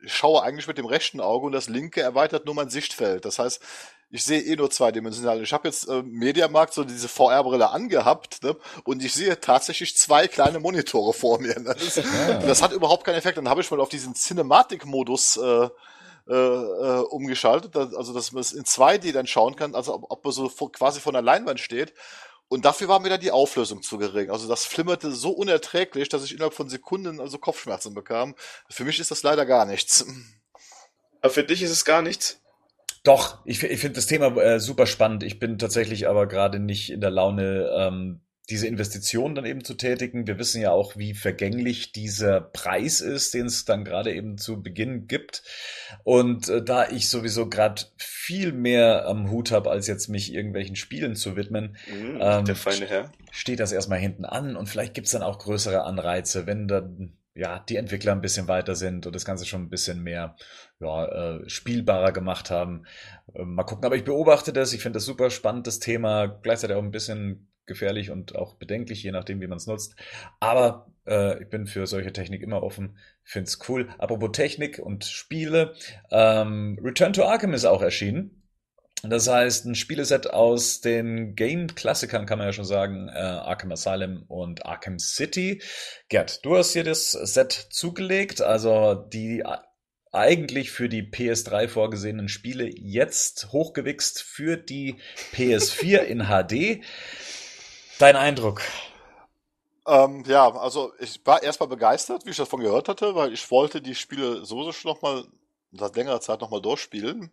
ich 0.03 0.13
schaue 0.13 0.43
eigentlich 0.43 0.67
mit 0.67 0.77
dem 0.77 0.85
rechten 0.85 1.21
Auge 1.21 1.45
und 1.45 1.51
das 1.51 1.69
linke 1.69 2.01
erweitert 2.01 2.45
nur 2.45 2.55
mein 2.55 2.69
Sichtfeld. 2.69 3.25
Das 3.25 3.39
heißt, 3.39 3.61
ich 4.11 4.25
sehe 4.25 4.41
eh 4.41 4.55
nur 4.55 4.69
zweidimensional. 4.69 5.41
Ich 5.41 5.53
habe 5.53 5.67
jetzt 5.67 5.87
äh, 5.87 6.03
Mediamarkt 6.03 6.73
so 6.73 6.83
diese 6.83 7.07
VR-Brille 7.07 7.69
angehabt 7.69 8.43
ne? 8.43 8.57
und 8.83 9.03
ich 9.03 9.13
sehe 9.13 9.39
tatsächlich 9.39 9.95
zwei 9.95 10.27
kleine 10.27 10.59
Monitore 10.59 11.13
vor 11.13 11.39
mir. 11.39 11.57
Ne? 11.59 11.75
Das, 11.79 11.95
ja. 11.95 12.39
das 12.39 12.61
hat 12.61 12.73
überhaupt 12.73 13.05
keinen 13.05 13.15
Effekt. 13.15 13.37
Dann 13.37 13.47
habe 13.47 13.61
ich 13.61 13.71
mal 13.71 13.79
auf 13.79 13.89
diesen 13.89 14.13
Cinematic-Modus 14.13 15.37
äh, 15.37 15.69
äh, 16.29 16.33
äh, 16.33 16.99
umgeschaltet, 17.09 17.75
also 17.75 18.13
dass 18.13 18.31
man 18.31 18.41
es 18.41 18.51
in 18.51 18.63
2D 18.63 19.13
dann 19.13 19.27
schauen 19.27 19.55
kann, 19.55 19.75
also 19.75 19.95
ob, 19.95 20.11
ob 20.11 20.23
man 20.23 20.33
so 20.33 20.49
vor, 20.49 20.71
quasi 20.71 20.99
von 20.99 21.13
der 21.13 21.21
Leinwand 21.21 21.59
steht. 21.59 21.93
Und 22.49 22.65
dafür 22.65 22.89
war 22.89 22.99
mir 22.99 23.09
dann 23.09 23.21
die 23.21 23.31
Auflösung 23.31 23.81
zu 23.81 23.97
gering. 23.97 24.29
Also 24.29 24.49
das 24.49 24.65
flimmerte 24.65 25.11
so 25.11 25.31
unerträglich, 25.31 26.09
dass 26.09 26.25
ich 26.25 26.33
innerhalb 26.33 26.53
von 26.53 26.67
Sekunden 26.67 27.21
also 27.21 27.37
Kopfschmerzen 27.37 27.93
bekam. 27.93 28.35
Für 28.69 28.83
mich 28.83 28.99
ist 28.99 29.09
das 29.09 29.23
leider 29.23 29.45
gar 29.45 29.65
nichts. 29.65 30.05
Aber 31.21 31.31
für 31.31 31.45
dich 31.45 31.61
ist 31.61 31.71
es 31.71 31.85
gar 31.85 32.01
nichts? 32.01 32.40
Doch, 33.03 33.43
ich, 33.45 33.63
ich 33.63 33.79
finde 33.79 33.95
das 33.95 34.05
Thema 34.05 34.35
äh, 34.37 34.59
super 34.59 34.85
spannend. 34.85 35.23
Ich 35.23 35.39
bin 35.39 35.57
tatsächlich 35.57 36.07
aber 36.07 36.27
gerade 36.27 36.59
nicht 36.59 36.91
in 36.91 37.01
der 37.01 37.09
Laune, 37.09 37.69
ähm, 37.75 38.21
diese 38.49 38.67
Investition 38.67 39.33
dann 39.33 39.45
eben 39.45 39.63
zu 39.63 39.73
tätigen. 39.75 40.27
Wir 40.27 40.37
wissen 40.37 40.61
ja 40.61 40.71
auch, 40.71 40.97
wie 40.97 41.13
vergänglich 41.13 41.93
dieser 41.93 42.41
Preis 42.41 43.01
ist, 43.01 43.33
den 43.33 43.45
es 43.47 43.65
dann 43.65 43.85
gerade 43.85 44.13
eben 44.13 44.37
zu 44.37 44.61
Beginn 44.61 45.07
gibt. 45.07 45.41
Und 46.03 46.49
äh, 46.49 46.63
da 46.63 46.89
ich 46.89 47.09
sowieso 47.09 47.49
gerade 47.49 47.83
viel 47.97 48.51
mehr 48.51 49.07
am 49.07 49.31
Hut 49.31 49.51
habe, 49.51 49.71
als 49.71 49.87
jetzt 49.87 50.09
mich 50.09 50.33
irgendwelchen 50.33 50.75
Spielen 50.75 51.15
zu 51.15 51.35
widmen, 51.35 51.77
mhm, 51.87 52.19
ähm, 52.21 52.45
der 52.45 52.55
feine 52.55 52.85
Herr. 52.85 53.11
steht 53.31 53.59
das 53.59 53.71
erstmal 53.71 53.99
hinten 53.99 54.25
an 54.25 54.55
und 54.55 54.67
vielleicht 54.67 54.93
gibt's 54.93 55.11
dann 55.11 55.23
auch 55.23 55.39
größere 55.39 55.83
Anreize, 55.83 56.45
wenn 56.45 56.67
dann 56.67 57.17
ja, 57.33 57.59
die 57.59 57.77
Entwickler 57.77 58.11
ein 58.11 58.21
bisschen 58.21 58.47
weiter 58.47 58.75
sind 58.75 59.05
und 59.05 59.15
das 59.15 59.25
Ganze 59.25 59.45
schon 59.45 59.63
ein 59.63 59.69
bisschen 59.69 60.03
mehr 60.03 60.35
ja, 60.79 61.05
äh, 61.05 61.49
spielbarer 61.49 62.11
gemacht 62.11 62.51
haben. 62.51 62.85
Äh, 63.33 63.43
mal 63.43 63.63
gucken, 63.63 63.85
aber 63.85 63.95
ich 63.95 64.03
beobachte 64.03 64.53
das, 64.53 64.73
ich 64.73 64.81
finde 64.81 64.97
das 64.97 65.05
super 65.05 65.29
spannend, 65.29 65.67
das 65.67 65.79
Thema, 65.79 66.27
gleichzeitig 66.27 66.75
auch 66.75 66.83
ein 66.83 66.91
bisschen 66.91 67.47
gefährlich 67.65 68.11
und 68.11 68.35
auch 68.35 68.55
bedenklich, 68.55 69.03
je 69.03 69.11
nachdem, 69.11 69.39
wie 69.39 69.47
man 69.47 69.57
es 69.57 69.67
nutzt. 69.67 69.95
Aber 70.39 70.91
äh, 71.07 71.41
ich 71.41 71.49
bin 71.49 71.67
für 71.67 71.87
solche 71.87 72.11
Technik 72.11 72.41
immer 72.41 72.63
offen, 72.63 72.97
finde 73.23 73.47
es 73.47 73.59
cool. 73.69 73.87
Apropos 73.97 74.31
Technik 74.33 74.79
und 74.79 75.05
Spiele, 75.05 75.73
ähm, 76.11 76.77
Return 76.83 77.13
to 77.13 77.23
Arkham 77.23 77.53
ist 77.53 77.65
auch 77.65 77.81
erschienen. 77.81 78.40
Das 79.03 79.27
heißt, 79.27 79.65
ein 79.65 79.73
Spieleset 79.73 80.31
aus 80.31 80.79
den 80.81 81.35
Game-Klassikern 81.35 82.27
kann 82.27 82.37
man 82.37 82.47
ja 82.47 82.53
schon 82.53 82.65
sagen, 82.65 83.09
äh, 83.09 83.17
Arkham 83.17 83.71
Asylum 83.71 84.23
und 84.27 84.65
Arkham 84.65 84.99
City. 84.99 85.61
Gerd, 86.07 86.45
du 86.45 86.55
hast 86.55 86.73
hier 86.73 86.83
das 86.83 87.11
Set 87.11 87.51
zugelegt, 87.51 88.41
also 88.41 88.93
die 88.93 89.43
eigentlich 90.11 90.71
für 90.71 90.87
die 90.87 91.03
PS3 91.03 91.67
vorgesehenen 91.67 92.27
Spiele 92.27 92.69
jetzt 92.69 93.51
hochgewichst 93.51 94.21
für 94.21 94.57
die 94.57 94.97
PS4 95.33 95.99
in 95.99 96.25
HD. 96.27 96.85
Dein 97.97 98.15
Eindruck? 98.15 98.61
Ähm, 99.87 100.23
ja, 100.27 100.53
also 100.53 100.93
ich 100.99 101.25
war 101.25 101.41
erstmal 101.41 101.69
begeistert, 101.69 102.25
wie 102.25 102.31
ich 102.31 102.37
davon 102.37 102.59
gehört 102.59 102.87
hatte, 102.87 103.15
weil 103.15 103.33
ich 103.33 103.49
wollte 103.49 103.81
die 103.81 103.95
Spiele 103.95 104.45
sowieso 104.45 104.73
schon 104.73 104.91
nochmal 104.91 105.23
seit 105.71 105.95
längerer 105.95 106.21
Zeit 106.21 106.41
nochmal 106.41 106.61
durchspielen 106.61 107.31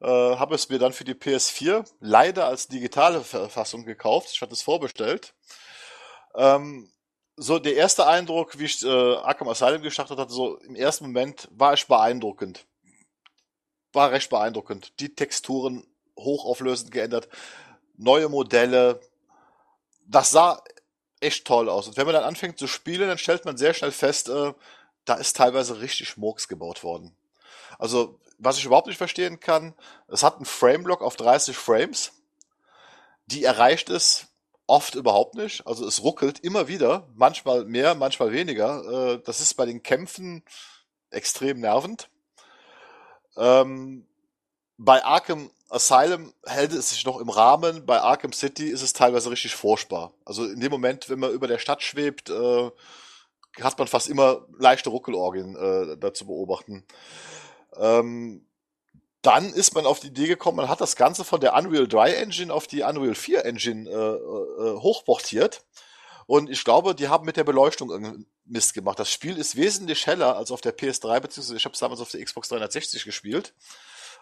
äh, 0.00 0.06
habe 0.06 0.54
es 0.54 0.68
mir 0.68 0.78
dann 0.78 0.92
für 0.92 1.04
die 1.04 1.14
PS4 1.14 1.84
leider 2.00 2.46
als 2.46 2.68
digitale 2.68 3.20
Verfassung 3.22 3.84
gekauft. 3.84 4.30
Ich 4.32 4.40
hatte 4.40 4.52
es 4.52 4.62
vorbestellt. 4.62 5.34
Ähm, 6.34 6.90
so 7.36 7.58
der 7.58 7.74
erste 7.76 8.06
Eindruck, 8.06 8.58
wie 8.58 8.64
ich 8.64 8.82
äh, 8.84 8.88
Arkham 8.88 9.48
Asylum 9.48 9.82
gestartet 9.82 10.18
hatte, 10.18 10.32
so 10.32 10.58
im 10.58 10.74
ersten 10.74 11.04
Moment 11.06 11.48
war 11.52 11.74
ich 11.74 11.86
beeindruckend. 11.86 12.66
War 13.92 14.12
recht 14.12 14.30
beeindruckend. 14.30 14.98
Die 15.00 15.14
Texturen 15.14 15.86
hochauflösend 16.18 16.90
geändert, 16.92 17.28
neue 17.96 18.28
Modelle. 18.28 19.00
Das 20.06 20.30
sah 20.30 20.62
echt 21.20 21.46
toll 21.46 21.68
aus. 21.68 21.88
Und 21.88 21.96
wenn 21.96 22.06
man 22.06 22.14
dann 22.14 22.24
anfängt 22.24 22.58
zu 22.58 22.66
spielen, 22.66 23.08
dann 23.08 23.18
stellt 23.18 23.44
man 23.44 23.56
sehr 23.56 23.74
schnell 23.74 23.92
fest, 23.92 24.28
äh, 24.28 24.52
da 25.04 25.14
ist 25.14 25.36
teilweise 25.36 25.80
richtig 25.80 26.16
Murks 26.16 26.48
gebaut 26.48 26.84
worden. 26.84 27.16
Also 27.78 28.18
was 28.40 28.58
ich 28.58 28.64
überhaupt 28.64 28.86
nicht 28.86 28.96
verstehen 28.96 29.38
kann, 29.38 29.74
es 30.08 30.22
hat 30.22 30.36
einen 30.36 30.44
Framelock 30.44 31.02
auf 31.02 31.16
30 31.16 31.56
Frames. 31.56 32.12
Die 33.26 33.44
erreicht 33.44 33.90
es 33.90 34.26
oft 34.66 34.94
überhaupt 34.94 35.34
nicht. 35.34 35.66
Also 35.66 35.86
es 35.86 36.02
ruckelt 36.02 36.40
immer 36.40 36.68
wieder, 36.68 37.08
manchmal 37.14 37.64
mehr, 37.64 37.94
manchmal 37.94 38.32
weniger. 38.32 39.14
Äh, 39.14 39.22
das 39.24 39.40
ist 39.40 39.54
bei 39.54 39.66
den 39.66 39.82
Kämpfen 39.82 40.42
extrem 41.10 41.60
nervend. 41.60 42.08
Ähm, 43.36 44.06
bei 44.78 45.04
Arkham 45.04 45.50
Asylum 45.68 46.32
hält 46.44 46.72
es 46.72 46.90
sich 46.90 47.04
noch 47.04 47.20
im 47.20 47.28
Rahmen, 47.28 47.86
bei 47.86 48.00
Arkham 48.00 48.32
City 48.32 48.68
ist 48.68 48.82
es 48.82 48.92
teilweise 48.92 49.30
richtig 49.30 49.54
furchtbar. 49.54 50.12
Also 50.24 50.44
in 50.44 50.58
dem 50.58 50.72
Moment, 50.72 51.08
wenn 51.08 51.20
man 51.20 51.32
über 51.32 51.46
der 51.46 51.58
Stadt 51.58 51.82
schwebt, 51.82 52.28
äh, 52.28 52.70
hat 53.60 53.78
man 53.78 53.86
fast 53.86 54.08
immer 54.08 54.46
leichte 54.58 54.90
Ruckelorgien 54.90 55.54
äh, 55.56 55.96
da 55.96 56.12
zu 56.12 56.26
beobachten. 56.26 56.84
Ähm, 57.76 58.46
dann 59.22 59.52
ist 59.52 59.74
man 59.74 59.86
auf 59.86 60.00
die 60.00 60.08
Idee 60.08 60.26
gekommen, 60.26 60.56
man 60.56 60.68
hat 60.68 60.80
das 60.80 60.96
Ganze 60.96 61.24
von 61.24 61.40
der 61.40 61.54
Unreal 61.54 61.86
3 61.86 62.14
Engine 62.14 62.52
auf 62.52 62.66
die 62.66 62.82
Unreal 62.82 63.14
4 63.14 63.44
Engine 63.44 63.88
äh, 63.88 63.94
äh, 63.94 64.80
hochportiert. 64.80 65.62
Und 66.26 66.48
ich 66.48 66.64
glaube, 66.64 66.94
die 66.94 67.08
haben 67.08 67.26
mit 67.26 67.36
der 67.36 67.44
Beleuchtung 67.44 67.90
irgendwie 67.90 68.24
Mist 68.44 68.72
gemacht. 68.72 68.98
Das 68.98 69.10
Spiel 69.10 69.36
ist 69.36 69.56
wesentlich 69.56 70.06
heller 70.06 70.36
als 70.36 70.50
auf 70.50 70.60
der 70.60 70.76
PS3, 70.76 71.20
beziehungsweise 71.20 71.56
ich 71.56 71.64
habe 71.64 71.74
es 71.74 71.80
damals 71.80 72.00
auf 72.00 72.10
der 72.10 72.24
Xbox 72.24 72.48
360 72.48 73.04
gespielt. 73.04 73.52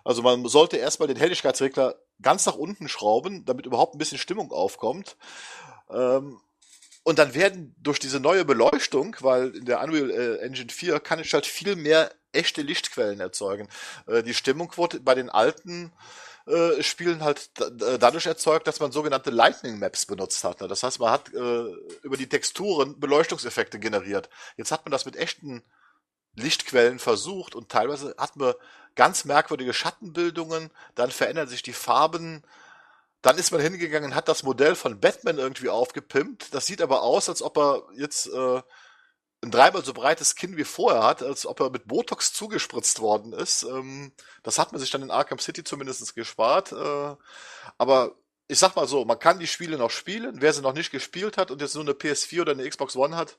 Also 0.05 0.23
man 0.23 0.47
sollte 0.49 0.77
erstmal 0.79 1.09
den 1.09 1.17
Helligkeitsregler 1.17 1.97
ganz 2.23 2.47
nach 2.47 2.55
unten 2.55 2.89
schrauben, 2.89 3.45
damit 3.45 3.67
überhaupt 3.67 3.95
ein 3.95 3.99
bisschen 3.99 4.19
Stimmung 4.19 4.53
aufkommt. 4.53 5.17
Ähm, 5.91 6.41
und 7.03 7.19
dann 7.19 7.35
werden 7.35 7.75
durch 7.79 7.99
diese 7.99 8.21
neue 8.21 8.45
Beleuchtung, 8.45 9.17
weil 9.21 9.55
in 9.57 9.65
der 9.65 9.83
Unreal 9.83 10.11
äh, 10.11 10.39
Engine 10.39 10.71
4 10.71 11.01
kann 11.01 11.19
ich 11.19 11.33
halt 11.33 11.47
viel 11.47 11.77
mehr 11.77 12.11
echte 12.33 12.63
Lichtquellen 12.63 13.21
erzeugen. 13.21 13.69
Äh, 14.07 14.23
die 14.23 14.35
Stimmung 14.35 14.77
wurde 14.77 15.01
bei 15.01 15.15
den 15.15 15.31
alten 15.31 15.93
äh, 16.47 16.83
Spielen 16.83 17.23
halt 17.23 17.51
dadurch 17.79 18.27
erzeugt, 18.27 18.67
dass 18.67 18.81
man 18.81 18.93
sogenannte 18.93 19.31
Lightning 19.31 19.79
Maps 19.79 20.07
benutzt 20.07 20.45
hat. 20.45 20.61
Ne? 20.61 20.69
Das 20.69 20.83
heißt, 20.83 21.01
man 21.01 21.11
hat 21.11 21.33
äh, 21.35 21.65
über 22.03 22.17
die 22.17 22.29
Texturen 22.29 22.99
Beleuchtungseffekte 22.99 23.79
generiert. 23.79 24.29
Jetzt 24.57 24.73
hat 24.73 24.85
man 24.85 24.93
das 24.93 25.05
mit 25.05 25.17
echten 25.17 25.63
Lichtquellen 26.35 26.99
versucht 26.99 27.55
und 27.55 27.69
teilweise 27.69 28.15
hat 28.17 28.37
man 28.37 28.55
ganz 28.95 29.25
merkwürdige 29.25 29.75
Schattenbildungen, 29.75 30.71
dann 30.95 31.11
verändern 31.11 31.49
sich 31.49 31.63
die 31.63 31.73
Farben, 31.73 32.43
dann 33.23 33.39
ist 33.39 33.51
man 33.51 33.61
hingegangen, 33.61 34.15
hat 34.15 34.29
das 34.29 34.43
Modell 34.43 34.75
von 34.75 35.01
Batman 35.01 35.39
irgendwie 35.39 35.69
aufgepimpt. 35.69 36.55
Das 36.55 36.67
sieht 36.67 36.81
aber 36.81 37.03
aus, 37.03 37.29
als 37.29 37.43
ob 37.43 37.59
er 37.59 37.83
jetzt 37.95 38.27
äh, 38.27 38.63
ein 39.43 39.51
dreimal 39.51 39.85
so 39.85 39.93
breites 39.93 40.35
Kinn 40.35 40.57
wie 40.57 40.65
vorher 40.65 41.03
hat, 41.03 41.23
als 41.23 41.47
ob 41.47 41.61
er 41.61 41.71
mit 41.71 41.87
Botox 41.87 42.33
zugespritzt 42.33 43.01
worden 43.01 43.33
ist. 43.33 43.63
Ähm, 43.65 44.13
das 44.43 44.59
hat 44.59 44.73
man 44.73 44.81
sich 44.81 44.91
dann 44.91 45.03
in 45.03 45.11
Arkham 45.11 45.39
City 45.39 45.65
zumindest 45.65 46.15
gespart. 46.15 46.73
Äh, 46.73 47.17
aber 47.77 48.17
ich 48.49 48.59
sag 48.59 48.77
mal 48.77 48.89
so, 48.89 49.05
man 49.05 49.19
kann 49.19 49.39
die 49.39 49.47
Spiele 49.47 49.79
noch 49.79 49.91
spielen. 49.91 50.41
Wer 50.41 50.53
sie 50.53 50.63
noch 50.63 50.73
nicht 50.73 50.91
gespielt 50.91 51.37
hat 51.37 51.51
und 51.51 51.61
jetzt 51.61 51.75
nur 51.75 51.85
eine 51.85 51.93
PS4 51.93 52.43
oder 52.43 52.53
eine 52.53 52.69
Xbox 52.69 52.97
One 52.97 53.17
hat, 53.17 53.39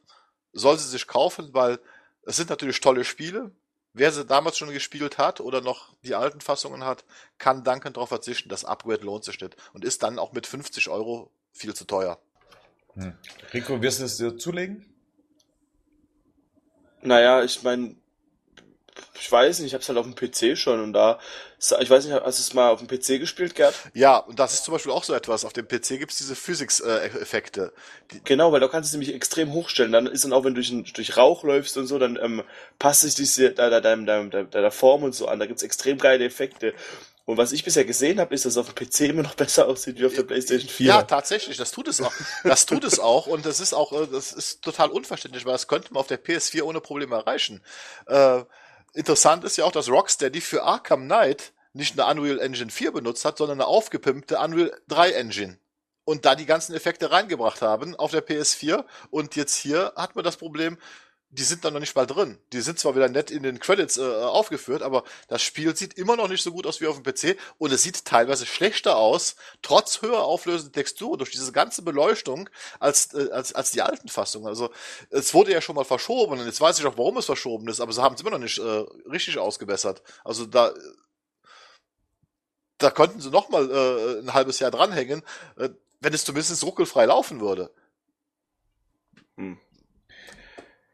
soll 0.54 0.78
sie 0.78 0.88
sich 0.88 1.08
kaufen, 1.08 1.54
weil 1.54 1.80
es 2.24 2.38
sind 2.38 2.50
natürlich 2.50 2.80
tolle 2.80 3.04
Spiele. 3.04 3.52
Wer 3.94 4.12
sie 4.12 4.26
damals 4.26 4.58
schon 4.58 4.72
gespielt 4.72 5.18
hat 5.18 5.42
oder 5.42 5.62
noch 5.62 5.96
die 6.04 6.16
alten 6.16 6.42
Fassungen 6.42 6.84
hat, 6.84 7.06
kann 7.38 7.64
dankend 7.64 7.98
darauf 7.98 8.10
verzichten. 8.10 8.50
Das 8.50 8.64
Upgrade 8.64 9.04
lohnt 9.04 9.24
sich 9.24 9.42
nicht 9.42 9.56
und 9.74 9.84
ist 9.84 10.04
dann 10.04 10.20
auch 10.20 10.32
mit 10.32 10.46
50 10.46 10.90
Euro 10.90 11.32
viel 11.52 11.74
zu 11.74 11.86
teuer. 11.86 12.20
Hm. 12.94 13.18
Rico, 13.54 13.82
wirst 13.82 14.00
du 14.00 14.06
es 14.06 14.18
dir 14.18 14.38
zulegen? 14.38 14.86
Naja, 17.02 17.44
ich 17.44 17.64
meine, 17.64 17.96
ich 19.20 19.32
weiß 19.32 19.60
nicht, 19.60 19.68
ich 19.68 19.74
hab's 19.74 19.88
halt 19.90 19.98
auf 19.98 20.06
dem 20.06 20.16
PC 20.16 20.58
schon 20.58 20.82
und 20.82 20.94
da, 20.94 21.20
ich 21.80 21.90
weiß 21.90 22.06
nicht, 22.06 22.14
hast 22.14 22.40
du 22.40 22.42
es 22.42 22.54
mal 22.54 22.70
auf 22.70 22.80
dem 22.80 22.88
PC 22.88 23.20
gespielt, 23.20 23.56
Gerd? 23.56 23.74
Ja, 23.94 24.18
und 24.18 24.40
das 24.40 24.54
ist 24.54 24.64
zum 24.64 24.74
Beispiel 24.74 24.92
auch 24.92 25.04
so 25.04 25.14
etwas. 25.14 25.46
Auf 25.46 25.54
dem 25.54 25.68
PC 25.68 26.00
gibt's 26.00 26.18
diese 26.18 26.36
Physics-Effekte. 26.36 27.74
Genau, 28.24 28.52
weil 28.52 28.60
da 28.60 28.68
kannst 28.68 28.88
du 28.88 28.96
es 28.96 29.00
nämlich 29.00 29.16
extrem 29.16 29.54
hochstellen. 29.54 29.92
Dann 29.92 30.08
ist 30.08 30.24
dann 30.24 30.34
auch, 30.34 30.44
wenn 30.44 30.56
du 30.56 30.62
durch, 30.62 30.94
durch 30.94 31.18
Rauch 31.18 31.44
läufst 31.44 31.78
und 31.78 31.88
so, 31.88 32.00
dann 32.00 32.18
ähm, 32.22 32.44
passt 32.80 33.02
sich 33.02 33.16
diese 33.16 33.52
deiner, 33.52 33.82
deiner, 33.82 34.06
deiner, 34.06 34.44
deiner 34.46 34.72
Form 34.72 35.04
und 35.04 35.14
so 35.14 35.28
an. 35.28 35.40
Da 35.40 35.46
gibt's 35.46 35.64
extrem 35.64 35.98
geile 35.98 36.26
Effekte. 36.26 36.74
Und 37.30 37.38
was 37.38 37.52
ich 37.52 37.64
bisher 37.64 37.86
gesehen 37.86 38.20
habe, 38.20 38.34
ist, 38.34 38.46
dass 38.46 38.54
es 38.54 38.58
auf 38.58 38.74
dem 38.74 38.88
PC 38.88 39.02
immer 39.02 39.22
noch 39.22 39.36
besser 39.36 39.68
aussieht 39.68 40.00
wie 40.00 40.06
auf 40.08 40.16
der 40.16 40.24
PlayStation 40.24 40.68
4. 40.68 40.88
Ja, 40.88 41.04
tatsächlich, 41.04 41.58
das 41.58 41.70
tut 41.70 41.88
es 41.88 42.02
auch. 42.02 42.12
Das 42.44 42.66
tut 42.66 42.84
es 42.84 43.00
auch 43.00 43.28
und 43.28 43.46
das 43.46 43.60
ist 43.60 43.74
auch, 43.74 43.92
äh, 43.92 44.08
das 44.12 44.32
ist 44.32 44.64
total 44.64 44.90
unverständlich, 44.90 45.46
weil 45.46 45.52
das 45.52 45.68
könnte 45.68 45.94
man 45.94 46.02
auf 46.02 46.08
der 46.08 46.20
PS4 46.20 46.64
ohne 46.64 46.82
Probleme 46.82 47.16
erreichen. 47.16 47.62
Äh, 48.08 48.42
interessant 48.94 49.44
ist 49.44 49.58
ja 49.58 49.66
auch, 49.66 49.72
dass 49.72 49.90
Rocksteady 49.90 50.42
für 50.42 50.64
Arkham 50.64 51.06
Knight 51.06 51.54
nicht 51.74 52.00
eine 52.00 52.10
Unreal 52.10 52.40
Engine 52.40 52.72
4 52.72 52.92
benutzt 52.92 53.26
hat, 53.26 53.38
sondern 53.38 53.60
eine 53.60 53.68
aufgepimpte 53.68 54.40
Unreal 54.40 54.72
3 54.88 55.12
Engine. 55.12 55.60
Und 56.04 56.26
da 56.26 56.34
die 56.36 56.48
ganzen 56.48 56.74
Effekte 56.74 57.12
reingebracht 57.12 57.62
haben 57.62 57.96
auf 57.96 58.12
der 58.12 58.26
PS4. 58.26 58.84
Und 59.12 59.36
jetzt 59.36 59.56
hier 59.56 59.94
hat 59.96 60.16
man 60.16 60.24
das 60.26 60.38
Problem, 60.38 60.80
die 61.32 61.44
sind 61.44 61.64
dann 61.64 61.74
noch 61.74 61.80
nicht 61.80 61.96
mal 61.96 62.08
drin. 62.08 62.40
Die 62.54 62.62
sind 62.62 62.80
zwar 62.80 62.96
wieder 62.96 63.08
nett 63.08 63.30
in 63.30 63.44
den 63.44 63.60
Credits 63.60 63.98
äh, 63.98 64.02
aufgeführt, 64.02 64.82
aber 64.82 65.04
das 65.28 65.44
Spiel 65.44 65.76
sieht 65.76 65.94
immer 65.94 66.16
noch 66.16 66.28
nicht 66.28 66.42
so 66.42 66.52
gut 66.52 66.66
aus 66.66 66.82
wie 66.82 66.88
auf 66.88 67.00
dem 67.00 67.04
PC 67.04 67.38
und 67.60 67.72
es 67.72 67.84
sieht 67.84 68.04
teilweise 68.04 68.48
schlechter 68.48 68.98
aus, 68.98 69.36
trotz 69.62 70.02
höher 70.02 70.24
auflösender 70.24 70.72
Textur, 70.72 71.18
durch 71.18 71.32
diese 71.32 71.52
ganze 71.52 71.84
Beleuchtung, 71.84 72.50
als, 72.80 73.14
äh, 73.14 73.30
als, 73.32 73.54
als 73.54 73.72
die 73.72 73.84
alten 73.84 74.08
Fassungen. 74.08 74.48
Also 74.48 74.72
es 75.12 75.34
wurde 75.34 75.52
ja 75.52 75.62
schon 75.62 75.76
mal 75.76 75.86
verschoben 75.86 76.40
und 76.40 76.46
jetzt 76.46 76.62
weiß 76.62 76.80
ich 76.80 76.86
auch, 76.86 76.98
warum 76.98 77.18
es 77.18 77.26
verschoben 77.26 77.68
ist, 77.68 77.80
aber 77.80 77.94
sie 77.94 78.02
haben 78.02 78.16
es 78.16 78.22
immer 78.22 78.32
noch 78.32 78.40
nicht 78.40 78.58
äh, 78.58 78.86
richtig 79.10 79.38
ausgebessert. 79.38 80.02
Also 80.24 80.46
da 80.46 80.74
da 82.80 82.90
könnten 82.92 83.20
sie 83.20 83.30
noch 83.30 83.50
mal 83.50 83.70
äh, 83.70 84.20
ein 84.20 84.34
halbes 84.34 84.60
Jahr 84.60 84.72
dranhängen, 84.72 85.22
äh, 85.58 85.70
wenn 86.00 86.14
es 86.14 86.24
zumindest 86.24 86.64
ruckelfrei 86.64 87.06
laufen 87.06 87.42
würde. 87.42 87.72
Hm. 89.36 89.60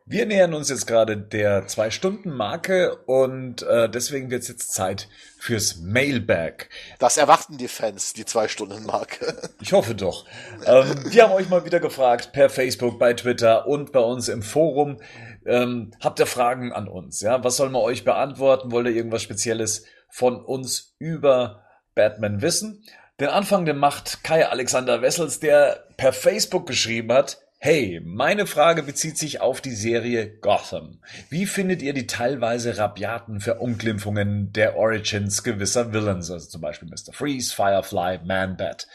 Wir 0.08 0.28
nähern 0.28 0.54
uns 0.54 0.70
jetzt 0.70 0.86
gerade 0.86 1.18
der 1.18 1.66
Zwei-Stunden-Marke 1.66 2.96
und 3.08 3.64
äh, 3.64 3.90
deswegen 3.90 4.30
wird 4.30 4.44
es 4.44 4.50
jetzt 4.50 4.72
Zeit 4.72 5.10
fürs 5.40 5.78
Mailbag. 5.78 6.70
Das 7.00 7.18
erwarten 7.18 7.58
die 7.58 7.68
Fans, 7.68 8.14
die 8.14 8.24
Zwei-Stunden-Marke. 8.24 9.36
Ich 9.62 9.74
hoffe 9.74 9.96
doch. 9.96 10.26
ähm, 10.68 11.06
wir 11.12 11.24
haben 11.24 11.32
euch 11.34 11.50
mal 11.50 11.66
wieder 11.66 11.80
gefragt 11.80 12.34
per 12.34 12.52
Facebook, 12.52 13.00
bei 13.00 13.16
Twitter 13.16 13.66
und 13.66 13.92
bei 13.92 14.00
uns 14.00 14.28
im 14.28 14.44
Forum. 14.44 15.02
Ähm, 15.44 15.90
habt 16.00 16.20
ihr 16.20 16.28
Fragen 16.28 16.72
an 16.72 16.88
uns? 16.88 17.22
Ja, 17.22 17.44
was 17.44 17.58
sollen 17.58 17.72
wir 17.72 17.82
euch 17.82 18.04
beantworten? 18.04 18.72
Wollt 18.72 18.86
ihr 18.86 18.94
irgendwas 18.94 19.24
Spezielles 19.24 19.86
von 20.08 20.40
uns 20.40 20.94
über 21.00 21.64
Batman 21.96 22.44
wissen? 22.44 22.84
Den 23.20 23.30
Anfang, 23.30 23.66
den 23.66 23.78
macht 23.78 24.24
Kai 24.24 24.48
Alexander 24.48 25.02
Wessels, 25.02 25.40
der 25.40 25.88
per 25.98 26.14
Facebook 26.14 26.68
geschrieben 26.68 27.12
hat, 27.12 27.40
Hey, 27.58 28.02
meine 28.04 28.46
Frage 28.46 28.84
bezieht 28.84 29.18
sich 29.18 29.42
auf 29.42 29.60
die 29.60 29.74
Serie 29.74 30.30
Gotham. 30.40 31.00
Wie 31.30 31.46
findet 31.46 31.82
ihr 31.82 31.94
die 31.94 32.06
teilweise 32.06 32.78
rabiaten 32.78 33.40
Verunglimpfungen 33.40 34.52
der 34.54 34.76
Origins 34.76 35.42
gewisser 35.42 35.92
Villains, 35.92 36.30
also 36.30 36.48
zum 36.48 36.62
Beispiel 36.62 36.90
Mr. 36.90 37.12
Freeze, 37.12 37.56
Firefly, 37.56 38.20
Man-Bat? 38.24 38.88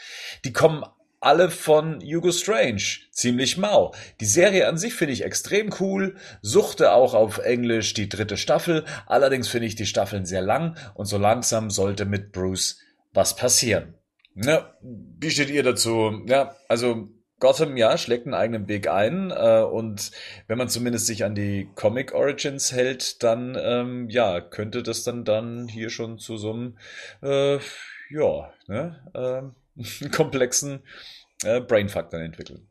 Die 0.45 0.53
kommen 0.53 0.85
alle 1.19 1.49
von 1.49 2.01
Hugo 2.01 2.31
Strange. 2.31 2.83
Ziemlich 3.11 3.57
mau. 3.57 3.93
Die 4.19 4.25
Serie 4.25 4.67
an 4.67 4.77
sich 4.77 4.93
finde 4.93 5.13
ich 5.13 5.23
extrem 5.23 5.71
cool, 5.79 6.15
suchte 6.41 6.93
auch 6.93 7.13
auf 7.13 7.39
Englisch 7.39 7.93
die 7.93 8.09
dritte 8.09 8.37
Staffel, 8.37 8.85
allerdings 9.05 9.47
finde 9.47 9.67
ich 9.67 9.75
die 9.75 9.85
Staffeln 9.85 10.25
sehr 10.25 10.41
lang 10.41 10.77
und 10.93 11.05
so 11.05 11.17
langsam 11.17 11.69
sollte 11.69 12.05
mit 12.05 12.31
Bruce 12.31 12.79
was 13.13 13.35
passieren. 13.35 13.95
Na, 14.33 14.73
wie 14.81 15.29
steht 15.29 15.49
ihr 15.49 15.63
dazu? 15.63 16.23
Ja, 16.25 16.55
also 16.69 17.09
Gotham, 17.41 17.75
ja, 17.75 17.97
schlägt 17.97 18.27
einen 18.27 18.35
eigenen 18.35 18.67
Weg 18.67 18.87
ein 18.87 19.31
äh, 19.31 19.63
und 19.63 20.11
wenn 20.47 20.59
man 20.59 20.69
zumindest 20.69 21.07
sich 21.07 21.25
an 21.25 21.35
die 21.35 21.67
Comic 21.75 22.13
Origins 22.13 22.71
hält, 22.71 23.23
dann 23.23 23.57
ähm, 23.59 24.09
ja, 24.09 24.39
könnte 24.39 24.83
das 24.83 25.03
dann 25.03 25.25
dann 25.25 25.67
hier 25.67 25.89
schon 25.89 26.19
zu 26.19 26.37
so 26.37 26.53
einem 26.53 26.77
äh, 27.23 27.59
ja, 28.11 28.53
ne, 28.67 29.53
äh, 29.75 30.09
komplexen 30.09 30.83
äh, 31.43 31.59
Brainfuck 31.59 32.11
dann 32.11 32.21
entwickeln. 32.21 32.67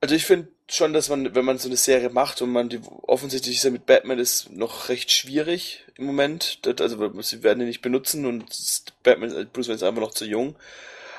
Also 0.00 0.14
ich 0.14 0.24
finde 0.24 0.48
schon, 0.68 0.94
dass 0.94 1.10
man, 1.10 1.34
wenn 1.34 1.44
man 1.44 1.58
so 1.58 1.68
eine 1.68 1.76
Serie 1.76 2.08
macht 2.08 2.40
und 2.40 2.50
man 2.50 2.70
die 2.70 2.80
offensichtlich 3.02 3.56
ist 3.56 3.64
ja 3.64 3.70
mit 3.70 3.84
Batman 3.84 4.18
ist 4.18 4.50
noch 4.52 4.88
recht 4.88 5.10
schwierig 5.10 5.84
im 5.96 6.06
Moment. 6.06 6.64
Das, 6.64 6.80
also 6.80 7.20
sie 7.20 7.42
werden 7.42 7.60
ihn 7.60 7.66
nicht 7.66 7.82
benutzen 7.82 8.24
und 8.24 8.46
Batman, 9.02 9.48
Bruce 9.52 9.68
Wayne 9.68 9.76
ist 9.76 9.82
einfach 9.82 10.00
noch 10.00 10.14
zu 10.14 10.24
jung. 10.24 10.56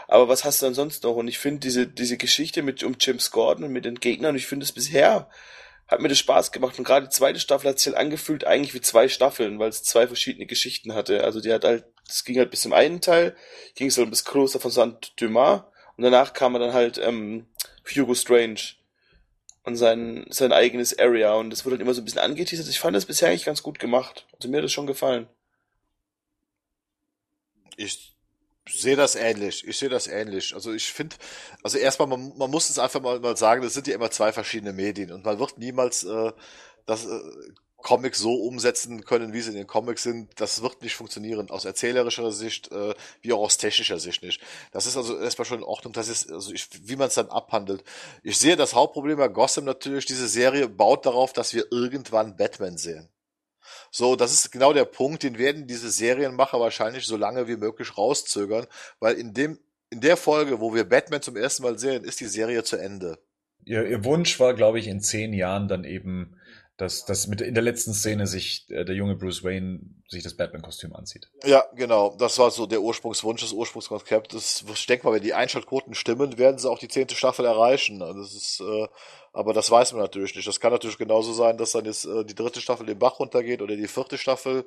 Aber 0.07 0.27
was 0.27 0.45
hast 0.45 0.61
du 0.61 0.67
dann 0.67 0.73
sonst 0.73 1.03
noch? 1.03 1.15
Und 1.15 1.27
ich 1.27 1.37
finde 1.37 1.59
diese, 1.59 1.87
diese 1.87 2.17
Geschichte 2.17 2.61
mit 2.61 2.83
um 2.83 2.95
James 2.99 3.31
Gordon 3.31 3.65
und 3.65 3.71
mit 3.71 3.85
den 3.85 3.99
Gegnern, 3.99 4.35
ich 4.35 4.47
finde 4.47 4.63
es 4.63 4.71
bisher 4.71 5.29
hat 5.87 6.01
mir 6.01 6.09
das 6.09 6.19
Spaß 6.19 6.51
gemacht. 6.51 6.77
Und 6.77 6.85
gerade 6.85 7.07
die 7.07 7.13
zweite 7.13 7.39
Staffel 7.39 7.69
hat 7.69 7.79
sich 7.79 7.87
halt 7.87 7.97
angefühlt 7.97 8.45
eigentlich 8.45 8.73
wie 8.73 8.81
zwei 8.81 9.07
Staffeln, 9.07 9.57
weil 9.59 9.69
es 9.69 9.83
zwei 9.83 10.07
verschiedene 10.07 10.45
Geschichten 10.45 10.93
hatte. 10.93 11.23
Also 11.23 11.39
die 11.39 11.51
hat 11.51 11.63
halt, 11.63 11.85
das 12.05 12.23
ging 12.23 12.37
halt 12.37 12.51
bis 12.51 12.61
zum 12.61 12.73
einen 12.73 13.01
Teil, 13.01 13.35
ging 13.75 13.87
es 13.87 13.97
halt 13.97 14.09
bis 14.09 14.25
Kloster 14.25 14.59
von 14.59 14.71
Saint 14.71 15.13
Dumas 15.19 15.63
und 15.95 16.03
danach 16.03 16.33
kam 16.33 16.55
er 16.55 16.59
dann 16.59 16.73
halt 16.73 16.97
ähm, 16.97 17.47
Hugo 17.89 18.13
Strange 18.13 18.59
und 19.63 19.75
sein, 19.77 20.25
sein 20.29 20.51
eigenes 20.51 20.97
Area 20.97 21.33
und 21.33 21.49
das 21.49 21.65
wurde 21.65 21.75
halt 21.75 21.81
immer 21.81 21.93
so 21.93 22.01
ein 22.01 22.05
bisschen 22.05 22.21
angeteasert. 22.21 22.67
Ich 22.67 22.79
fand 22.79 22.95
das 22.95 23.05
bisher 23.05 23.29
eigentlich 23.29 23.45
ganz 23.45 23.63
gut 23.63 23.79
gemacht. 23.79 24.27
Also 24.33 24.49
mir 24.49 24.57
hat 24.57 24.65
das 24.65 24.71
schon 24.71 24.87
gefallen. 24.87 25.27
Ich 27.77 28.16
sehe 28.67 28.95
das 28.95 29.15
ähnlich. 29.15 29.67
Ich 29.67 29.77
sehe 29.77 29.89
das 29.89 30.07
ähnlich. 30.07 30.53
Also 30.53 30.73
ich 30.73 30.91
finde, 30.91 31.15
also 31.63 31.77
erstmal, 31.77 32.07
man, 32.07 32.37
man 32.37 32.51
muss 32.51 32.69
es 32.69 32.79
einfach 32.79 33.01
mal, 33.01 33.19
mal 33.19 33.37
sagen, 33.37 33.61
das 33.61 33.73
sind 33.73 33.87
ja 33.87 33.95
immer 33.95 34.11
zwei 34.11 34.31
verschiedene 34.31 34.73
Medien 34.73 35.11
und 35.11 35.25
man 35.25 35.39
wird 35.39 35.57
niemals 35.57 36.03
äh, 36.03 36.31
das 36.85 37.05
äh, 37.05 37.19
Comic 37.77 38.15
so 38.15 38.33
umsetzen 38.33 39.05
können, 39.05 39.33
wie 39.33 39.41
sie 39.41 39.51
in 39.51 39.55
den 39.55 39.67
Comics 39.67 40.03
sind. 40.03 40.39
Das 40.41 40.61
wird 40.61 40.81
nicht 40.81 40.95
funktionieren, 40.95 41.49
aus 41.49 41.63
erzählerischer 41.63 42.31
Sicht, 42.31 42.71
äh, 42.71 42.95
wie 43.21 43.33
auch 43.33 43.39
aus 43.39 43.57
technischer 43.57 43.99
Sicht 43.99 44.23
nicht. 44.23 44.41
Das 44.71 44.87
ist 44.87 44.97
also 44.97 45.17
erstmal 45.19 45.45
schon 45.45 45.59
in 45.59 45.63
Ordnung, 45.63 45.93
das 45.93 46.09
ist, 46.09 46.31
also 46.31 46.51
ich, 46.51 46.67
wie 46.87 46.95
man 46.95 47.07
es 47.07 47.13
dann 47.13 47.29
abhandelt. 47.29 47.83
Ich 48.23 48.39
sehe 48.39 48.55
das 48.55 48.73
Hauptproblem 48.73 49.17
bei 49.17 49.27
Gotham 49.27 49.65
natürlich, 49.65 50.05
diese 50.05 50.27
Serie 50.27 50.67
baut 50.67 51.05
darauf, 51.05 51.33
dass 51.33 51.53
wir 51.53 51.71
irgendwann 51.71 52.35
Batman 52.35 52.77
sehen. 52.77 53.09
So, 53.97 54.15
das 54.15 54.31
ist 54.31 54.51
genau 54.51 54.73
der 54.73 54.85
Punkt, 54.85 55.23
den 55.23 55.39
werden 55.39 55.65
diese 55.65 55.89
Serienmacher 55.89 56.59
wahrscheinlich 56.59 57.07
so 57.07 57.17
lange 57.17 57.47
wie 57.47 57.55
möglich 57.55 57.97
rauszögern, 57.97 58.67
weil 58.99 59.15
in 59.15 59.33
dem, 59.33 59.57
in 59.89 60.01
der 60.01 60.17
Folge, 60.17 60.59
wo 60.59 60.75
wir 60.75 60.87
Batman 60.87 61.23
zum 61.23 61.35
ersten 61.35 61.63
Mal 61.63 61.79
sehen, 61.79 62.03
ist 62.03 62.19
die 62.19 62.27
Serie 62.27 62.63
zu 62.63 62.75
Ende. 62.75 63.17
Ihr, 63.65 63.87
ihr 63.87 64.05
Wunsch 64.05 64.39
war, 64.39 64.53
glaube 64.53 64.77
ich, 64.77 64.85
in 64.85 65.01
zehn 65.01 65.33
Jahren 65.33 65.67
dann 65.67 65.83
eben, 65.83 66.39
dass, 66.77 67.05
dass 67.05 67.25
mit 67.25 67.41
in 67.41 67.55
der 67.55 67.63
letzten 67.63 67.91
Szene 67.91 68.27
sich 68.27 68.67
äh, 68.69 68.85
der 68.85 68.93
junge 68.93 69.15
Bruce 69.15 69.43
Wayne 69.43 69.79
sich 70.07 70.21
das 70.21 70.35
Batman-Kostüm 70.35 70.95
anzieht. 70.95 71.31
Ja, 71.43 71.65
genau. 71.75 72.15
Das 72.19 72.37
war 72.37 72.51
so 72.51 72.67
der 72.67 72.83
Ursprungswunsch, 72.83 73.41
das 73.41 73.51
Ursprungskonzept. 73.51 74.31
Das, 74.31 74.63
ich 74.71 74.85
denke 74.85 75.07
mal, 75.07 75.15
wenn 75.15 75.23
die 75.23 75.33
Einschaltquoten 75.33 75.95
stimmen, 75.95 76.37
werden 76.37 76.59
sie 76.59 76.69
auch 76.69 76.77
die 76.77 76.87
zehnte 76.87 77.15
Staffel 77.15 77.45
erreichen. 77.45 78.03
Also 78.03 78.21
das 78.21 78.35
ist, 78.35 78.61
äh, 78.61 78.87
aber 79.37 79.53
das 79.53 79.69
weiß 79.69 79.93
man 79.93 80.01
natürlich 80.01 80.35
nicht. 80.35 80.47
Das 80.47 80.59
kann 80.59 80.71
natürlich 80.71 80.97
genauso 80.97 81.31
sein, 81.31 81.59
dass 81.59 81.73
dann 81.73 81.85
jetzt 81.85 82.05
äh, 82.05 82.25
die 82.25 82.33
dritte 82.33 82.59
Staffel 82.59 82.87
den 82.87 82.97
Bach 82.97 83.19
runtergeht 83.19 83.61
oder 83.61 83.75
die 83.75 83.87
vierte 83.87 84.17
Staffel. 84.17 84.65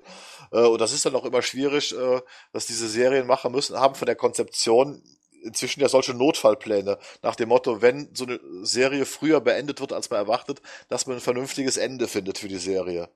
Äh, 0.52 0.60
und 0.60 0.80
das 0.80 0.92
ist 0.92 1.04
dann 1.04 1.16
auch 1.16 1.24
immer 1.24 1.42
schwierig, 1.42 1.92
äh, 1.92 2.20
dass 2.52 2.66
diese 2.66 2.88
Serien 2.88 3.26
machen 3.26 3.50
müssen, 3.50 3.80
haben 3.80 3.96
von 3.96 4.06
der 4.06 4.14
Konzeption 4.14 5.02
inzwischen 5.42 5.80
ja 5.80 5.88
solche 5.88 6.14
Notfallpläne 6.14 6.98
nach 7.20 7.34
dem 7.34 7.48
Motto, 7.48 7.82
wenn 7.82 8.10
so 8.14 8.26
eine 8.26 8.38
Serie 8.62 9.06
früher 9.06 9.40
beendet 9.40 9.80
wird, 9.80 9.92
als 9.92 10.08
man 10.08 10.20
erwartet, 10.20 10.62
dass 10.88 11.08
man 11.08 11.16
ein 11.16 11.20
vernünftiges 11.20 11.76
Ende 11.76 12.06
findet 12.06 12.38
für 12.38 12.48
die 12.48 12.58
Serie. 12.58 13.08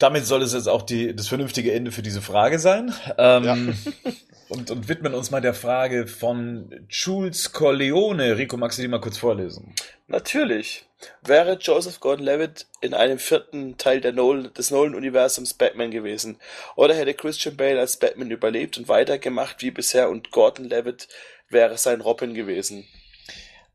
Damit 0.00 0.24
soll 0.24 0.42
es 0.42 0.54
jetzt 0.54 0.66
auch 0.66 0.80
die, 0.80 1.14
das 1.14 1.28
vernünftige 1.28 1.72
Ende 1.72 1.92
für 1.92 2.00
diese 2.00 2.22
Frage 2.22 2.58
sein. 2.58 2.94
Ähm, 3.18 3.44
ja. 3.44 3.56
und, 4.48 4.70
und 4.70 4.88
widmen 4.88 5.12
uns 5.12 5.30
mal 5.30 5.42
der 5.42 5.52
Frage 5.52 6.06
von 6.06 6.86
Jules 6.88 7.52
Corleone. 7.52 8.38
Rico, 8.38 8.56
magst 8.56 8.78
du 8.78 8.82
die 8.82 8.88
mal 8.88 9.02
kurz 9.02 9.18
vorlesen? 9.18 9.74
Natürlich. 10.06 10.86
Wäre 11.22 11.58
Joseph 11.60 12.00
Gordon-Levitt 12.00 12.66
in 12.80 12.94
einem 12.94 13.18
vierten 13.18 13.76
Teil 13.76 14.00
der 14.00 14.12
Nolan, 14.12 14.52
des 14.54 14.70
Nolan-Universums 14.70 15.52
Batman 15.52 15.90
gewesen? 15.90 16.38
Oder 16.76 16.94
hätte 16.94 17.12
Christian 17.12 17.56
Bale 17.56 17.78
als 17.78 17.98
Batman 17.98 18.30
überlebt 18.30 18.78
und 18.78 18.88
weitergemacht 18.88 19.60
wie 19.60 19.70
bisher 19.70 20.08
und 20.08 20.30
Gordon-Levitt 20.30 21.08
wäre 21.50 21.76
sein 21.76 22.00
Robin 22.00 22.32
gewesen? 22.32 22.88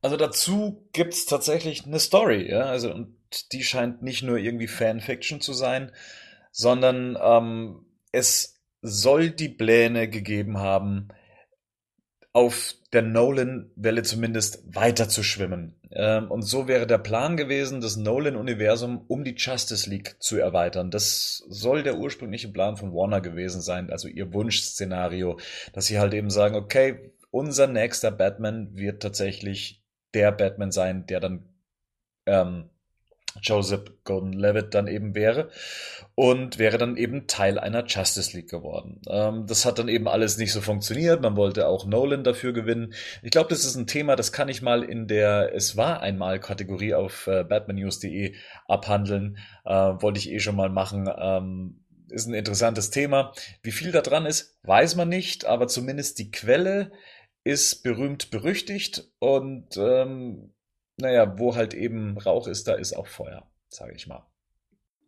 Also 0.05 0.17
dazu 0.17 0.87
gibt's 0.93 1.25
tatsächlich 1.25 1.87
eine 1.87 1.97
Story, 1.97 2.47
ja. 2.47 2.65
Also 2.65 2.93
und 2.93 3.17
die 3.51 3.63
scheint 3.63 4.03
nicht 4.03 4.21
nur 4.21 4.37
irgendwie 4.37 4.67
Fanfiction 4.67 5.41
zu 5.41 5.51
sein, 5.51 5.91
sondern 6.51 7.17
ähm, 7.19 7.87
es 8.11 8.61
soll 8.83 9.31
die 9.31 9.49
Pläne 9.49 10.07
gegeben 10.07 10.59
haben, 10.59 11.07
auf 12.33 12.75
der 12.93 13.01
Nolan-Welle 13.01 14.03
zumindest 14.03 14.75
weiter 14.75 15.09
zu 15.09 15.23
schwimmen. 15.23 15.79
Ähm, 15.89 16.29
und 16.29 16.43
so 16.43 16.67
wäre 16.67 16.85
der 16.85 16.99
Plan 16.99 17.35
gewesen, 17.35 17.81
das 17.81 17.97
Nolan-Universum 17.97 19.05
um 19.07 19.23
die 19.23 19.33
Justice 19.35 19.89
League 19.89 20.17
zu 20.19 20.37
erweitern. 20.37 20.91
Das 20.91 21.43
soll 21.49 21.81
der 21.81 21.97
ursprüngliche 21.97 22.49
Plan 22.49 22.77
von 22.77 22.93
Warner 22.93 23.21
gewesen 23.21 23.59
sein, 23.59 23.89
also 23.89 24.07
ihr 24.07 24.31
Wunschszenario, 24.31 25.39
dass 25.73 25.87
sie 25.87 25.97
halt 25.97 26.13
eben 26.13 26.29
sagen, 26.29 26.53
okay, 26.53 27.11
unser 27.31 27.65
nächster 27.65 28.11
Batman 28.11 28.69
wird 28.75 29.01
tatsächlich 29.01 29.81
der 30.15 30.31
Batman 30.31 30.71
sein, 30.71 31.05
der 31.05 31.19
dann 31.19 31.49
ähm, 32.25 32.69
Joseph 33.41 33.83
Gordon-Levitt 34.03 34.73
dann 34.73 34.87
eben 34.87 35.13
wäre 35.13 35.49
und 36.15 36.57
wäre 36.57 36.77
dann 36.77 36.95
eben 36.95 37.27
Teil 37.27 37.59
einer 37.59 37.85
Justice 37.85 38.35
League 38.35 38.49
geworden. 38.49 39.01
Ähm, 39.09 39.45
das 39.47 39.65
hat 39.65 39.79
dann 39.79 39.89
eben 39.89 40.07
alles 40.07 40.37
nicht 40.37 40.53
so 40.53 40.61
funktioniert. 40.61 41.21
Man 41.21 41.35
wollte 41.35 41.67
auch 41.67 41.85
Nolan 41.85 42.23
dafür 42.23 42.53
gewinnen. 42.53 42.93
Ich 43.23 43.31
glaube, 43.31 43.49
das 43.49 43.65
ist 43.65 43.75
ein 43.75 43.87
Thema, 43.87 44.15
das 44.15 44.31
kann 44.31 44.49
ich 44.49 44.61
mal 44.61 44.83
in 44.83 45.07
der 45.07 45.53
Es 45.53 45.75
war 45.75 46.01
einmal 46.01 46.39
Kategorie 46.39 46.93
auf 46.93 47.27
äh, 47.27 47.43
batmannews.de 47.43 48.35
abhandeln. 48.67 49.37
Äh, 49.65 49.73
wollte 49.73 50.19
ich 50.19 50.31
eh 50.31 50.39
schon 50.39 50.55
mal 50.55 50.69
machen. 50.69 51.09
Ähm, 51.17 51.81
ist 52.09 52.27
ein 52.27 52.33
interessantes 52.33 52.91
Thema. 52.91 53.33
Wie 53.63 53.71
viel 53.71 53.91
da 53.91 54.01
dran 54.01 54.25
ist, 54.25 54.59
weiß 54.63 54.95
man 54.95 55.09
nicht, 55.09 55.45
aber 55.45 55.67
zumindest 55.67 56.19
die 56.19 56.31
Quelle 56.31 56.91
ist 57.45 57.83
berühmt 57.83 58.31
berüchtigt 58.31 59.07
und 59.19 59.77
ähm, 59.77 60.53
naja, 60.97 61.37
wo 61.37 61.55
halt 61.55 61.73
eben 61.73 62.17
Rauch 62.17 62.47
ist, 62.47 62.67
da 62.67 62.73
ist 62.73 62.93
auch 62.93 63.07
Feuer, 63.07 63.47
sage 63.69 63.93
ich 63.95 64.07
mal. 64.07 64.25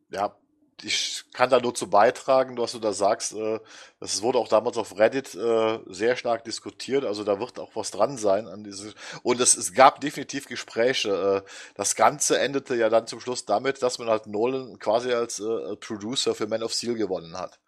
Ja, 0.09 0.38
ich 0.84 1.23
kann 1.34 1.49
da 1.49 1.59
nur 1.59 1.73
zu 1.73 1.89
beitragen, 1.89 2.55
was 2.59 2.73
du 2.73 2.80
da 2.80 2.93
sagst. 2.93 3.34
Äh, 3.34 3.59
das 3.99 4.22
wurde 4.22 4.38
auch 4.38 4.47
damals 4.47 4.77
auf 4.77 4.99
Reddit 4.99 5.34
äh, 5.34 5.80
sehr 5.88 6.15
stark 6.15 6.43
diskutiert. 6.43 7.03
Also 7.03 7.23
da 7.23 7.39
wird 7.39 7.57
auch 7.57 7.76
was 7.76 7.89
dran 7.89 8.18
sein 8.18 8.47
an 8.47 8.64
diese. 8.64 8.93
Und 9.23 9.41
es, 9.41 9.57
es 9.57 9.73
gab 9.73 9.99
definitiv 10.01 10.47
Gespräche. 10.47 11.43
Äh, 11.43 11.49
das 11.76 11.95
Ganze 11.95 12.39
endete 12.39 12.76
ja 12.76 12.89
dann 12.89 13.07
zum 13.07 13.19
Schluss 13.19 13.45
damit, 13.45 13.81
dass 13.81 13.97
man 13.97 14.09
halt 14.09 14.27
Nolan 14.27 14.77
quasi 14.77 15.11
als 15.11 15.41
Producer 15.80 16.35
für 16.35 16.45
Man 16.45 16.61
of 16.61 16.73
Steel 16.73 16.93
gewonnen 16.93 17.35
hat. 17.35 17.59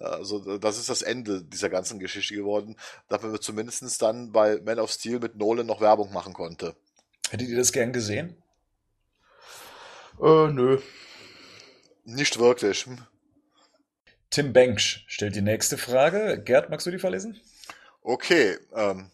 Also 0.00 0.58
das 0.58 0.78
ist 0.78 0.88
das 0.90 1.02
Ende 1.02 1.42
dieser 1.42 1.70
ganzen 1.70 2.00
Geschichte 2.00 2.34
geworden, 2.34 2.76
dass 3.08 3.22
man 3.22 3.40
zumindest 3.40 4.02
dann 4.02 4.32
bei 4.32 4.60
Man 4.60 4.80
of 4.80 4.90
Steel 4.90 5.20
mit 5.20 5.36
Nolan 5.36 5.66
noch 5.66 5.80
Werbung 5.80 6.12
machen 6.12 6.32
konnte. 6.32 6.74
Hättet 7.30 7.48
ihr 7.48 7.56
das 7.56 7.72
gern 7.72 7.92
gesehen? 7.92 8.36
Äh, 10.20 10.48
nö. 10.48 10.80
Nicht 12.04 12.38
wirklich. 12.38 12.86
Tim 14.30 14.52
Bench 14.52 15.04
stellt 15.06 15.36
die 15.36 15.42
nächste 15.42 15.78
Frage. 15.78 16.42
Gerd, 16.44 16.70
magst 16.70 16.86
du 16.86 16.90
die 16.90 16.98
vorlesen? 16.98 17.40
Okay. 18.02 18.58
Ähm, 18.74 19.10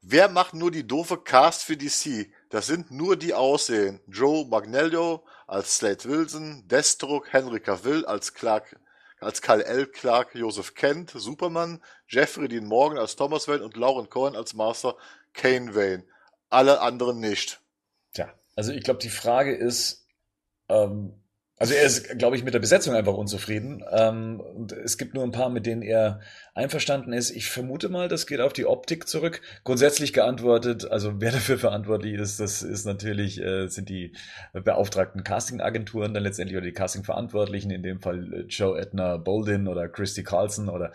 wer 0.00 0.28
macht 0.28 0.54
nur 0.54 0.70
die 0.70 0.86
doofe 0.86 1.18
Cast 1.18 1.64
für 1.64 1.76
DC? 1.76 2.32
Das 2.48 2.66
sind 2.66 2.90
nur 2.90 3.16
die 3.16 3.34
Aussehen. 3.34 4.00
Joe 4.06 4.46
Magnello 4.46 5.24
als 5.46 5.76
Slade 5.76 6.04
Wilson, 6.04 6.66
Deathstroke, 6.68 7.30
Henry 7.30 7.60
Cavill 7.60 8.06
als 8.06 8.32
Clark, 8.34 8.76
als 9.22 9.42
Kyle 9.42 9.64
L. 9.64 9.86
Clark, 9.86 10.34
Joseph 10.34 10.74
Kent, 10.74 11.12
Superman, 11.14 11.82
Jeffrey 12.08 12.48
Dean 12.48 12.66
Morgan 12.66 12.98
als 12.98 13.16
Thomas 13.16 13.48
Wayne 13.48 13.64
und 13.64 13.76
Lauren 13.76 14.08
Cohen 14.08 14.36
als 14.36 14.54
Master 14.54 14.96
Kane 15.32 15.74
Wayne 15.74 16.04
alle 16.50 16.80
anderen 16.80 17.20
nicht. 17.20 17.60
Tja, 18.12 18.32
also 18.56 18.72
ich 18.72 18.84
glaube, 18.84 19.00
die 19.00 19.08
Frage 19.08 19.54
ist, 19.54 20.06
ähm, 20.68 21.21
also 21.62 21.74
er 21.74 21.84
ist, 21.84 22.18
glaube 22.18 22.34
ich, 22.34 22.42
mit 22.42 22.54
der 22.54 22.58
Besetzung 22.58 22.92
einfach 22.96 23.14
unzufrieden. 23.14 23.84
Ähm, 23.92 24.40
und 24.40 24.72
es 24.72 24.98
gibt 24.98 25.14
nur 25.14 25.22
ein 25.22 25.30
paar, 25.30 25.48
mit 25.48 25.64
denen 25.64 25.82
er 25.82 26.18
einverstanden 26.54 27.12
ist. 27.12 27.30
Ich 27.30 27.48
vermute 27.48 27.88
mal, 27.88 28.08
das 28.08 28.26
geht 28.26 28.40
auf 28.40 28.52
die 28.52 28.66
Optik 28.66 29.06
zurück. 29.06 29.40
Grundsätzlich 29.62 30.12
geantwortet, 30.12 30.90
also 30.90 31.20
wer 31.20 31.30
dafür 31.30 31.58
verantwortlich 31.58 32.14
ist, 32.14 32.40
das 32.40 32.62
ist 32.62 32.84
natürlich, 32.84 33.40
äh, 33.40 33.68
sind 33.68 33.88
die 33.88 34.12
beauftragten 34.52 35.22
Castingagenturen 35.22 36.12
dann 36.12 36.24
letztendlich 36.24 36.56
oder 36.56 36.66
die 36.66 36.72
Castingverantwortlichen, 36.72 37.70
in 37.70 37.84
dem 37.84 38.00
Fall 38.00 38.34
äh, 38.34 38.40
Joe 38.48 38.76
Edna 38.76 39.18
Bolden 39.18 39.68
oder 39.68 39.88
Christy 39.88 40.24
Carlson 40.24 40.68
oder 40.68 40.90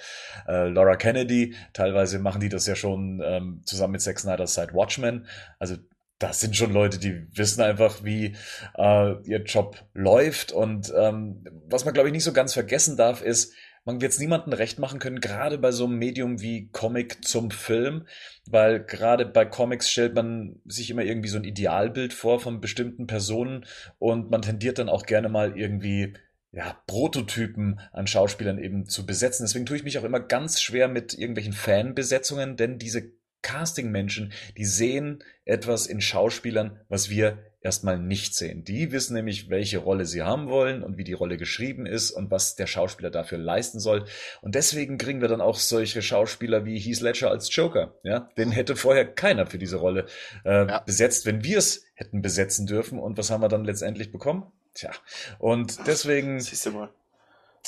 äh, 0.49 0.67
Laura 0.67 0.97
Kennedy. 0.97 1.55
Teilweise 1.71 2.19
machen 2.19 2.41
die 2.41 2.49
das 2.49 2.67
ja 2.67 2.75
schon 2.75 3.21
ähm, 3.23 3.61
zusammen 3.63 3.93
mit 3.93 4.01
Zack 4.01 4.19
Snyder's 4.19 4.53
Side 4.53 4.73
Watchmen. 4.73 5.27
Also 5.59 5.77
das 6.19 6.39
sind 6.39 6.55
schon 6.55 6.73
Leute, 6.73 6.97
die 6.97 7.27
wissen 7.35 7.61
einfach, 7.61 8.03
wie 8.03 8.35
äh, 8.77 9.21
ihr 9.23 9.43
Job 9.43 9.85
läuft. 9.93 10.51
Und 10.51 10.91
ähm, 10.95 11.43
was 11.67 11.85
man, 11.85 11.93
glaube 11.93 12.09
ich, 12.09 12.13
nicht 12.13 12.23
so 12.23 12.33
ganz 12.33 12.53
vergessen 12.53 12.97
darf, 12.97 13.21
ist, 13.21 13.53
man 13.85 14.01
wird 14.01 14.11
es 14.11 14.19
niemandem 14.19 14.51
recht 14.51 14.79
machen 14.79 14.99
können, 14.99 15.21
gerade 15.21 15.57
bei 15.57 15.71
so 15.71 15.85
einem 15.85 15.97
Medium 15.97 16.41
wie 16.41 16.67
Comic 16.71 17.23
zum 17.23 17.51
Film, 17.51 18.05
weil 18.45 18.83
gerade 18.83 19.25
bei 19.25 19.45
Comics 19.45 19.89
stellt 19.89 20.13
man 20.13 20.59
sich 20.65 20.89
immer 20.89 21.03
irgendwie 21.03 21.29
so 21.29 21.37
ein 21.37 21.45
Idealbild 21.45 22.13
vor 22.13 22.41
von 22.41 22.59
bestimmten 22.59 23.07
Personen 23.07 23.65
und 23.97 24.29
man 24.29 24.41
tendiert 24.41 24.79
dann 24.79 24.89
auch 24.89 25.05
gerne 25.05 25.29
mal 25.29 25.57
irgendwie 25.57 26.15
ja, 26.51 26.75
Prototypen 26.87 27.79
an 27.93 28.07
Schauspielern 28.07 28.57
eben 28.57 28.87
zu 28.87 29.05
besetzen. 29.05 29.43
Deswegen 29.45 29.65
tue 29.65 29.77
ich 29.77 29.83
mich 29.83 29.97
auch 29.99 30.03
immer 30.03 30.19
ganz 30.19 30.61
schwer 30.61 30.89
mit 30.89 31.13
irgendwelchen 31.13 31.53
Fanbesetzungen, 31.53 32.57
denn 32.57 32.79
diese 32.79 33.13
Casting-Menschen, 33.47 34.33
die 34.57 34.65
sehen 34.65 35.23
etwas 35.45 35.87
in 35.87 36.01
Schauspielern, 36.01 36.81
was 36.89 37.09
wir 37.09 37.37
erstmal 37.61 37.97
nicht 37.97 38.35
sehen. 38.35 38.65
Die 38.65 38.91
wissen 38.91 39.13
nämlich, 39.13 39.49
welche 39.49 39.77
Rolle 39.77 40.05
sie 40.05 40.21
haben 40.21 40.49
wollen 40.49 40.83
und 40.83 40.97
wie 40.97 41.05
die 41.05 41.13
Rolle 41.13 41.37
geschrieben 41.37 41.85
ist 41.85 42.11
und 42.11 42.29
was 42.29 42.55
der 42.55 42.67
Schauspieler 42.67 43.09
dafür 43.09 43.37
leisten 43.37 43.79
soll. 43.79 44.05
Und 44.41 44.55
deswegen 44.55 44.97
kriegen 44.97 45.21
wir 45.21 45.29
dann 45.29 45.39
auch 45.39 45.55
solche 45.55 46.01
Schauspieler 46.01 46.65
wie 46.65 46.77
Heath 46.77 46.99
Ledger 46.99 47.31
als 47.31 47.53
Joker. 47.55 47.95
Ja, 48.03 48.29
den 48.37 48.51
hätte 48.51 48.75
vorher 48.75 49.05
keiner 49.05 49.45
für 49.45 49.57
diese 49.57 49.77
Rolle 49.77 50.07
äh, 50.43 50.67
ja. 50.67 50.79
besetzt, 50.79 51.25
wenn 51.25 51.45
wir 51.45 51.59
es 51.59 51.85
hätten 51.95 52.21
besetzen 52.21 52.67
dürfen. 52.67 52.99
Und 52.99 53.17
was 53.17 53.31
haben 53.31 53.41
wir 53.41 53.49
dann 53.49 53.63
letztendlich 53.63 54.11
bekommen? 54.11 54.51
Tja, 54.73 54.91
und 55.39 55.87
deswegen. 55.87 56.41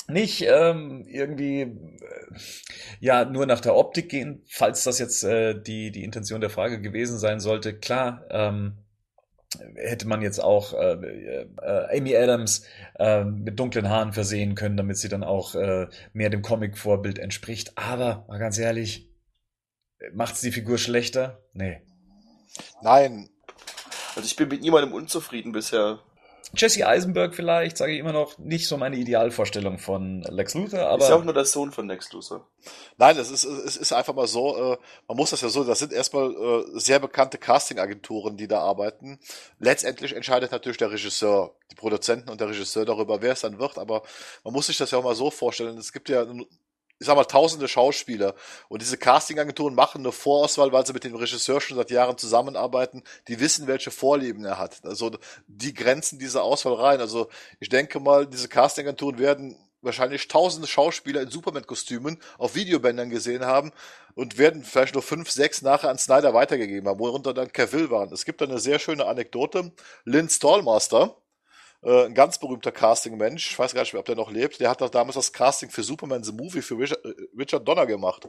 Nicht 0.08 0.42
ähm, 0.42 1.04
irgendwie 1.06 1.60
äh, 1.60 1.76
ja 2.98 3.24
nur 3.24 3.46
nach 3.46 3.60
der 3.60 3.76
Optik 3.76 4.08
gehen, 4.08 4.44
falls 4.48 4.82
das 4.84 4.98
jetzt 4.98 5.22
äh, 5.22 5.60
die 5.60 5.92
die 5.92 6.04
Intention 6.04 6.40
der 6.40 6.50
Frage 6.50 6.80
gewesen 6.80 7.18
sein 7.18 7.38
sollte. 7.38 7.78
Klar, 7.78 8.24
ähm, 8.30 8.78
hätte 9.74 10.06
man 10.06 10.22
jetzt 10.22 10.38
auch 10.38 10.74
äh, 10.74 10.94
äh, 10.94 11.98
Amy 11.98 12.16
Adams 12.16 12.64
äh, 12.98 13.24
mit 13.24 13.58
dunklen 13.58 13.88
Haaren 13.88 14.12
versehen 14.12 14.54
können, 14.54 14.76
damit 14.76 14.96
sie 14.96 15.08
dann 15.08 15.24
auch 15.24 15.54
äh, 15.54 15.88
mehr 16.12 16.30
dem 16.30 16.42
Comic-Vorbild 16.42 17.18
entspricht. 17.18 17.76
Aber 17.76 18.24
mal 18.28 18.38
ganz 18.38 18.58
ehrlich, 18.58 19.10
macht's 20.12 20.40
die 20.40 20.52
Figur 20.52 20.78
schlechter? 20.78 21.42
Nee. 21.52 21.82
Nein. 22.82 23.30
Also 24.14 24.26
ich 24.26 24.36
bin 24.36 24.48
mit 24.48 24.60
niemandem 24.62 24.92
unzufrieden 24.92 25.52
bisher. 25.52 26.00
Jesse 26.54 26.86
Eisenberg 26.86 27.34
vielleicht, 27.34 27.76
sage 27.76 27.92
ich 27.92 27.98
immer 27.98 28.12
noch, 28.12 28.36
nicht 28.38 28.66
so 28.66 28.76
meine 28.76 28.96
Idealvorstellung 28.96 29.78
von 29.78 30.22
Lex 30.22 30.54
Luthor, 30.54 30.88
aber. 30.88 31.02
Ist 31.02 31.08
ja 31.08 31.16
auch 31.16 31.24
nur 31.24 31.34
der 31.34 31.44
Sohn 31.44 31.70
von 31.70 31.86
Lex 31.88 32.12
Luthor. 32.12 32.46
Nein, 32.96 33.16
es 33.16 33.30
ist, 33.30 33.44
es 33.44 33.76
ist 33.76 33.92
einfach 33.92 34.14
mal 34.14 34.26
so, 34.26 34.56
äh, 34.56 34.76
man 35.06 35.16
muss 35.16 35.30
das 35.30 35.42
ja 35.42 35.48
so, 35.48 35.64
das 35.64 35.78
sind 35.78 35.92
erstmal 35.92 36.32
äh, 36.32 36.64
sehr 36.78 36.98
bekannte 36.98 37.38
Casting-Agenturen, 37.38 38.36
die 38.36 38.48
da 38.48 38.60
arbeiten. 38.60 39.20
Letztendlich 39.58 40.14
entscheidet 40.14 40.50
natürlich 40.50 40.78
der 40.78 40.90
Regisseur, 40.90 41.54
die 41.70 41.76
Produzenten 41.76 42.30
und 42.30 42.40
der 42.40 42.48
Regisseur 42.48 42.84
darüber, 42.84 43.22
wer 43.22 43.32
es 43.32 43.40
dann 43.40 43.58
wird, 43.58 43.78
aber 43.78 44.02
man 44.42 44.52
muss 44.52 44.66
sich 44.66 44.76
das 44.76 44.90
ja 44.90 44.98
auch 44.98 45.04
mal 45.04 45.14
so 45.14 45.30
vorstellen, 45.30 45.78
es 45.78 45.92
gibt 45.92 46.08
ja 46.08 46.26
ich 47.00 47.06
sag 47.06 47.16
mal, 47.16 47.24
tausende 47.24 47.66
Schauspieler. 47.66 48.34
Und 48.68 48.82
diese 48.82 48.98
Castingagenturen 48.98 49.74
machen 49.74 50.02
eine 50.02 50.12
Vorauswahl, 50.12 50.70
weil 50.70 50.86
sie 50.86 50.92
mit 50.92 51.02
dem 51.02 51.16
Regisseur 51.16 51.60
schon 51.60 51.78
seit 51.78 51.90
Jahren 51.90 52.18
zusammenarbeiten. 52.18 53.02
Die 53.26 53.40
wissen, 53.40 53.66
welche 53.66 53.90
Vorlieben 53.90 54.44
er 54.44 54.58
hat. 54.58 54.84
Also 54.84 55.10
die 55.46 55.72
grenzen 55.72 56.18
diese 56.18 56.42
Auswahl 56.42 56.74
rein. 56.74 57.00
Also 57.00 57.28
ich 57.58 57.70
denke 57.70 58.00
mal, 58.00 58.26
diese 58.26 58.48
Castingagenturen 58.48 59.18
werden 59.18 59.56
wahrscheinlich 59.82 60.28
tausende 60.28 60.68
Schauspieler 60.68 61.22
in 61.22 61.30
Superman-Kostümen 61.30 62.18
auf 62.36 62.54
Videobändern 62.54 63.08
gesehen 63.08 63.46
haben 63.46 63.72
und 64.14 64.36
werden 64.36 64.62
vielleicht 64.62 64.94
nur 64.94 65.02
fünf, 65.02 65.30
sechs 65.30 65.62
nachher 65.62 65.88
an 65.88 65.96
Snyder 65.96 66.34
weitergegeben 66.34 66.88
haben, 66.88 67.00
worunter 67.00 67.32
dann 67.32 67.52
Cavill 67.52 67.90
waren. 67.90 68.12
Es 68.12 68.26
gibt 68.26 68.42
da 68.42 68.44
eine 68.44 68.58
sehr 68.58 68.78
schöne 68.78 69.06
Anekdote. 69.06 69.72
Lynn 70.04 70.28
Stallmaster, 70.28 71.16
äh, 71.82 72.06
ein 72.06 72.14
ganz 72.14 72.38
berühmter 72.38 72.72
Casting-Mensch, 72.72 73.50
ich 73.50 73.58
weiß 73.58 73.74
gar 73.74 73.82
nicht 73.82 73.92
mehr, 73.92 74.00
ob 74.00 74.06
der 74.06 74.16
noch 74.16 74.30
lebt, 74.30 74.60
der 74.60 74.70
hat 74.70 74.80
doch 74.80 74.90
damals 74.90 75.14
das 75.14 75.32
Casting 75.32 75.70
für 75.70 75.82
Superman 75.82 76.24
the 76.24 76.32
Movie 76.32 76.62
für 76.62 76.78
Richard, 76.78 77.04
äh, 77.04 77.14
Richard 77.38 77.66
Donner 77.66 77.86
gemacht. 77.86 78.28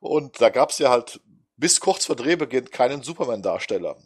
Und 0.00 0.40
da 0.40 0.50
gab's 0.50 0.78
ja 0.78 0.90
halt 0.90 1.20
bis 1.56 1.80
kurz 1.80 2.06
vor 2.06 2.16
Drehbeginn 2.16 2.70
keinen 2.70 3.02
Superman-Darsteller. 3.02 3.96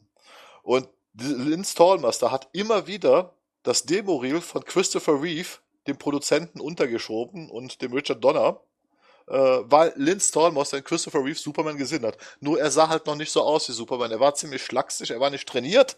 Und 0.63 0.89
Lynn 1.15 1.65
Stallmaster 1.65 2.31
hat 2.31 2.49
immer 2.53 2.87
wieder 2.87 3.35
das 3.63 3.85
Demo-Reel 3.85 4.41
von 4.41 4.65
Christopher 4.65 5.21
Reeve, 5.21 5.59
dem 5.87 5.99
Produzenten, 5.99 6.61
untergeschoben 6.61 7.51
und 7.51 7.83
dem 7.83 7.93
Richard 7.93 8.23
Donner 8.23 8.61
äh, 9.31 9.61
weil 9.65 9.93
Lynn 9.97 10.21
Stallmoss 10.21 10.73
in 10.73 10.85
Christopher 10.85 11.21
Reeve 11.21 11.39
Superman 11.39 11.77
gesehen 11.77 12.05
hat. 12.05 12.17
Nur 12.41 12.59
er 12.59 12.71
sah 12.71 12.89
halt 12.89 13.07
noch 13.07 13.15
nicht 13.15 13.31
so 13.31 13.43
aus 13.43 13.69
wie 13.69 13.73
Superman. 13.73 14.11
Er 14.11 14.21
war 14.21 14.35
ziemlich 14.35 14.65
schlaksig, 14.65 15.11
er 15.11 15.21
war 15.21 15.31
nicht 15.31 15.49
trainiert 15.49 15.97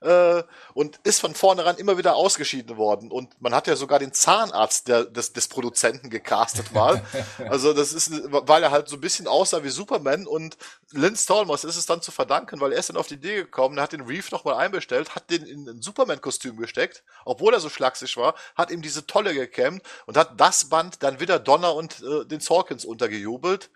äh, 0.00 0.42
und 0.74 0.98
ist 1.04 1.20
von 1.20 1.34
vornherein 1.34 1.76
immer 1.76 1.98
wieder 1.98 2.16
ausgeschieden 2.16 2.76
worden. 2.76 3.10
Und 3.10 3.40
man 3.40 3.54
hat 3.54 3.66
ja 3.66 3.76
sogar 3.76 3.98
den 3.98 4.12
Zahnarzt 4.12 4.88
der, 4.88 5.04
des, 5.04 5.32
des 5.32 5.48
Produzenten 5.48 6.10
gecastet 6.10 6.72
mal. 6.72 7.04
also 7.50 7.74
das 7.74 7.92
ist, 7.92 8.10
weil 8.30 8.62
er 8.62 8.70
halt 8.70 8.88
so 8.88 8.96
ein 8.96 9.00
bisschen 9.00 9.26
aussah 9.26 9.62
wie 9.62 9.68
Superman 9.68 10.26
und 10.26 10.56
Lynn 10.92 11.16
Stallmoss 11.16 11.64
ist 11.64 11.76
es 11.76 11.86
dann 11.86 12.02
zu 12.02 12.10
verdanken, 12.10 12.60
weil 12.60 12.72
er 12.72 12.78
ist 12.78 12.88
dann 12.88 12.96
auf 12.96 13.06
die 13.06 13.14
Idee 13.14 13.36
gekommen, 13.36 13.76
er 13.76 13.84
hat 13.84 13.92
den 13.92 14.00
Reeve 14.00 14.26
nochmal 14.32 14.54
einbestellt, 14.54 15.14
hat 15.14 15.30
den 15.30 15.44
in 15.44 15.68
ein 15.68 15.82
Superman-Kostüm 15.82 16.56
gesteckt, 16.56 17.04
obwohl 17.24 17.54
er 17.54 17.60
so 17.60 17.68
schlaksig 17.68 18.16
war, 18.16 18.34
hat 18.56 18.70
ihm 18.70 18.82
diese 18.82 19.06
Tolle 19.06 19.34
gekämmt 19.34 19.82
und 20.06 20.16
hat 20.16 20.40
das 20.40 20.68
Band 20.68 21.02
dann 21.02 21.20
wieder 21.20 21.38
Donner 21.38 21.74
und 21.74 22.02
äh, 22.02 22.24
den 22.24 22.40
Sorkins 22.70 22.84
untergejubelt 22.84 23.70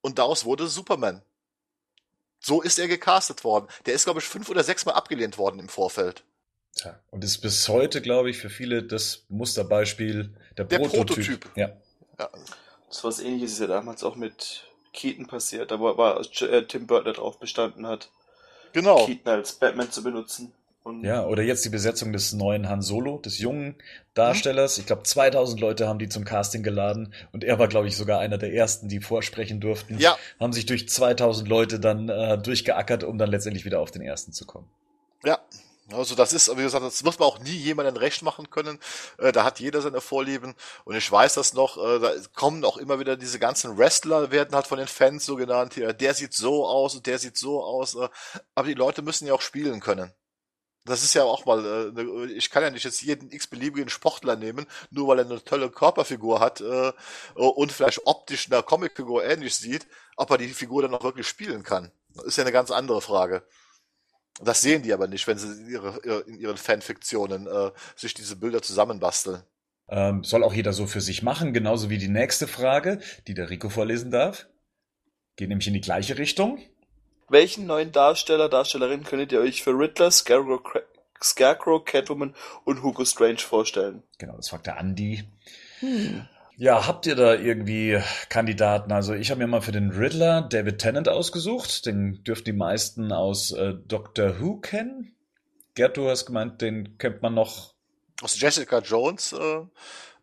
und 0.00 0.18
daraus 0.18 0.44
wurde 0.44 0.66
Superman. 0.66 1.22
So 2.40 2.62
ist 2.62 2.78
er 2.78 2.88
gecastet 2.88 3.44
worden. 3.44 3.68
Der 3.86 3.94
ist, 3.94 4.04
glaube 4.04 4.20
ich, 4.20 4.26
fünf 4.26 4.48
oder 4.48 4.64
sechs 4.64 4.84
Mal 4.84 4.92
abgelehnt 4.92 5.38
worden 5.38 5.60
im 5.60 5.68
Vorfeld. 5.68 6.24
Tja, 6.74 6.98
und 7.10 7.22
ist 7.22 7.38
bis 7.38 7.68
heute, 7.68 8.00
glaube 8.00 8.30
ich, 8.30 8.38
für 8.38 8.48
viele 8.50 8.82
das 8.82 9.24
Musterbeispiel 9.28 10.34
der, 10.56 10.64
der 10.64 10.78
Prototyp. 10.78 11.06
Prototyp. 11.06 11.50
Ja. 11.56 11.68
ja. 12.18 12.30
Das 12.88 13.04
was 13.04 13.20
ähnliches 13.20 13.52
ist 13.52 13.60
ja 13.60 13.66
damals 13.66 14.02
auch 14.02 14.16
mit 14.16 14.64
Keaton 14.92 15.26
passiert, 15.26 15.70
da 15.70 15.80
war 15.80 16.20
äh, 16.20 16.66
Tim 16.66 16.86
Burton 16.86 17.14
darauf 17.14 17.38
bestanden 17.38 17.86
hat, 17.86 18.10
genau. 18.72 19.06
Keaton 19.06 19.32
als 19.32 19.52
Batman 19.52 19.90
zu 19.90 20.02
benutzen. 20.02 20.52
Und 20.84 21.04
ja, 21.04 21.24
oder 21.24 21.42
jetzt 21.42 21.64
die 21.64 21.68
Besetzung 21.68 22.12
des 22.12 22.32
neuen 22.32 22.68
Han 22.68 22.82
Solo, 22.82 23.18
des 23.18 23.38
jungen 23.38 23.76
Darstellers. 24.14 24.78
Ich 24.78 24.86
glaube, 24.86 25.04
2000 25.04 25.60
Leute 25.60 25.86
haben 25.86 26.00
die 26.00 26.08
zum 26.08 26.24
Casting 26.24 26.64
geladen 26.64 27.14
und 27.30 27.44
er 27.44 27.58
war, 27.60 27.68
glaube 27.68 27.86
ich, 27.86 27.96
sogar 27.96 28.18
einer 28.18 28.36
der 28.36 28.52
ersten, 28.52 28.88
die 28.88 29.00
vorsprechen 29.00 29.60
durften. 29.60 29.98
Ja. 29.98 30.18
Haben 30.40 30.52
sich 30.52 30.66
durch 30.66 30.88
2000 30.88 31.48
Leute 31.48 31.78
dann 31.78 32.08
äh, 32.08 32.36
durchgeackert, 32.36 33.04
um 33.04 33.16
dann 33.16 33.30
letztendlich 33.30 33.64
wieder 33.64 33.78
auf 33.80 33.92
den 33.92 34.02
ersten 34.02 34.32
zu 34.32 34.44
kommen. 34.44 34.68
Ja, 35.24 35.38
also 35.92 36.14
das 36.14 36.32
ist, 36.32 36.50
wie 36.56 36.62
gesagt, 36.62 36.84
das 36.84 37.04
wird 37.04 37.18
man 37.18 37.28
auch 37.28 37.38
nie 37.38 37.50
jemandem 37.50 37.96
recht 37.96 38.22
machen 38.22 38.50
können. 38.50 38.78
Äh, 39.18 39.32
da 39.32 39.44
hat 39.44 39.60
jeder 39.60 39.82
seine 39.82 40.00
Vorlieben. 40.00 40.54
Und 40.84 40.96
ich 40.96 41.10
weiß 41.10 41.34
das 41.34 41.54
noch, 41.54 41.76
äh, 41.76 42.00
da 42.00 42.12
kommen 42.34 42.64
auch 42.64 42.76
immer 42.76 42.98
wieder 42.98 43.16
diese 43.16 43.38
ganzen 43.38 43.78
Wrestler, 43.78 44.30
werden 44.30 44.54
halt 44.54 44.66
von 44.66 44.78
den 44.78 44.88
Fans 44.88 45.24
so 45.24 45.36
genannt, 45.36 45.76
der 45.76 46.14
sieht 46.14 46.34
so 46.34 46.66
aus 46.66 46.94
und 46.96 47.06
der 47.06 47.18
sieht 47.18 47.36
so 47.36 47.62
aus. 47.62 47.94
Äh, 47.94 48.08
aber 48.54 48.68
die 48.68 48.74
Leute 48.74 49.02
müssen 49.02 49.26
ja 49.26 49.34
auch 49.34 49.42
spielen 49.42 49.80
können. 49.80 50.12
Das 50.84 51.04
ist 51.04 51.14
ja 51.14 51.22
auch 51.22 51.46
mal, 51.46 51.64
äh, 51.64 51.92
ne, 51.92 52.32
ich 52.32 52.50
kann 52.50 52.62
ja 52.62 52.70
nicht 52.70 52.84
jetzt 52.84 53.02
jeden 53.02 53.30
x-beliebigen 53.30 53.88
Sportler 53.88 54.34
nehmen, 54.34 54.66
nur 54.90 55.08
weil 55.08 55.20
er 55.20 55.26
eine 55.26 55.44
tolle 55.44 55.70
Körperfigur 55.70 56.40
hat 56.40 56.60
äh, 56.60 56.92
und 57.34 57.70
vielleicht 57.70 58.00
optisch 58.06 58.50
einer 58.50 58.62
Comicfigur 58.62 59.24
ähnlich 59.24 59.54
sieht, 59.54 59.86
ob 60.16 60.30
er 60.30 60.38
die 60.38 60.48
Figur 60.48 60.82
dann 60.82 60.94
auch 60.94 61.04
wirklich 61.04 61.28
spielen 61.28 61.62
kann. 61.62 61.92
Das 62.14 62.24
ist 62.24 62.36
ja 62.36 62.42
eine 62.42 62.52
ganz 62.52 62.70
andere 62.70 63.00
Frage. 63.00 63.44
Das 64.40 64.60
sehen 64.60 64.82
die 64.82 64.92
aber 64.92 65.06
nicht, 65.06 65.26
wenn 65.26 65.38
sie 65.38 65.70
ihre, 65.70 65.98
in 66.26 66.38
ihren 66.38 66.56
Fanfiktionen 66.56 67.46
äh, 67.46 67.70
sich 67.94 68.14
diese 68.14 68.36
Bilder 68.36 68.62
zusammenbasteln. 68.62 69.42
Ähm, 69.88 70.24
soll 70.24 70.42
auch 70.42 70.54
jeder 70.54 70.72
so 70.72 70.86
für 70.86 71.00
sich 71.00 71.22
machen, 71.22 71.52
genauso 71.52 71.90
wie 71.90 71.98
die 71.98 72.08
nächste 72.08 72.48
Frage, 72.48 73.00
die 73.26 73.34
der 73.34 73.50
Rico 73.50 73.68
vorlesen 73.68 74.10
darf. 74.10 74.48
Geht 75.36 75.48
nämlich 75.48 75.68
in 75.68 75.74
die 75.74 75.80
gleiche 75.80 76.18
Richtung. 76.18 76.58
Welchen 77.32 77.66
neuen 77.66 77.92
Darsteller, 77.92 78.50
Darstellerin 78.50 79.04
könntet 79.04 79.32
ihr 79.32 79.40
euch 79.40 79.62
für 79.62 79.70
Riddler, 79.70 80.10
Scarecrow, 80.10 80.82
Scarecrow 81.22 81.82
Catwoman 81.82 82.34
und 82.64 82.82
Hugo 82.82 83.06
Strange 83.06 83.38
vorstellen? 83.38 84.02
Genau, 84.18 84.36
das 84.36 84.50
fragt 84.50 84.66
der 84.66 84.76
Andy. 84.76 85.24
Hm. 85.80 86.28
Ja, 86.58 86.86
habt 86.86 87.06
ihr 87.06 87.16
da 87.16 87.34
irgendwie 87.34 87.98
Kandidaten? 88.28 88.92
Also 88.92 89.14
ich 89.14 89.30
habe 89.30 89.40
mir 89.40 89.46
mal 89.46 89.62
für 89.62 89.72
den 89.72 89.92
Riddler 89.92 90.42
David 90.42 90.78
Tennant 90.78 91.08
ausgesucht. 91.08 91.86
Den 91.86 92.22
dürften 92.22 92.44
die 92.44 92.52
meisten 92.52 93.12
aus 93.12 93.52
äh, 93.52 93.76
Doctor 93.86 94.38
Who 94.38 94.60
kennen. 94.60 95.16
Gerd, 95.74 95.96
du 95.96 96.10
hast 96.10 96.26
gemeint, 96.26 96.60
den 96.60 96.98
kennt 96.98 97.22
man 97.22 97.32
noch. 97.32 97.72
Aus 98.20 98.38
Jessica 98.38 98.80
Jones. 98.80 99.32
Äh, 99.32 99.62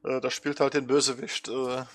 äh, 0.08 0.22
da 0.22 0.30
spielt 0.30 0.60
halt 0.60 0.76
den 0.76 0.86
Bösewicht. 0.86 1.48
Äh, 1.48 1.86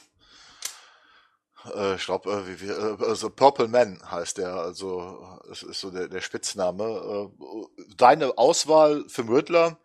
äh 1.74 1.94
ich 1.94 2.04
glaube, 2.04 2.30
äh, 2.30 2.66
äh, 2.66 3.06
also 3.08 3.30
Purple 3.30 3.68
Man 3.68 4.00
heißt 4.10 4.38
der. 4.38 4.54
Also 4.54 5.40
es 5.50 5.62
ist 5.62 5.80
so 5.80 5.90
der, 5.90 6.08
der 6.08 6.20
Spitzname. 6.20 6.84
Äh, 6.84 7.94
deine 7.96 8.36
Auswahl 8.38 9.04
für 9.08 9.28
Riddler 9.28 9.78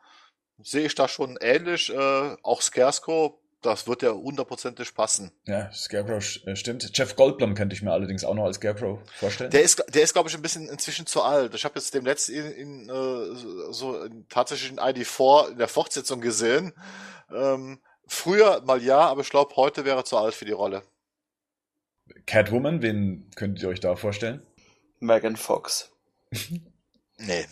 sehe 0.61 0.85
ich 0.85 0.95
da 0.95 1.07
schon 1.07 1.37
ähnlich. 1.41 1.93
Äh, 1.93 2.35
auch 2.43 2.61
Scarecrow 2.61 3.33
das 3.61 3.87
wird 3.87 4.03
ja 4.03 4.11
hundertprozentig 4.11 4.93
passen. 4.93 5.31
Ja, 5.45 5.71
Scarecrow 5.73 6.23
äh, 6.45 6.55
stimmt. 6.55 6.89
Jeff 6.97 7.15
Goldblum 7.15 7.55
könnte 7.55 7.75
ich 7.75 7.81
mir 7.81 7.91
allerdings 7.91 8.23
auch 8.23 8.33
noch 8.33 8.45
als 8.45 8.55
Scarecrow 8.55 8.99
vorstellen. 9.17 9.51
Der 9.51 9.63
ist, 9.63 9.83
der 9.89 10.03
ist 10.03 10.13
glaube 10.13 10.29
ich, 10.29 10.35
ein 10.35 10.41
bisschen 10.41 10.69
inzwischen 10.69 11.05
zu 11.05 11.21
alt. 11.21 11.53
Ich 11.55 11.65
habe 11.65 11.75
jetzt 11.77 11.93
dem 11.93 12.05
letzten 12.05 12.33
in, 12.33 12.53
in, 12.53 12.89
äh, 12.89 13.73
so 13.73 14.01
in, 14.03 14.27
tatsächlich 14.29 14.71
in 14.71 14.79
ID4 14.79 15.51
in 15.51 15.57
der 15.57 15.67
Fortsetzung 15.67 16.21
gesehen. 16.21 16.73
Ähm, 17.33 17.79
früher 18.07 18.61
mal 18.61 18.81
ja, 18.81 18.99
aber 18.99 19.21
ich 19.21 19.29
glaube, 19.29 19.55
heute 19.55 19.83
wäre 19.83 19.97
er 19.97 20.05
zu 20.05 20.17
alt 20.17 20.33
für 20.33 20.45
die 20.45 20.53
Rolle. 20.53 20.83
Catwoman, 22.25 22.81
wen 22.81 23.29
könntet 23.35 23.63
ihr 23.63 23.69
euch 23.69 23.79
da 23.79 23.95
vorstellen? 23.95 24.41
Megan 24.99 25.35
Fox. 25.35 25.91
nee. 27.17 27.45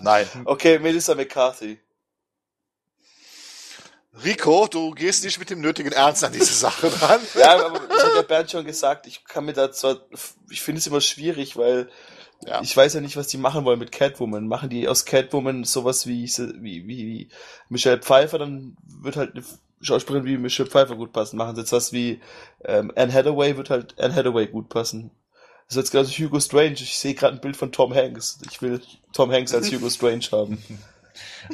Nein. 0.00 0.26
Okay, 0.44 0.78
Melissa 0.78 1.14
McCarthy. 1.14 1.78
Rico, 4.22 4.68
du 4.68 4.92
gehst 4.92 5.24
nicht 5.24 5.38
mit 5.38 5.50
dem 5.50 5.60
nötigen 5.60 5.90
Ernst 5.90 6.22
an 6.22 6.32
diese 6.32 6.52
Sache 6.52 6.88
dran. 6.88 7.20
ja, 7.34 7.66
aber 7.66 7.80
das 7.80 8.04
hat 8.04 8.16
der 8.16 8.22
Bernd 8.22 8.50
schon 8.50 8.64
gesagt. 8.64 9.06
Ich 9.06 9.24
kann 9.24 9.44
mir 9.44 9.54
da 9.54 9.72
zwar, 9.72 10.06
ich 10.50 10.62
finde 10.62 10.78
es 10.78 10.86
immer 10.86 11.00
schwierig, 11.00 11.56
weil 11.56 11.90
ja. 12.46 12.60
ich 12.62 12.76
weiß 12.76 12.94
ja 12.94 13.00
nicht, 13.00 13.16
was 13.16 13.26
die 13.26 13.38
machen 13.38 13.64
wollen 13.64 13.78
mit 13.78 13.90
Catwoman. 13.90 14.46
Machen 14.46 14.68
die 14.68 14.86
aus 14.86 15.04
Catwoman 15.04 15.64
sowas 15.64 16.06
wie, 16.06 16.26
wie, 16.26 16.86
wie 16.86 17.28
Michelle 17.68 17.98
Pfeiffer, 17.98 18.38
dann 18.38 18.76
wird 18.86 19.16
halt 19.16 19.34
eine 19.34 19.44
Schauspielerin 19.84 20.26
wie 20.26 20.38
Michelle 20.38 20.68
Pfeiffer 20.68 20.96
gut 20.96 21.12
passen. 21.12 21.36
Machen 21.36 21.56
sie 21.56 21.62
jetzt 21.62 21.72
was 21.72 21.92
wie 21.92 22.20
ähm, 22.64 22.92
Anne 22.96 23.12
Hathaway, 23.12 23.56
wird 23.56 23.70
halt 23.70 23.98
Anne 23.98 24.14
Hathaway 24.14 24.46
gut 24.46 24.68
passen. 24.68 25.10
Das 25.66 25.76
ist 25.76 25.82
jetzt 25.84 25.90
gerade 25.92 26.08
Hugo 26.08 26.40
Strange. 26.40 26.74
Ich 26.74 26.98
sehe 26.98 27.14
gerade 27.14 27.36
ein 27.36 27.40
Bild 27.40 27.56
von 27.56 27.72
Tom 27.72 27.94
Hanks. 27.94 28.38
Ich 28.50 28.60
will 28.60 28.80
Tom 29.12 29.32
Hanks 29.32 29.54
als 29.54 29.72
Hugo 29.72 29.90
Strange 29.90 30.26
haben. 30.32 30.62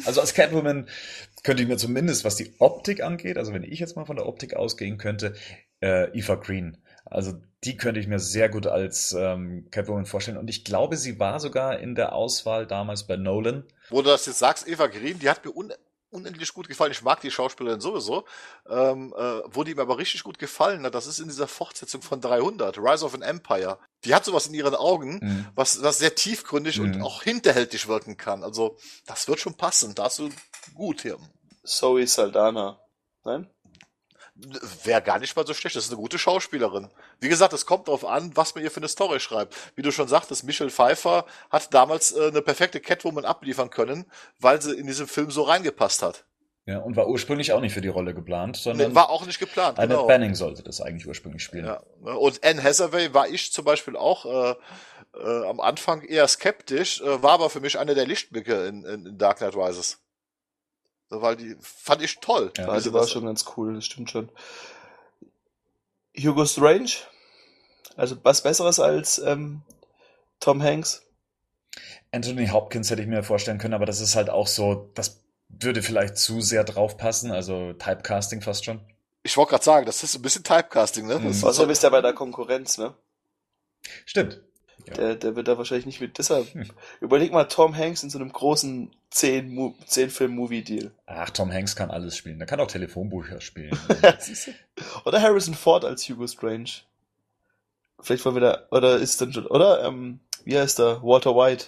Also 0.07 0.23
als 0.23 0.33
Catwoman 0.33 0.89
könnte 1.43 1.63
ich 1.63 1.69
mir 1.69 1.77
zumindest, 1.77 2.25
was 2.25 2.37
die 2.37 2.55
Optik 2.61 3.03
angeht, 3.03 3.37
also 3.37 3.53
wenn 3.53 3.63
ich 3.63 3.79
jetzt 3.79 3.97
mal 3.97 4.07
von 4.07 4.17
der 4.17 4.27
Optik 4.27 4.55
ausgehen 4.55 4.97
könnte, 4.97 5.35
äh, 5.81 6.07
Eva 6.19 6.37
Green. 6.37 6.79
Also 7.05 7.35
die 7.65 7.77
könnte 7.77 8.01
ich 8.01 8.07
mir 8.07 8.19
sehr 8.19 8.49
gut 8.49 8.67
als 8.67 9.15
ähm, 9.19 9.67
Catwoman 9.71 10.07
vorstellen. 10.07 10.39
Und 10.39 10.49
ich 10.49 10.65
glaube, 10.65 10.97
sie 10.97 11.19
war 11.19 11.41
sogar 11.41 11.79
in 11.79 11.95
der 11.95 12.15
Auswahl 12.15 12.67
damals 12.67 13.07
bei 13.07 13.17
Nolan. 13.17 13.65
Wo 13.91 14.03
du 14.03 14.09
das 14.09 14.27
jetzt 14.27 14.39
sagst, 14.39 14.69
Eva 14.69 14.87
Green, 14.87 15.19
die 15.19 15.29
hat 15.29 15.45
mir 15.45 15.55
un 15.55 15.73
unendlich 16.11 16.53
gut 16.53 16.69
gefallen. 16.69 16.93
Ich 16.93 17.03
mag 17.03 17.21
die 17.21 17.31
Schauspielerin 17.31 17.81
sowieso. 17.81 18.25
Ähm, 18.69 19.15
äh, 19.17 19.41
wo 19.47 19.65
die 19.65 19.75
mir 19.75 19.83
aber 19.83 19.99
richtig 19.99 20.23
gut 20.23 20.39
gefallen 20.39 20.85
hat, 20.85 20.95
das 20.95 21.07
ist 21.07 21.21
in 21.21 21.29
dieser 21.29 21.49
Fortsetzung 21.49 22.03
von 22.03 22.21
300, 22.21 22.79
Rise 22.79 23.05
of 23.05 23.15
an 23.15 23.23
Empire. 23.23 23.79
Die 24.05 24.15
hat 24.15 24.25
sowas 24.25 24.47
in 24.47 24.55
ihren 24.55 24.75
Augen, 24.75 25.19
mhm. 25.23 25.47
was, 25.55 25.83
was 25.83 25.99
sehr 25.99 26.15
tiefgründig 26.15 26.79
mhm. 26.79 26.85
und 26.85 27.03
auch 27.03 27.23
hinterhältig 27.23 27.89
wirken 27.89 28.17
kann. 28.17 28.45
Also, 28.45 28.77
das 29.07 29.29
wird 29.29 29.41
schon 29.41 29.55
passen. 29.55 29.95
Da 29.95 30.05
hast 30.05 30.19
du 30.19 30.31
gut 30.75 31.03
hier. 31.03 31.19
Zoe 31.65 32.07
Saldana. 32.07 32.81
Nein? 33.25 33.49
Wäre 34.85 35.03
gar 35.03 35.19
nicht 35.19 35.37
mal 35.37 35.47
so 35.47 35.55
schlecht. 35.55 35.77
Das 35.77 35.85
ist 35.85 35.91
eine 35.91 36.01
gute 36.01 36.19
Schauspielerin. 36.19 36.89
Wie 37.21 37.29
gesagt, 37.29 37.53
es 37.53 37.67
kommt 37.67 37.89
darauf 37.89 38.05
an, 38.05 38.33
was 38.35 38.55
man 38.55 38.65
ihr 38.65 38.71
für 38.71 38.81
eine 38.81 38.89
Story 38.89 39.21
schreibt. 39.21 39.55
Wie 39.77 39.83
du 39.83 39.93
schon 39.93 40.09
sagtest, 40.09 40.45
Michelle 40.45 40.71
Pfeiffer 40.71 41.27
hat 41.51 41.73
damals 41.75 42.13
äh, 42.13 42.29
eine 42.29 42.43
perfekte 42.43 42.81
Catwoman 42.81 43.25
abliefern 43.25 43.71
können, 43.71 44.07
weil 44.39 44.61
sie 44.63 44.75
in 44.75 44.87
diesem 44.87 45.07
Film 45.07 45.31
so 45.31 45.43
reingepasst 45.43 46.03
hat. 46.03 46.25
Ja, 46.67 46.79
und 46.79 46.95
war 46.95 47.09
ursprünglich 47.09 47.53
auch 47.53 47.61
nicht 47.61 47.73
für 47.73 47.81
die 47.81 47.89
Rolle 47.89 48.15
geplant, 48.15 48.57
sondern. 48.57 48.91
Nee, 48.91 48.95
war 48.95 49.11
auch 49.11 49.27
nicht 49.27 49.41
geplant. 49.41 49.79
Annette 49.79 49.95
genau. 49.95 50.07
Banning 50.07 50.35
sollte 50.35 50.63
das 50.63 50.81
eigentlich 50.81 51.07
ursprünglich 51.07 51.43
spielen. 51.43 51.65
Ja. 51.65 51.83
Und 52.13 52.45
Anne 52.45 52.63
Hathaway 52.63 53.13
war 53.13 53.29
ich 53.29 53.53
zum 53.53 53.65
Beispiel 53.65 53.97
auch 53.97 54.27
äh, 54.27 54.55
äh, 55.19 55.47
am 55.47 55.61
Anfang 55.61 56.03
eher 56.03 56.29
skeptisch, 56.29 57.01
äh, 57.01 57.23
war 57.23 57.33
aber 57.33 57.51
für 57.51 57.61
mich 57.61 57.79
einer 57.79 57.95
der 57.95 58.07
Lichtblicke 58.07 58.67
in, 58.67 58.85
in, 58.85 59.07
in 59.07 59.19
Dark 59.19 59.39
Knight 59.39 59.57
Rises. 59.57 59.99
Weil 61.11 61.37
die 61.37 61.57
fand 61.61 62.03
ich 62.03 62.21
toll. 62.21 62.53
Ja, 62.57 62.69
also 62.69 62.93
war 62.93 63.07
schon 63.07 63.27
ganz 63.27 63.45
cool, 63.57 63.75
das 63.75 63.85
stimmt 63.85 64.11
schon. 64.11 64.31
Hugo 66.17 66.47
Strange? 66.47 66.91
Also 67.97 68.17
was 68.23 68.43
Besseres 68.43 68.79
als 68.79 69.19
ähm, 69.19 69.63
Tom 70.39 70.63
Hanks? 70.63 71.03
Anthony 72.13 72.49
Hopkins 72.49 72.91
hätte 72.91 73.03
ich 73.03 73.09
mir 73.09 73.23
vorstellen 73.23 73.59
können, 73.59 73.75
aber 73.75 73.87
das 73.87 74.01
ist 74.01 74.15
halt 74.17 74.31
auch 74.31 74.47
so, 74.47 74.91
das 74.95 75.21
würde 75.49 75.83
vielleicht 75.83 76.17
zu 76.17 76.41
sehr 76.41 76.65
drauf 76.65 76.97
passen, 76.97 77.31
also 77.31 77.73
Typecasting 77.73 78.41
fast 78.41 78.65
schon. 78.65 78.81
Ich 79.23 79.37
wollte 79.37 79.51
gerade 79.51 79.65
sagen, 79.65 79.87
das 79.87 80.03
ist 80.03 80.15
ein 80.15 80.23
bisschen 80.23 80.45
Typecasting, 80.45 81.07
ne? 81.07 81.19
Mhm. 81.19 81.45
Außerdem 81.45 81.71
ist 81.71 81.83
der 81.83 81.91
bei 81.91 82.01
der 82.01 82.15
Konkurrenz, 82.15 82.79
ne? 82.79 82.95
Stimmt. 84.07 84.41
Ja. 84.87 84.95
Der, 84.95 85.15
der 85.15 85.37
wird 85.37 85.49
da 85.49 85.59
wahrscheinlich 85.59 85.87
nicht 85.87 86.01
mit. 86.01 86.19
Deshalb, 86.19 86.53
hm. 86.55 86.69
überleg 87.01 87.33
mal 87.33 87.45
Tom 87.45 87.77
Hanks 87.77 88.03
in 88.03 88.11
so 88.11 88.19
einem 88.19 88.33
großen 88.33 88.91
10-Film-Movie-Deal. 89.13 90.91
Ach, 91.07 91.31
Tom 91.31 91.53
Hanks 91.53 91.77
kann 91.77 91.91
alles 91.91 92.17
spielen. 92.17 92.39
Der 92.39 92.47
kann 92.47 92.61
auch 92.61 92.67
Telefonbücher 92.67 93.41
spielen. 93.41 93.79
oder 95.05 95.21
Harrison 95.21 95.55
Ford 95.55 95.85
als 95.85 96.09
Hugo 96.09 96.27
Strange. 96.27 96.71
Vielleicht 98.01 98.25
wollen 98.25 98.37
wir 98.37 98.41
da, 98.41 98.67
oder 98.71 98.97
ist 98.97 99.21
dann 99.21 99.33
schon, 99.33 99.47
oder, 99.47 99.85
ähm, 99.85 100.21
wie 100.45 100.59
heißt 100.59 100.79
der? 100.79 101.03
Walter 101.03 101.35
White. 101.37 101.67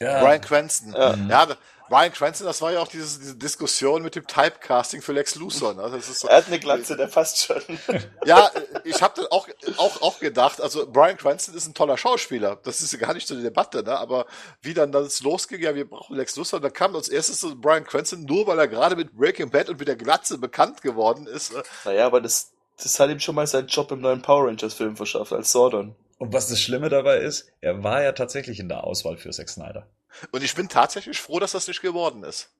Ja. 0.00 0.22
Brian 0.22 0.40
Cranston. 0.40 0.92
Ja. 0.92 1.14
ja, 1.14 1.48
Brian 1.90 2.12
Cranston, 2.12 2.46
das 2.46 2.62
war 2.62 2.72
ja 2.72 2.78
auch 2.78 2.86
dieses, 2.86 3.18
diese 3.18 3.36
Diskussion 3.36 4.02
mit 4.02 4.14
dem 4.14 4.24
Typecasting 4.24 5.02
für 5.02 5.12
Lex 5.12 5.34
Luthor. 5.34 5.74
Ne? 5.74 5.90
Das 5.90 6.08
ist 6.08 6.20
so, 6.20 6.28
er 6.28 6.36
hat 6.36 6.46
eine 6.46 6.60
Glatze, 6.60 6.96
der 6.96 7.08
passt 7.08 7.44
schon. 7.44 7.60
ja, 8.24 8.48
ich 8.84 9.02
habe 9.02 9.14
dann 9.16 9.26
auch, 9.26 9.48
auch, 9.76 10.00
auch 10.00 10.20
gedacht, 10.20 10.60
also 10.60 10.86
Brian 10.86 11.16
Cranston 11.16 11.56
ist 11.56 11.66
ein 11.66 11.74
toller 11.74 11.98
Schauspieler. 11.98 12.60
Das 12.62 12.80
ist 12.80 12.92
ja 12.92 12.98
gar 13.00 13.12
nicht 13.12 13.26
so 13.26 13.34
die 13.34 13.42
Debatte, 13.42 13.82
ne? 13.82 13.98
aber 13.98 14.26
wie 14.62 14.72
dann 14.72 14.92
das 14.92 15.20
losging, 15.20 15.60
ja, 15.60 15.74
wir 15.74 15.86
brauchen 15.86 16.14
Lex 16.14 16.36
Luthor, 16.36 16.60
da 16.60 16.70
kam 16.70 16.94
als 16.94 17.08
erstes 17.08 17.40
so 17.40 17.56
Brian 17.56 17.84
Cranston, 17.84 18.24
nur 18.24 18.46
weil 18.46 18.60
er 18.60 18.68
gerade 18.68 18.94
mit 18.94 19.12
Breaking 19.16 19.50
Bad 19.50 19.68
und 19.68 19.80
mit 19.80 19.88
der 19.88 19.96
Glatze 19.96 20.38
bekannt 20.38 20.82
geworden 20.82 21.26
ist. 21.26 21.52
Äh. 21.52 21.62
Naja, 21.84 22.06
aber 22.06 22.20
das, 22.20 22.52
das 22.80 23.00
hat 23.00 23.10
ihm 23.10 23.18
schon 23.18 23.34
mal 23.34 23.48
seinen 23.48 23.66
Job 23.66 23.90
im 23.90 24.00
neuen 24.00 24.22
Power 24.22 24.46
Rangers 24.46 24.74
Film 24.74 24.96
verschafft, 24.96 25.32
als 25.32 25.50
Sordon. 25.50 25.96
Und 26.18 26.32
was 26.32 26.46
das 26.46 26.60
Schlimme 26.60 26.88
dabei 26.88 27.16
ist, 27.16 27.50
er 27.60 27.82
war 27.82 28.00
ja 28.00 28.12
tatsächlich 28.12 28.60
in 28.60 28.68
der 28.68 28.84
Auswahl 28.84 29.16
für 29.16 29.30
Zack 29.30 29.48
Snyder. 29.48 29.88
Und 30.32 30.42
ich 30.42 30.54
bin 30.54 30.68
tatsächlich 30.68 31.20
froh, 31.20 31.38
dass 31.38 31.52
das 31.52 31.68
nicht 31.68 31.82
geworden 31.82 32.24
ist. 32.24 32.50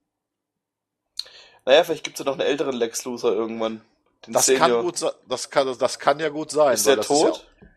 Naja, 1.64 1.84
vielleicht 1.84 2.04
gibt 2.04 2.18
es 2.18 2.24
ja 2.24 2.30
noch 2.30 2.38
einen 2.38 2.48
älteren 2.48 2.74
Lex 2.74 3.04
Luthor 3.04 3.32
irgendwann. 3.32 3.82
das 4.26 4.46
kann 4.46 4.82
gut 4.82 5.02
das 5.28 5.50
kann, 5.50 5.78
das 5.78 5.98
kann 5.98 6.18
ja 6.20 6.28
gut 6.28 6.50
sein. 6.50 6.74
Ist 6.74 6.86
er 6.86 7.00
tot? 7.00 7.36
Ist 7.36 7.44
ja, 7.60 7.68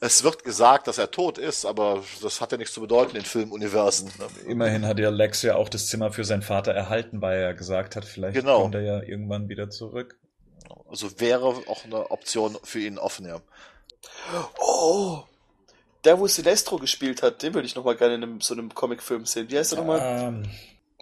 es 0.00 0.24
wird 0.24 0.44
gesagt, 0.44 0.86
dass 0.86 0.98
er 0.98 1.10
tot 1.10 1.36
ist, 1.36 1.66
aber 1.66 2.02
das 2.22 2.40
hat 2.40 2.52
ja 2.52 2.58
nichts 2.58 2.72
zu 2.72 2.80
bedeuten 2.80 3.16
in 3.16 3.24
Filmuniversen. 3.24 4.10
Immerhin 4.46 4.86
hat 4.86 4.98
ja 4.98 5.10
Lex 5.10 5.42
ja 5.42 5.56
auch 5.56 5.68
das 5.68 5.88
Zimmer 5.88 6.12
für 6.12 6.24
seinen 6.24 6.42
Vater 6.42 6.72
erhalten, 6.72 7.20
weil 7.20 7.38
er 7.38 7.54
gesagt 7.54 7.96
hat, 7.96 8.04
vielleicht 8.04 8.34
genau. 8.34 8.62
kommt 8.62 8.74
er 8.76 8.82
ja 8.82 9.02
irgendwann 9.02 9.48
wieder 9.48 9.68
zurück. 9.68 10.18
Also 10.88 11.20
wäre 11.20 11.44
auch 11.44 11.84
eine 11.84 12.10
Option 12.10 12.56
für 12.62 12.80
ihn 12.80 12.98
offen, 12.98 13.26
ja. 13.26 13.40
Oh, 14.58 15.22
der, 16.04 16.18
wo 16.18 16.26
Sinestro 16.26 16.78
gespielt 16.78 17.22
hat, 17.22 17.42
den 17.42 17.54
würde 17.54 17.66
ich 17.66 17.74
noch 17.74 17.84
mal 17.84 17.96
gerne 17.96 18.14
in 18.14 18.22
einem, 18.22 18.40
so 18.40 18.54
einem 18.54 18.74
Comicfilm 18.74 19.26
sehen. 19.26 19.50
Wie 19.50 19.58
heißt 19.58 19.72
er 19.72 19.78
nochmal? 19.78 20.00
Ähm, 20.02 20.42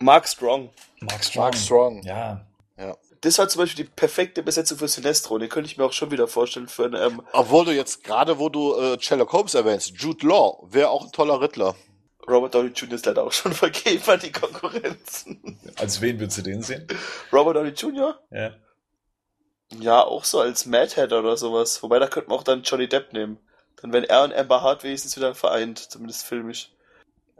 Mark 0.00 0.28
Strong. 0.28 0.70
Mark 1.00 1.24
Strong. 1.24 1.44
Mark 1.44 1.56
Strong. 1.56 2.02
Ja. 2.02 2.46
Ja. 2.76 2.96
Das 3.20 3.38
war 3.38 3.48
zum 3.48 3.62
Beispiel 3.62 3.84
die 3.84 3.90
perfekte 3.90 4.42
Besetzung 4.42 4.78
für 4.78 4.86
Sinestro. 4.86 5.38
Den 5.38 5.48
könnte 5.48 5.68
ich 5.68 5.76
mir 5.76 5.84
auch 5.84 5.92
schon 5.92 6.10
wieder 6.10 6.28
vorstellen 6.28 6.68
für 6.68 6.84
einen. 6.84 6.94
Ähm, 6.94 7.22
Obwohl 7.32 7.64
du 7.64 7.72
jetzt 7.72 8.04
gerade, 8.04 8.38
wo 8.38 8.48
du 8.48 8.76
äh, 8.76 9.00
Sherlock 9.00 9.32
Holmes 9.32 9.54
erwähnst, 9.54 9.92
Jude 9.96 10.26
Law 10.26 10.64
wäre 10.70 10.90
auch 10.90 11.04
ein 11.04 11.12
toller 11.12 11.40
Riddler. 11.40 11.74
Robert 12.28 12.54
Downey 12.54 12.68
Jr. 12.68 12.92
ist 12.92 13.06
leider 13.06 13.24
auch 13.24 13.32
schon 13.32 13.52
vergeben 13.54 14.02
an 14.06 14.20
die 14.20 14.30
Konkurrenz. 14.30 15.26
Als 15.76 16.00
wen 16.00 16.20
würdest 16.20 16.38
du 16.38 16.42
den 16.42 16.62
sehen? 16.62 16.86
Robert 17.32 17.56
Downey 17.56 17.70
Jr.? 17.70 18.20
Ja. 18.30 18.54
Ja, 19.80 20.02
auch 20.02 20.24
so 20.24 20.40
als 20.40 20.64
Mad 20.66 20.94
Hatter 20.96 21.18
oder 21.18 21.36
sowas. 21.36 21.82
Wobei, 21.82 21.98
da 21.98 22.06
könnte 22.06 22.30
man 22.30 22.38
auch 22.38 22.44
dann 22.44 22.62
Johnny 22.62 22.88
Depp 22.88 23.12
nehmen. 23.12 23.38
Dann 23.82 23.92
wären 23.92 24.04
er 24.04 24.24
und 24.24 24.34
Amber 24.34 24.62
Hart 24.62 24.84
wenigstens 24.84 25.16
wieder 25.16 25.34
vereint, 25.34 25.78
zumindest 25.78 26.24
filmisch. 26.24 26.70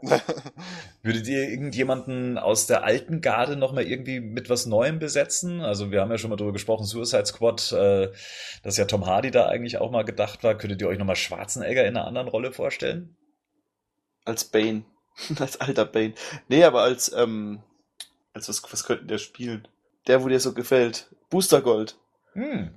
Würdet 1.03 1.27
ihr 1.27 1.49
irgendjemanden 1.49 2.37
aus 2.37 2.67
der 2.67 2.83
alten 2.83 3.19
Garde 3.19 3.57
nochmal 3.57 3.83
irgendwie 3.83 4.21
mit 4.21 4.49
was 4.49 4.65
Neuem 4.65 4.99
besetzen? 4.99 5.61
Also 5.61 5.91
wir 5.91 5.99
haben 6.01 6.11
ja 6.11 6.17
schon 6.17 6.29
mal 6.29 6.37
drüber 6.37 6.53
gesprochen, 6.53 6.85
Suicide 6.85 7.25
Squad, 7.25 7.71
äh, 7.73 8.09
dass 8.63 8.77
ja 8.77 8.85
Tom 8.85 9.05
Hardy 9.05 9.31
da 9.31 9.47
eigentlich 9.47 9.77
auch 9.77 9.91
mal 9.91 10.05
gedacht 10.05 10.43
war. 10.43 10.57
Könntet 10.57 10.81
ihr 10.81 10.87
euch 10.87 10.97
nochmal 10.97 11.17
Schwarzenegger 11.17 11.85
in 11.85 11.97
einer 11.97 12.07
anderen 12.07 12.29
Rolle 12.29 12.53
vorstellen? 12.53 13.17
Als 14.23 14.45
Bane. 14.45 14.85
als 15.39 15.59
alter 15.59 15.85
Bane. 15.85 16.13
Nee, 16.47 16.63
aber 16.63 16.81
als, 16.81 17.11
ähm, 17.11 17.61
als 18.33 18.47
was, 18.47 18.63
was 18.71 18.85
könnten 18.85 19.07
der 19.07 19.17
spielen? 19.17 19.67
Der, 20.07 20.23
wo 20.23 20.29
dir 20.29 20.39
so 20.39 20.53
gefällt. 20.53 21.13
Booster 21.29 21.61
Gold. 21.61 21.97
Hm. 22.33 22.73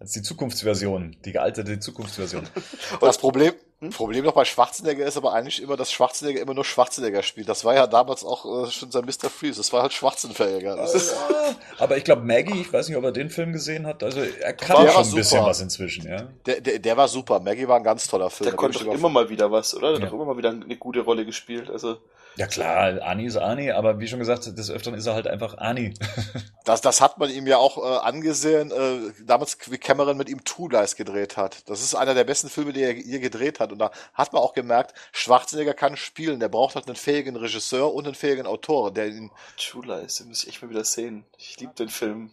Als 0.00 0.12
die 0.12 0.22
Zukunftsversion, 0.22 1.14
die 1.26 1.32
gealterte 1.32 1.78
Zukunftsversion. 1.78 2.48
Und 2.92 3.02
das 3.02 3.18
Problem, 3.18 3.52
hm? 3.80 3.90
Problem 3.90 4.24
noch 4.24 4.32
bei 4.32 4.46
Schwarzenegger 4.46 5.06
ist 5.06 5.16
aber 5.16 5.34
eigentlich 5.34 5.62
immer, 5.62 5.76
dass 5.76 5.92
Schwarzenegger 5.92 6.40
immer 6.40 6.54
nur 6.54 6.64
Schwarzenegger 6.64 7.22
spielt. 7.22 7.48
Das 7.48 7.64
war 7.64 7.74
ja 7.74 7.86
damals 7.86 8.24
auch 8.24 8.66
äh, 8.66 8.70
schon 8.70 8.90
sein 8.90 9.04
Mr. 9.04 9.30
Freeze. 9.30 9.58
Das 9.58 9.72
war 9.72 9.82
halt 9.82 9.92
Schwarzenegger. 9.92 10.76
Ja, 10.76 11.54
aber 11.78 11.96
ich 11.96 12.04
glaube, 12.04 12.22
Maggie, 12.22 12.60
ich 12.60 12.72
weiß 12.72 12.88
nicht, 12.88 12.96
ob 12.96 13.04
er 13.04 13.12
den 13.12 13.28
Film 13.28 13.52
gesehen 13.52 13.86
hat. 13.86 14.02
Also 14.02 14.20
er 14.20 14.52
kann 14.52 14.84
der 14.84 14.92
schon 14.92 15.04
ein 15.04 15.14
bisschen 15.14 15.44
was 15.44 15.60
inzwischen, 15.60 16.08
ja. 16.08 16.28
Der, 16.46 16.60
der, 16.60 16.78
der 16.78 16.96
war 16.96 17.08
super. 17.08 17.40
Maggie 17.40 17.68
war 17.68 17.76
ein 17.76 17.84
ganz 17.84 18.06
toller 18.06 18.30
Film. 18.30 18.48
Der 18.48 18.56
konnte 18.56 18.84
doch 18.84 18.94
immer 18.94 19.08
mal 19.08 19.28
wieder 19.28 19.50
was, 19.50 19.74
oder? 19.74 19.92
Der 19.92 19.98
ja. 19.98 20.06
hat 20.06 20.12
doch 20.12 20.16
immer 20.16 20.26
mal 20.26 20.36
wieder 20.36 20.50
eine 20.50 20.76
gute 20.76 21.00
Rolle 21.00 21.24
gespielt. 21.24 21.70
Also 21.70 21.98
ja 22.36 22.46
klar, 22.46 23.02
Ani 23.02 23.26
ist 23.26 23.36
Ani, 23.36 23.70
aber 23.70 24.00
wie 24.00 24.08
schon 24.08 24.18
gesagt, 24.18 24.46
des 24.46 24.70
Öfteren 24.70 24.94
ist 24.96 25.06
er 25.06 25.14
halt 25.14 25.26
einfach 25.26 25.58
Ani. 25.58 25.94
das, 26.64 26.80
das 26.80 27.00
hat 27.00 27.18
man 27.18 27.30
ihm 27.30 27.46
ja 27.46 27.58
auch 27.58 27.78
äh, 27.78 27.98
angesehen, 28.06 28.70
äh, 28.70 29.12
damals 29.24 29.58
wie 29.70 29.78
Cameron 29.78 30.16
mit 30.16 30.28
ihm 30.28 30.44
Two 30.44 30.68
Lies 30.68 30.96
gedreht 30.96 31.36
hat. 31.36 31.68
Das 31.68 31.82
ist 31.82 31.94
einer 31.94 32.14
der 32.14 32.24
besten 32.24 32.48
Filme, 32.48 32.72
die 32.72 32.82
er 32.82 32.92
je 32.92 33.18
gedreht 33.18 33.60
hat. 33.60 33.72
Und 33.72 33.78
da 33.78 33.90
hat 34.14 34.32
man 34.32 34.42
auch 34.42 34.54
gemerkt, 34.54 34.94
Schwarzenegger 35.12 35.74
kann 35.74 35.96
spielen. 35.96 36.40
Der 36.40 36.48
braucht 36.48 36.76
halt 36.76 36.86
einen 36.86 36.96
fähigen 36.96 37.36
Regisseur 37.36 37.92
und 37.92 38.06
einen 38.06 38.14
fähigen 38.14 38.46
Autor, 38.46 38.92
der 38.92 39.08
ihn. 39.08 39.30
True 39.56 39.86
Lies, 39.86 40.16
den 40.16 40.28
muss 40.28 40.44
ich 40.44 40.50
echt 40.50 40.62
mal 40.62 40.70
wieder 40.70 40.84
sehen. 40.84 41.24
Ich 41.36 41.58
liebe 41.58 41.74
den 41.74 41.88
Film. 41.88 42.30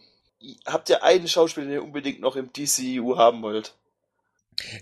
Habt 0.66 0.88
ihr 0.88 1.02
einen 1.02 1.26
Schauspieler, 1.26 1.66
den 1.66 1.74
ihr 1.74 1.82
unbedingt 1.82 2.20
noch 2.20 2.36
im 2.36 2.52
DCU 2.52 3.16
haben 3.16 3.42
wollt? 3.42 3.74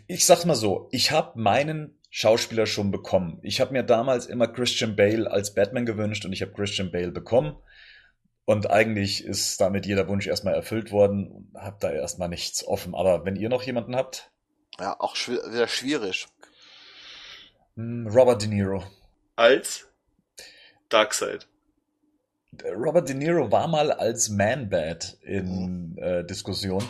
Ich 0.06 0.24
sag's 0.24 0.44
mal 0.44 0.54
so, 0.54 0.88
ich 0.90 1.10
habe 1.10 1.38
meinen 1.38 1.95
Schauspieler 2.10 2.66
schon 2.66 2.90
bekommen. 2.90 3.38
Ich 3.42 3.60
habe 3.60 3.72
mir 3.72 3.82
damals 3.82 4.26
immer 4.26 4.48
Christian 4.48 4.96
Bale 4.96 5.30
als 5.30 5.54
Batman 5.54 5.86
gewünscht 5.86 6.24
und 6.24 6.32
ich 6.32 6.42
habe 6.42 6.52
Christian 6.52 6.90
Bale 6.90 7.10
bekommen. 7.10 7.56
Und 8.44 8.70
eigentlich 8.70 9.24
ist 9.24 9.60
damit 9.60 9.86
jeder 9.86 10.06
Wunsch 10.06 10.26
erstmal 10.26 10.54
erfüllt 10.54 10.92
worden 10.92 11.30
und 11.30 11.60
habe 11.60 11.78
da 11.80 11.90
erstmal 11.90 12.28
nichts 12.28 12.64
offen. 12.64 12.94
Aber 12.94 13.24
wenn 13.24 13.34
ihr 13.34 13.48
noch 13.48 13.64
jemanden 13.64 13.96
habt? 13.96 14.30
Ja, 14.78 14.98
auch 15.00 15.16
schw 15.16 15.32
wieder 15.32 15.66
schwierig. 15.66 16.28
Hm, 17.74 18.06
Robert 18.06 18.42
De 18.42 18.48
Niro. 18.48 18.84
Als 19.34 19.88
Darkseid. 20.88 21.48
Robert 22.64 23.08
De 23.08 23.16
Niro 23.16 23.50
war 23.50 23.68
mal 23.68 23.90
als 23.90 24.28
Man-Bat 24.28 25.18
in 25.22 25.94
mhm. 25.94 25.98
äh, 25.98 26.24
Diskussion. 26.24 26.88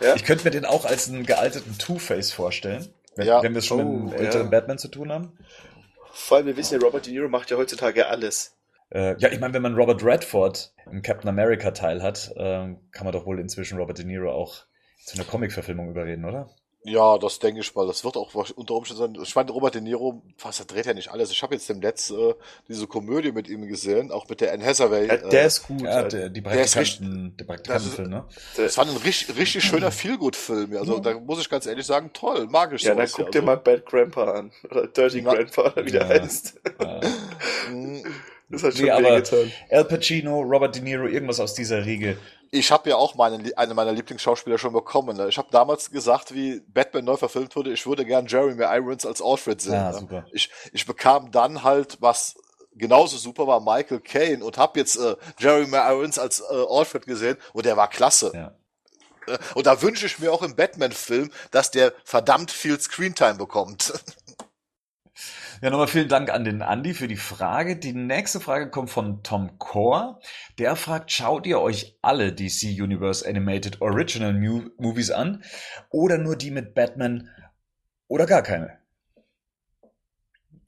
Ja? 0.00 0.14
Ich 0.14 0.24
könnte 0.24 0.44
mir 0.44 0.50
den 0.50 0.64
auch 0.64 0.84
als 0.84 1.08
einen 1.08 1.26
gealterten 1.26 1.76
Two-Face 1.78 2.32
vorstellen. 2.32 2.88
Wenn, 3.16 3.26
ja. 3.26 3.42
wenn 3.42 3.52
wir 3.52 3.58
es 3.58 3.66
schon 3.66 3.80
oh, 3.80 3.84
mit 3.84 4.14
einem 4.14 4.24
älteren 4.24 4.46
ja. 4.46 4.50
Batman 4.50 4.78
zu 4.78 4.88
tun 4.88 5.10
haben. 5.10 5.32
Vor 6.12 6.36
allem, 6.38 6.46
wir 6.46 6.56
wissen 6.56 6.80
ja, 6.80 6.86
Robert 6.86 7.06
De 7.06 7.12
Niro 7.12 7.28
macht 7.28 7.50
ja 7.50 7.56
heutzutage 7.56 8.06
alles. 8.06 8.56
Äh, 8.90 9.16
ja, 9.18 9.30
ich 9.30 9.40
meine, 9.40 9.54
wenn 9.54 9.62
man 9.62 9.74
Robert 9.74 10.04
Redford 10.04 10.72
im 10.90 11.02
Captain 11.02 11.28
America 11.28 11.72
Teil 11.72 12.02
hat, 12.02 12.32
äh, 12.36 12.76
kann 12.92 13.04
man 13.04 13.12
doch 13.12 13.26
wohl 13.26 13.40
inzwischen 13.40 13.78
Robert 13.78 13.98
De 13.98 14.04
Niro 14.04 14.30
auch 14.30 14.64
zu 15.04 15.16
einer 15.16 15.24
Comic-Verfilmung 15.24 15.90
überreden, 15.90 16.24
oder? 16.24 16.48
Ja, 16.88 17.18
das 17.18 17.40
denke 17.40 17.60
ich 17.60 17.74
mal. 17.74 17.84
Das 17.84 18.04
wird 18.04 18.16
auch 18.16 18.32
unter 18.54 18.74
Umständen 18.74 19.14
sein. 19.14 19.22
Ich 19.24 19.34
meine, 19.34 19.50
Robert 19.50 19.74
De 19.74 19.82
Niro, 19.82 20.22
was, 20.40 20.60
er 20.60 20.66
dreht 20.66 20.86
ja 20.86 20.94
nicht 20.94 21.10
alles. 21.10 21.32
Ich 21.32 21.42
habe 21.42 21.52
jetzt 21.52 21.68
dem 21.68 21.80
Netz 21.80 22.10
äh, 22.10 22.34
diese 22.68 22.86
Komödie 22.86 23.32
mit 23.32 23.48
ihm 23.48 23.66
gesehen, 23.66 24.12
auch 24.12 24.28
mit 24.28 24.40
der 24.40 24.52
Anne 24.52 24.64
Hathaway. 24.64 25.08
Ja, 25.08 25.16
der 25.16 25.42
äh, 25.42 25.46
ist 25.46 25.66
gut. 25.66 25.82
Ja, 25.82 26.04
der, 26.04 26.28
die 26.28 26.40
Praktikanten, 26.40 27.36
der 27.36 27.44
Praktikantenfilm, 27.44 28.08
ne? 28.08 28.24
Das 28.56 28.78
war 28.78 28.86
ein 28.86 28.96
richtig, 28.98 29.36
richtig 29.36 29.64
schöner 29.64 29.90
Feelgood-Film. 29.90 30.76
Also, 30.76 30.98
mhm. 30.98 31.02
da 31.02 31.14
muss 31.18 31.40
ich 31.40 31.50
ganz 31.50 31.66
ehrlich 31.66 31.86
sagen, 31.86 32.10
toll, 32.12 32.46
magisch. 32.46 32.84
Ja, 32.84 32.94
dann 32.94 33.08
guck 33.10 33.32
dir 33.32 33.40
also. 33.40 33.46
mal 33.46 33.56
Bad 33.56 33.84
Grandpa 33.84 34.30
an. 34.30 34.52
Oder 34.70 34.86
Dirty 34.86 35.22
Na, 35.22 35.34
Grandpa, 35.34 35.72
wie 35.82 35.90
der 35.90 36.06
heißt. 36.06 36.60
Ja. 36.80 37.00
Das 38.48 38.62
hat 38.62 38.76
schon 38.76 38.84
nee, 38.84 38.90
aber 38.92 39.16
getan. 39.16 39.50
Al 39.70 39.84
Pacino, 39.84 40.40
Robert 40.40 40.76
De 40.76 40.82
Niro, 40.82 41.06
irgendwas 41.08 41.40
aus 41.40 41.54
dieser 41.54 41.84
Riege 41.84 42.16
ich 42.50 42.70
habe 42.70 42.90
ja 42.90 42.96
auch 42.96 43.14
meinen, 43.14 43.52
eine 43.56 43.74
meiner 43.74 43.92
Lieblingsschauspieler 43.92 44.58
schon 44.58 44.72
bekommen. 44.72 45.16
Ne? 45.16 45.28
Ich 45.28 45.38
habe 45.38 45.48
damals 45.50 45.90
gesagt, 45.90 46.34
wie 46.34 46.60
Batman 46.60 47.04
neu 47.04 47.16
verfilmt 47.16 47.54
wurde, 47.56 47.72
ich 47.72 47.86
würde 47.86 48.04
gern 48.04 48.26
Jeremy 48.26 48.64
Irons 48.64 49.04
als 49.06 49.22
Alfred 49.22 49.60
sehen. 49.60 49.72
Ja, 49.72 50.00
ne? 50.00 50.26
Ich, 50.32 50.50
ich 50.72 50.86
bekam 50.86 51.30
dann 51.30 51.62
halt, 51.62 51.98
was 52.00 52.36
genauso 52.74 53.16
super 53.16 53.46
war, 53.46 53.60
Michael 53.60 54.00
Caine 54.00 54.44
und 54.44 54.58
habe 54.58 54.78
jetzt 54.78 54.96
äh, 54.96 55.16
Jeremy 55.38 55.76
Irons 55.76 56.18
als 56.18 56.40
äh, 56.40 56.64
Alfred 56.68 57.06
gesehen 57.06 57.36
und 57.52 57.66
der 57.66 57.76
war 57.76 57.88
klasse. 57.88 58.32
Ja. 58.34 58.52
Äh, 59.26 59.38
und 59.54 59.66
da 59.66 59.80
wünsche 59.82 60.06
ich 60.06 60.18
mir 60.18 60.32
auch 60.32 60.42
im 60.42 60.56
Batman-Film, 60.56 61.30
dass 61.50 61.70
der 61.70 61.92
verdammt 62.04 62.50
viel 62.50 62.78
Screentime 62.80 63.34
bekommt. 63.34 63.92
Ja, 65.62 65.70
nochmal 65.70 65.88
vielen 65.88 66.08
Dank 66.08 66.28
an 66.30 66.44
den 66.44 66.60
Andi 66.60 66.92
für 66.92 67.08
die 67.08 67.16
Frage. 67.16 67.76
Die 67.76 67.94
nächste 67.94 68.40
Frage 68.40 68.70
kommt 68.70 68.90
von 68.90 69.22
Tom 69.22 69.58
Core. 69.58 70.20
Der 70.58 70.76
fragt, 70.76 71.10
schaut 71.10 71.46
ihr 71.46 71.60
euch 71.60 71.96
alle 72.02 72.32
DC 72.34 72.78
Universe 72.78 73.26
Animated 73.26 73.80
Original 73.80 74.34
Movies 74.34 75.10
an 75.10 75.42
oder 75.90 76.18
nur 76.18 76.36
die 76.36 76.50
mit 76.50 76.74
Batman 76.74 77.30
oder 78.06 78.26
gar 78.26 78.42
keine? 78.42 78.78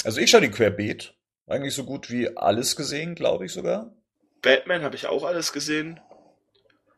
Also 0.05 0.21
ich 0.21 0.31
schaue 0.31 0.41
die 0.41 0.51
querbeet. 0.51 1.15
Eigentlich 1.47 1.75
so 1.75 1.85
gut 1.85 2.11
wie 2.11 2.35
alles 2.37 2.75
gesehen, 2.75 3.15
glaube 3.15 3.45
ich 3.45 3.53
sogar. 3.53 3.95
Batman 4.41 4.83
habe 4.83 4.97
ich 4.97 5.07
auch 5.07 5.25
alles 5.25 5.53
gesehen. 5.53 6.01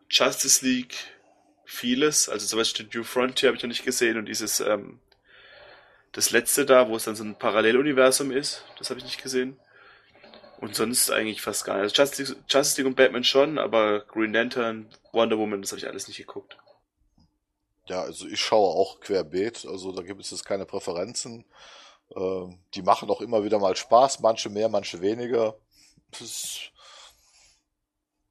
Justice 0.09 0.65
League 0.65 0.95
vieles. 1.65 2.29
Also 2.29 2.47
zum 2.47 2.61
Beispiel 2.61 2.89
New 2.95 3.03
Frontier 3.03 3.49
habe 3.49 3.57
ich 3.57 3.63
noch 3.65 3.69
nicht 3.69 3.85
gesehen 3.85 4.17
und 4.17 4.27
dieses 4.27 4.61
ähm, 4.61 5.01
das 6.13 6.31
letzte 6.31 6.67
da, 6.67 6.89
wo 6.89 6.97
es 6.97 7.05
dann 7.05 7.17
so 7.17 7.25
ein 7.25 7.39
Paralleluniversum 7.39 8.31
ist, 8.31 8.65
das 8.79 8.91
habe 8.91 8.99
ich 8.99 9.05
nicht 9.05 9.23
gesehen. 9.23 9.59
Und 10.59 10.75
sonst 10.75 11.11
eigentlich 11.11 11.41
fast 11.41 11.65
gar 11.65 11.75
nicht. 11.77 11.99
Also 11.99 12.03
Justice, 12.03 12.37
Justice 12.49 12.81
League 12.81 12.87
und 12.87 12.97
Batman 12.97 13.25
schon, 13.25 13.59
aber 13.59 14.01
Green 14.01 14.33
Lantern, 14.33 14.95
Wonder 15.13 15.39
Woman, 15.39 15.63
das 15.63 15.73
habe 15.73 15.79
ich 15.79 15.87
alles 15.87 16.07
nicht 16.07 16.19
geguckt. 16.19 16.59
Ja, 17.87 18.03
also 18.03 18.27
ich 18.27 18.41
schaue 18.41 18.69
auch 18.69 19.01
querbeet, 19.01 19.67
also 19.67 19.93
da 19.93 20.03
gibt 20.03 20.21
es 20.21 20.31
jetzt 20.31 20.45
keine 20.45 20.67
Präferenzen. 20.67 21.47
Ähm, 22.15 22.59
die 22.75 22.83
machen 22.83 23.09
auch 23.09 23.21
immer 23.21 23.43
wieder 23.43 23.59
mal 23.59 23.75
Spaß, 23.75 24.21
manche 24.21 24.51
mehr, 24.51 24.69
manche 24.69 25.01
weniger. 25.01 25.57
Das 26.11 26.21
ist 26.21 26.73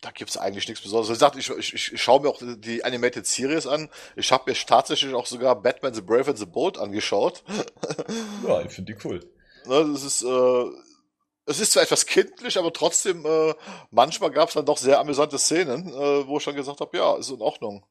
da 0.02 0.12
gibt's 0.12 0.38
eigentlich 0.38 0.68
nichts 0.68 0.84
Besonderes. 0.84 1.10
Wie 1.10 1.14
gesagt, 1.14 1.36
ich, 1.36 1.50
ich, 1.50 1.94
ich 1.94 2.02
schaue 2.02 2.22
mir 2.22 2.30
auch 2.30 2.42
die 2.42 2.84
Animated 2.84 3.26
Series 3.26 3.68
an. 3.68 3.90
Ich 4.16 4.32
habe 4.32 4.50
mir 4.50 4.56
tatsächlich 4.56 5.14
auch 5.14 5.26
sogar 5.26 5.62
Batman 5.62 5.94
the 5.94 6.02
Brave 6.02 6.30
and 6.30 6.40
the 6.40 6.46
Bold 6.46 6.78
angeschaut. 6.78 7.44
Ja, 8.48 8.62
ich 8.62 8.72
finde 8.72 8.94
die 8.94 9.08
cool. 9.08 9.20
Ne, 9.66 9.92
das 9.92 10.04
ist, 10.04 10.24
äh, 10.24 10.66
es 11.46 11.60
ist 11.60 11.74
zwar 11.74 11.84
etwas 11.84 12.06
kindlich, 12.06 12.58
aber 12.58 12.72
trotzdem, 12.72 13.26
äh, 13.26 13.54
manchmal 13.92 14.32
gab's 14.32 14.54
dann 14.54 14.66
doch 14.66 14.78
sehr 14.78 15.00
amüsante 15.00 15.38
Szenen, 15.38 15.90
äh, 15.90 16.28
wo 16.28 16.38
ich 16.38 16.46
dann 16.46 16.56
gesagt 16.56 16.80
habe, 16.80 16.98
ja, 16.98 17.18
ist 17.18 17.30
in 17.30 17.42
Ordnung. 17.42 17.86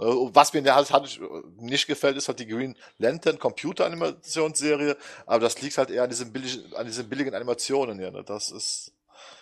Äh, 0.00 0.04
was 0.06 0.52
mir 0.52 0.74
halt, 0.74 0.90
halt 0.90 1.20
nicht 1.58 1.86
gefällt, 1.86 2.16
ist 2.16 2.28
halt 2.28 2.40
die 2.40 2.46
Green 2.46 2.76
Lantern 2.98 3.38
Computer 3.38 3.84
Animationsserie, 3.84 4.96
aber 5.26 5.40
das 5.40 5.60
liegt 5.60 5.78
halt 5.78 5.90
eher 5.90 6.04
an 6.04 6.10
diesen 6.10 6.32
billigen, 6.32 6.74
an 6.74 6.86
diesen 6.86 7.08
billigen 7.08 7.34
Animationen, 7.34 8.00
ja, 8.00 8.10
ne? 8.10 8.24
Das 8.24 8.50
ist, 8.50 8.93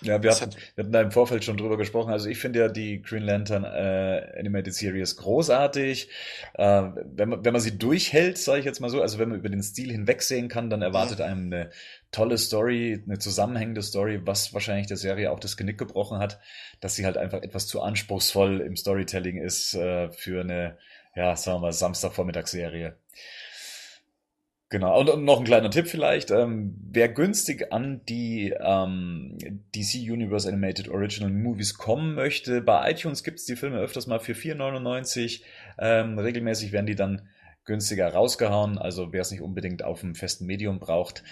ja, 0.02 0.22
wir 0.22 0.32
hatten, 0.32 0.50
wir 0.74 0.84
hatten 0.84 0.92
da 0.92 1.00
im 1.00 1.12
Vorfeld 1.12 1.44
schon 1.44 1.56
drüber 1.56 1.76
gesprochen. 1.76 2.12
Also 2.12 2.28
ich 2.28 2.38
finde 2.38 2.58
ja 2.58 2.68
die 2.68 3.02
Green 3.02 3.22
Lantern 3.22 3.64
äh, 3.64 4.38
Animated 4.38 4.74
Series 4.74 5.16
großartig. 5.16 6.08
Äh, 6.54 6.82
wenn, 7.14 7.28
man, 7.28 7.44
wenn 7.44 7.52
man 7.52 7.60
sie 7.62 7.78
durchhält, 7.78 8.38
sage 8.38 8.60
ich 8.60 8.64
jetzt 8.64 8.80
mal 8.80 8.90
so, 8.90 9.00
also 9.00 9.18
wenn 9.18 9.28
man 9.28 9.38
über 9.38 9.48
den 9.48 9.62
Stil 9.62 9.92
hinwegsehen 9.92 10.48
kann, 10.48 10.70
dann 10.70 10.82
erwartet 10.82 11.20
ja. 11.20 11.26
einem 11.26 11.46
eine 11.46 11.70
tolle 12.10 12.36
Story, 12.36 13.02
eine 13.06 13.18
zusammenhängende 13.18 13.82
Story, 13.82 14.20
was 14.24 14.52
wahrscheinlich 14.52 14.88
der 14.88 14.96
Serie 14.96 15.30
auch 15.30 15.40
das 15.40 15.56
Genick 15.56 15.78
gebrochen 15.78 16.18
hat, 16.18 16.40
dass 16.80 16.96
sie 16.96 17.06
halt 17.06 17.16
einfach 17.16 17.42
etwas 17.42 17.68
zu 17.68 17.80
anspruchsvoll 17.80 18.60
im 18.60 18.76
Storytelling 18.76 19.38
ist 19.38 19.74
äh, 19.74 20.10
für 20.10 20.40
eine, 20.40 20.76
ja, 21.14 21.36
sagen 21.36 21.58
wir 21.58 21.66
mal, 21.68 21.72
Samstagvormittagsserie. 21.72 22.96
Genau, 24.72 24.98
und, 24.98 25.22
noch 25.22 25.38
ein 25.38 25.44
kleiner 25.44 25.70
Tipp 25.70 25.86
vielleicht. 25.86 26.30
Ähm, 26.30 26.74
wer 26.90 27.10
günstig 27.10 27.74
an 27.74 28.00
die 28.08 28.54
ähm, 28.58 29.36
DC 29.76 30.10
Universe 30.10 30.48
Animated 30.48 30.88
Original 30.88 31.30
Movies 31.30 31.74
kommen 31.74 32.14
möchte, 32.14 32.62
bei 32.62 32.90
iTunes 32.90 33.22
gibt's 33.22 33.44
die 33.44 33.54
Filme 33.54 33.80
öfters 33.80 34.06
mal 34.06 34.18
für 34.18 34.32
4,99. 34.32 35.42
Ähm, 35.78 36.18
regelmäßig 36.18 36.72
werden 36.72 36.86
die 36.86 36.94
dann 36.94 37.28
günstiger 37.66 38.08
rausgehauen. 38.14 38.78
Also 38.78 39.12
wer 39.12 39.20
es 39.20 39.30
nicht 39.30 39.42
unbedingt 39.42 39.84
auf 39.84 40.02
einem 40.02 40.14
festen 40.14 40.46
Medium 40.46 40.78
braucht, 40.78 41.22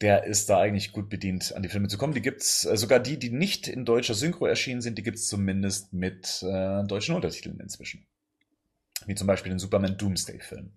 der 0.00 0.24
ist 0.24 0.50
da 0.50 0.58
eigentlich 0.58 0.90
gut 0.90 1.08
bedient, 1.08 1.54
an 1.54 1.62
die 1.62 1.68
Filme 1.68 1.86
zu 1.86 1.98
kommen. 1.98 2.14
Die 2.14 2.22
gibt's, 2.22 2.64
äh, 2.64 2.76
sogar 2.76 2.98
die, 2.98 3.16
die 3.16 3.30
nicht 3.30 3.68
in 3.68 3.84
deutscher 3.84 4.14
Synchro 4.14 4.46
erschienen 4.46 4.80
sind, 4.80 4.98
die 4.98 5.04
gibt's 5.04 5.28
zumindest 5.28 5.92
mit 5.92 6.42
äh, 6.42 6.82
deutschen 6.82 7.14
Untertiteln 7.14 7.60
inzwischen. 7.60 8.08
Wie 9.06 9.14
zum 9.14 9.28
Beispiel 9.28 9.50
den 9.50 9.60
Superman 9.60 9.96
Doomsday-Film. 9.96 10.72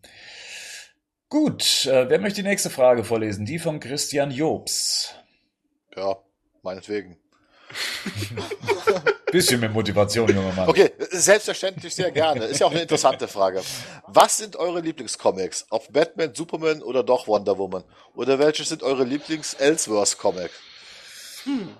Gut, 1.32 1.86
äh, 1.86 2.10
wer 2.10 2.20
möchte 2.20 2.42
die 2.42 2.48
nächste 2.50 2.70
Frage 2.70 3.06
vorlesen? 3.06 3.46
Die 3.46 3.58
von 3.58 3.80
Christian 3.80 4.32
Jobs. 4.32 5.16
Ja, 5.96 6.18
meinetwegen. 6.62 7.18
Bisschen 9.32 9.62
mehr 9.62 9.70
Motivation, 9.70 10.28
junger 10.28 10.52
Mann. 10.52 10.68
Okay, 10.68 10.92
selbstverständlich 11.10 11.96
sehr 11.96 12.12
gerne. 12.12 12.48
Ist 12.48 12.60
ja 12.60 12.68
auch 12.68 12.72
eine 12.72 12.82
interessante 12.82 13.30
Frage. 13.30 13.62
Was 14.08 14.40
sind 14.40 14.58
eure 14.58 14.82
Lieblingscomics? 14.82 15.68
Auf 15.70 15.90
Batman, 15.90 16.36
Superman 16.36 16.84
oder 16.84 17.02
doch 17.02 17.30
Wonder 17.30 17.58
Woman? 17.58 17.86
Oder 18.14 18.38
welche 18.38 18.66
sind 18.66 18.84
eure 18.84 19.06
Lieblings-Ellsworth-Comic? 19.06 20.52
Hm. 21.46 21.78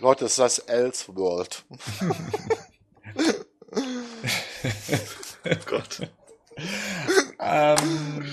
Leute, 0.00 0.24
das 0.24 0.40
heißt 0.40 0.68
Elseworld. 0.68 1.62
oh 5.44 5.56
Gott. 5.66 6.00
Ähm, 7.40 8.24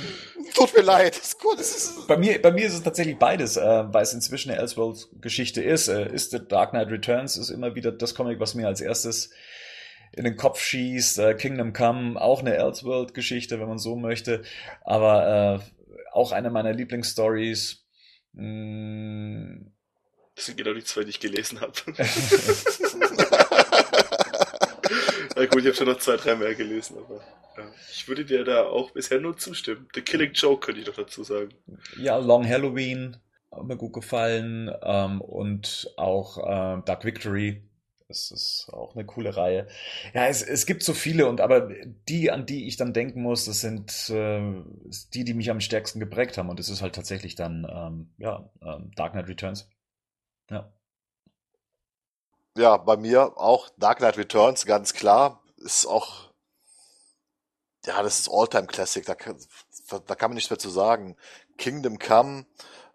Tut 0.53 0.75
mir 0.75 0.83
leid. 0.83 1.17
Ist 1.17 1.39
gut. 1.39 1.59
Ist 1.59 2.07
bei 2.07 2.17
mir, 2.17 2.41
bei 2.41 2.51
mir 2.51 2.65
ist 2.67 2.73
es 2.73 2.83
tatsächlich 2.83 3.17
beides, 3.17 3.57
äh, 3.57 3.61
weil 3.93 4.03
es 4.03 4.13
inzwischen 4.13 4.51
eine 4.51 4.59
Elseworlds-Geschichte 4.59 5.61
ist. 5.61 5.87
Äh, 5.87 6.11
ist 6.13 6.31
The 6.31 6.39
Dark 6.47 6.71
Knight 6.71 6.89
Returns 6.89 7.37
ist 7.37 7.49
immer 7.49 7.75
wieder 7.75 7.91
das 7.91 8.15
Comic, 8.15 8.39
was 8.39 8.55
mir 8.55 8.67
als 8.67 8.81
erstes 8.81 9.29
in 10.13 10.23
den 10.23 10.35
Kopf 10.35 10.59
schießt. 10.59 11.19
Äh, 11.19 11.35
Kingdom 11.35 11.73
Come 11.73 12.19
auch 12.19 12.39
eine 12.39 12.55
Elseworld-Geschichte, 12.55 13.59
wenn 13.59 13.67
man 13.67 13.77
so 13.77 13.95
möchte, 13.95 14.43
aber 14.83 15.61
äh, 15.61 15.87
auch 16.11 16.31
eine 16.31 16.49
meiner 16.49 16.73
Lieblingsstories. 16.73 17.85
Mm. 18.33 19.67
Das 20.35 20.45
sind 20.45 20.57
genau 20.57 20.73
die 20.73 20.83
zwei, 20.83 21.03
die 21.03 21.09
ich 21.09 21.19
gelesen 21.19 21.61
habe. 21.61 21.73
Na 25.37 25.45
gut, 25.45 25.61
ich 25.61 25.67
habe 25.67 25.75
schon 25.75 25.87
noch 25.87 25.99
zwei, 25.99 26.17
drei 26.17 26.35
mehr 26.35 26.55
gelesen, 26.55 26.97
aber. 26.97 27.21
Ich 27.91 28.07
würde 28.07 28.25
dir 28.25 28.43
da 28.43 28.65
auch 28.65 28.91
bisher 28.91 29.19
nur 29.19 29.37
zustimmen. 29.37 29.87
The 29.93 30.01
Killing 30.01 30.33
Joke 30.33 30.65
könnte 30.65 30.81
ich 30.81 30.87
doch 30.87 30.95
dazu 30.95 31.23
sagen. 31.23 31.49
Ja, 31.97 32.17
Long 32.17 32.47
Halloween 32.47 33.17
hat 33.51 33.63
mir 33.63 33.77
gut 33.77 33.93
gefallen 33.93 34.71
ähm, 34.83 35.21
und 35.21 35.91
auch 35.97 36.37
äh, 36.37 36.81
Dark 36.85 37.03
Victory. 37.03 37.63
Das 38.07 38.31
ist 38.31 38.69
auch 38.71 38.95
eine 38.95 39.05
coole 39.05 39.35
Reihe. 39.35 39.67
Ja, 40.13 40.27
es, 40.27 40.41
es 40.41 40.65
gibt 40.65 40.81
so 40.83 40.93
viele 40.93 41.27
und 41.27 41.41
aber 41.41 41.69
die, 42.07 42.31
an 42.31 42.45
die 42.45 42.67
ich 42.67 42.77
dann 42.77 42.93
denken 42.93 43.21
muss, 43.21 43.45
das 43.45 43.59
sind 43.61 44.09
äh, 44.09 44.41
die, 45.13 45.23
die 45.23 45.33
mich 45.33 45.49
am 45.49 45.59
stärksten 45.59 45.99
geprägt 45.99 46.37
haben 46.37 46.49
und 46.49 46.59
es 46.59 46.69
ist 46.69 46.81
halt 46.81 46.95
tatsächlich 46.95 47.35
dann 47.35 47.67
ähm, 47.69 48.13
ja 48.17 48.49
ähm, 48.61 48.91
Dark 48.95 49.11
Knight 49.11 49.27
Returns. 49.27 49.69
Ja. 50.49 50.71
Ja, 52.57 52.77
bei 52.77 52.97
mir 52.97 53.37
auch 53.37 53.69
Dark 53.77 53.99
Knight 53.99 54.17
Returns, 54.17 54.65
ganz 54.65 54.93
klar. 54.93 55.41
Ist 55.57 55.85
auch 55.85 56.27
ja, 57.87 58.03
das 58.03 58.19
ist 58.19 58.29
Alltime 58.29 58.67
Classic, 58.67 59.05
da 59.05 59.15
kann, 59.15 59.37
da 60.05 60.15
kann 60.15 60.31
man 60.31 60.35
nichts 60.35 60.49
mehr 60.49 60.59
zu 60.59 60.69
sagen. 60.69 61.15
Kingdom 61.57 61.97
Come, 61.97 62.45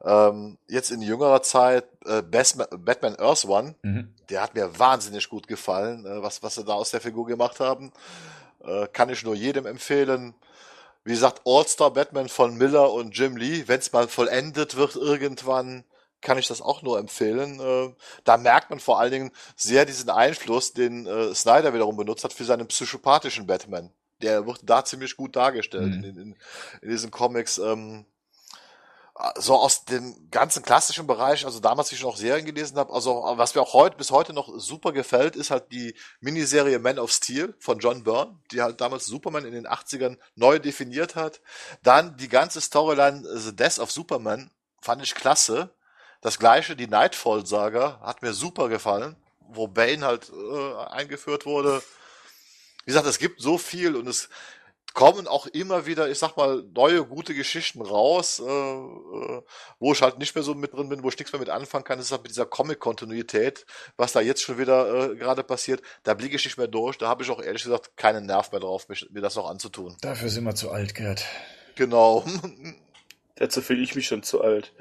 ähm, 0.04 0.58
jetzt 0.68 0.90
in 0.90 1.00
jüngerer 1.00 1.42
Zeit 1.42 1.86
äh, 2.04 2.22
Batman 2.22 3.16
Earth 3.18 3.44
One, 3.46 3.74
mhm. 3.82 4.14
der 4.28 4.42
hat 4.42 4.54
mir 4.54 4.78
wahnsinnig 4.78 5.28
gut 5.28 5.48
gefallen, 5.48 6.04
äh, 6.04 6.22
was, 6.22 6.42
was 6.42 6.56
sie 6.56 6.64
da 6.64 6.74
aus 6.74 6.90
der 6.90 7.00
Figur 7.00 7.26
gemacht 7.26 7.58
haben. 7.58 7.92
Äh, 8.62 8.86
kann 8.88 9.08
ich 9.08 9.24
nur 9.24 9.34
jedem 9.34 9.66
empfehlen. 9.66 10.34
Wie 11.04 11.12
gesagt, 11.12 11.40
All-Star 11.44 11.90
Batman 11.90 12.28
von 12.28 12.56
Miller 12.56 12.92
und 12.92 13.16
Jim 13.16 13.36
Lee, 13.36 13.64
wenn 13.66 13.80
es 13.80 13.92
mal 13.92 14.06
vollendet 14.06 14.76
wird 14.76 14.94
irgendwann, 14.94 15.84
kann 16.22 16.38
ich 16.38 16.48
das 16.48 16.62
auch 16.62 16.82
nur 16.82 16.98
empfehlen. 16.98 17.60
Äh, 17.60 17.94
da 18.24 18.36
merkt 18.38 18.70
man 18.70 18.80
vor 18.80 18.98
allen 18.98 19.12
Dingen 19.12 19.30
sehr 19.56 19.84
diesen 19.84 20.08
Einfluss, 20.08 20.72
den 20.72 21.06
äh, 21.06 21.34
Snyder 21.34 21.74
wiederum 21.74 21.96
benutzt 21.96 22.24
hat 22.24 22.32
für 22.32 22.44
seinen 22.44 22.68
psychopathischen 22.68 23.46
Batman 23.46 23.92
der 24.22 24.46
wird 24.46 24.60
da 24.62 24.84
ziemlich 24.84 25.16
gut 25.16 25.36
dargestellt 25.36 25.96
mhm. 25.96 26.04
in, 26.04 26.16
in, 26.16 26.36
in, 26.80 26.88
diesen 26.88 27.10
Comics. 27.10 27.58
Ähm, 27.58 28.06
so 29.36 29.54
aus 29.54 29.84
dem 29.84 30.30
ganzen 30.30 30.62
klassischen 30.62 31.06
Bereich, 31.06 31.44
also 31.44 31.60
damals, 31.60 31.90
wie 31.90 31.96
ich 31.96 32.02
noch 32.02 32.16
Serien 32.16 32.46
gelesen 32.46 32.78
habe, 32.78 32.92
also 32.92 33.22
was 33.36 33.54
mir 33.54 33.60
auch 33.60 33.74
heute 33.74 33.96
bis 33.96 34.10
heute 34.10 34.32
noch 34.32 34.58
super 34.58 34.92
gefällt, 34.92 35.36
ist 35.36 35.50
halt 35.50 35.70
die 35.70 35.94
Miniserie 36.20 36.78
Man 36.78 36.98
of 36.98 37.12
Steel 37.12 37.54
von 37.58 37.78
John 37.78 38.04
Byrne, 38.04 38.38
die 38.50 38.62
halt 38.62 38.80
damals 38.80 39.04
Superman 39.04 39.44
in 39.44 39.52
den 39.52 39.66
80ern 39.66 40.16
neu 40.34 40.58
definiert 40.58 41.14
hat. 41.14 41.42
Dann 41.82 42.16
die 42.16 42.28
ganze 42.28 42.60
Storyline 42.60 43.22
The 43.38 43.54
Death 43.54 43.78
of 43.78 43.92
Superman 43.92 44.50
fand 44.80 45.02
ich 45.02 45.14
klasse. 45.14 45.70
Das 46.22 46.38
gleiche, 46.38 46.76
die 46.76 46.86
Nightfall-Saga, 46.86 48.00
hat 48.00 48.22
mir 48.22 48.32
super 48.32 48.68
gefallen, 48.68 49.16
wo 49.40 49.66
Bane 49.66 50.06
halt 50.06 50.30
äh, 50.30 50.74
eingeführt 50.86 51.44
wurde. 51.44 51.82
Wie 52.84 52.90
gesagt, 52.90 53.06
es 53.06 53.18
gibt 53.18 53.40
so 53.42 53.58
viel 53.58 53.96
und 53.96 54.06
es 54.06 54.28
kommen 54.94 55.26
auch 55.26 55.46
immer 55.46 55.86
wieder, 55.86 56.08
ich 56.08 56.18
sag 56.18 56.36
mal, 56.36 56.62
neue 56.74 57.04
gute 57.04 57.34
Geschichten 57.34 57.80
raus, 57.80 58.40
äh, 58.40 58.44
äh, 58.44 59.42
wo 59.80 59.92
ich 59.92 60.02
halt 60.02 60.18
nicht 60.18 60.34
mehr 60.34 60.44
so 60.44 60.54
mit 60.54 60.72
drin 60.74 60.88
bin, 60.88 61.02
wo 61.02 61.08
ich 61.08 61.18
nichts 61.18 61.32
mehr 61.32 61.40
mit 61.40 61.50
anfangen 61.50 61.84
kann. 61.84 61.98
Das 61.98 62.06
ist 62.06 62.12
halt 62.12 62.22
mit 62.22 62.30
dieser 62.30 62.46
Comic-Kontinuität, 62.46 63.66
was 63.96 64.12
da 64.12 64.20
jetzt 64.20 64.42
schon 64.42 64.58
wieder 64.58 65.12
äh, 65.12 65.16
gerade 65.16 65.42
passiert. 65.42 65.82
Da 66.04 66.14
blicke 66.14 66.36
ich 66.36 66.44
nicht 66.44 66.58
mehr 66.58 66.68
durch. 66.68 66.98
Da 66.98 67.08
habe 67.08 67.22
ich 67.22 67.30
auch 67.30 67.42
ehrlich 67.42 67.64
gesagt 67.64 67.96
keinen 67.96 68.26
Nerv 68.26 68.52
mehr 68.52 68.60
drauf, 68.60 68.88
mich, 68.88 69.08
mir 69.10 69.22
das 69.22 69.34
noch 69.34 69.48
anzutun. 69.48 69.96
Dafür 70.00 70.28
sind 70.28 70.44
wir 70.44 70.54
zu 70.54 70.70
alt, 70.70 70.94
Gerd. 70.94 71.24
Genau. 71.74 72.24
Dazu 73.42 73.60
fühle 73.60 73.82
ich 73.82 73.96
mich 73.96 74.06
schon 74.06 74.22
zu 74.22 74.40
alt. 74.40 74.72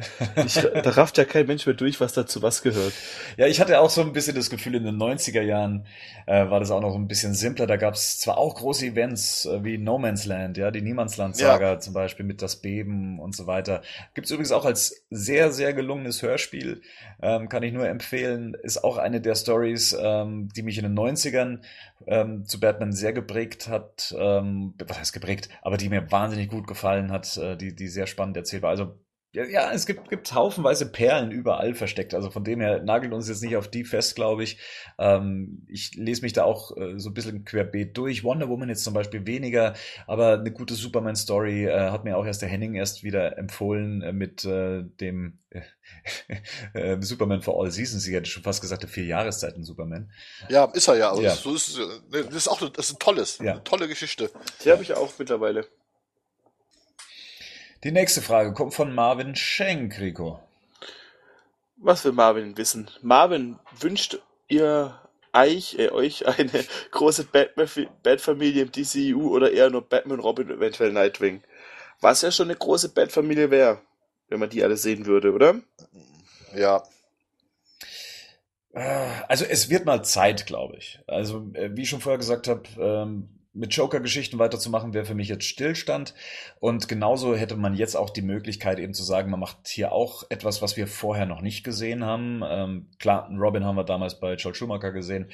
Ich, 0.45 0.53
da 0.53 0.91
rafft 0.91 1.17
ja 1.17 1.25
kein 1.25 1.47
Mensch 1.47 1.65
mehr 1.65 1.73
durch, 1.73 1.99
was 1.99 2.13
dazu 2.13 2.43
was 2.43 2.61
gehört. 2.61 2.93
Ja, 3.35 3.47
ich 3.47 3.59
hatte 3.59 3.79
auch 3.79 3.89
so 3.89 4.01
ein 4.01 4.13
bisschen 4.13 4.35
das 4.35 4.51
Gefühl, 4.51 4.75
in 4.75 4.83
den 4.83 4.97
90er 4.97 5.41
Jahren 5.41 5.87
äh, 6.27 6.47
war 6.47 6.59
das 6.59 6.69
auch 6.69 6.79
noch 6.79 6.93
ein 6.93 7.07
bisschen 7.07 7.33
simpler. 7.33 7.65
Da 7.65 7.77
gab 7.77 7.95
es 7.95 8.19
zwar 8.19 8.37
auch 8.37 8.53
große 8.53 8.85
Events 8.85 9.45
äh, 9.45 9.63
wie 9.63 9.79
No 9.79 9.97
Man's 9.97 10.27
Land, 10.27 10.57
ja, 10.57 10.69
die 10.69 10.83
Niemandsland-Saga 10.83 11.71
ja. 11.71 11.79
zum 11.79 11.95
Beispiel 11.95 12.23
mit 12.23 12.43
das 12.43 12.57
Beben 12.57 13.19
und 13.19 13.35
so 13.35 13.47
weiter. 13.47 13.81
Gibt 14.13 14.25
es 14.25 14.31
übrigens 14.31 14.51
auch 14.51 14.65
als 14.65 15.05
sehr, 15.09 15.51
sehr 15.51 15.73
gelungenes 15.73 16.21
Hörspiel. 16.21 16.83
Ähm, 17.19 17.49
kann 17.49 17.63
ich 17.63 17.73
nur 17.73 17.87
empfehlen. 17.87 18.55
Ist 18.61 18.83
auch 18.83 18.97
eine 18.97 19.21
der 19.21 19.33
Stories, 19.33 19.97
ähm, 19.99 20.49
die 20.55 20.61
mich 20.61 20.77
in 20.77 20.83
den 20.83 20.95
90ern 20.95 21.61
ähm, 22.07 22.45
zu 22.45 22.59
Batman 22.59 22.91
sehr 22.91 23.13
geprägt 23.13 23.67
hat. 23.67 24.13
Ähm, 24.17 24.73
was 24.85 24.99
heißt 24.99 25.13
geprägt? 25.13 25.49
Aber 25.61 25.77
die 25.77 25.89
mir 25.89 26.11
wahnsinnig 26.11 26.49
gut 26.49 26.67
gefallen 26.67 27.11
hat, 27.11 27.37
äh, 27.37 27.57
die, 27.57 27.75
die 27.75 27.87
sehr 27.87 28.07
spannend 28.07 28.37
erzählt 28.37 28.63
war. 28.63 28.69
Also 28.69 28.99
ja, 29.33 29.45
ja, 29.45 29.71
es 29.71 29.85
gibt, 29.85 30.09
gibt 30.09 30.33
haufenweise 30.33 30.91
Perlen 30.91 31.31
überall 31.31 31.73
versteckt. 31.73 32.13
Also 32.13 32.29
von 32.29 32.43
dem 32.43 32.59
her 32.59 32.83
nagelt 32.83 33.13
uns 33.13 33.29
jetzt 33.29 33.41
nicht 33.41 33.55
auf 33.55 33.69
die 33.69 33.85
fest, 33.85 34.15
glaube 34.15 34.43
ich. 34.43 34.59
Ähm, 34.97 35.65
ich 35.69 35.95
lese 35.95 36.23
mich 36.23 36.33
da 36.33 36.43
auch 36.43 36.75
äh, 36.75 36.99
so 36.99 37.11
ein 37.11 37.13
bisschen 37.13 37.45
querbeet 37.45 37.95
durch. 37.97 38.25
Wonder 38.25 38.49
Woman 38.49 38.67
jetzt 38.67 38.83
zum 38.83 38.93
Beispiel 38.93 39.25
weniger, 39.25 39.73
aber 40.05 40.39
eine 40.39 40.51
gute 40.51 40.73
Superman-Story 40.73 41.67
äh, 41.67 41.91
hat 41.91 42.03
mir 42.03 42.17
auch 42.17 42.25
erst 42.25 42.41
der 42.41 42.49
Henning 42.49 42.75
erst 42.75 43.03
wieder 43.03 43.37
empfohlen 43.37 44.01
äh, 44.01 44.11
mit 44.11 44.43
äh, 44.43 44.83
dem 44.99 45.39
äh, 46.73 46.97
Superman 46.99 47.41
for 47.41 47.57
All 47.57 47.71
Seasons. 47.71 48.05
Ich 48.05 48.13
hätte 48.13 48.29
schon 48.29 48.43
fast 48.43 48.59
gesagt, 48.59 48.83
der 48.83 48.89
vier 48.89 49.05
Jahreszeiten 49.05 49.63
Superman. 49.63 50.11
Ja, 50.49 50.65
ist 50.65 50.89
er 50.89 50.97
ja. 50.97 51.09
Also 51.09 51.21
ja. 51.21 51.35
So 51.35 51.55
ist, 51.55 51.79
das 52.11 52.35
ist 52.35 52.47
auch 52.49 52.59
das 52.69 52.87
ist 52.87 52.95
ein 52.95 52.99
tolles, 52.99 53.37
ja. 53.37 53.53
eine 53.53 53.63
tolle 53.63 53.87
Geschichte. 53.87 54.29
Die 54.65 54.71
habe 54.71 54.83
ich 54.83 54.93
auch 54.93 55.13
mittlerweile. 55.17 55.67
Die 57.83 57.91
nächste 57.91 58.21
Frage 58.21 58.53
kommt 58.53 58.75
von 58.75 58.93
Marvin 58.93 59.35
Schenk, 59.35 59.99
Rico. 59.99 60.39
Was 61.77 62.05
will 62.05 62.11
Marvin 62.11 62.55
wissen? 62.55 62.91
Marvin, 63.01 63.57
wünscht 63.79 64.19
ihr 64.47 64.99
euch, 65.33 65.79
äh, 65.79 65.89
euch 65.89 66.27
eine 66.27 66.63
große 66.91 67.25
Batfamilie 68.03 68.61
im 68.61 68.71
DCU 68.71 69.35
oder 69.35 69.51
eher 69.51 69.71
nur 69.71 69.81
Batman, 69.81 70.19
Robin, 70.19 70.51
eventuell 70.51 70.91
Nightwing? 70.91 71.41
Was 72.01 72.21
ja 72.21 72.31
schon 72.31 72.49
eine 72.49 72.55
große 72.55 72.89
Batfamilie 72.89 73.49
wäre, 73.49 73.81
wenn 74.27 74.39
man 74.39 74.51
die 74.51 74.63
alle 74.63 74.77
sehen 74.77 75.07
würde, 75.07 75.33
oder? 75.33 75.59
Ja. 76.55 76.83
Also 79.27 79.43
es 79.43 79.71
wird 79.71 79.85
mal 79.85 80.03
Zeit, 80.03 80.45
glaube 80.45 80.77
ich. 80.77 80.99
Also 81.07 81.49
äh, 81.53 81.75
wie 81.75 81.81
ich 81.81 81.89
schon 81.89 82.01
vorher 82.01 82.19
gesagt 82.19 82.47
habe, 82.47 82.63
ähm, 82.77 83.40
mit 83.53 83.73
Joker-Geschichten 83.73 84.39
weiterzumachen, 84.39 84.93
wäre 84.93 85.05
für 85.05 85.15
mich 85.15 85.27
jetzt 85.27 85.45
Stillstand. 85.45 86.13
Und 86.59 86.87
genauso 86.87 87.35
hätte 87.35 87.55
man 87.55 87.73
jetzt 87.73 87.95
auch 87.95 88.09
die 88.09 88.21
Möglichkeit, 88.21 88.79
eben 88.79 88.93
zu 88.93 89.03
sagen, 89.03 89.29
man 89.29 89.39
macht 89.39 89.67
hier 89.67 89.91
auch 89.91 90.23
etwas, 90.29 90.61
was 90.61 90.77
wir 90.77 90.87
vorher 90.87 91.25
noch 91.25 91.41
nicht 91.41 91.63
gesehen 91.63 92.05
haben. 92.05 92.41
Ähm, 92.47 92.89
klar, 92.99 93.29
Robin 93.37 93.65
haben 93.65 93.75
wir 93.75 93.83
damals 93.83 94.19
bei 94.19 94.35
Joel 94.35 94.55
Schumacher 94.55 94.91
gesehen, 94.91 95.29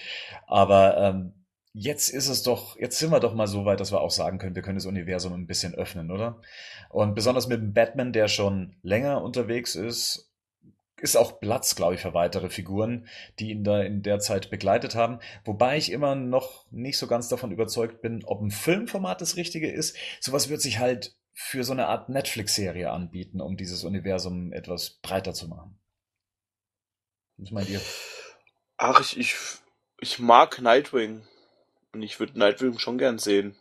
aber 0.47 0.97
ähm, 0.97 1.33
jetzt 1.73 2.09
ist 2.09 2.27
es 2.27 2.41
doch, 2.41 2.77
jetzt 2.77 2.97
sind 2.97 3.11
wir 3.11 3.19
doch 3.19 3.35
mal 3.35 3.47
so 3.47 3.65
weit, 3.65 3.79
dass 3.79 3.91
wir 3.91 4.01
auch 4.01 4.11
sagen 4.11 4.39
können, 4.39 4.55
wir 4.55 4.63
können 4.63 4.77
das 4.77 4.87
Universum 4.87 5.33
ein 5.33 5.47
bisschen 5.47 5.75
öffnen, 5.75 6.09
oder? 6.09 6.41
Und 6.89 7.13
besonders 7.13 7.47
mit 7.47 7.61
dem 7.61 7.73
Batman, 7.73 8.13
der 8.13 8.27
schon 8.27 8.75
länger 8.81 9.21
unterwegs 9.21 9.75
ist 9.75 10.31
ist 10.99 11.15
auch 11.15 11.39
Platz, 11.39 11.75
glaube 11.75 11.95
ich, 11.95 12.01
für 12.01 12.13
weitere 12.13 12.49
Figuren, 12.49 13.07
die 13.39 13.51
ihn 13.51 13.63
da 13.63 13.81
in 13.81 14.01
der 14.01 14.19
Zeit 14.19 14.49
begleitet 14.49 14.95
haben. 14.95 15.19
Wobei 15.45 15.77
ich 15.77 15.91
immer 15.91 16.15
noch 16.15 16.65
nicht 16.71 16.97
so 16.97 17.07
ganz 17.07 17.27
davon 17.27 17.51
überzeugt 17.51 18.01
bin, 18.01 18.23
ob 18.25 18.41
ein 18.41 18.51
Filmformat 18.51 19.21
das 19.21 19.35
Richtige 19.35 19.71
ist. 19.71 19.95
Sowas 20.19 20.49
wird 20.49 20.61
sich 20.61 20.79
halt 20.79 21.15
für 21.33 21.63
so 21.63 21.71
eine 21.71 21.87
Art 21.87 22.09
Netflix-Serie 22.09 22.89
anbieten, 22.89 23.41
um 23.41 23.57
dieses 23.57 23.83
Universum 23.83 24.51
etwas 24.53 24.99
breiter 25.01 25.33
zu 25.33 25.47
machen. 25.47 25.79
Was 27.37 27.51
meint 27.51 27.69
ihr? 27.69 27.81
Ach, 28.77 28.99
ich, 28.99 29.17
ich, 29.17 29.35
ich 29.99 30.17
mag 30.17 30.59
Nightwing. 30.59 31.27
Und 31.93 32.01
ich 32.01 32.19
würde 32.19 32.39
Nightwing 32.39 32.79
schon 32.79 32.97
gern 32.97 33.19
sehen. 33.19 33.55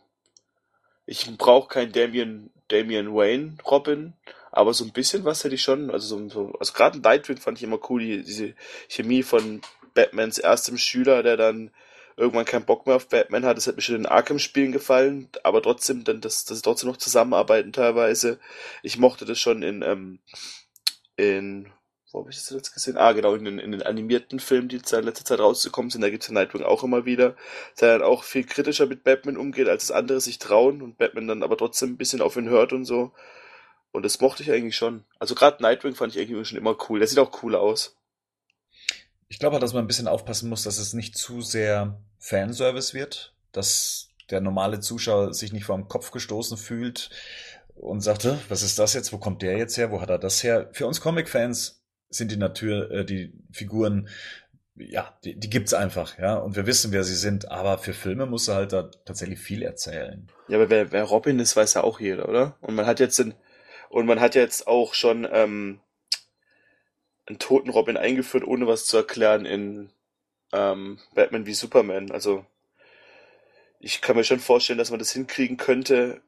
Ich 1.05 1.37
brauche 1.37 1.67
kein 1.67 1.91
Damian, 1.91 2.49
Damian 2.67 3.13
Wayne 3.13 3.57
Robin, 3.65 4.13
aber 4.57 4.73
so 4.73 4.83
ein 4.83 4.91
bisschen 4.91 5.23
was 5.23 5.43
hätte 5.43 5.55
ich 5.55 5.61
schon. 5.61 5.91
Also, 5.91 6.17
so, 6.17 6.29
so 6.29 6.53
also 6.59 6.73
gerade 6.73 6.99
Nightwing 6.99 7.37
fand 7.37 7.59
ich 7.59 7.63
immer 7.63 7.79
cool, 7.89 8.01
die, 8.01 8.23
diese 8.23 8.55
Chemie 8.89 9.21
von 9.23 9.61
Batmans 9.93 10.39
erstem 10.39 10.77
Schüler, 10.77 11.21
der 11.21 11.37
dann 11.37 11.71
irgendwann 12.17 12.45
keinen 12.45 12.65
Bock 12.65 12.87
mehr 12.87 12.95
auf 12.95 13.07
Batman 13.07 13.45
hat. 13.45 13.57
Das 13.57 13.67
hat 13.67 13.75
mir 13.75 13.83
schon 13.83 13.95
in 13.95 14.05
Arkham-Spielen 14.07 14.71
gefallen, 14.71 15.29
aber 15.43 15.61
trotzdem, 15.61 16.03
dann, 16.03 16.21
dass, 16.21 16.45
dass 16.45 16.57
sie 16.57 16.63
trotzdem 16.63 16.89
noch 16.89 16.97
zusammenarbeiten 16.97 17.71
teilweise. 17.71 18.39
Ich 18.81 18.97
mochte 18.97 19.25
das 19.25 19.39
schon 19.39 19.61
in, 19.61 19.83
ähm, 19.83 20.19
in, 21.17 21.71
wo 22.11 22.21
habe 22.21 22.31
ich 22.31 22.37
das 22.37 22.45
zuletzt 22.45 22.73
gesehen? 22.73 22.97
Ah, 22.97 23.11
genau, 23.11 23.35
in 23.35 23.45
den, 23.45 23.59
in 23.59 23.71
den 23.71 23.83
animierten 23.83 24.39
Filmen, 24.39 24.69
die 24.69 24.77
in 24.77 25.03
letzter 25.03 25.25
Zeit 25.25 25.39
rausgekommen 25.39 25.91
sind, 25.91 26.01
da 26.01 26.09
gibt's 26.09 26.29
ja 26.29 26.33
Nightwing 26.33 26.63
auch 26.63 26.83
immer 26.83 27.05
wieder, 27.05 27.35
der 27.79 27.99
dann 27.99 28.07
auch 28.07 28.23
viel 28.23 28.43
kritischer 28.43 28.87
mit 28.87 29.03
Batman 29.03 29.37
umgeht, 29.37 29.69
als 29.69 29.87
das 29.87 29.95
andere 29.95 30.19
sich 30.19 30.39
trauen 30.39 30.81
und 30.81 30.97
Batman 30.97 31.27
dann 31.27 31.43
aber 31.43 31.57
trotzdem 31.57 31.91
ein 31.91 31.97
bisschen 31.97 32.21
auf 32.21 32.37
ihn 32.37 32.49
hört 32.49 32.73
und 32.73 32.85
so. 32.85 33.11
Und 33.91 34.03
das 34.03 34.19
mochte 34.19 34.43
ich 34.43 34.51
eigentlich 34.51 34.75
schon. 34.75 35.05
Also 35.19 35.35
gerade 35.35 35.61
Nightwing 35.61 35.95
fand 35.95 36.15
ich 36.15 36.21
irgendwie 36.21 36.45
schon 36.45 36.57
immer 36.57 36.77
cool. 36.89 36.99
Der 36.99 37.07
sieht 37.07 37.19
auch 37.19 37.43
cool 37.43 37.55
aus. 37.55 37.95
Ich 39.27 39.39
glaube, 39.39 39.59
dass 39.59 39.73
man 39.73 39.83
ein 39.83 39.87
bisschen 39.87 40.07
aufpassen 40.07 40.49
muss, 40.49 40.63
dass 40.63 40.77
es 40.77 40.93
nicht 40.93 41.17
zu 41.17 41.41
sehr 41.41 41.99
Fanservice 42.19 42.93
wird, 42.93 43.35
dass 43.51 44.09
der 44.29 44.41
normale 44.41 44.79
Zuschauer 44.79 45.33
sich 45.33 45.53
nicht 45.53 45.65
vor 45.65 45.75
dem 45.77 45.87
Kopf 45.87 46.11
gestoßen 46.11 46.57
fühlt 46.57 47.09
und 47.75 48.01
sagt, 48.01 48.27
was 48.49 48.63
ist 48.63 48.79
das 48.79 48.93
jetzt? 48.93 49.13
Wo 49.13 49.17
kommt 49.17 49.41
der 49.41 49.57
jetzt 49.57 49.77
her? 49.77 49.91
Wo 49.91 50.01
hat 50.01 50.09
er 50.09 50.19
das 50.19 50.43
her? 50.43 50.69
Für 50.73 50.87
uns 50.87 51.01
Comic-Fans 51.01 51.83
sind 52.09 52.31
die 52.31 52.37
Natur, 52.37 52.89
äh, 52.91 53.05
die 53.05 53.33
Figuren, 53.51 54.09
ja, 54.75 55.17
die, 55.23 55.39
die 55.39 55.49
gibt's 55.49 55.73
einfach, 55.73 56.17
ja, 56.19 56.35
und 56.35 56.55
wir 56.55 56.65
wissen, 56.65 56.91
wer 56.91 57.03
sie 57.03 57.15
sind. 57.15 57.51
Aber 57.51 57.77
für 57.77 57.93
Filme 57.93 58.25
muss 58.25 58.47
er 58.47 58.55
halt 58.55 58.73
da 58.73 58.89
tatsächlich 59.05 59.39
viel 59.39 59.63
erzählen. 59.63 60.27
Ja, 60.47 60.57
aber 60.57 60.69
wer, 60.69 60.91
wer 60.91 61.03
Robin 61.03 61.39
ist, 61.39 61.55
weiß 61.55 61.75
ja 61.75 61.83
auch 61.83 61.99
jeder, 61.99 62.29
oder? 62.29 62.57
Und 62.61 62.75
man 62.75 62.85
hat 62.85 62.99
jetzt 62.99 63.19
den, 63.19 63.33
und 63.89 64.05
man 64.05 64.19
hat 64.19 64.35
jetzt 64.35 64.67
auch 64.67 64.93
schon 64.93 65.27
ähm, 65.31 65.79
einen 67.25 67.39
toten 67.39 67.69
Robin 67.69 67.97
eingeführt, 67.97 68.45
ohne 68.45 68.67
was 68.67 68.85
zu 68.85 68.97
erklären 68.97 69.45
in 69.45 69.89
ähm, 70.53 70.99
Batman 71.13 71.45
wie 71.45 71.53
Superman. 71.53 72.11
Also 72.11 72.45
ich 73.79 74.01
kann 74.01 74.15
mir 74.15 74.23
schon 74.23 74.39
vorstellen, 74.39 74.79
dass 74.79 74.89
man 74.89 74.99
das 74.99 75.11
hinkriegen 75.11 75.57
könnte, 75.57 76.21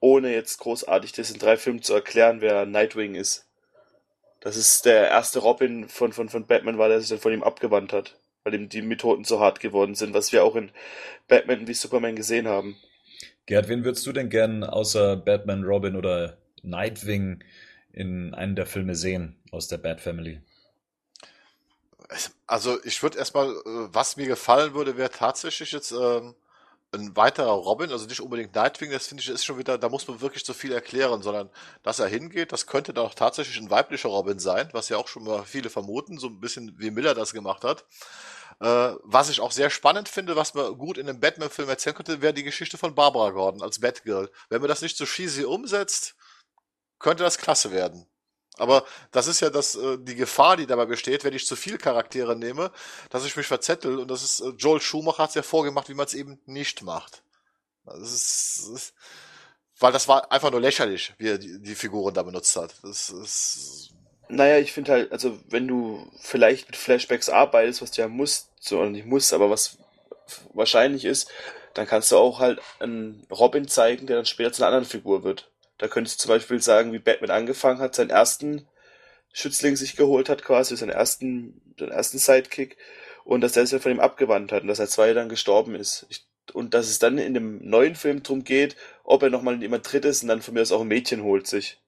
ohne 0.00 0.32
jetzt 0.32 0.58
großartig 0.58 1.12
das 1.12 1.30
in 1.30 1.38
drei 1.38 1.56
Filmen 1.56 1.82
zu 1.82 1.94
erklären, 1.94 2.40
wer 2.40 2.66
Nightwing 2.66 3.14
ist. 3.14 3.46
Das 4.40 4.56
ist 4.56 4.84
der 4.84 5.08
erste 5.08 5.38
Robin 5.38 5.88
von, 5.88 6.12
von, 6.12 6.28
von 6.28 6.46
Batman 6.46 6.78
war, 6.78 6.88
der 6.88 7.00
sich 7.00 7.08
dann 7.08 7.18
von 7.18 7.32
ihm 7.32 7.42
abgewandt 7.42 7.92
hat, 7.92 8.18
weil 8.44 8.54
ihm 8.54 8.68
die 8.68 8.82
Methoden 8.82 9.24
zu 9.24 9.40
hart 9.40 9.58
geworden 9.60 9.94
sind, 9.94 10.12
was 10.12 10.32
wir 10.32 10.44
auch 10.44 10.54
in 10.54 10.70
Batman 11.28 11.66
wie 11.66 11.74
Superman 11.74 12.14
gesehen 12.14 12.46
haben. 12.46 12.76
Gerd, 13.46 13.68
wen 13.68 13.84
würdest 13.84 14.06
du 14.06 14.12
denn 14.12 14.28
gern 14.28 14.62
außer 14.62 15.16
Batman, 15.16 15.64
Robin 15.64 15.96
oder 15.96 16.36
Nightwing 16.64 17.42
in 17.92 18.34
einem 18.34 18.56
der 18.56 18.66
Filme 18.66 18.94
sehen 18.94 19.36
aus 19.50 19.68
der 19.68 19.78
Bat 19.78 20.00
Family? 20.00 20.40
Also 22.46 22.82
ich 22.84 23.02
würde 23.02 23.18
erstmal, 23.18 23.48
äh, 23.48 23.88
was 23.92 24.16
mir 24.16 24.26
gefallen 24.26 24.74
würde, 24.74 24.96
wäre 24.96 25.10
tatsächlich 25.10 25.72
jetzt 25.72 25.92
ähm, 25.92 26.34
ein 26.94 27.16
weiterer 27.16 27.52
Robin, 27.52 27.90
also 27.90 28.06
nicht 28.06 28.20
unbedingt 28.20 28.54
Nightwing, 28.54 28.90
das 28.90 29.06
finde 29.06 29.22
ich 29.22 29.28
ist 29.28 29.44
schon 29.44 29.58
wieder, 29.58 29.78
da 29.78 29.88
muss 29.88 30.06
man 30.06 30.20
wirklich 30.20 30.44
zu 30.44 30.54
viel 30.54 30.72
erklären, 30.72 31.22
sondern 31.22 31.50
dass 31.82 31.98
er 31.98 32.06
hingeht, 32.06 32.52
das 32.52 32.66
könnte 32.66 32.92
doch 32.92 33.14
tatsächlich 33.14 33.58
ein 33.58 33.70
weiblicher 33.70 34.08
Robin 34.08 34.38
sein, 34.38 34.68
was 34.72 34.88
ja 34.88 34.96
auch 34.96 35.08
schon 35.08 35.24
mal 35.24 35.44
viele 35.44 35.70
vermuten, 35.70 36.18
so 36.18 36.28
ein 36.28 36.40
bisschen 36.40 36.74
wie 36.78 36.90
Miller 36.90 37.14
das 37.14 37.32
gemacht 37.32 37.64
hat. 37.64 37.84
Äh, 38.60 38.94
was 39.02 39.30
ich 39.30 39.40
auch 39.40 39.50
sehr 39.50 39.70
spannend 39.70 40.08
finde, 40.08 40.36
was 40.36 40.54
man 40.54 40.76
gut 40.78 40.98
in 40.98 41.08
einem 41.08 41.20
Batman-Film 41.20 41.68
erzählen 41.68 41.96
könnte, 41.96 42.22
wäre 42.22 42.34
die 42.34 42.44
Geschichte 42.44 42.78
von 42.78 42.94
Barbara 42.94 43.30
Gordon 43.30 43.62
als 43.62 43.80
Batgirl. 43.80 44.30
Wenn 44.48 44.60
man 44.60 44.68
das 44.68 44.82
nicht 44.82 44.96
so 44.96 45.04
cheesy 45.04 45.44
umsetzt, 45.44 46.14
könnte 46.98 47.22
das 47.22 47.38
klasse 47.38 47.72
werden. 47.72 48.06
Aber 48.56 48.84
das 49.10 49.26
ist 49.26 49.40
ja 49.40 49.50
das, 49.50 49.74
äh, 49.74 49.98
die 49.98 50.14
Gefahr, 50.14 50.56
die 50.56 50.66
dabei 50.66 50.86
besteht, 50.86 51.24
wenn 51.24 51.34
ich 51.34 51.46
zu 51.46 51.56
viel 51.56 51.76
Charaktere 51.76 52.36
nehme, 52.36 52.70
dass 53.10 53.24
ich 53.24 53.36
mich 53.36 53.46
verzettel. 53.46 53.98
Und 53.98 54.08
das 54.08 54.22
ist, 54.22 54.40
äh, 54.40 54.50
Joel 54.50 54.80
Schumacher 54.80 55.24
hat 55.24 55.30
es 55.30 55.34
ja 55.34 55.42
vorgemacht, 55.42 55.88
wie 55.88 55.94
man 55.94 56.06
es 56.06 56.14
eben 56.14 56.40
nicht 56.46 56.82
macht. 56.82 57.22
Das 57.84 58.12
ist, 58.12 58.58
das 58.58 58.68
ist, 58.68 58.94
weil 59.78 59.92
das 59.92 60.06
war 60.06 60.30
einfach 60.30 60.52
nur 60.52 60.60
lächerlich, 60.60 61.14
wie 61.18 61.30
er 61.30 61.38
die, 61.38 61.60
die 61.60 61.74
Figuren 61.74 62.14
da 62.14 62.22
benutzt 62.22 62.54
hat. 62.56 62.74
Das 62.82 63.10
ist. 63.10 63.90
Naja, 64.28 64.58
ich 64.58 64.72
finde 64.72 64.92
halt, 64.92 65.12
also 65.12 65.38
wenn 65.48 65.68
du 65.68 66.10
vielleicht 66.20 66.68
mit 66.68 66.76
Flashbacks 66.76 67.28
arbeitest, 67.28 67.82
was 67.82 67.90
du 67.90 68.02
ja 68.02 68.08
musst, 68.08 68.50
so 68.58 68.78
oder 68.78 68.88
nicht 68.88 69.04
musst, 69.04 69.32
aber 69.34 69.50
was 69.50 69.78
wahrscheinlich 70.54 71.04
ist, 71.04 71.28
dann 71.74 71.86
kannst 71.86 72.10
du 72.12 72.16
auch 72.16 72.38
halt 72.38 72.60
einen 72.78 73.26
Robin 73.30 73.68
zeigen, 73.68 74.06
der 74.06 74.16
dann 74.16 74.26
später 74.26 74.52
zu 74.52 74.62
einer 74.62 74.68
anderen 74.68 74.88
Figur 74.88 75.24
wird. 75.24 75.50
Da 75.84 75.88
könntest 75.88 76.18
du 76.18 76.22
zum 76.22 76.28
Beispiel 76.30 76.62
sagen, 76.62 76.94
wie 76.94 76.98
Batman 76.98 77.30
angefangen 77.30 77.78
hat, 77.78 77.94
seinen 77.94 78.08
ersten 78.08 78.66
Schützling 79.34 79.76
sich 79.76 79.96
geholt 79.96 80.30
hat, 80.30 80.42
quasi, 80.42 80.74
seinen 80.78 80.88
ersten, 80.88 81.60
den 81.78 81.90
ersten 81.90 82.16
Sidekick, 82.16 82.78
und 83.24 83.42
dass 83.42 83.52
der 83.52 83.66
sich 83.66 83.82
von 83.82 83.92
ihm 83.92 84.00
abgewandt 84.00 84.50
hat 84.50 84.62
und 84.62 84.68
dass 84.68 84.78
er 84.78 84.88
zwei 84.88 85.08
Jahre 85.08 85.16
dann 85.16 85.28
gestorben 85.28 85.74
ist. 85.74 86.06
Ich, 86.08 86.26
und 86.54 86.72
dass 86.72 86.88
es 86.88 87.00
dann 87.00 87.18
in 87.18 87.34
dem 87.34 87.68
neuen 87.68 87.96
Film 87.96 88.22
drum 88.22 88.44
geht, 88.44 88.76
ob 89.02 89.22
er 89.24 89.28
nochmal 89.28 89.60
jemand 89.60 89.92
drittes 89.92 90.22
und 90.22 90.28
dann 90.28 90.40
von 90.40 90.54
mir 90.54 90.62
aus 90.62 90.72
auch 90.72 90.80
ein 90.80 90.88
Mädchen 90.88 91.22
holt 91.22 91.46
sich. 91.46 91.78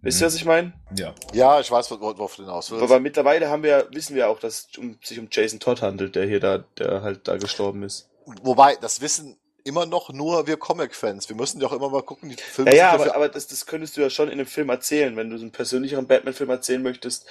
Wisst 0.00 0.20
ihr, 0.20 0.28
was 0.28 0.36
ich 0.36 0.44
meine? 0.44 0.72
Ja. 0.96 1.12
Ja, 1.32 1.58
ich 1.58 1.72
weiß, 1.72 1.90
worauf 1.90 2.36
du 2.36 2.44
hinaus 2.44 2.70
willst. 2.70 2.84
Aber 2.84 3.00
mittlerweile 3.00 3.50
haben 3.50 3.64
wir, 3.64 3.88
wissen 3.90 4.14
wir 4.14 4.28
auch, 4.28 4.38
dass 4.38 4.68
es 4.70 4.78
um, 4.78 4.96
sich 5.02 5.18
um 5.18 5.26
Jason 5.28 5.58
Todd 5.58 5.82
handelt, 5.82 6.14
der 6.14 6.24
hier 6.24 6.38
da, 6.38 6.58
der 6.78 7.02
halt 7.02 7.26
da 7.26 7.36
gestorben 7.36 7.82
ist. 7.82 8.08
Wobei, 8.42 8.76
das 8.76 9.00
wissen 9.00 9.40
immer 9.64 9.86
noch 9.86 10.12
nur 10.12 10.46
wir 10.46 10.56
Comic-Fans. 10.56 11.28
Wir 11.28 11.36
müssen 11.36 11.60
ja 11.60 11.68
auch 11.68 11.72
immer 11.72 11.88
mal 11.88 12.02
gucken, 12.02 12.28
die 12.30 12.36
Filme 12.36 12.70
Ja, 12.70 12.76
ja, 12.76 12.90
aber, 12.92 13.14
aber 13.14 13.28
das, 13.28 13.46
das 13.46 13.66
könntest 13.66 13.96
du 13.96 14.00
ja 14.00 14.10
schon 14.10 14.28
in 14.28 14.34
einem 14.34 14.46
Film 14.46 14.68
erzählen. 14.68 15.16
Wenn 15.16 15.30
du 15.30 15.38
so 15.38 15.42
einen 15.42 15.52
persönlicheren 15.52 16.06
Batman-Film 16.06 16.50
erzählen 16.50 16.82
möchtest, 16.82 17.26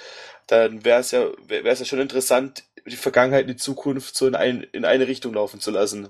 dann 0.46 0.84
wäre 0.84 1.00
es 1.00 1.10
ja, 1.10 1.26
wäre 1.46 1.68
es 1.68 1.78
ja 1.78 1.84
schon 1.84 2.00
interessant, 2.00 2.64
die 2.86 2.96
Vergangenheit 2.96 3.44
und 3.44 3.50
die 3.50 3.56
Zukunft 3.56 4.16
so 4.16 4.26
in, 4.26 4.34
ein, 4.34 4.66
in 4.72 4.84
eine 4.84 5.06
Richtung 5.06 5.34
laufen 5.34 5.60
zu 5.60 5.70
lassen. 5.70 6.08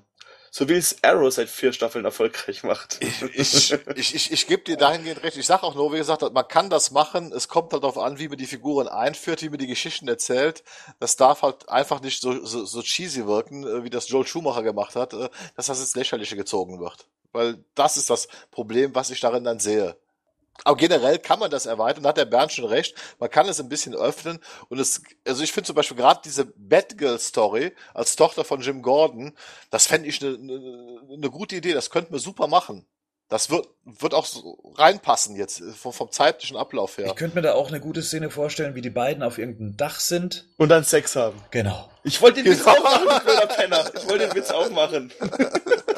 So 0.55 0.69
wie 0.69 0.75
es 0.75 1.03
Arrow 1.03 1.33
seit 1.33 1.49
vier 1.49 1.73
Staffeln 1.73 2.05
erfolgreich 2.05 2.63
macht. 2.63 2.99
ich, 3.01 3.73
ich, 3.95 4.15
ich, 4.15 4.33
ich, 4.33 4.47
gebe 4.47 4.63
dir 4.63 4.77
dahingehend 4.77 5.23
recht. 5.23 5.39
Ich 5.39 5.47
sag 5.47 5.63
auch 5.63 5.75
nur, 5.75 5.95
wie 5.95 5.97
gesagt, 5.97 6.21
man 6.21 6.47
kann 6.47 6.69
das 6.69 6.91
machen. 6.91 7.33
Es 7.33 7.49
kommt 7.49 7.73
halt 7.73 7.83
darauf 7.83 7.97
an, 7.97 8.19
wie 8.19 8.29
man 8.29 8.37
die 8.37 8.47
Figuren 8.47 8.87
einführt, 8.87 9.41
wie 9.41 9.49
man 9.49 9.57
die 9.57 9.67
Geschichten 9.67 10.09
erzählt. 10.09 10.63
Das 11.01 11.17
darf 11.17 11.41
halt 11.41 11.71
einfach 11.71 12.03
nicht 12.03 12.21
so, 12.21 12.45
so, 12.45 12.67
so 12.67 12.83
cheesy 12.83 13.27
wirken, 13.27 13.67
äh, 13.67 13.83
wie 13.83 13.89
das 13.89 14.11
Joel 14.11 14.27
Schumacher 14.27 14.63
gemacht 14.63 14.95
hat, 14.95 15.15
äh, 15.15 15.31
dass 15.57 15.67
das 15.67 15.81
ins 15.81 15.97
Lächerliche 15.97 16.37
gezogen 16.37 16.81
wird. 16.81 17.09
Weil 17.33 17.65
das 17.75 17.97
ist 17.97 18.11
das 18.11 18.29
Problem, 18.51 18.95
was 18.95 19.09
ich 19.09 19.21
darin 19.21 19.45
dann 19.45 19.59
sehe. 19.59 19.97
Aber 20.65 20.77
generell 20.77 21.19
kann 21.19 21.39
man 21.39 21.51
das 21.51 21.67
erweitern, 21.67 22.03
da 22.05 22.11
hat 22.11 22.19
der 22.19 22.25
Bernd 22.25 22.53
schon 22.53 22.67
recht. 22.67 22.95
Man 23.19 23.31
kann 23.31 23.49
es 23.49 23.59
ein 23.59 23.69
bisschen 23.69 23.95
öffnen 23.95 24.39
und 24.69 24.79
es, 24.79 25.03
also 25.27 25.43
ich 25.43 25.53
finde 25.53 25.67
zum 25.67 25.77
Beispiel 25.77 25.97
gerade 25.97 26.21
diese 26.25 26.45
Batgirl-Story 26.45 27.73
als 27.95 28.17
Tochter 28.17 28.45
von 28.45 28.61
Jim 28.61 28.83
Gordon, 28.83 29.35
das 29.71 29.87
fände 29.87 30.09
ich 30.09 30.23
eine 30.23 30.39
ne, 30.39 30.95
ne 31.17 31.31
gute 31.31 31.57
Idee, 31.57 31.73
das 31.73 31.91
könnten 31.91 32.13
wir 32.13 32.21
super 32.21 32.47
machen. 32.47 32.87
Das 33.29 33.49
wird, 33.49 33.67
wird 33.85 34.13
auch 34.13 34.27
so 34.27 34.59
reinpassen 34.77 35.37
jetzt, 35.37 35.63
vom, 35.81 35.95
vom 35.95 36.13
zeitlichen 36.13 36.55
Ablauf 36.59 36.99
her. 36.99 37.07
Ich 37.07 37.17
könnte 37.17 37.37
mir 37.37 37.41
da 37.41 37.55
auch 37.55 37.69
eine 37.69 37.81
gute 37.81 38.03
Szene 38.03 38.29
vorstellen, 38.29 38.75
wie 38.75 38.83
die 38.83 38.91
beiden 38.91 39.23
auf 39.23 39.39
irgendeinem 39.39 39.75
Dach 39.79 40.01
sind. 40.01 40.49
Und 40.59 40.69
dann 40.69 40.85
Sex 40.85 41.17
haben. 41.17 41.43
Genau. 41.51 41.89
Ich 42.05 42.21
wollte 42.21 42.43
den 42.43 42.53
Witz 42.53 42.63
Genau. 42.63 42.73
auch 42.77 42.83
machen, 42.85 43.09
du 43.09 43.25
blöder 43.25 43.47
Penner. 43.47 43.91
Ich 43.97 44.07
wollte 44.07 44.27
den 44.29 44.35
Witz 44.35 44.51
auch 44.51 44.69
machen. 44.69 45.11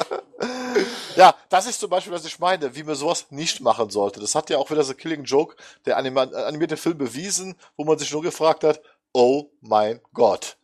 Ja, 1.15 1.35
das 1.49 1.65
ist 1.65 1.79
zum 1.79 1.89
Beispiel, 1.89 2.13
was 2.13 2.25
ich 2.25 2.39
meine, 2.39 2.75
wie 2.75 2.83
man 2.83 2.95
sowas 2.95 3.27
nicht 3.29 3.61
machen 3.61 3.89
sollte. 3.89 4.19
Das 4.19 4.35
hat 4.35 4.49
ja 4.49 4.57
auch 4.57 4.69
wieder 4.69 4.83
so 4.83 4.93
Killing 4.93 5.23
Joke, 5.23 5.55
der 5.85 5.97
anima 5.97 6.23
animierte 6.23 6.77
Film 6.77 6.97
bewiesen, 6.97 7.55
wo 7.77 7.85
man 7.85 7.97
sich 7.97 8.11
nur 8.11 8.21
gefragt 8.21 8.63
hat, 8.63 8.81
oh 9.13 9.49
mein 9.61 10.01
Gott. 10.13 10.57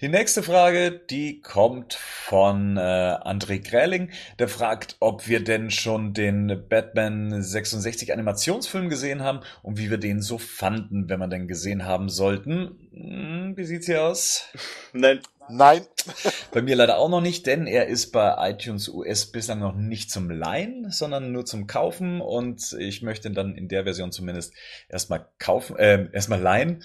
Die 0.00 0.08
nächste 0.08 0.42
Frage, 0.42 0.92
die 0.92 1.40
kommt 1.40 1.94
von 1.94 2.76
äh, 2.76 2.80
André 2.80 3.58
Gräling. 3.58 4.10
Der 4.38 4.48
fragt, 4.48 4.96
ob 5.00 5.26
wir 5.26 5.42
denn 5.42 5.70
schon 5.70 6.14
den 6.14 6.64
Batman 6.68 7.42
66 7.42 8.12
Animationsfilm 8.12 8.88
gesehen 8.88 9.22
haben 9.22 9.40
und 9.62 9.78
wie 9.78 9.90
wir 9.90 9.98
den 9.98 10.22
so 10.22 10.38
fanden, 10.38 11.08
wenn 11.08 11.18
wir 11.18 11.28
den 11.28 11.48
gesehen 11.48 11.84
haben 11.84 12.08
sollten. 12.08 12.88
Hm, 12.92 13.56
wie 13.56 13.64
sieht's 13.64 13.86
hier 13.86 14.04
aus? 14.04 14.44
Nein, 14.92 15.20
Nein, 15.50 15.80
Bei 16.52 16.62
mir 16.62 16.76
leider 16.76 16.98
auch 16.98 17.08
noch 17.08 17.20
nicht, 17.20 17.46
denn 17.46 17.66
er 17.66 17.86
ist 17.86 18.12
bei 18.12 18.50
iTunes 18.50 18.88
US 18.88 19.26
bislang 19.26 19.60
noch 19.60 19.74
nicht 19.74 20.10
zum 20.10 20.30
Leihen, 20.30 20.90
sondern 20.90 21.32
nur 21.32 21.44
zum 21.44 21.66
Kaufen 21.66 22.20
und 22.20 22.76
ich 22.78 23.02
möchte 23.02 23.28
ihn 23.28 23.34
dann 23.34 23.54
in 23.54 23.68
der 23.68 23.84
Version 23.84 24.12
zumindest 24.12 24.52
erstmal 24.88 25.26
kaufen, 25.38 25.76
äh, 25.76 26.08
erstmal 26.12 26.40
leihen. 26.40 26.84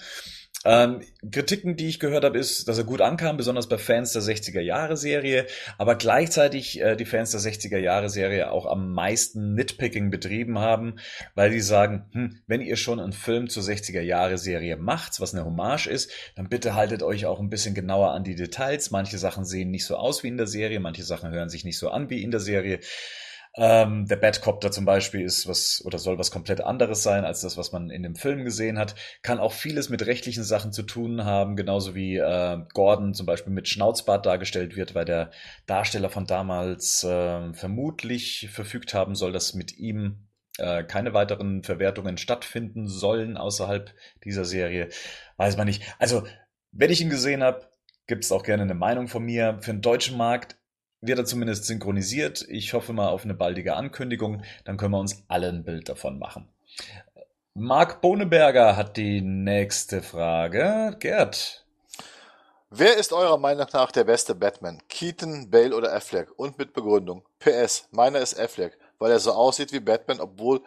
Ähm, 0.64 1.02
Kritiken, 1.30 1.76
die 1.76 1.88
ich 1.88 2.00
gehört 2.00 2.24
habe, 2.24 2.38
ist, 2.38 2.68
dass 2.68 2.78
er 2.78 2.84
gut 2.84 3.02
ankam, 3.02 3.36
besonders 3.36 3.68
bei 3.68 3.76
Fans 3.76 4.12
der 4.12 4.22
60er 4.22 4.60
Jahre 4.60 4.96
Serie, 4.96 5.46
aber 5.76 5.94
gleichzeitig 5.94 6.80
äh, 6.80 6.96
die 6.96 7.04
Fans 7.04 7.32
der 7.32 7.40
60er 7.40 7.78
Jahre 7.78 8.08
Serie 8.08 8.50
auch 8.50 8.64
am 8.64 8.92
meisten 8.92 9.54
Nitpicking 9.54 10.10
betrieben 10.10 10.58
haben, 10.58 10.96
weil 11.34 11.50
die 11.50 11.60
sagen, 11.60 12.06
hm, 12.12 12.40
wenn 12.46 12.62
ihr 12.62 12.76
schon 12.76 12.98
einen 12.98 13.12
Film 13.12 13.48
zur 13.48 13.62
60er 13.62 14.00
Jahre 14.00 14.38
Serie 14.38 14.76
macht, 14.76 15.20
was 15.20 15.34
eine 15.34 15.44
Hommage 15.44 15.86
ist, 15.86 16.10
dann 16.34 16.48
bitte 16.48 16.74
haltet 16.74 17.02
euch 17.02 17.26
auch 17.26 17.40
ein 17.40 17.50
bisschen 17.50 17.74
genauer 17.74 18.12
an 18.12 18.24
die 18.24 18.34
Details. 18.34 18.90
Manche 18.90 19.18
Sachen 19.18 19.44
sehen 19.44 19.70
nicht 19.70 19.84
so 19.84 19.96
aus 19.96 20.22
wie 20.22 20.28
in 20.28 20.38
der 20.38 20.46
Serie, 20.46 20.80
manche 20.80 21.04
Sachen 21.04 21.30
hören 21.30 21.50
sich 21.50 21.64
nicht 21.64 21.78
so 21.78 21.90
an 21.90 22.08
wie 22.08 22.22
in 22.22 22.30
der 22.30 22.40
Serie. 22.40 22.80
Ähm, 23.56 24.06
der 24.06 24.16
Batcopter 24.16 24.72
zum 24.72 24.84
Beispiel 24.84 25.20
ist 25.22 25.46
was 25.46 25.80
oder 25.84 25.98
soll 25.98 26.18
was 26.18 26.32
komplett 26.32 26.60
anderes 26.60 27.04
sein 27.04 27.24
als 27.24 27.40
das, 27.40 27.56
was 27.56 27.70
man 27.70 27.88
in 27.88 28.02
dem 28.02 28.16
Film 28.16 28.44
gesehen 28.44 28.78
hat. 28.78 28.96
Kann 29.22 29.38
auch 29.38 29.52
vieles 29.52 29.88
mit 29.90 30.04
rechtlichen 30.06 30.42
Sachen 30.42 30.72
zu 30.72 30.82
tun 30.82 31.24
haben, 31.24 31.54
genauso 31.54 31.94
wie 31.94 32.16
äh, 32.16 32.58
Gordon 32.72 33.14
zum 33.14 33.26
Beispiel 33.26 33.52
mit 33.52 33.68
Schnauzbart 33.68 34.26
dargestellt 34.26 34.74
wird, 34.74 34.96
weil 34.96 35.04
der 35.04 35.30
Darsteller 35.66 36.10
von 36.10 36.26
damals 36.26 37.04
äh, 37.04 37.52
vermutlich 37.52 38.48
verfügt 38.52 38.92
haben 38.92 39.14
soll, 39.14 39.30
dass 39.30 39.54
mit 39.54 39.78
ihm 39.78 40.26
äh, 40.58 40.82
keine 40.82 41.14
weiteren 41.14 41.62
Verwertungen 41.62 42.18
stattfinden 42.18 42.88
sollen 42.88 43.36
außerhalb 43.36 43.94
dieser 44.24 44.44
Serie. 44.44 44.88
Weiß 45.36 45.56
man 45.56 45.66
nicht. 45.66 45.82
Also, 46.00 46.24
wenn 46.72 46.90
ich 46.90 47.00
ihn 47.00 47.10
gesehen 47.10 47.44
habe, 47.44 47.68
gibt 48.08 48.24
es 48.24 48.32
auch 48.32 48.42
gerne 48.42 48.64
eine 48.64 48.74
Meinung 48.74 49.06
von 49.06 49.24
mir. 49.24 49.58
Für 49.60 49.72
den 49.72 49.80
deutschen 49.80 50.16
Markt 50.16 50.56
wird 51.06 51.18
er 51.18 51.24
zumindest 51.24 51.64
synchronisiert. 51.64 52.44
Ich 52.48 52.72
hoffe 52.72 52.92
mal 52.92 53.08
auf 53.08 53.24
eine 53.24 53.34
baldige 53.34 53.76
Ankündigung. 53.76 54.42
Dann 54.64 54.76
können 54.76 54.92
wir 54.92 55.00
uns 55.00 55.24
alle 55.28 55.48
ein 55.48 55.64
Bild 55.64 55.88
davon 55.88 56.18
machen. 56.18 56.48
Marc 57.54 58.00
Boneberger 58.00 58.76
hat 58.76 58.96
die 58.96 59.20
nächste 59.20 60.02
Frage. 60.02 60.96
Gerd. 60.98 61.64
Wer 62.70 62.96
ist 62.96 63.12
eurer 63.12 63.38
Meinung 63.38 63.68
nach 63.72 63.92
der 63.92 64.02
beste 64.02 64.34
Batman? 64.34 64.82
Keaton, 64.88 65.50
Bale 65.50 65.76
oder 65.76 65.92
Affleck? 65.92 66.36
Und 66.36 66.58
mit 66.58 66.72
Begründung. 66.72 67.22
PS, 67.38 67.86
meiner 67.92 68.18
ist 68.18 68.36
Affleck, 68.36 68.76
weil 68.98 69.12
er 69.12 69.20
so 69.20 69.30
aussieht 69.30 69.72
wie 69.72 69.78
Batman, 69.78 70.18
obwohl 70.18 70.60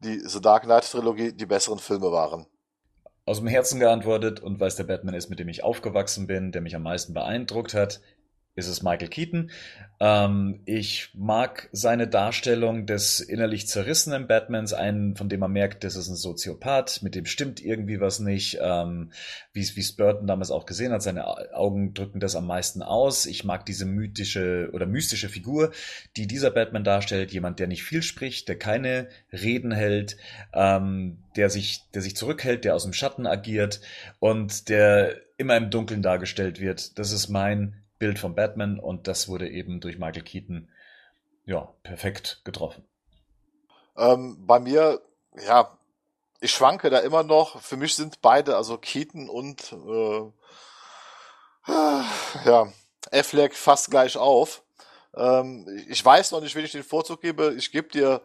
die 0.00 0.20
The 0.20 0.42
Dark 0.42 0.64
Knight 0.64 0.90
Trilogie 0.90 1.32
die 1.32 1.46
besseren 1.46 1.78
Filme 1.78 2.12
waren. 2.12 2.44
Aus 3.24 3.38
dem 3.38 3.48
Herzen 3.48 3.80
geantwortet 3.80 4.40
und 4.40 4.60
weil 4.60 4.68
es 4.68 4.76
der 4.76 4.84
Batman 4.84 5.14
ist, 5.14 5.30
mit 5.30 5.38
dem 5.38 5.48
ich 5.48 5.64
aufgewachsen 5.64 6.26
bin, 6.26 6.52
der 6.52 6.60
mich 6.60 6.76
am 6.76 6.82
meisten 6.82 7.14
beeindruckt 7.14 7.72
hat, 7.72 8.02
ist 8.56 8.68
es 8.68 8.82
Michael 8.82 9.08
Keaton. 9.08 9.50
Ähm, 10.00 10.60
ich 10.64 11.10
mag 11.14 11.68
seine 11.72 12.08
Darstellung 12.08 12.86
des 12.86 13.20
innerlich 13.20 13.68
zerrissenen 13.68 14.26
Batmans, 14.26 14.72
einen, 14.72 15.14
von 15.14 15.28
dem 15.28 15.40
man 15.40 15.52
merkt, 15.52 15.84
das 15.84 15.94
ist 15.94 16.08
ein 16.08 16.16
Soziopath, 16.16 17.02
mit 17.02 17.14
dem 17.14 17.26
stimmt 17.26 17.62
irgendwie 17.62 18.00
was 18.00 18.18
nicht, 18.18 18.58
ähm, 18.60 19.12
wie 19.52 19.60
es 19.60 19.96
Burton 19.96 20.26
damals 20.26 20.50
auch 20.50 20.64
gesehen 20.64 20.92
hat, 20.92 21.02
seine 21.02 21.54
Augen 21.54 21.92
drücken 21.92 22.18
das 22.18 22.34
am 22.34 22.46
meisten 22.46 22.82
aus. 22.82 23.26
Ich 23.26 23.44
mag 23.44 23.66
diese 23.66 23.84
mythische 23.84 24.70
oder 24.72 24.86
mystische 24.86 25.28
Figur, 25.28 25.72
die 26.16 26.26
dieser 26.26 26.50
Batman 26.50 26.84
darstellt, 26.84 27.32
jemand, 27.32 27.58
der 27.58 27.66
nicht 27.66 27.84
viel 27.84 28.02
spricht, 28.02 28.48
der 28.48 28.58
keine 28.58 29.08
Reden 29.32 29.70
hält, 29.70 30.16
ähm, 30.54 31.18
der 31.36 31.50
sich, 31.50 31.82
der 31.92 32.00
sich 32.00 32.16
zurückhält, 32.16 32.64
der 32.64 32.74
aus 32.74 32.84
dem 32.84 32.94
Schatten 32.94 33.26
agiert 33.26 33.82
und 34.18 34.70
der 34.70 35.16
immer 35.36 35.58
im 35.58 35.68
Dunkeln 35.68 36.00
dargestellt 36.00 36.58
wird. 36.58 36.98
Das 36.98 37.12
ist 37.12 37.28
mein 37.28 37.82
Bild 37.98 38.18
von 38.18 38.34
Batman 38.34 38.78
und 38.78 39.08
das 39.08 39.28
wurde 39.28 39.48
eben 39.48 39.80
durch 39.80 39.98
Michael 39.98 40.22
Keaton 40.22 40.68
ja 41.44 41.72
perfekt 41.82 42.42
getroffen. 42.44 42.84
Ähm, 43.96 44.46
bei 44.46 44.58
mir, 44.58 45.00
ja, 45.46 45.76
ich 46.40 46.50
schwanke 46.50 46.90
da 46.90 46.98
immer 46.98 47.22
noch. 47.22 47.62
Für 47.62 47.76
mich 47.76 47.94
sind 47.94 48.20
beide, 48.20 48.56
also 48.56 48.76
Keaton 48.78 49.28
und 49.28 49.72
äh, 49.72 50.32
ja, 52.44 52.72
Affleck 53.10 53.54
fast 53.54 53.90
gleich 53.90 54.16
auf. 54.16 54.62
Ähm, 55.14 55.66
ich 55.88 56.04
weiß 56.04 56.32
noch 56.32 56.40
nicht, 56.40 56.54
wen 56.54 56.64
ich 56.64 56.72
den 56.72 56.84
Vorzug 56.84 57.22
gebe. 57.22 57.54
Ich 57.56 57.72
gebe 57.72 57.88
dir 57.88 58.20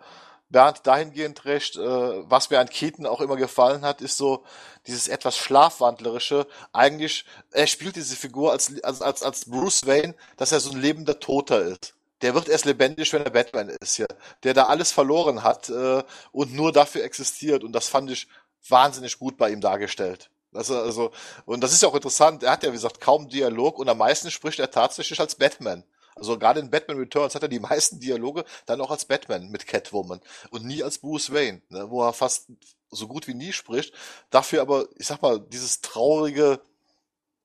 Bernd 0.51 0.85
dahingehend 0.85 1.45
recht, 1.45 1.77
äh, 1.77 2.29
was 2.29 2.49
mir 2.49 2.59
an 2.59 2.69
Keaton 2.69 3.05
auch 3.05 3.21
immer 3.21 3.37
gefallen 3.37 3.83
hat, 3.83 4.01
ist 4.01 4.17
so 4.17 4.43
dieses 4.87 5.07
etwas 5.07 5.37
schlafwandlerische. 5.37 6.47
Eigentlich, 6.73 7.25
er 7.51 7.67
spielt 7.67 7.95
diese 7.95 8.15
Figur 8.15 8.51
als, 8.51 8.83
als, 8.83 9.01
als, 9.01 9.23
als 9.23 9.45
Bruce 9.45 9.85
Wayne, 9.85 10.15
dass 10.37 10.51
er 10.51 10.59
so 10.59 10.71
ein 10.71 10.81
lebender 10.81 11.19
Toter 11.19 11.61
ist. 11.61 11.93
Der 12.21 12.35
wird 12.35 12.49
erst 12.49 12.65
lebendig, 12.65 13.11
wenn 13.13 13.23
er 13.23 13.31
Batman 13.31 13.69
ist, 13.69 13.97
ja. 13.97 14.05
Der 14.43 14.53
da 14.53 14.65
alles 14.65 14.91
verloren 14.91 15.43
hat 15.43 15.69
äh, 15.69 16.03
und 16.31 16.53
nur 16.53 16.71
dafür 16.71 17.03
existiert. 17.03 17.63
Und 17.63 17.71
das 17.71 17.87
fand 17.87 18.11
ich 18.11 18.27
wahnsinnig 18.67 19.17
gut 19.17 19.37
bei 19.37 19.49
ihm 19.49 19.61
dargestellt. 19.61 20.29
Also, 20.53 20.77
also, 20.77 21.11
und 21.45 21.61
das 21.63 21.71
ist 21.71 21.81
ja 21.81 21.87
auch 21.87 21.95
interessant, 21.95 22.43
er 22.43 22.51
hat 22.51 22.63
ja, 22.63 22.69
wie 22.69 22.73
gesagt, 22.73 22.99
kaum 22.99 23.29
Dialog 23.29 23.79
und 23.79 23.87
am 23.87 23.97
meisten 23.99 24.29
spricht 24.29 24.59
er 24.59 24.69
tatsächlich 24.69 25.19
als 25.19 25.35
Batman. 25.35 25.83
Also 26.15 26.37
gerade 26.37 26.59
in 26.59 26.69
Batman 26.69 26.97
Returns 26.97 27.35
hat 27.35 27.43
er 27.43 27.47
die 27.47 27.59
meisten 27.59 27.99
Dialoge 27.99 28.45
dann 28.65 28.81
auch 28.81 28.91
als 28.91 29.05
Batman 29.05 29.49
mit 29.49 29.67
Catwoman 29.67 30.21
und 30.49 30.65
nie 30.65 30.83
als 30.83 30.97
Bruce 30.97 31.31
Wayne, 31.31 31.61
ne, 31.69 31.89
wo 31.89 32.03
er 32.03 32.13
fast 32.13 32.47
so 32.89 33.07
gut 33.07 33.27
wie 33.27 33.33
nie 33.33 33.53
spricht. 33.53 33.93
Dafür 34.29 34.61
aber, 34.61 34.87
ich 34.97 35.07
sag 35.07 35.21
mal, 35.21 35.39
dieses 35.39 35.81
traurige, 35.81 36.61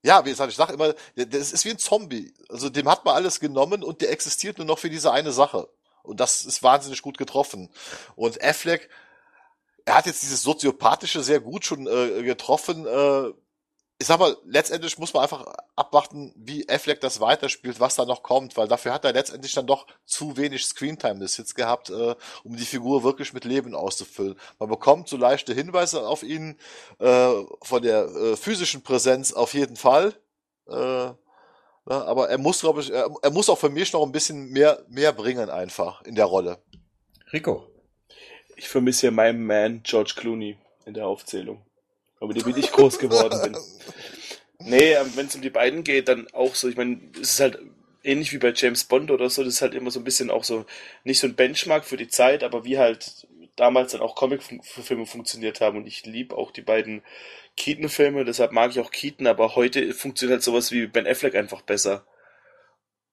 ja, 0.03 0.25
wie 0.25 0.31
gesagt, 0.31 0.51
ich 0.51 0.57
sag 0.57 0.71
immer, 0.71 0.95
das 1.15 1.53
ist 1.53 1.65
wie 1.65 1.71
ein 1.71 1.79
Zombie. 1.79 2.35
Also 2.49 2.69
dem 2.69 2.89
hat 2.89 3.05
man 3.05 3.15
alles 3.15 3.41
genommen 3.41 3.83
und 3.83 4.01
der 4.01 4.11
existiert 4.11 4.59
nur 4.59 4.67
noch 4.67 4.79
für 4.79 4.91
diese 4.91 5.13
eine 5.13 5.33
Sache. 5.33 5.69
Und 6.03 6.21
das 6.21 6.45
ist 6.45 6.63
wahnsinnig 6.63 7.03
gut 7.03 7.19
getroffen. 7.19 7.71
Und 8.15 8.43
Affleck, 8.43 8.89
er 9.85 9.97
hat 9.97 10.07
jetzt 10.07 10.23
dieses 10.23 10.43
soziopathische 10.43 11.23
sehr 11.23 11.41
gut 11.41 11.65
schon 11.65 11.87
äh, 11.87 12.23
getroffen. 12.23 12.87
Äh, 12.87 13.33
ich 13.99 14.07
sag 14.07 14.19
mal, 14.19 14.37
letztendlich 14.45 14.99
muss 14.99 15.15
man 15.15 15.23
einfach 15.23 15.47
abwarten, 15.75 16.33
wie 16.37 16.69
Affleck 16.69 17.01
das 17.01 17.21
weiterspielt, 17.21 17.81
was 17.81 17.97
da 17.97 18.05
noch 18.05 18.23
kommt, 18.23 18.57
weil 18.57 18.69
dafür 18.69 18.93
hat 18.93 19.07
er 19.07 19.13
letztendlich 19.15 19.53
dann 19.55 19.67
doch 19.67 19.87
zu 20.05 20.37
wenig 20.37 20.67
Screentime 20.67 21.21
bis 21.21 21.39
jetzt 21.39 21.55
gehabt, 21.55 21.89
äh, 21.89 22.15
um 22.45 22.57
die 22.57 22.67
Figur 22.67 23.05
wirklich 23.05 23.33
mit 23.33 23.45
Leben 23.45 23.75
auszufüllen. 23.75 24.39
Man 24.59 24.69
bekommt 24.69 25.09
so 25.09 25.17
leichte 25.17 25.55
Hinweise 25.55 26.07
auf 26.07 26.23
ihn, 26.23 26.59
äh, 26.99 27.33
von 27.63 27.83
der 27.83 28.05
äh, 28.05 28.37
physischen 28.37 28.83
Präsenz 28.83 29.33
auf 29.33 29.55
jeden 29.55 29.77
Fall. 29.77 30.15
Äh, 30.69 31.13
na, 31.89 32.05
aber 32.05 32.29
er 32.29 32.39
muss, 32.39 32.61
glaube 32.61 32.83
ich, 32.83 32.93
er, 32.93 33.09
er 33.23 33.31
muss 33.31 33.49
auch 33.49 33.59
für 33.59 33.71
mich 33.71 33.93
noch 33.93 34.03
ein 34.03 34.13
bisschen 34.13 34.51
mehr, 34.51 34.85
mehr 34.89 35.13
bringen 35.13 35.49
einfach 35.49 36.03
in 36.03 36.17
der 36.17 36.27
Rolle. 36.27 36.59
Rico. 37.33 37.67
Ich 38.57 38.69
vermisse 38.69 39.07
ja 39.07 39.11
meinen 39.11 39.45
Man 39.47 39.83
George 39.83 40.15
Clooney 40.17 40.59
in 40.85 40.95
der 40.95 41.07
Aufzählung. 41.07 41.66
Aber 42.21 42.33
die 42.33 42.43
bin 42.43 42.57
ich 42.57 42.73
groß 42.73 42.99
geworden 42.99 43.41
bin. 43.43 43.57
Nee, 44.59 44.95
ähm, 44.95 45.13
wenn 45.15 45.27
es 45.27 45.35
um 45.35 45.43
die 45.43 45.51
beiden 45.51 45.85
geht, 45.85 46.09
dann 46.09 46.29
auch 46.33 46.55
so, 46.55 46.67
ich 46.67 46.77
meine, 46.77 46.99
es 47.21 47.35
ist 47.35 47.41
halt 47.41 47.59
ähnlich 48.03 48.33
wie 48.33 48.39
bei 48.39 48.53
James 48.55 48.85
Bond 48.85 49.11
oder 49.11 49.29
so, 49.29 49.45
das 49.45 49.55
ist 49.55 49.63
halt 49.63 49.75
immer 49.75 49.91
so 49.91 50.01
ein 50.01 50.05
bisschen 50.05 50.31
auch 50.31 50.45
so, 50.45 50.65
nicht 51.05 51.21
so 51.21 51.27
ein 51.27 51.35
Benchmark 51.37 51.85
für 51.85 51.99
die 51.99 52.09
Zeit, 52.09 52.43
aber 52.43 52.65
wie 52.65 52.79
halt 52.79 53.27
damals 53.57 53.93
dann 53.93 54.01
auch 54.01 54.15
Comic-Filme 54.15 55.07
funktioniert 55.07 55.61
haben 55.61 55.77
und 55.77 55.87
ich 55.87 56.05
liebe 56.07 56.37
auch 56.37 56.51
die 56.53 56.63
beiden 56.63 57.03
Keaton-Filme, 57.57 58.25
deshalb 58.25 58.53
mag 58.53 58.71
ich 58.71 58.81
auch 58.81 58.91
Keaton, 58.91 59.27
aber 59.27 59.57
heute 59.57 59.93
funktioniert 59.93 60.37
halt 60.37 60.43
sowas 60.43 60.73
wie 60.73 60.87
Ben 60.87 61.07
Affleck 61.07 61.35
einfach 61.35 61.63
besser. 61.63 62.07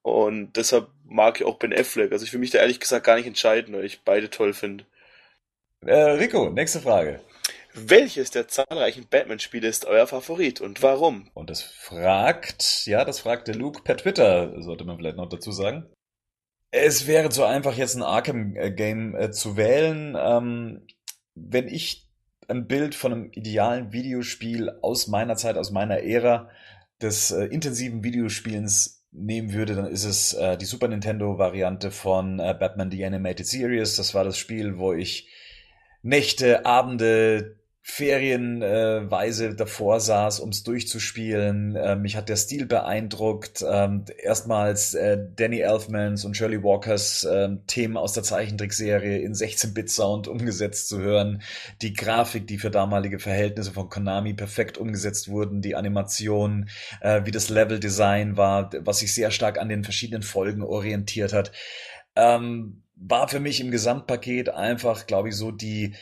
Und 0.02 0.52
deshalb 0.56 0.88
mag 1.06 1.40
ich 1.40 1.46
auch 1.46 1.58
Ben 1.58 1.72
Affleck. 1.72 2.12
Also 2.12 2.26
ich 2.26 2.32
will 2.34 2.40
mich 2.40 2.50
da 2.50 2.58
ehrlich 2.58 2.78
gesagt 2.78 3.06
gar 3.06 3.16
nicht 3.16 3.26
entscheiden, 3.26 3.74
weil 3.74 3.86
ich 3.86 4.02
beide 4.02 4.28
toll 4.28 4.52
finde. 4.52 4.84
Äh, 5.80 5.94
Rico, 5.94 6.50
nächste 6.50 6.80
Frage. 6.80 7.20
Welches 7.76 8.30
der 8.30 8.46
zahlreichen 8.46 9.08
Batman-Spiele 9.10 9.66
ist 9.66 9.84
euer 9.84 10.06
Favorit 10.06 10.60
und 10.60 10.80
warum? 10.82 11.28
Und 11.34 11.50
das 11.50 11.60
fragt, 11.60 12.86
ja, 12.86 13.04
das 13.04 13.18
fragte 13.18 13.50
Luke 13.50 13.82
per 13.82 13.96
Twitter, 13.96 14.62
sollte 14.62 14.84
man 14.84 14.96
vielleicht 14.96 15.16
noch 15.16 15.28
dazu 15.28 15.50
sagen. 15.50 15.86
Es 16.70 17.08
wäre 17.08 17.30
zu 17.30 17.44
einfach, 17.44 17.76
jetzt 17.76 17.96
ein 17.96 18.02
Arkham-Game 18.02 19.16
äh, 19.16 19.30
zu 19.32 19.56
wählen. 19.56 20.16
Ähm, 20.16 20.86
wenn 21.34 21.66
ich 21.66 22.08
ein 22.46 22.68
Bild 22.68 22.94
von 22.94 23.12
einem 23.12 23.32
idealen 23.32 23.92
Videospiel 23.92 24.70
aus 24.80 25.08
meiner 25.08 25.36
Zeit, 25.36 25.56
aus 25.56 25.72
meiner 25.72 26.00
Ära 26.02 26.50
des 27.02 27.32
äh, 27.32 27.46
intensiven 27.46 28.04
Videospielens 28.04 29.04
nehmen 29.10 29.52
würde, 29.52 29.74
dann 29.74 29.86
ist 29.86 30.04
es 30.04 30.32
äh, 30.34 30.56
die 30.56 30.64
Super 30.64 30.86
Nintendo-Variante 30.86 31.90
von 31.90 32.38
äh, 32.38 32.54
Batman 32.58 32.92
The 32.92 33.04
Animated 33.04 33.48
Series. 33.48 33.96
Das 33.96 34.14
war 34.14 34.22
das 34.22 34.38
Spiel, 34.38 34.78
wo 34.78 34.92
ich 34.92 35.28
Nächte, 36.02 36.66
Abende, 36.66 37.56
ferienweise 37.86 39.48
äh, 39.48 39.54
davor 39.54 40.00
saß, 40.00 40.40
um 40.40 40.48
es 40.48 40.62
durchzuspielen. 40.62 41.76
Äh, 41.76 41.96
mich 41.96 42.16
hat 42.16 42.30
der 42.30 42.36
Stil 42.36 42.64
beeindruckt. 42.64 43.62
Ähm, 43.68 44.06
erstmals 44.16 44.94
äh, 44.94 45.18
Danny 45.36 45.60
Elfmans 45.60 46.24
und 46.24 46.34
Shirley 46.34 46.62
Walkers 46.62 47.24
äh, 47.24 47.50
Themen 47.66 47.98
aus 47.98 48.14
der 48.14 48.22
Zeichentrickserie 48.22 49.18
in 49.18 49.34
16-Bit-Sound 49.34 50.28
umgesetzt 50.28 50.88
zu 50.88 50.98
hören. 50.98 51.42
Die 51.82 51.92
Grafik, 51.92 52.46
die 52.46 52.56
für 52.56 52.70
damalige 52.70 53.18
Verhältnisse 53.18 53.72
von 53.72 53.90
Konami 53.90 54.32
perfekt 54.32 54.78
umgesetzt 54.78 55.28
wurden, 55.28 55.60
die 55.60 55.76
Animation, 55.76 56.70
äh, 57.02 57.20
wie 57.26 57.32
das 57.32 57.50
Level-Design 57.50 58.38
war, 58.38 58.70
was 58.78 59.00
sich 59.00 59.12
sehr 59.12 59.30
stark 59.30 59.58
an 59.58 59.68
den 59.68 59.84
verschiedenen 59.84 60.22
Folgen 60.22 60.62
orientiert 60.62 61.34
hat. 61.34 61.52
Ähm, 62.16 62.80
war 62.96 63.28
für 63.28 63.40
mich 63.40 63.60
im 63.60 63.70
Gesamtpaket 63.70 64.48
einfach, 64.48 65.06
glaube 65.06 65.28
ich, 65.28 65.36
so 65.36 65.50
die 65.50 65.94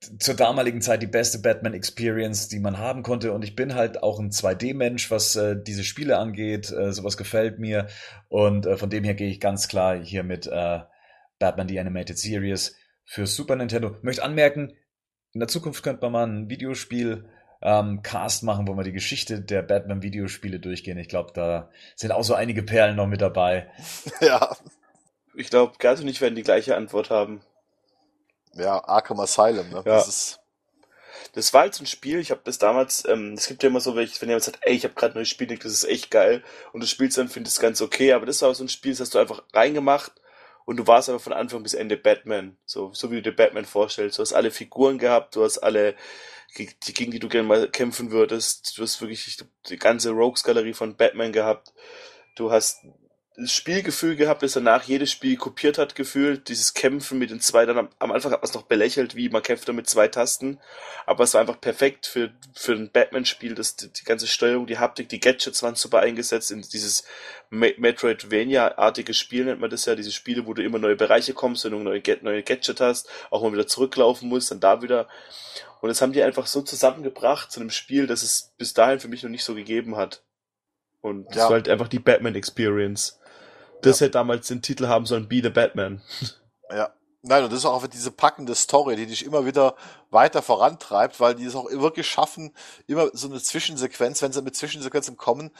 zur 0.00 0.34
damaligen 0.34 0.80
Zeit 0.80 1.02
die 1.02 1.08
beste 1.08 1.40
Batman 1.40 1.74
Experience, 1.74 2.48
die 2.48 2.60
man 2.60 2.78
haben 2.78 3.02
konnte. 3.02 3.32
Und 3.32 3.42
ich 3.42 3.56
bin 3.56 3.74
halt 3.74 4.02
auch 4.02 4.20
ein 4.20 4.30
2D-Mensch, 4.30 5.10
was 5.10 5.34
äh, 5.36 5.56
diese 5.60 5.84
Spiele 5.84 6.18
angeht. 6.18 6.70
Äh, 6.70 6.92
sowas 6.92 7.16
gefällt 7.16 7.58
mir. 7.58 7.88
Und 8.28 8.66
äh, 8.66 8.76
von 8.76 8.90
dem 8.90 9.04
her 9.04 9.14
gehe 9.14 9.28
ich 9.28 9.40
ganz 9.40 9.68
klar 9.68 9.96
hier 9.96 10.22
mit 10.22 10.46
äh, 10.46 10.80
Batman 11.38 11.68
The 11.68 11.80
Animated 11.80 12.18
Series 12.18 12.76
für 13.04 13.26
Super 13.26 13.56
Nintendo. 13.56 13.96
Möchte 14.02 14.22
anmerken, 14.22 14.74
in 15.32 15.40
der 15.40 15.48
Zukunft 15.48 15.82
könnte 15.82 16.02
man 16.02 16.12
mal 16.12 16.26
ein 16.26 16.50
Videospiel 16.50 17.28
ähm, 17.60 18.02
Cast 18.02 18.44
machen, 18.44 18.68
wo 18.68 18.74
wir 18.74 18.84
die 18.84 18.92
Geschichte 18.92 19.40
der 19.40 19.62
Batman-Videospiele 19.62 20.60
durchgehen. 20.60 20.98
Ich 20.98 21.08
glaube, 21.08 21.32
da 21.34 21.70
sind 21.96 22.12
auch 22.12 22.22
so 22.22 22.34
einige 22.34 22.62
Perlen 22.62 22.96
noch 22.96 23.06
mit 23.06 23.20
dabei. 23.20 23.68
ja. 24.20 24.56
Ich 25.34 25.50
glaube, 25.50 25.74
Gerd 25.78 26.00
und 26.00 26.08
ich 26.08 26.20
werden 26.20 26.34
die 26.34 26.42
gleiche 26.42 26.76
Antwort 26.76 27.10
haben. 27.10 27.40
Ja, 28.58 28.82
Arkham 28.84 29.20
Asylum, 29.20 29.68
ne? 29.70 29.76
Ja. 29.76 29.82
Das 29.84 30.08
ist. 30.08 30.40
Das 31.34 31.52
war 31.52 31.62
halt 31.62 31.74
so 31.74 31.82
ein 31.82 31.86
Spiel, 31.86 32.18
ich 32.20 32.30
habe 32.30 32.40
das 32.44 32.58
damals, 32.58 33.04
ähm, 33.06 33.34
es 33.34 33.46
gibt 33.46 33.62
ja 33.62 33.68
immer 33.68 33.80
so 33.80 33.94
welche, 33.94 34.20
wenn 34.20 34.28
jemand 34.28 34.44
sagt, 34.44 34.60
ey, 34.62 34.74
ich 34.74 34.84
habe 34.84 34.94
gerade 34.94 35.12
ein 35.12 35.18
neues 35.18 35.28
Spiel, 35.28 35.46
das 35.46 35.72
ist 35.72 35.84
echt 35.84 36.10
geil, 36.10 36.42
und 36.72 36.82
du 36.82 36.86
spielst 36.86 37.18
dann, 37.18 37.28
findest 37.28 37.56
es 37.56 37.62
ganz 37.62 37.82
okay, 37.82 38.12
aber 38.12 38.24
das 38.24 38.40
war 38.40 38.54
so 38.54 38.64
ein 38.64 38.68
Spiel, 38.68 38.92
das 38.92 39.00
hast 39.00 39.14
du 39.14 39.18
einfach 39.18 39.42
reingemacht 39.52 40.12
und 40.64 40.78
du 40.78 40.86
warst 40.86 41.08
aber 41.08 41.20
von 41.20 41.32
Anfang 41.32 41.62
bis 41.62 41.74
Ende 41.74 41.96
Batman, 41.96 42.56
so, 42.64 42.92
so 42.94 43.10
wie 43.10 43.16
du 43.16 43.22
dir 43.22 43.36
Batman 43.36 43.66
vorstellst. 43.66 44.18
Du 44.18 44.22
hast 44.22 44.32
alle 44.32 44.50
Figuren 44.50 44.98
gehabt, 44.98 45.36
du 45.36 45.44
hast 45.44 45.58
alle, 45.58 45.94
die, 46.56 46.68
gegen 46.94 47.10
die 47.10 47.18
du 47.18 47.28
gerne 47.28 47.46
mal 47.46 47.68
kämpfen 47.68 48.10
würdest, 48.10 48.76
du 48.76 48.82
hast 48.82 49.00
wirklich 49.00 49.38
die 49.68 49.76
ganze 49.76 50.10
Rogues-Galerie 50.10 50.74
von 50.74 50.96
Batman 50.96 51.32
gehabt, 51.32 51.72
du 52.36 52.50
hast 52.50 52.84
das 53.40 53.52
Spielgefühl 53.52 54.16
gehabt, 54.16 54.42
das 54.42 54.52
danach 54.52 54.82
jedes 54.84 55.12
Spiel 55.12 55.36
kopiert 55.36 55.78
hat, 55.78 55.94
gefühlt. 55.94 56.48
Dieses 56.48 56.74
Kämpfen 56.74 57.18
mit 57.18 57.30
den 57.30 57.40
zwei, 57.40 57.66
dann 57.66 57.78
am, 57.78 57.88
am 58.00 58.10
Anfang 58.10 58.32
hat 58.32 58.42
man 58.42 58.48
es 58.48 58.54
noch 58.54 58.62
belächelt, 58.62 59.14
wie 59.14 59.28
man 59.28 59.42
kämpft 59.42 59.72
mit 59.72 59.88
zwei 59.88 60.08
Tasten. 60.08 60.58
Aber 61.06 61.24
es 61.24 61.34
war 61.34 61.40
einfach 61.40 61.60
perfekt 61.60 62.06
für, 62.06 62.32
für 62.52 62.72
ein 62.72 62.90
Batman-Spiel, 62.90 63.54
das, 63.54 63.76
die, 63.76 63.92
die 63.92 64.04
ganze 64.04 64.26
Steuerung, 64.26 64.66
die 64.66 64.78
Haptik, 64.78 65.08
die 65.08 65.20
Gadgets 65.20 65.62
waren 65.62 65.76
super 65.76 66.00
eingesetzt 66.00 66.50
in 66.50 66.62
dieses 66.62 67.04
Metroidvania-artige 67.50 69.14
Spiel 69.14 69.46
nennt 69.46 69.60
man 69.60 69.70
das 69.70 69.86
ja, 69.86 69.94
diese 69.94 70.12
Spiele, 70.12 70.46
wo 70.46 70.52
du 70.52 70.62
immer 70.62 70.78
neue 70.78 70.96
Bereiche 70.96 71.32
kommst, 71.32 71.64
wenn 71.64 71.72
du 71.72 71.78
neue, 71.78 72.02
neue 72.20 72.42
Gadget 72.42 72.80
hast, 72.80 73.08
auch 73.30 73.42
mal 73.42 73.52
wieder 73.52 73.66
zurücklaufen 73.66 74.28
musst, 74.28 74.50
dann 74.50 74.60
da 74.60 74.82
wieder. 74.82 75.08
Und 75.80 75.88
das 75.88 76.02
haben 76.02 76.12
die 76.12 76.22
einfach 76.22 76.46
so 76.46 76.60
zusammengebracht 76.60 77.50
zu 77.50 77.60
einem 77.60 77.70
Spiel, 77.70 78.06
das 78.06 78.22
es 78.22 78.52
bis 78.58 78.74
dahin 78.74 79.00
für 79.00 79.08
mich 79.08 79.22
noch 79.22 79.30
nicht 79.30 79.44
so 79.44 79.54
gegeben 79.54 79.96
hat. 79.96 80.22
Und 81.00 81.28
das 81.28 81.36
ja. 81.36 81.42
war 81.44 81.50
halt 81.52 81.68
einfach 81.68 81.88
die 81.88 82.00
Batman-Experience. 82.00 83.18
Das 83.82 84.00
ja. 84.00 84.06
hätte 84.06 84.12
damals 84.12 84.48
den 84.48 84.62
Titel 84.62 84.86
haben 84.86 85.06
sollen, 85.06 85.28
Be 85.28 85.40
the 85.42 85.50
Batman. 85.50 86.02
Ja. 86.70 86.92
Nein, 87.22 87.44
und 87.44 87.50
das 87.50 87.60
ist 87.60 87.64
auch 87.64 87.86
diese 87.86 88.10
packende 88.10 88.54
Story, 88.54 88.94
die 88.94 89.06
dich 89.06 89.24
immer 89.24 89.46
wieder 89.46 89.74
weiter 90.10 90.42
vorantreibt, 90.42 91.18
weil 91.18 91.34
die 91.34 91.46
es 91.46 91.54
auch 91.54 91.64
wirklich 91.70 92.06
schaffen, 92.06 92.54
immer 92.86 93.08
so 93.14 93.26
eine 93.26 93.40
Zwischensequenz, 93.40 94.20
wenn 94.20 94.32
sie 94.32 94.42
mit 94.42 94.54
Zwischensequenzen 94.54 95.16
kommen, 95.16 95.50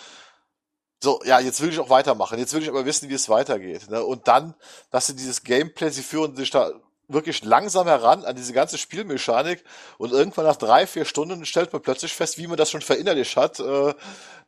so, 1.01 1.20
ja, 1.24 1.39
jetzt 1.39 1.61
will 1.61 1.70
ich 1.70 1.78
auch 1.78 1.90
weitermachen, 1.90 2.39
jetzt 2.39 2.53
will 2.55 2.62
ich 2.62 2.69
aber 2.69 2.85
wissen, 2.85 3.09
wie 3.09 3.15
es 3.15 3.28
weitergeht. 3.28 3.89
Ne? 3.89 4.03
Und 4.03 4.27
dann, 4.27 4.55
dass 4.90 5.07
sie 5.07 5.15
dieses 5.15 5.45
Gameplay, 5.45 5.90
sie 5.90 6.03
führen 6.03 6.35
sich 6.35 6.51
da 6.51 6.73
wirklich 7.09 7.43
langsam 7.43 7.86
heran 7.86 8.24
an 8.24 8.36
diese 8.36 8.52
ganze 8.52 8.78
Spielmechanik 8.78 9.64
und 9.97 10.12
irgendwann 10.12 10.44
nach 10.44 10.56
drei, 10.56 10.86
vier 10.86 11.06
Stunden 11.06 11.47
stellt 11.47 11.72
man 11.72 11.82
plötzlich 11.82 12.12
fest, 12.12 12.39
wie 12.39 12.47
man 12.47 12.59
das 12.59 12.70
schon 12.70 12.82
verinnerlicht 12.82 13.36
hat, 13.36 13.59
äh, 13.60 13.94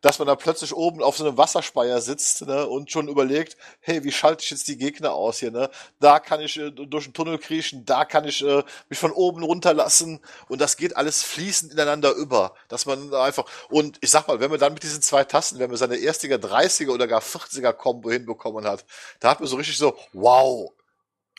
dass 0.02 0.18
man 0.18 0.28
da 0.28 0.34
plötzlich 0.34 0.74
oben 0.74 1.02
auf 1.02 1.16
so 1.16 1.26
einem 1.26 1.36
Wasserspeier 1.36 2.00
sitzt 2.00 2.46
ne, 2.46 2.66
und 2.66 2.90
schon 2.90 3.08
überlegt, 3.08 3.56
hey, 3.80 4.04
wie 4.04 4.12
schalte 4.12 4.44
ich 4.44 4.50
jetzt 4.50 4.68
die 4.68 4.76
Gegner 4.76 5.12
aus 5.12 5.38
hier? 5.38 5.50
Ne? 5.50 5.70
Da 6.00 6.20
kann 6.20 6.40
ich 6.40 6.58
äh, 6.58 6.70
durch 6.70 7.04
den 7.04 7.14
Tunnel 7.14 7.38
kriechen, 7.38 7.84
da 7.84 8.04
kann 8.04 8.26
ich 8.26 8.44
äh, 8.44 8.62
mich 8.88 8.98
von 8.98 9.12
oben 9.12 9.42
runterlassen 9.42 10.20
und 10.48 10.60
das 10.60 10.76
geht 10.76 10.96
alles 10.96 11.22
fließend 11.22 11.72
ineinander 11.72 12.12
über, 12.12 12.54
dass 12.68 12.86
man 12.86 13.12
einfach 13.14 13.44
und 13.70 13.98
ich 14.00 14.10
sag 14.10 14.28
mal, 14.28 14.40
wenn 14.40 14.50
man 14.50 14.60
dann 14.60 14.74
mit 14.74 14.82
diesen 14.82 15.02
zwei 15.02 15.24
Tasten, 15.24 15.58
wenn 15.58 15.70
man 15.70 15.78
seine 15.78 15.96
erstiger 15.96 16.36
30er 16.36 16.90
oder 16.90 17.06
gar 17.06 17.22
40er 17.22 17.72
Combo 17.72 18.10
hinbekommen 18.10 18.66
hat, 18.66 18.84
da 19.20 19.30
hat 19.30 19.40
man 19.40 19.48
so 19.48 19.56
richtig 19.56 19.78
so, 19.78 19.96
wow, 20.12 20.72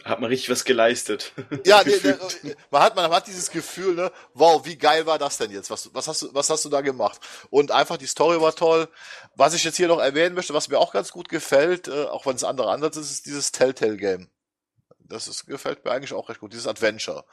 hat 0.04 0.20
man 0.20 0.30
richtig 0.30 0.50
was 0.50 0.66
geleistet. 0.66 1.34
Ja, 1.66 1.84
nee, 1.86 1.94
nee, 2.44 2.56
man 2.72 2.82
hat 2.82 2.96
man 2.96 3.12
hat 3.12 3.28
dieses 3.28 3.52
Gefühl, 3.52 3.96
ne, 3.96 4.12
wow, 4.34 4.66
wie 4.66 4.78
geil 4.78 5.06
war 5.06 5.20
das 5.20 5.38
denn 5.38 5.52
jetzt? 5.52 5.70
Was 5.70 5.94
was 5.94 6.08
hast 6.08 6.24
du 6.24 6.34
was 6.34 6.50
hast 6.50 6.66
du 6.66 6.70
da 6.70 6.82
gemacht? 6.82 7.20
Und 7.50 7.72
einfach 7.72 7.98
die 7.98 8.08
Story 8.08 8.42
war 8.42 8.56
toll. 8.56 8.88
Was 9.36 9.54
ich 9.54 9.64
jetzt 9.64 9.78
hier 9.78 9.88
noch 9.88 10.00
erwähnen 10.00 10.36
möchte, 10.36 10.54
was 10.54 10.70
mir 10.70 10.80
auch 10.80 10.94
ganz 10.94 11.12
gut 11.12 11.30
gefällt, 11.30 11.88
äh, 11.88 12.06
auch 12.06 12.26
wenn 12.26 12.36
es 12.36 12.44
andere 12.44 12.72
anders 12.72 12.98
ist, 12.98 13.12
ist 13.12 13.26
dieses 13.26 13.52
Telltale 13.52 13.98
Game. 13.98 14.30
Das 15.00 15.28
ist, 15.28 15.46
gefällt 15.46 15.84
mir 15.86 15.92
eigentlich 15.92 16.14
auch 16.14 16.30
recht 16.30 16.40
gut, 16.40 16.54
dieses 16.54 16.68
Adventure. 16.68 17.26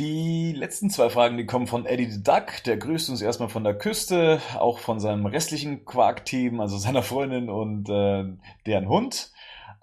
Die 0.00 0.52
letzten 0.52 0.90
zwei 0.90 1.08
Fragen, 1.08 1.36
die 1.36 1.46
kommen 1.46 1.68
von 1.68 1.86
Eddie 1.86 2.10
the 2.10 2.22
Duck. 2.22 2.64
Der 2.66 2.76
grüßt 2.76 3.10
uns 3.10 3.22
erstmal 3.22 3.48
von 3.48 3.62
der 3.62 3.78
Küste, 3.78 4.40
auch 4.58 4.80
von 4.80 4.98
seinem 4.98 5.26
restlichen 5.26 5.84
Quark-Team, 5.84 6.60
also 6.60 6.78
seiner 6.78 7.04
Freundin 7.04 7.48
und 7.48 7.88
äh, 7.88 8.24
deren 8.66 8.88
Hund. 8.88 9.30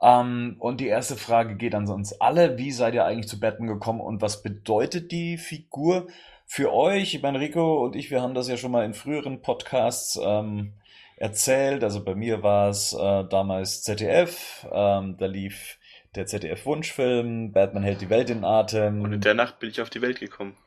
Ähm, 0.01 0.55
und 0.59 0.81
die 0.81 0.87
erste 0.87 1.15
Frage 1.15 1.55
geht 1.55 1.75
an 1.75 1.87
uns 1.87 2.19
alle. 2.19 2.57
Wie 2.57 2.71
seid 2.71 2.93
ihr 2.93 3.05
eigentlich 3.05 3.27
zu 3.27 3.39
Batman 3.39 3.67
gekommen 3.67 4.01
und 4.01 4.21
was 4.21 4.41
bedeutet 4.41 5.11
die 5.11 5.37
Figur 5.37 6.07
für 6.45 6.73
euch? 6.73 7.13
Ich 7.13 7.21
meine, 7.21 7.39
Rico 7.39 7.83
und 7.83 7.95
ich, 7.95 8.09
wir 8.09 8.21
haben 8.21 8.33
das 8.33 8.47
ja 8.47 8.57
schon 8.57 8.71
mal 8.71 8.85
in 8.85 8.93
früheren 8.93 9.41
Podcasts 9.41 10.19
ähm, 10.23 10.73
erzählt. 11.17 11.83
Also 11.83 12.03
bei 12.03 12.15
mir 12.15 12.41
war 12.41 12.69
es 12.69 12.93
äh, 12.93 13.23
damals 13.25 13.83
ZDF. 13.83 14.67
Ähm, 14.71 15.17
da 15.17 15.27
lief 15.27 15.77
der 16.15 16.25
ZDF-Wunschfilm, 16.25 17.53
Batman 17.53 17.83
hält 17.83 18.01
die 18.01 18.09
Welt 18.09 18.29
in 18.29 18.43
Atem. 18.43 19.01
Und 19.01 19.13
in 19.13 19.21
der 19.21 19.33
Nacht 19.33 19.59
bin 19.59 19.69
ich 19.69 19.81
auf 19.81 19.89
die 19.89 20.01
Welt 20.01 20.19
gekommen. 20.19 20.57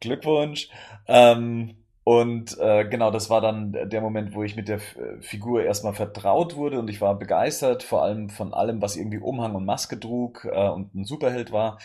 Glückwunsch. 0.00 0.68
Ähm, 1.06 1.76
Und 2.08 2.56
äh, 2.60 2.88
genau, 2.88 3.10
das 3.10 3.30
war 3.30 3.40
dann 3.40 3.72
der 3.72 4.00
Moment, 4.00 4.32
wo 4.32 4.44
ich 4.44 4.54
mit 4.54 4.68
der 4.68 4.76
äh, 4.76 5.20
Figur 5.20 5.64
erstmal 5.64 5.92
vertraut 5.92 6.54
wurde 6.54 6.78
und 6.78 6.88
ich 6.88 7.00
war 7.00 7.18
begeistert, 7.18 7.82
vor 7.82 8.04
allem 8.04 8.28
von 8.30 8.54
allem, 8.54 8.80
was 8.80 8.94
irgendwie 8.94 9.18
Umhang 9.18 9.56
und 9.56 9.64
Maske 9.64 9.98
trug 9.98 10.44
äh, 10.44 10.68
und 10.68 10.94
ein 10.94 11.04
Superheld 11.04 11.50
war. 11.50 11.80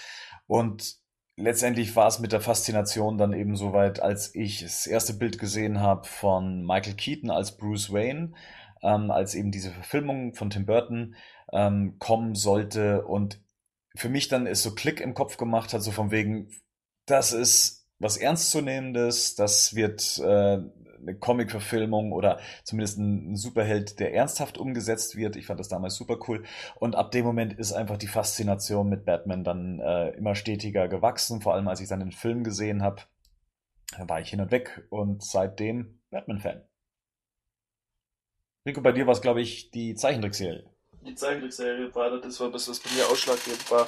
Und 0.45 0.97
letztendlich 1.37 1.95
war 1.95 2.05
es 2.05 2.19
mit 2.19 2.33
der 2.33 2.39
Faszination 2.39 3.17
dann 3.17 3.33
eben 3.33 3.55
soweit, 3.55 3.99
als 3.99 4.35
ich 4.35 4.61
das 4.61 4.85
erste 4.85 5.15
Bild 5.15 5.39
gesehen 5.39 5.79
habe 5.79 6.07
von 6.07 6.67
Michael 6.67 6.93
Keaton 6.93 7.31
als 7.31 7.57
Bruce 7.57 7.91
Wayne, 7.91 8.33
ähm, 8.83 9.09
als 9.09 9.33
eben 9.33 9.51
diese 9.51 9.71
Verfilmung 9.71 10.35
von 10.35 10.51
Tim 10.51 10.67
Burton 10.67 11.15
ähm, 11.51 11.97
kommen 11.97 12.35
sollte 12.35 13.05
und 13.07 13.41
für 13.95 14.09
mich 14.09 14.27
dann 14.27 14.45
ist 14.45 14.61
so 14.61 14.75
Klick 14.75 15.01
im 15.01 15.15
Kopf 15.15 15.37
gemacht 15.37 15.73
hat, 15.73 15.81
so 15.81 15.89
von 15.89 16.11
wegen, 16.11 16.51
das 17.07 17.33
ist 17.33 17.80
was 18.01 18.17
Ernstzunehmendes. 18.17 19.35
Das 19.35 19.75
wird 19.75 20.19
äh, 20.19 20.59
eine 21.01 21.15
Comic-Verfilmung 21.19 22.11
oder 22.11 22.39
zumindest 22.63 22.97
ein, 22.97 23.35
Superheld, 23.35 23.99
der 23.99 24.13
ernsthaft 24.13 24.57
umgesetzt 24.57 25.15
wird. 25.15 25.35
Ich 25.35 25.45
fand 25.45 25.59
das 25.59 25.69
damals 25.69 25.95
super 25.95 26.17
cool. 26.27 26.43
Und 26.75 26.95
ab 26.95 27.11
dem 27.11 27.25
Moment 27.25 27.53
ist 27.53 27.73
einfach 27.73 27.97
die 27.97 28.07
Faszination 28.07 28.89
mit 28.89 29.05
Batman 29.05 29.43
dann 29.43 29.79
äh, 29.79 30.09
immer 30.11 30.35
stetiger 30.35 30.87
gewachsen. 30.87 31.41
Vor 31.41 31.53
allem 31.53 31.67
als 31.67 31.81
ich 31.81 31.87
dann 31.87 31.99
den 31.99 32.11
Film 32.11 32.43
gesehen 32.43 32.81
habe, 32.81 33.03
war 33.97 34.21
ich 34.21 34.29
hin 34.29 34.41
und 34.41 34.51
weg 34.51 34.85
und 34.89 35.23
seitdem 35.23 35.99
Batman-Fan. 36.09 36.63
Rico, 38.65 38.81
bei 38.81 38.91
dir 38.91 39.07
war 39.07 39.13
es, 39.13 39.21
glaube 39.21 39.41
ich, 39.41 39.71
die 39.71 39.95
Zeichentrickserie. 39.95 40.69
Die 41.01 41.15
Zeichentrickserie 41.15 41.93
war 41.95 42.21
das, 42.21 42.39
war 42.39 42.51
das, 42.51 42.69
was 42.69 42.79
bei 42.79 42.91
mir 42.91 43.07
ausschlaggebend 43.09 43.71
war. 43.71 43.87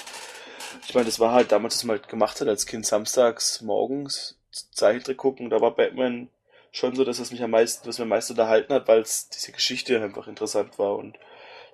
Ich 0.88 0.94
meine, 0.94 1.06
das 1.06 1.20
war 1.20 1.34
halt 1.34 1.52
damals, 1.52 1.76
was 1.76 1.84
man 1.84 1.98
halt 1.98 2.10
gemacht 2.10 2.40
hat 2.42 2.48
als 2.48 2.66
Kind, 2.66 2.86
samstags 2.86 3.62
morgens 3.62 4.38
Zeichentrick 4.72 5.18
gucken. 5.18 5.50
Da 5.50 5.62
war 5.62 5.76
Batman 5.76 6.30
schon 6.72 6.96
so, 6.96 7.04
dass 7.04 7.20
es 7.20 7.32
mich 7.32 7.44
am 7.44 7.52
meisten, 7.52 7.88
was 7.88 7.98
mir 7.98 8.04
am 8.04 8.10
meisten 8.10 8.34
unterhalten 8.34 8.74
hat, 8.74 8.88
weil 8.88 9.02
es 9.02 9.30
diese 9.30 9.52
Geschichte 9.52 10.02
einfach 10.02 10.28
interessant 10.28 10.80
war. 10.80 10.96
Und 10.96 11.18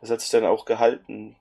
das 0.02 0.10
hat 0.10 0.22
sich 0.22 0.30
dann 0.30 0.46
auch 0.46 0.66
gehalten. 0.66 1.36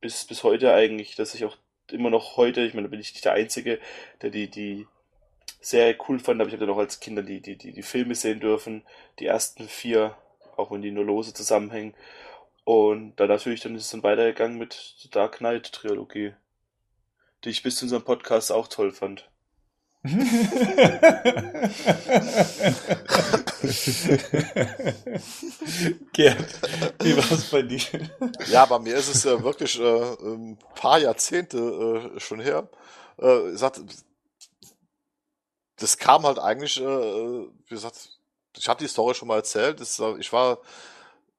Bis, 0.00 0.24
bis 0.24 0.44
heute 0.44 0.72
eigentlich, 0.72 1.16
dass 1.16 1.34
ich 1.34 1.44
auch 1.44 1.56
immer 1.90 2.10
noch 2.10 2.36
heute, 2.36 2.60
ich 2.60 2.74
meine, 2.74 2.86
da 2.86 2.90
bin 2.90 3.00
ich 3.00 3.12
nicht 3.12 3.24
der 3.24 3.32
Einzige, 3.32 3.80
der 4.22 4.30
die, 4.30 4.48
die 4.48 4.86
sehr 5.60 5.96
cool 6.08 6.20
fand, 6.20 6.40
aber 6.40 6.48
ich 6.48 6.54
habe 6.54 6.66
dann 6.66 6.74
auch 6.74 6.78
als 6.78 7.00
Kinder 7.00 7.22
die, 7.22 7.40
die, 7.40 7.56
die, 7.56 7.72
die 7.72 7.82
Filme 7.82 8.14
sehen 8.14 8.40
dürfen, 8.40 8.84
die 9.18 9.26
ersten 9.26 9.68
vier, 9.68 10.16
auch 10.56 10.70
wenn 10.70 10.82
die 10.82 10.92
nur 10.92 11.04
lose 11.04 11.34
zusammenhängen. 11.34 11.94
Und 12.68 13.16
dann 13.16 13.28
natürlich 13.28 13.62
dann 13.62 13.74
ist 13.76 13.86
es 13.86 13.90
dann 13.92 14.02
weitergegangen 14.02 14.58
mit 14.58 14.94
der 15.02 15.10
Dark 15.12 15.38
Knight 15.38 15.72
Trilogie, 15.72 16.34
die 17.42 17.48
ich 17.48 17.62
bis 17.62 17.76
zu 17.76 17.86
unserem 17.86 18.04
Podcast 18.04 18.52
auch 18.52 18.68
toll 18.68 18.92
fand. 18.92 19.30
Gerd, 26.12 26.44
wie 27.02 27.16
war 27.16 27.32
es 27.32 27.44
bei 27.50 27.62
dir? 27.62 27.80
Ja, 28.48 28.66
bei 28.66 28.78
mir 28.80 28.96
ist 28.96 29.08
es 29.08 29.24
äh, 29.24 29.42
wirklich 29.42 29.80
äh, 29.80 30.16
ein 30.22 30.58
paar 30.74 30.98
Jahrzehnte 30.98 32.12
äh, 32.14 32.20
schon 32.20 32.40
her. 32.40 32.68
Äh, 33.16 33.44
gesagt, 33.44 33.80
das 35.76 35.96
kam 35.96 36.24
halt 36.24 36.38
eigentlich, 36.38 36.78
äh, 36.78 36.84
wie 36.84 37.70
gesagt, 37.70 38.10
ich 38.58 38.68
habe 38.68 38.80
die 38.80 38.88
Story 38.88 39.14
schon 39.14 39.28
mal 39.28 39.36
erzählt. 39.36 39.80
Das, 39.80 39.98
ich 40.18 40.30
war 40.34 40.58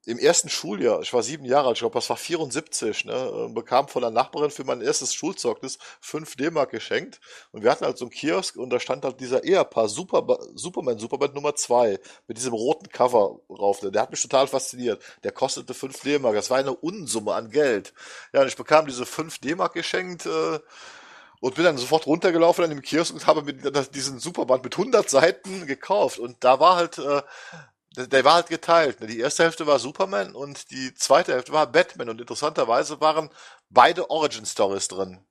im 0.06 0.18
ersten 0.18 0.50
Schuljahr, 0.50 1.02
ich 1.02 1.14
war 1.14 1.24
sieben 1.24 1.46
Jahre 1.46 1.68
alt, 1.68 1.78
ich 1.78 1.82
glaube, 1.82 1.94
das 1.94 2.10
war 2.10 2.18
74, 2.18 3.06
ne, 3.06 3.14
äh, 3.14 3.54
bekam 3.54 3.88
von 3.88 4.02
der 4.02 4.12
Nachbarin 4.12 4.50
für 4.50 4.64
mein 4.64 4.82
erstes 4.82 5.14
Schulzeugnis 5.14 5.78
fünf 6.00 6.36
D-Mark 6.36 6.72
geschenkt. 6.72 7.20
Und 7.52 7.64
wir 7.64 7.72
hatten 7.72 7.86
halt 7.86 7.98
so 7.98 8.06
einen 8.06 8.12
Kiosk 8.12 8.56
und 8.56 8.70
da 8.70 8.80
stand 8.80 9.04
halt 9.04 9.20
dieser 9.20 9.44
Ehepaar 9.44 9.90
Super, 9.90 10.26
Superman, 10.56 10.98
Superman 10.98 11.34
Nummer 11.34 11.56
zwei 11.56 12.00
mit 12.28 12.38
diesem 12.38 12.54
roten 12.54 12.90
Cover 12.90 13.40
drauf. 13.50 13.82
Der 13.82 14.02
hat 14.02 14.12
mich 14.12 14.22
total 14.22 14.48
fasziniert. 14.48 15.04
Der 15.24 15.32
kostete 15.32 15.74
fünf 15.74 16.02
D-Mark. 16.02 16.36
Das 16.36 16.50
war 16.50 16.58
eine 16.58 16.74
Unsumme 16.76 17.34
an 17.34 17.50
Geld. 17.50 17.94
Ja, 18.34 18.42
und 18.42 18.48
ich 18.48 18.56
bekam 18.56 18.88
diese 18.88 19.06
fünf 19.06 19.40
D-Mark 19.40 19.74
geschenkt, 19.74 20.26
äh, 20.26 20.60
und 21.42 21.56
bin 21.56 21.64
dann 21.64 21.78
sofort 21.78 22.06
runtergelaufen 22.06 22.64
an 22.64 22.70
dem 22.70 22.82
Kiosk 22.82 23.14
und 23.14 23.28
habe 23.28 23.44
mit, 23.44 23.96
diesen 23.96 24.20
Superband 24.20 24.64
mit 24.64 24.78
100 24.78 25.10
Seiten 25.10 25.68
gekauft. 25.68 26.20
Und 26.20 26.44
da 26.44 26.60
war 26.60 26.76
halt 26.76 26.98
äh, 26.98 27.22
der 27.96 28.24
war 28.24 28.36
halt 28.36 28.48
geteilt. 28.48 29.02
Ne? 29.02 29.08
Die 29.08 29.20
erste 29.20 29.44
Hälfte 29.44 29.68
war 29.68 29.80
Superman 29.80 30.36
und 30.36 30.72
die 30.72 30.94
zweite 30.94 31.34
Hälfte 31.34 31.52
war 31.52 31.68
Batman. 31.68 32.10
Und 32.10 32.22
interessanterweise 32.22 33.02
waren 33.02 33.30
beide 33.70 34.10
Origin 34.10 34.46
Stories 34.46 34.88
drin. 34.88 35.26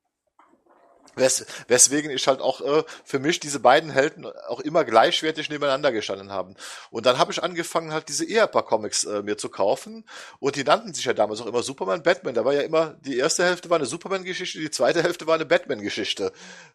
Wes 1.18 1.46
weswegen 1.68 2.10
ich 2.10 2.26
halt 2.26 2.40
auch 2.40 2.60
äh, 2.60 2.84
für 3.04 3.18
mich 3.18 3.40
diese 3.40 3.60
beiden 3.60 3.90
Helden 3.90 4.26
auch 4.48 4.60
immer 4.60 4.84
gleichwertig 4.84 5.50
nebeneinander 5.50 5.92
gestanden 5.92 6.32
haben. 6.32 6.54
Und 6.90 7.06
dann 7.06 7.18
habe 7.18 7.32
ich 7.32 7.42
angefangen, 7.42 7.92
halt 7.92 8.08
diese 8.08 8.24
Ehepaar-Comics 8.24 9.04
äh, 9.04 9.22
mir 9.22 9.38
zu 9.38 9.48
kaufen. 9.48 10.04
Und 10.40 10.56
die 10.56 10.64
nannten 10.64 10.94
sich 10.94 11.04
ja 11.04 11.12
damals 11.12 11.40
auch 11.40 11.46
immer 11.46 11.62
Superman, 11.62 12.02
Batman. 12.02 12.34
Da 12.34 12.44
war 12.44 12.54
ja 12.54 12.62
immer, 12.62 12.96
die 13.00 13.18
erste 13.18 13.44
Hälfte 13.44 13.70
war 13.70 13.76
eine 13.76 13.86
Superman-Geschichte, 13.86 14.58
die 14.58 14.70
zweite 14.70 15.02
Hälfte 15.02 15.26
war 15.26 15.34
eine 15.34 15.46
Batman-Geschichte, 15.46 16.32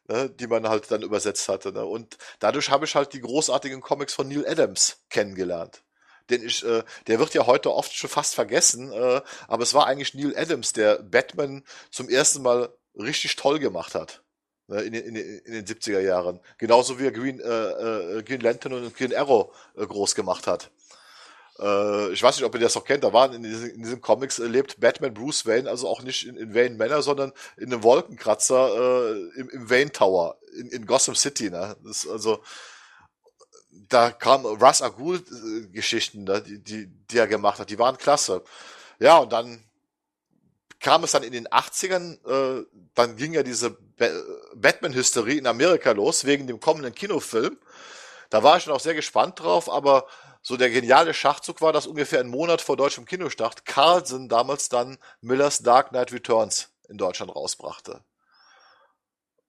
ne, 0.07 0.29
die 0.29 0.47
man 0.47 0.67
halt 0.67 0.89
dann 0.91 1.01
übersetzt 1.01 1.47
hatte. 1.49 1.71
Ne? 1.71 1.85
Und 1.85 2.17
dadurch 2.39 2.69
habe 2.69 2.85
ich 2.85 2.95
halt 2.95 3.13
die 3.13 3.21
großartigen 3.21 3.81
Comics 3.81 4.13
von 4.13 4.27
Neil 4.27 4.45
Adams 4.47 5.03
kennengelernt 5.09 5.83
den 6.29 6.45
ich, 6.45 6.63
äh, 6.65 6.83
der 7.07 7.19
wird 7.19 7.33
ja 7.33 7.45
heute 7.45 7.73
oft 7.73 7.93
schon 7.93 8.09
fast 8.09 8.35
vergessen, 8.35 8.91
äh, 8.91 9.21
aber 9.47 9.63
es 9.63 9.73
war 9.73 9.87
eigentlich 9.87 10.13
Neil 10.13 10.33
Adams, 10.37 10.73
der 10.73 10.99
Batman 10.99 11.63
zum 11.91 12.09
ersten 12.09 12.41
Mal 12.41 12.69
richtig 12.95 13.35
toll 13.35 13.59
gemacht 13.59 13.95
hat. 13.95 14.22
Ne, 14.67 14.81
in, 14.81 14.93
in, 14.93 15.15
in 15.15 15.53
den 15.53 15.65
70er 15.65 15.99
Jahren. 15.99 16.39
Genauso 16.57 16.97
wie 16.97 17.05
er 17.05 17.11
Green, 17.11 17.39
äh, 17.39 18.17
äh, 18.17 18.23
Green 18.23 18.39
Lantern 18.39 18.73
und 18.73 18.95
Green 18.95 19.13
Arrow 19.13 19.53
äh, 19.75 19.85
groß 19.85 20.15
gemacht 20.15 20.47
hat. 20.47 20.71
Äh, 21.59 22.13
ich 22.13 22.23
weiß 22.23 22.37
nicht, 22.37 22.45
ob 22.45 22.53
ihr 22.55 22.61
das 22.61 22.75
noch 22.75 22.85
kennt, 22.85 23.03
da 23.03 23.11
waren 23.11 23.33
in, 23.33 23.43
diesen, 23.43 23.71
in 23.71 23.83
diesen 23.83 23.99
Comics 23.99 24.39
äh, 24.39 24.45
lebt 24.45 24.79
Batman 24.79 25.13
Bruce 25.13 25.45
Wayne, 25.45 25.69
also 25.69 25.89
auch 25.89 26.01
nicht 26.01 26.25
in, 26.25 26.37
in 26.37 26.55
Wayne 26.55 26.75
Manor, 26.75 27.01
sondern 27.01 27.33
in 27.57 27.73
einem 27.73 27.83
Wolkenkratzer 27.83 29.11
äh, 29.13 29.39
im, 29.39 29.49
im 29.49 29.69
Wayne 29.69 29.91
Tower 29.91 30.37
in, 30.57 30.69
in 30.69 30.85
Gotham 30.85 31.15
City. 31.15 31.49
Ne? 31.49 31.75
Das, 31.83 32.07
also 32.07 32.41
da 33.89 34.11
kamen 34.11 34.45
Russ 34.45 34.81
Agul 34.81 35.23
Geschichten, 35.71 36.23
ne, 36.23 36.41
die, 36.41 36.59
die, 36.59 36.87
die 36.87 37.17
er 37.17 37.27
gemacht 37.27 37.59
hat, 37.59 37.69
die 37.69 37.79
waren 37.79 37.97
klasse. 37.97 38.43
Ja, 38.99 39.17
und 39.17 39.33
dann 39.33 39.63
kam 40.79 41.03
es 41.03 41.11
dann 41.11 41.23
in 41.23 41.31
den 41.31 41.47
80ern, 41.47 42.17
äh, 42.27 42.65
dann 42.95 43.15
ging 43.15 43.33
ja 43.33 43.43
diese 43.43 43.77
Batman-Hysterie 44.55 45.37
in 45.37 45.47
Amerika 45.47 45.91
los, 45.91 46.25
wegen 46.25 46.47
dem 46.47 46.59
kommenden 46.59 46.93
Kinofilm. 46.93 47.57
Da 48.29 48.43
war 48.43 48.57
ich 48.57 48.65
dann 48.65 48.73
auch 48.73 48.79
sehr 48.79 48.95
gespannt 48.95 49.39
drauf, 49.39 49.69
aber 49.69 50.07
so 50.41 50.57
der 50.57 50.69
geniale 50.69 51.13
Schachzug 51.13 51.61
war, 51.61 51.71
dass 51.71 51.87
ungefähr 51.87 52.19
einen 52.19 52.29
Monat 52.29 52.61
vor 52.61 52.75
deutschem 52.75 53.05
Kinostart 53.05 53.65
Carlsen 53.65 54.27
damals 54.27 54.69
dann 54.69 54.97
Millers 55.21 55.59
Dark 55.59 55.89
Knight 55.89 56.11
Returns 56.11 56.69
in 56.89 56.97
Deutschland 56.97 57.33
rausbrachte. 57.33 58.03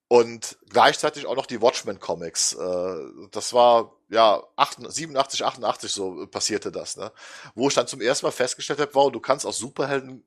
Und 0.07 0.59
gleichzeitig 0.69 1.27
auch 1.27 1.35
noch 1.35 1.47
die 1.47 1.61
Watchmen 1.61 1.99
Comics. 1.99 2.53
Äh, 2.53 2.97
das 3.33 3.53
war 3.53 3.97
ja 4.11 4.45
87, 4.57 5.45
88 5.45 5.91
so 5.91 6.27
passierte 6.27 6.71
das, 6.71 6.97
ne? 6.97 7.11
Wo 7.55 7.69
ich 7.69 7.75
dann 7.75 7.89
zum 7.89 8.01
ersten 8.01 8.27
Mal 8.27 8.33
festgestellt 8.33 8.81
habe, 8.81 8.95
wow, 8.95 9.11
du 9.11 9.19
kannst 9.19 9.45
aus 9.47 9.59
Superhelden 9.59 10.25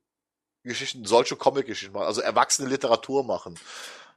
Geschichten, 0.68 1.06
solche 1.06 1.36
Comic-Geschichten 1.36 1.94
machen, 1.94 2.06
also 2.06 2.22
erwachsene 2.22 2.70
Literatur 2.70 3.24
machen. 3.24 3.60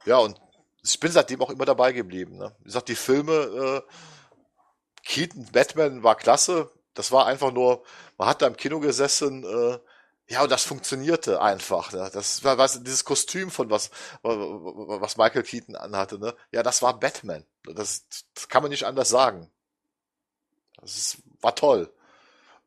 Ja, 0.05 0.17
und 0.17 0.39
ich 0.83 0.99
bin 0.99 1.11
seitdem 1.11 1.41
auch 1.41 1.49
immer 1.49 1.65
dabei 1.65 1.91
geblieben. 1.91 2.37
Ne? 2.37 2.55
Wie 2.59 2.65
gesagt, 2.65 2.89
die 2.89 2.95
Filme, 2.95 3.33
äh, 3.33 3.81
Keaton, 5.03 5.45
Batman 5.51 6.03
war 6.03 6.15
klasse. 6.15 6.71
Das 6.93 7.11
war 7.11 7.25
einfach 7.25 7.51
nur, 7.51 7.83
man 8.17 8.27
hat 8.27 8.41
da 8.41 8.47
im 8.47 8.57
Kino 8.57 8.79
gesessen, 8.79 9.43
äh, 9.43 9.79
ja, 10.31 10.43
und 10.43 10.51
das 10.51 10.63
funktionierte 10.63 11.41
einfach. 11.41 11.91
Ne? 11.91 12.09
Das 12.13 12.43
war 12.43 12.57
was, 12.57 12.81
dieses 12.81 13.03
Kostüm 13.03 13.51
von 13.51 13.69
was, 13.69 13.91
was 14.23 15.17
Michael 15.17 15.43
Keaton 15.43 15.75
anhatte. 15.75 16.19
Ne? 16.19 16.33
Ja, 16.51 16.63
das 16.63 16.81
war 16.81 16.97
Batman. 16.97 17.45
Das, 17.63 18.05
das 18.33 18.47
kann 18.47 18.63
man 18.63 18.71
nicht 18.71 18.85
anders 18.85 19.09
sagen. 19.09 19.51
Das 20.79 20.95
ist, 20.95 21.17
war 21.41 21.53
toll. 21.53 21.93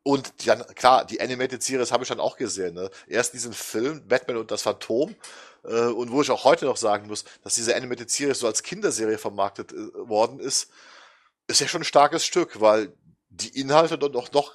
Und 0.07 0.47
dann, 0.47 0.63
klar, 0.75 1.03
die 1.03 1.19
Animated 1.19 1.63
Series 1.63 1.91
habe 1.91 2.03
ich 2.03 2.09
dann 2.09 2.19
auch 2.19 2.37
gesehen. 2.37 2.75
Ne? 2.75 2.91
Erst 3.07 3.33
diesen 3.33 3.53
Film, 3.53 4.07
Batman 4.07 4.37
und 4.37 4.51
das 4.51 4.61
Phantom, 4.61 5.15
äh, 5.63 5.87
und 5.87 6.11
wo 6.11 6.21
ich 6.21 6.29
auch 6.29 6.43
heute 6.43 6.65
noch 6.65 6.77
sagen 6.77 7.07
muss, 7.07 7.25
dass 7.43 7.55
diese 7.55 7.75
Animated 7.75 8.11
Series 8.11 8.37
so 8.37 8.45
als 8.45 8.61
Kinderserie 8.61 9.17
vermarktet 9.17 9.73
äh, 9.73 9.77
worden 10.07 10.39
ist, 10.39 10.69
ist 11.47 11.59
ja 11.59 11.67
schon 11.67 11.81
ein 11.81 11.85
starkes 11.85 12.23
Stück, 12.23 12.61
weil 12.61 12.93
die 13.29 13.59
Inhalte 13.59 13.97
dort 13.97 14.13
noch, 14.13 14.31
noch 14.31 14.53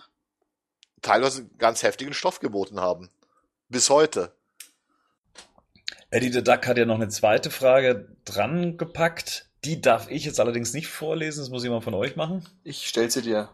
teilweise 1.02 1.48
ganz 1.58 1.82
heftigen 1.82 2.14
Stoff 2.14 2.38
geboten 2.38 2.78
haben. 2.78 3.10
Bis 3.68 3.90
heute. 3.90 4.32
Eddie 6.10 6.32
the 6.32 6.44
Duck 6.44 6.68
hat 6.68 6.78
ja 6.78 6.84
noch 6.84 6.94
eine 6.94 7.08
zweite 7.08 7.50
Frage 7.50 8.16
dran 8.24 8.76
gepackt. 8.76 9.48
Die 9.64 9.80
darf 9.80 10.08
ich 10.08 10.24
jetzt 10.26 10.38
allerdings 10.38 10.74
nicht 10.74 10.86
vorlesen, 10.86 11.40
das 11.40 11.50
muss 11.50 11.64
jemand 11.64 11.82
von 11.82 11.94
euch 11.94 12.14
machen. 12.14 12.48
Ich 12.62 12.86
stell 12.86 13.10
sie 13.10 13.22
dir. 13.22 13.50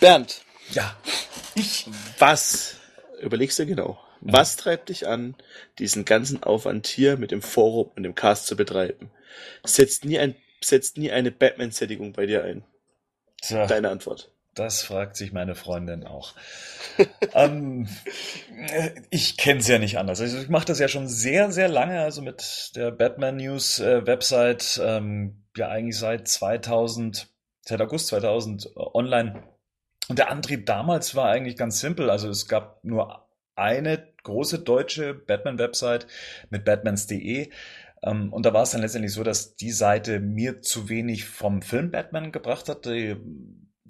Bernd, 0.00 0.42
ja. 0.72 0.96
Ich. 1.54 1.86
Was, 2.18 2.76
überlegst 3.20 3.58
du 3.58 3.66
genau, 3.66 3.98
ja. 4.20 4.32
was 4.32 4.56
treibt 4.56 4.88
dich 4.88 5.06
an, 5.06 5.34
diesen 5.78 6.04
ganzen 6.04 6.42
Aufwand 6.42 6.86
hier 6.86 7.16
mit 7.16 7.30
dem 7.30 7.42
Forum 7.42 7.90
und 7.96 8.02
dem 8.02 8.14
Cast 8.14 8.46
zu 8.46 8.56
betreiben? 8.56 9.10
Setzt 9.64 10.04
nie 10.04 10.18
ein, 10.18 10.34
setzt 10.62 10.98
nie 10.98 11.10
eine 11.10 11.30
Batman-Sättigung 11.30 12.12
bei 12.12 12.26
dir 12.26 12.44
ein. 12.44 12.64
Tja, 13.42 13.66
Deine 13.66 13.90
Antwort. 13.90 14.30
Das 14.56 14.82
fragt 14.82 15.16
sich 15.16 15.32
meine 15.32 15.54
Freundin 15.54 16.04
auch. 16.04 16.32
ähm, 17.34 17.86
ich 19.10 19.36
kenne 19.36 19.60
es 19.60 19.68
ja 19.68 19.78
nicht 19.78 19.98
anders. 19.98 20.18
Also 20.22 20.38
ich 20.38 20.48
mache 20.48 20.64
das 20.64 20.78
ja 20.78 20.88
schon 20.88 21.08
sehr, 21.08 21.52
sehr 21.52 21.68
lange, 21.68 22.00
also 22.00 22.22
mit 22.22 22.72
der 22.74 22.90
Batman 22.90 23.36
News 23.36 23.80
äh, 23.80 24.06
Website, 24.06 24.80
ähm, 24.82 25.44
ja 25.58 25.68
eigentlich 25.68 25.98
seit 25.98 26.26
2000, 26.26 27.28
seit 27.60 27.80
August 27.82 28.06
2000 28.06 28.64
äh, 28.64 28.70
online. 28.94 29.42
Und 30.08 30.18
der 30.18 30.30
Antrieb 30.30 30.66
damals 30.66 31.14
war 31.14 31.28
eigentlich 31.28 31.56
ganz 31.56 31.80
simpel. 31.80 32.10
Also 32.10 32.28
es 32.28 32.48
gab 32.48 32.84
nur 32.84 33.26
eine 33.56 34.06
große 34.22 34.60
deutsche 34.60 35.14
Batman-Website 35.14 36.06
mit 36.50 36.64
batmans.de. 36.64 37.50
Ähm, 38.02 38.32
und 38.32 38.46
da 38.46 38.52
war 38.52 38.62
es 38.62 38.70
dann 38.70 38.82
letztendlich 38.82 39.12
so, 39.12 39.24
dass 39.24 39.56
die 39.56 39.72
Seite 39.72 40.20
mir 40.20 40.62
zu 40.62 40.88
wenig 40.88 41.24
vom 41.24 41.62
Film 41.62 41.90
Batman 41.90 42.32
gebracht 42.32 42.68
hat. 42.68 42.88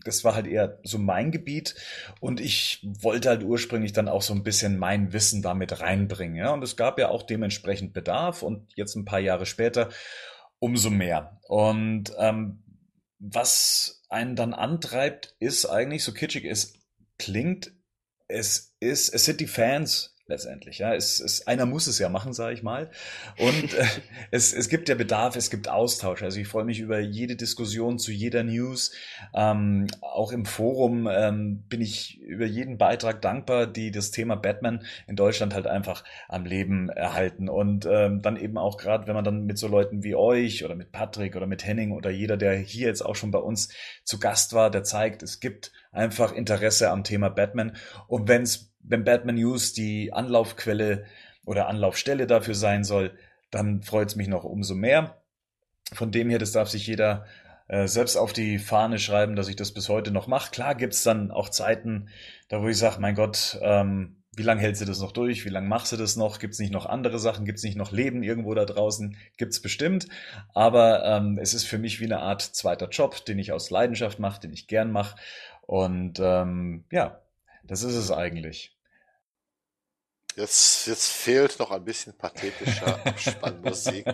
Das 0.05 0.25
war 0.25 0.35
halt 0.35 0.47
eher 0.47 0.79
so 0.85 0.99
mein 0.99 1.33
Gebiet 1.33 1.75
und 2.21 2.41
ich 2.41 2.87
wollte 3.01 3.29
halt 3.29 3.43
ursprünglich 3.43 3.93
dann 3.93 4.09
auch 4.09 4.23
so 4.23 4.35
ein 4.35 4.45
bisschen 4.45 4.79
mein 4.79 5.13
Wissen 5.13 5.43
damit 5.43 5.81
reinbringen. 5.81 6.37
Ja? 6.37 6.53
Und 6.53 6.63
es 6.63 6.77
gab 6.77 6.99
ja 6.99 7.09
auch 7.09 7.25
dementsprechend 7.25 7.93
Bedarf 7.93 8.43
und 8.43 8.73
jetzt 8.77 8.95
ein 8.95 9.05
paar 9.05 9.19
Jahre 9.19 9.47
später 9.47 9.89
umso 10.61 10.91
mehr. 10.91 11.41
Und 11.49 12.13
ähm, 12.19 12.63
was 13.19 14.03
einen 14.09 14.37
dann 14.37 14.55
antreibt, 14.55 15.37
ist 15.39 15.67
eigentlich, 15.67 16.05
so 16.05 16.13
kitschig 16.13 16.45
es 16.45 16.75
klingt, 17.19 17.73
es 18.29 18.75
ist, 18.81 19.09
es 19.15 19.25
sind 19.25 19.41
die 19.41 19.47
Fans, 19.47 20.16
letztendlich. 20.29 20.79
Ja, 20.79 20.95
es, 20.95 21.21
es, 21.21 21.47
einer 21.47 21.67
muss 21.67 21.87
es 21.87 21.99
ja 21.99 22.09
machen, 22.09 22.33
sage 22.33 22.55
ich 22.55 22.63
mal. 22.63 22.91
Und 23.39 23.75
äh, 23.75 23.85
es, 24.31 24.53
es 24.53 24.69
gibt 24.69 24.89
ja 24.89 24.95
Bedarf, 24.95 25.37
es 25.37 25.51
gibt 25.51 25.69
Austausch. 25.69 26.23
Also 26.23 26.41
ich 26.41 26.49
freue 26.49 26.65
mich 26.65 26.81
über 26.81 26.99
jede 26.99 27.37
Diskussion 27.37 27.99
zu 27.99 28.13
jeder 28.13 28.43
News. 28.43 28.93
Ähm, 29.35 29.87
auch 30.01 30.33
im 30.33 30.45
Forum 30.45 31.09
ähm, 31.11 31.65
bin 31.69 31.81
ich 31.81 32.21
über 32.21 32.47
jeden 32.47 32.79
Beitrag 32.79 33.23
dankbar, 33.23 33.67
die 33.67 33.91
das 33.91 34.11
Thema 34.11 34.35
Batman 34.35 34.85
in 35.07 35.17
Deutschland 35.17 35.55
halt 35.55 35.67
einfach 35.67 36.03
am 36.29 36.45
Leben 36.45 36.89
erhalten. 36.89 37.49
Und 37.49 37.87
ähm, 37.87 38.21
dann 38.23 38.37
eben 38.37 38.59
auch 38.59 38.79
gerade, 38.79 39.07
wenn 39.07 39.15
man 39.15 39.25
dann 39.25 39.47
mit 39.47 39.59
so 39.59 39.69
Leuten 39.69 40.03
wie 40.03 40.17
euch 40.17 40.65
oder 40.65 40.75
mit 40.75 40.91
Patrick 40.93 41.37
oder 41.37 41.47
mit 41.47 41.65
Henning 41.65 41.93
oder 41.93 42.11
jeder, 42.11 42.37
der 42.37 42.55
hier 42.55 42.89
jetzt 42.89 43.03
auch 43.03 43.15
schon 43.15 43.31
bei 43.31 43.39
uns 43.39 43.69
zu 44.05 44.19
Gast 44.19 44.53
war, 44.55 44.71
der 44.71 44.83
zeigt, 44.83 45.23
es 45.23 45.41
gibt 45.41 45.73
einfach 45.93 46.33
Interesse 46.33 46.91
am 46.91 47.05
Thema 47.05 47.29
Batman. 47.29 47.77
Und 48.07 48.29
wenn 48.29 48.43
es 48.43 48.76
wenn 48.89 49.05
Batman 49.05 49.37
News 49.37 49.73
die 49.73 50.13
Anlaufquelle 50.13 51.05
oder 51.45 51.69
Anlaufstelle 51.69 52.27
dafür 52.27 52.55
sein 52.55 52.85
soll, 52.85 53.17
dann 53.51 53.83
freut 53.83 54.09
es 54.09 54.17
mich 54.17 54.29
noch 54.29 54.45
umso 54.45 54.75
mehr. 54.75 55.23
Von 55.93 56.11
dem 56.11 56.31
her, 56.31 56.39
das 56.39 56.53
darf 56.53 56.69
sich 56.69 56.87
jeder 56.87 57.27
äh, 57.69 57.87
selbst 57.87 58.17
auf 58.17 58.33
die 58.33 58.59
Fahne 58.59 58.99
schreiben, 58.99 59.37
dass 59.37 59.49
ich 59.49 59.57
das 59.57 59.73
bis 59.73 59.89
heute 59.89 60.11
noch 60.11 60.27
mache. 60.27 60.51
Klar 60.51 60.75
gibt's 60.75 61.03
dann 61.03 61.31
auch 61.31 61.49
Zeiten, 61.49 62.09
da 62.49 62.63
wo 62.63 62.69
ich 62.69 62.79
sage, 62.79 63.01
mein 63.01 63.15
Gott, 63.15 63.59
ähm, 63.63 64.23
wie 64.37 64.43
lange 64.43 64.61
hältst 64.61 64.83
du 64.83 64.85
das 64.87 65.01
noch 65.01 65.13
durch? 65.13 65.47
Wie 65.47 65.51
lange 65.51 65.67
machst 65.67 65.93
du 65.93 65.97
das 65.97 66.15
noch? 66.17 66.39
Gibt's 66.39 66.59
nicht 66.59 66.73
noch 66.73 66.85
andere 66.85 67.19
Sachen? 67.19 67.47
Gibt's 67.47 67.63
nicht 67.63 67.77
noch 67.77 67.91
Leben 67.91 68.23
irgendwo 68.23 68.53
da 68.55 68.67
draußen? 68.67 69.17
Gibt's 69.39 69.63
bestimmt. 69.63 70.09
Aber 70.53 71.05
ähm, 71.07 71.39
es 71.41 71.55
ist 71.55 71.65
für 71.65 71.79
mich 71.79 72.01
wie 72.01 72.05
eine 72.05 72.19
Art 72.19 72.43
zweiter 72.43 72.89
Job, 72.89 73.25
den 73.25 73.39
ich 73.39 73.53
aus 73.53 73.71
Leidenschaft 73.71 74.19
mache, 74.19 74.41
den 74.41 74.53
ich 74.53 74.67
gern 74.67 74.93
mache. 74.93 75.17
Und 75.63 76.21
ähm, 76.21 76.85
ja, 76.93 77.23
das 77.65 77.83
ist 77.83 77.97
es 77.97 78.11
eigentlich. 78.11 78.76
Jetzt, 80.37 80.87
jetzt 80.87 81.09
fehlt 81.09 81.59
noch 81.59 81.71
ein 81.71 81.83
bisschen 81.83 82.13
pathetischer 82.13 83.01
Spannmusik. 83.17 84.05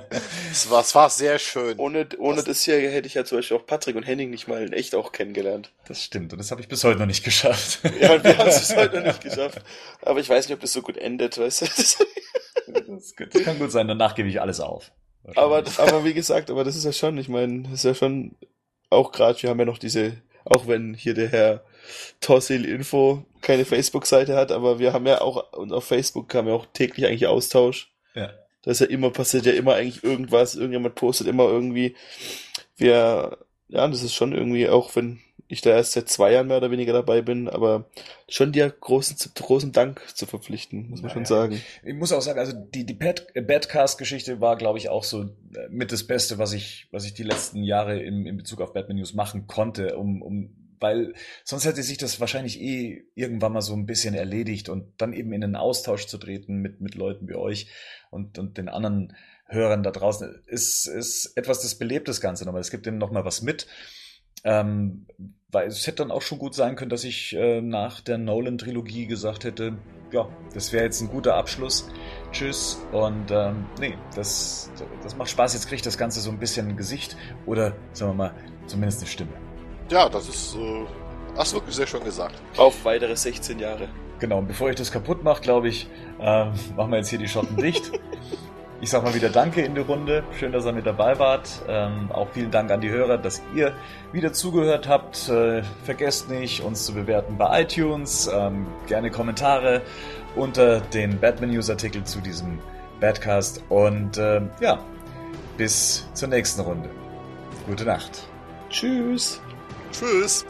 es, 0.52 0.70
war, 0.70 0.80
es 0.80 0.94
war 0.94 1.10
sehr 1.10 1.40
schön. 1.40 1.76
Ohne, 1.80 2.06
ohne 2.18 2.36
das, 2.36 2.44
das 2.44 2.62
hier 2.62 2.76
hätte 2.76 3.08
ich 3.08 3.14
ja 3.14 3.24
zum 3.24 3.38
Beispiel 3.38 3.56
auch 3.56 3.66
Patrick 3.66 3.96
und 3.96 4.04
Henning 4.04 4.30
nicht 4.30 4.46
mal 4.46 4.62
in 4.62 4.72
echt 4.72 4.94
auch 4.94 5.10
kennengelernt. 5.10 5.72
Das 5.88 6.00
stimmt 6.00 6.32
und 6.32 6.38
das 6.38 6.52
habe 6.52 6.60
ich 6.60 6.68
bis 6.68 6.84
heute 6.84 7.00
noch 7.00 7.06
nicht 7.06 7.24
geschafft. 7.24 7.80
ja, 8.00 8.22
wir 8.22 8.38
haben 8.38 8.48
es 8.48 8.60
bis 8.60 8.76
heute 8.76 8.98
noch 8.98 9.06
nicht 9.06 9.20
geschafft. 9.20 9.64
Aber 10.02 10.20
ich 10.20 10.28
weiß 10.28 10.46
nicht, 10.46 10.54
ob 10.54 10.60
das 10.60 10.72
so 10.72 10.80
gut 10.80 10.96
endet, 10.96 11.38
weißt 11.38 11.62
du. 11.62 11.66
das, 11.66 13.14
das 13.32 13.42
kann 13.42 13.58
gut 13.58 13.72
sein, 13.72 13.88
danach 13.88 14.14
gebe 14.14 14.28
ich 14.28 14.40
alles 14.40 14.60
auf. 14.60 14.92
Aber, 15.34 15.64
aber 15.78 16.04
wie 16.04 16.14
gesagt, 16.14 16.50
aber 16.52 16.62
das 16.62 16.76
ist 16.76 16.84
ja 16.84 16.92
schon, 16.92 17.18
ich 17.18 17.28
meine, 17.28 17.64
das 17.64 17.72
ist 17.72 17.84
ja 17.84 17.94
schon 17.94 18.36
auch 18.90 19.10
gerade, 19.10 19.42
wir 19.42 19.50
haben 19.50 19.58
ja 19.58 19.64
noch 19.64 19.78
diese, 19.78 20.18
auch 20.44 20.68
wenn 20.68 20.94
hier 20.94 21.14
der 21.14 21.28
Herr 21.30 21.64
Tossil 22.20 22.64
Info 22.64 23.24
keine 23.40 23.64
Facebook-Seite 23.64 24.36
hat, 24.36 24.52
aber 24.52 24.78
wir 24.78 24.92
haben 24.92 25.06
ja 25.06 25.20
auch, 25.20 25.52
und 25.52 25.72
auf 25.72 25.84
Facebook 25.84 26.34
haben 26.34 26.46
wir 26.46 26.54
auch 26.54 26.66
täglich 26.72 27.06
eigentlich 27.06 27.26
Austausch. 27.26 27.92
Ja. 28.14 28.32
Da 28.62 28.70
ist 28.70 28.80
ja 28.80 28.86
immer, 28.86 29.10
passiert 29.10 29.44
ja 29.44 29.52
immer 29.52 29.74
eigentlich 29.74 30.04
irgendwas, 30.04 30.54
irgendjemand 30.54 30.94
postet 30.94 31.26
immer 31.26 31.44
irgendwie. 31.44 31.96
Wir, 32.76 33.38
ja, 33.68 33.88
das 33.88 34.02
ist 34.02 34.14
schon 34.14 34.32
irgendwie, 34.32 34.68
auch 34.68 34.94
wenn 34.94 35.20
ich 35.48 35.60
da 35.60 35.70
erst 35.70 35.92
seit 35.92 36.08
zwei 36.08 36.32
Jahren 36.32 36.46
mehr 36.46 36.56
oder 36.56 36.70
weniger 36.70 36.94
dabei 36.94 37.20
bin, 37.20 37.46
aber 37.46 37.84
schon 38.26 38.52
dir 38.52 38.70
großen, 38.70 39.16
großen 39.34 39.72
Dank 39.72 40.00
zu 40.14 40.24
verpflichten, 40.24 40.88
muss 40.88 41.02
man 41.02 41.08
naja. 41.08 41.14
schon 41.14 41.24
sagen. 41.26 41.62
Ich 41.84 41.94
muss 41.94 42.12
auch 42.12 42.22
sagen, 42.22 42.38
also 42.38 42.52
die, 42.54 42.86
die 42.86 42.94
Badcast-Geschichte 42.94 44.40
war, 44.40 44.56
glaube 44.56 44.78
ich, 44.78 44.88
auch 44.88 45.04
so 45.04 45.24
äh, 45.24 45.68
mit 45.68 45.92
das 45.92 46.04
Beste, 46.04 46.38
was 46.38 46.54
ich, 46.54 46.86
was 46.90 47.04
ich 47.04 47.12
die 47.12 47.22
letzten 47.22 47.64
Jahre 47.64 48.00
im, 48.00 48.26
in 48.26 48.38
Bezug 48.38 48.62
auf 48.62 48.72
Batman 48.72 48.96
News 48.96 49.12
machen 49.12 49.46
konnte, 49.46 49.98
um, 49.98 50.22
um 50.22 50.61
weil 50.82 51.14
sonst 51.44 51.64
hätte 51.64 51.82
sich 51.82 51.98
das 51.98 52.20
wahrscheinlich 52.20 52.60
eh 52.60 53.04
irgendwann 53.14 53.52
mal 53.52 53.62
so 53.62 53.74
ein 53.74 53.86
bisschen 53.86 54.14
erledigt 54.14 54.68
und 54.68 55.00
dann 55.00 55.12
eben 55.12 55.32
in 55.32 55.40
den 55.40 55.56
Austausch 55.56 56.06
zu 56.06 56.18
treten 56.18 56.56
mit, 56.56 56.80
mit 56.80 56.94
Leuten 56.94 57.28
wie 57.28 57.34
euch 57.34 57.68
und, 58.10 58.38
und 58.38 58.58
den 58.58 58.68
anderen 58.68 59.16
Hörern 59.46 59.82
da 59.82 59.90
draußen 59.90 60.42
ist, 60.46 60.86
ist 60.86 61.32
etwas, 61.36 61.60
das 61.60 61.76
belebt 61.76 62.08
das 62.08 62.20
Ganze 62.20 62.44
nochmal. 62.44 62.60
Es 62.60 62.70
gibt 62.70 62.86
dem 62.86 62.98
nochmal 62.98 63.24
was 63.24 63.42
mit. 63.42 63.66
Ähm, 64.44 65.06
weil 65.52 65.68
es 65.68 65.86
hätte 65.86 65.98
dann 65.98 66.10
auch 66.10 66.22
schon 66.22 66.38
gut 66.38 66.54
sein 66.54 66.74
können, 66.74 66.90
dass 66.90 67.04
ich 67.04 67.34
äh, 67.36 67.60
nach 67.60 68.00
der 68.00 68.18
Nolan-Trilogie 68.18 69.06
gesagt 69.06 69.44
hätte, 69.44 69.76
ja, 70.10 70.28
das 70.52 70.72
wäre 70.72 70.84
jetzt 70.84 71.00
ein 71.00 71.08
guter 71.08 71.36
Abschluss. 71.36 71.88
Tschüss. 72.32 72.78
Und 72.92 73.30
ähm, 73.30 73.66
nee, 73.78 73.96
das, 74.16 74.70
das 75.02 75.16
macht 75.16 75.30
Spaß. 75.30 75.54
Jetzt 75.54 75.68
kriegt 75.68 75.86
das 75.86 75.98
Ganze 75.98 76.20
so 76.20 76.30
ein 76.30 76.38
bisschen 76.38 76.68
ein 76.68 76.76
Gesicht 76.76 77.16
oder, 77.46 77.76
sagen 77.92 78.12
wir 78.12 78.14
mal, 78.14 78.34
zumindest 78.66 79.00
eine 79.00 79.08
Stimme. 79.08 79.51
Ja, 79.90 80.08
das 80.08 80.28
ist, 80.28 80.56
äh, 80.56 80.84
hast 81.36 81.54
wirklich 81.54 81.74
sehr 81.74 81.86
schön 81.86 82.04
gesagt. 82.04 82.34
Auf 82.56 82.84
weitere 82.84 83.16
16 83.16 83.58
Jahre. 83.58 83.88
Genau, 84.18 84.38
und 84.38 84.48
bevor 84.48 84.70
ich 84.70 84.76
das 84.76 84.92
kaputt 84.92 85.24
mache, 85.24 85.42
glaube 85.42 85.68
ich, 85.68 85.88
äh, 86.20 86.44
machen 86.76 86.90
wir 86.90 86.98
jetzt 86.98 87.08
hier 87.08 87.18
die 87.18 87.28
Schotten 87.28 87.56
dicht. 87.56 87.90
Ich 88.82 88.90
sag 88.90 89.04
mal 89.04 89.14
wieder 89.14 89.28
Danke 89.28 89.62
in 89.62 89.76
die 89.76 89.80
Runde. 89.80 90.24
Schön, 90.36 90.50
dass 90.50 90.66
ihr 90.66 90.72
mit 90.72 90.84
dabei 90.86 91.16
wart. 91.20 91.48
Ähm, 91.68 92.10
auch 92.10 92.26
vielen 92.32 92.50
Dank 92.50 92.72
an 92.72 92.80
die 92.80 92.90
Hörer, 92.90 93.16
dass 93.16 93.40
ihr 93.54 93.74
wieder 94.10 94.32
zugehört 94.32 94.88
habt. 94.88 95.28
Äh, 95.28 95.62
vergesst 95.84 96.28
nicht, 96.28 96.64
uns 96.64 96.84
zu 96.84 96.92
bewerten 96.92 97.38
bei 97.38 97.62
iTunes. 97.62 98.28
Ähm, 98.34 98.66
gerne 98.88 99.12
Kommentare 99.12 99.82
unter 100.34 100.80
den 100.80 101.20
Batman 101.20 101.50
News 101.50 101.70
Artikel 101.70 102.02
zu 102.02 102.20
diesem 102.20 102.58
Badcast. 102.98 103.62
Und 103.68 104.18
äh, 104.18 104.40
ja, 104.60 104.80
bis 105.56 106.08
zur 106.14 106.26
nächsten 106.26 106.62
Runde. 106.62 106.90
Gute 107.68 107.84
Nacht. 107.84 108.26
Tschüss. 108.68 109.40
Tschüss. 109.92 110.44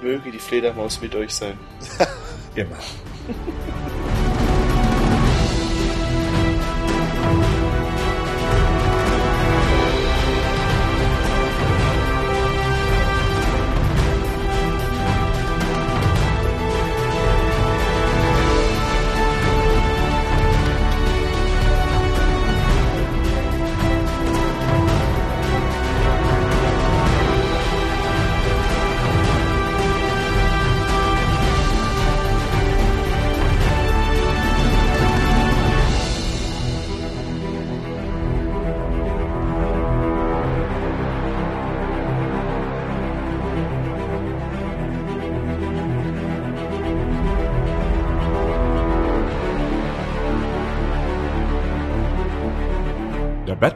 Möge 0.00 0.30
die 0.30 0.38
Fledermaus 0.38 1.00
mit 1.00 1.14
euch 1.14 1.34
sein. 1.34 1.58
Immer. 2.54 2.76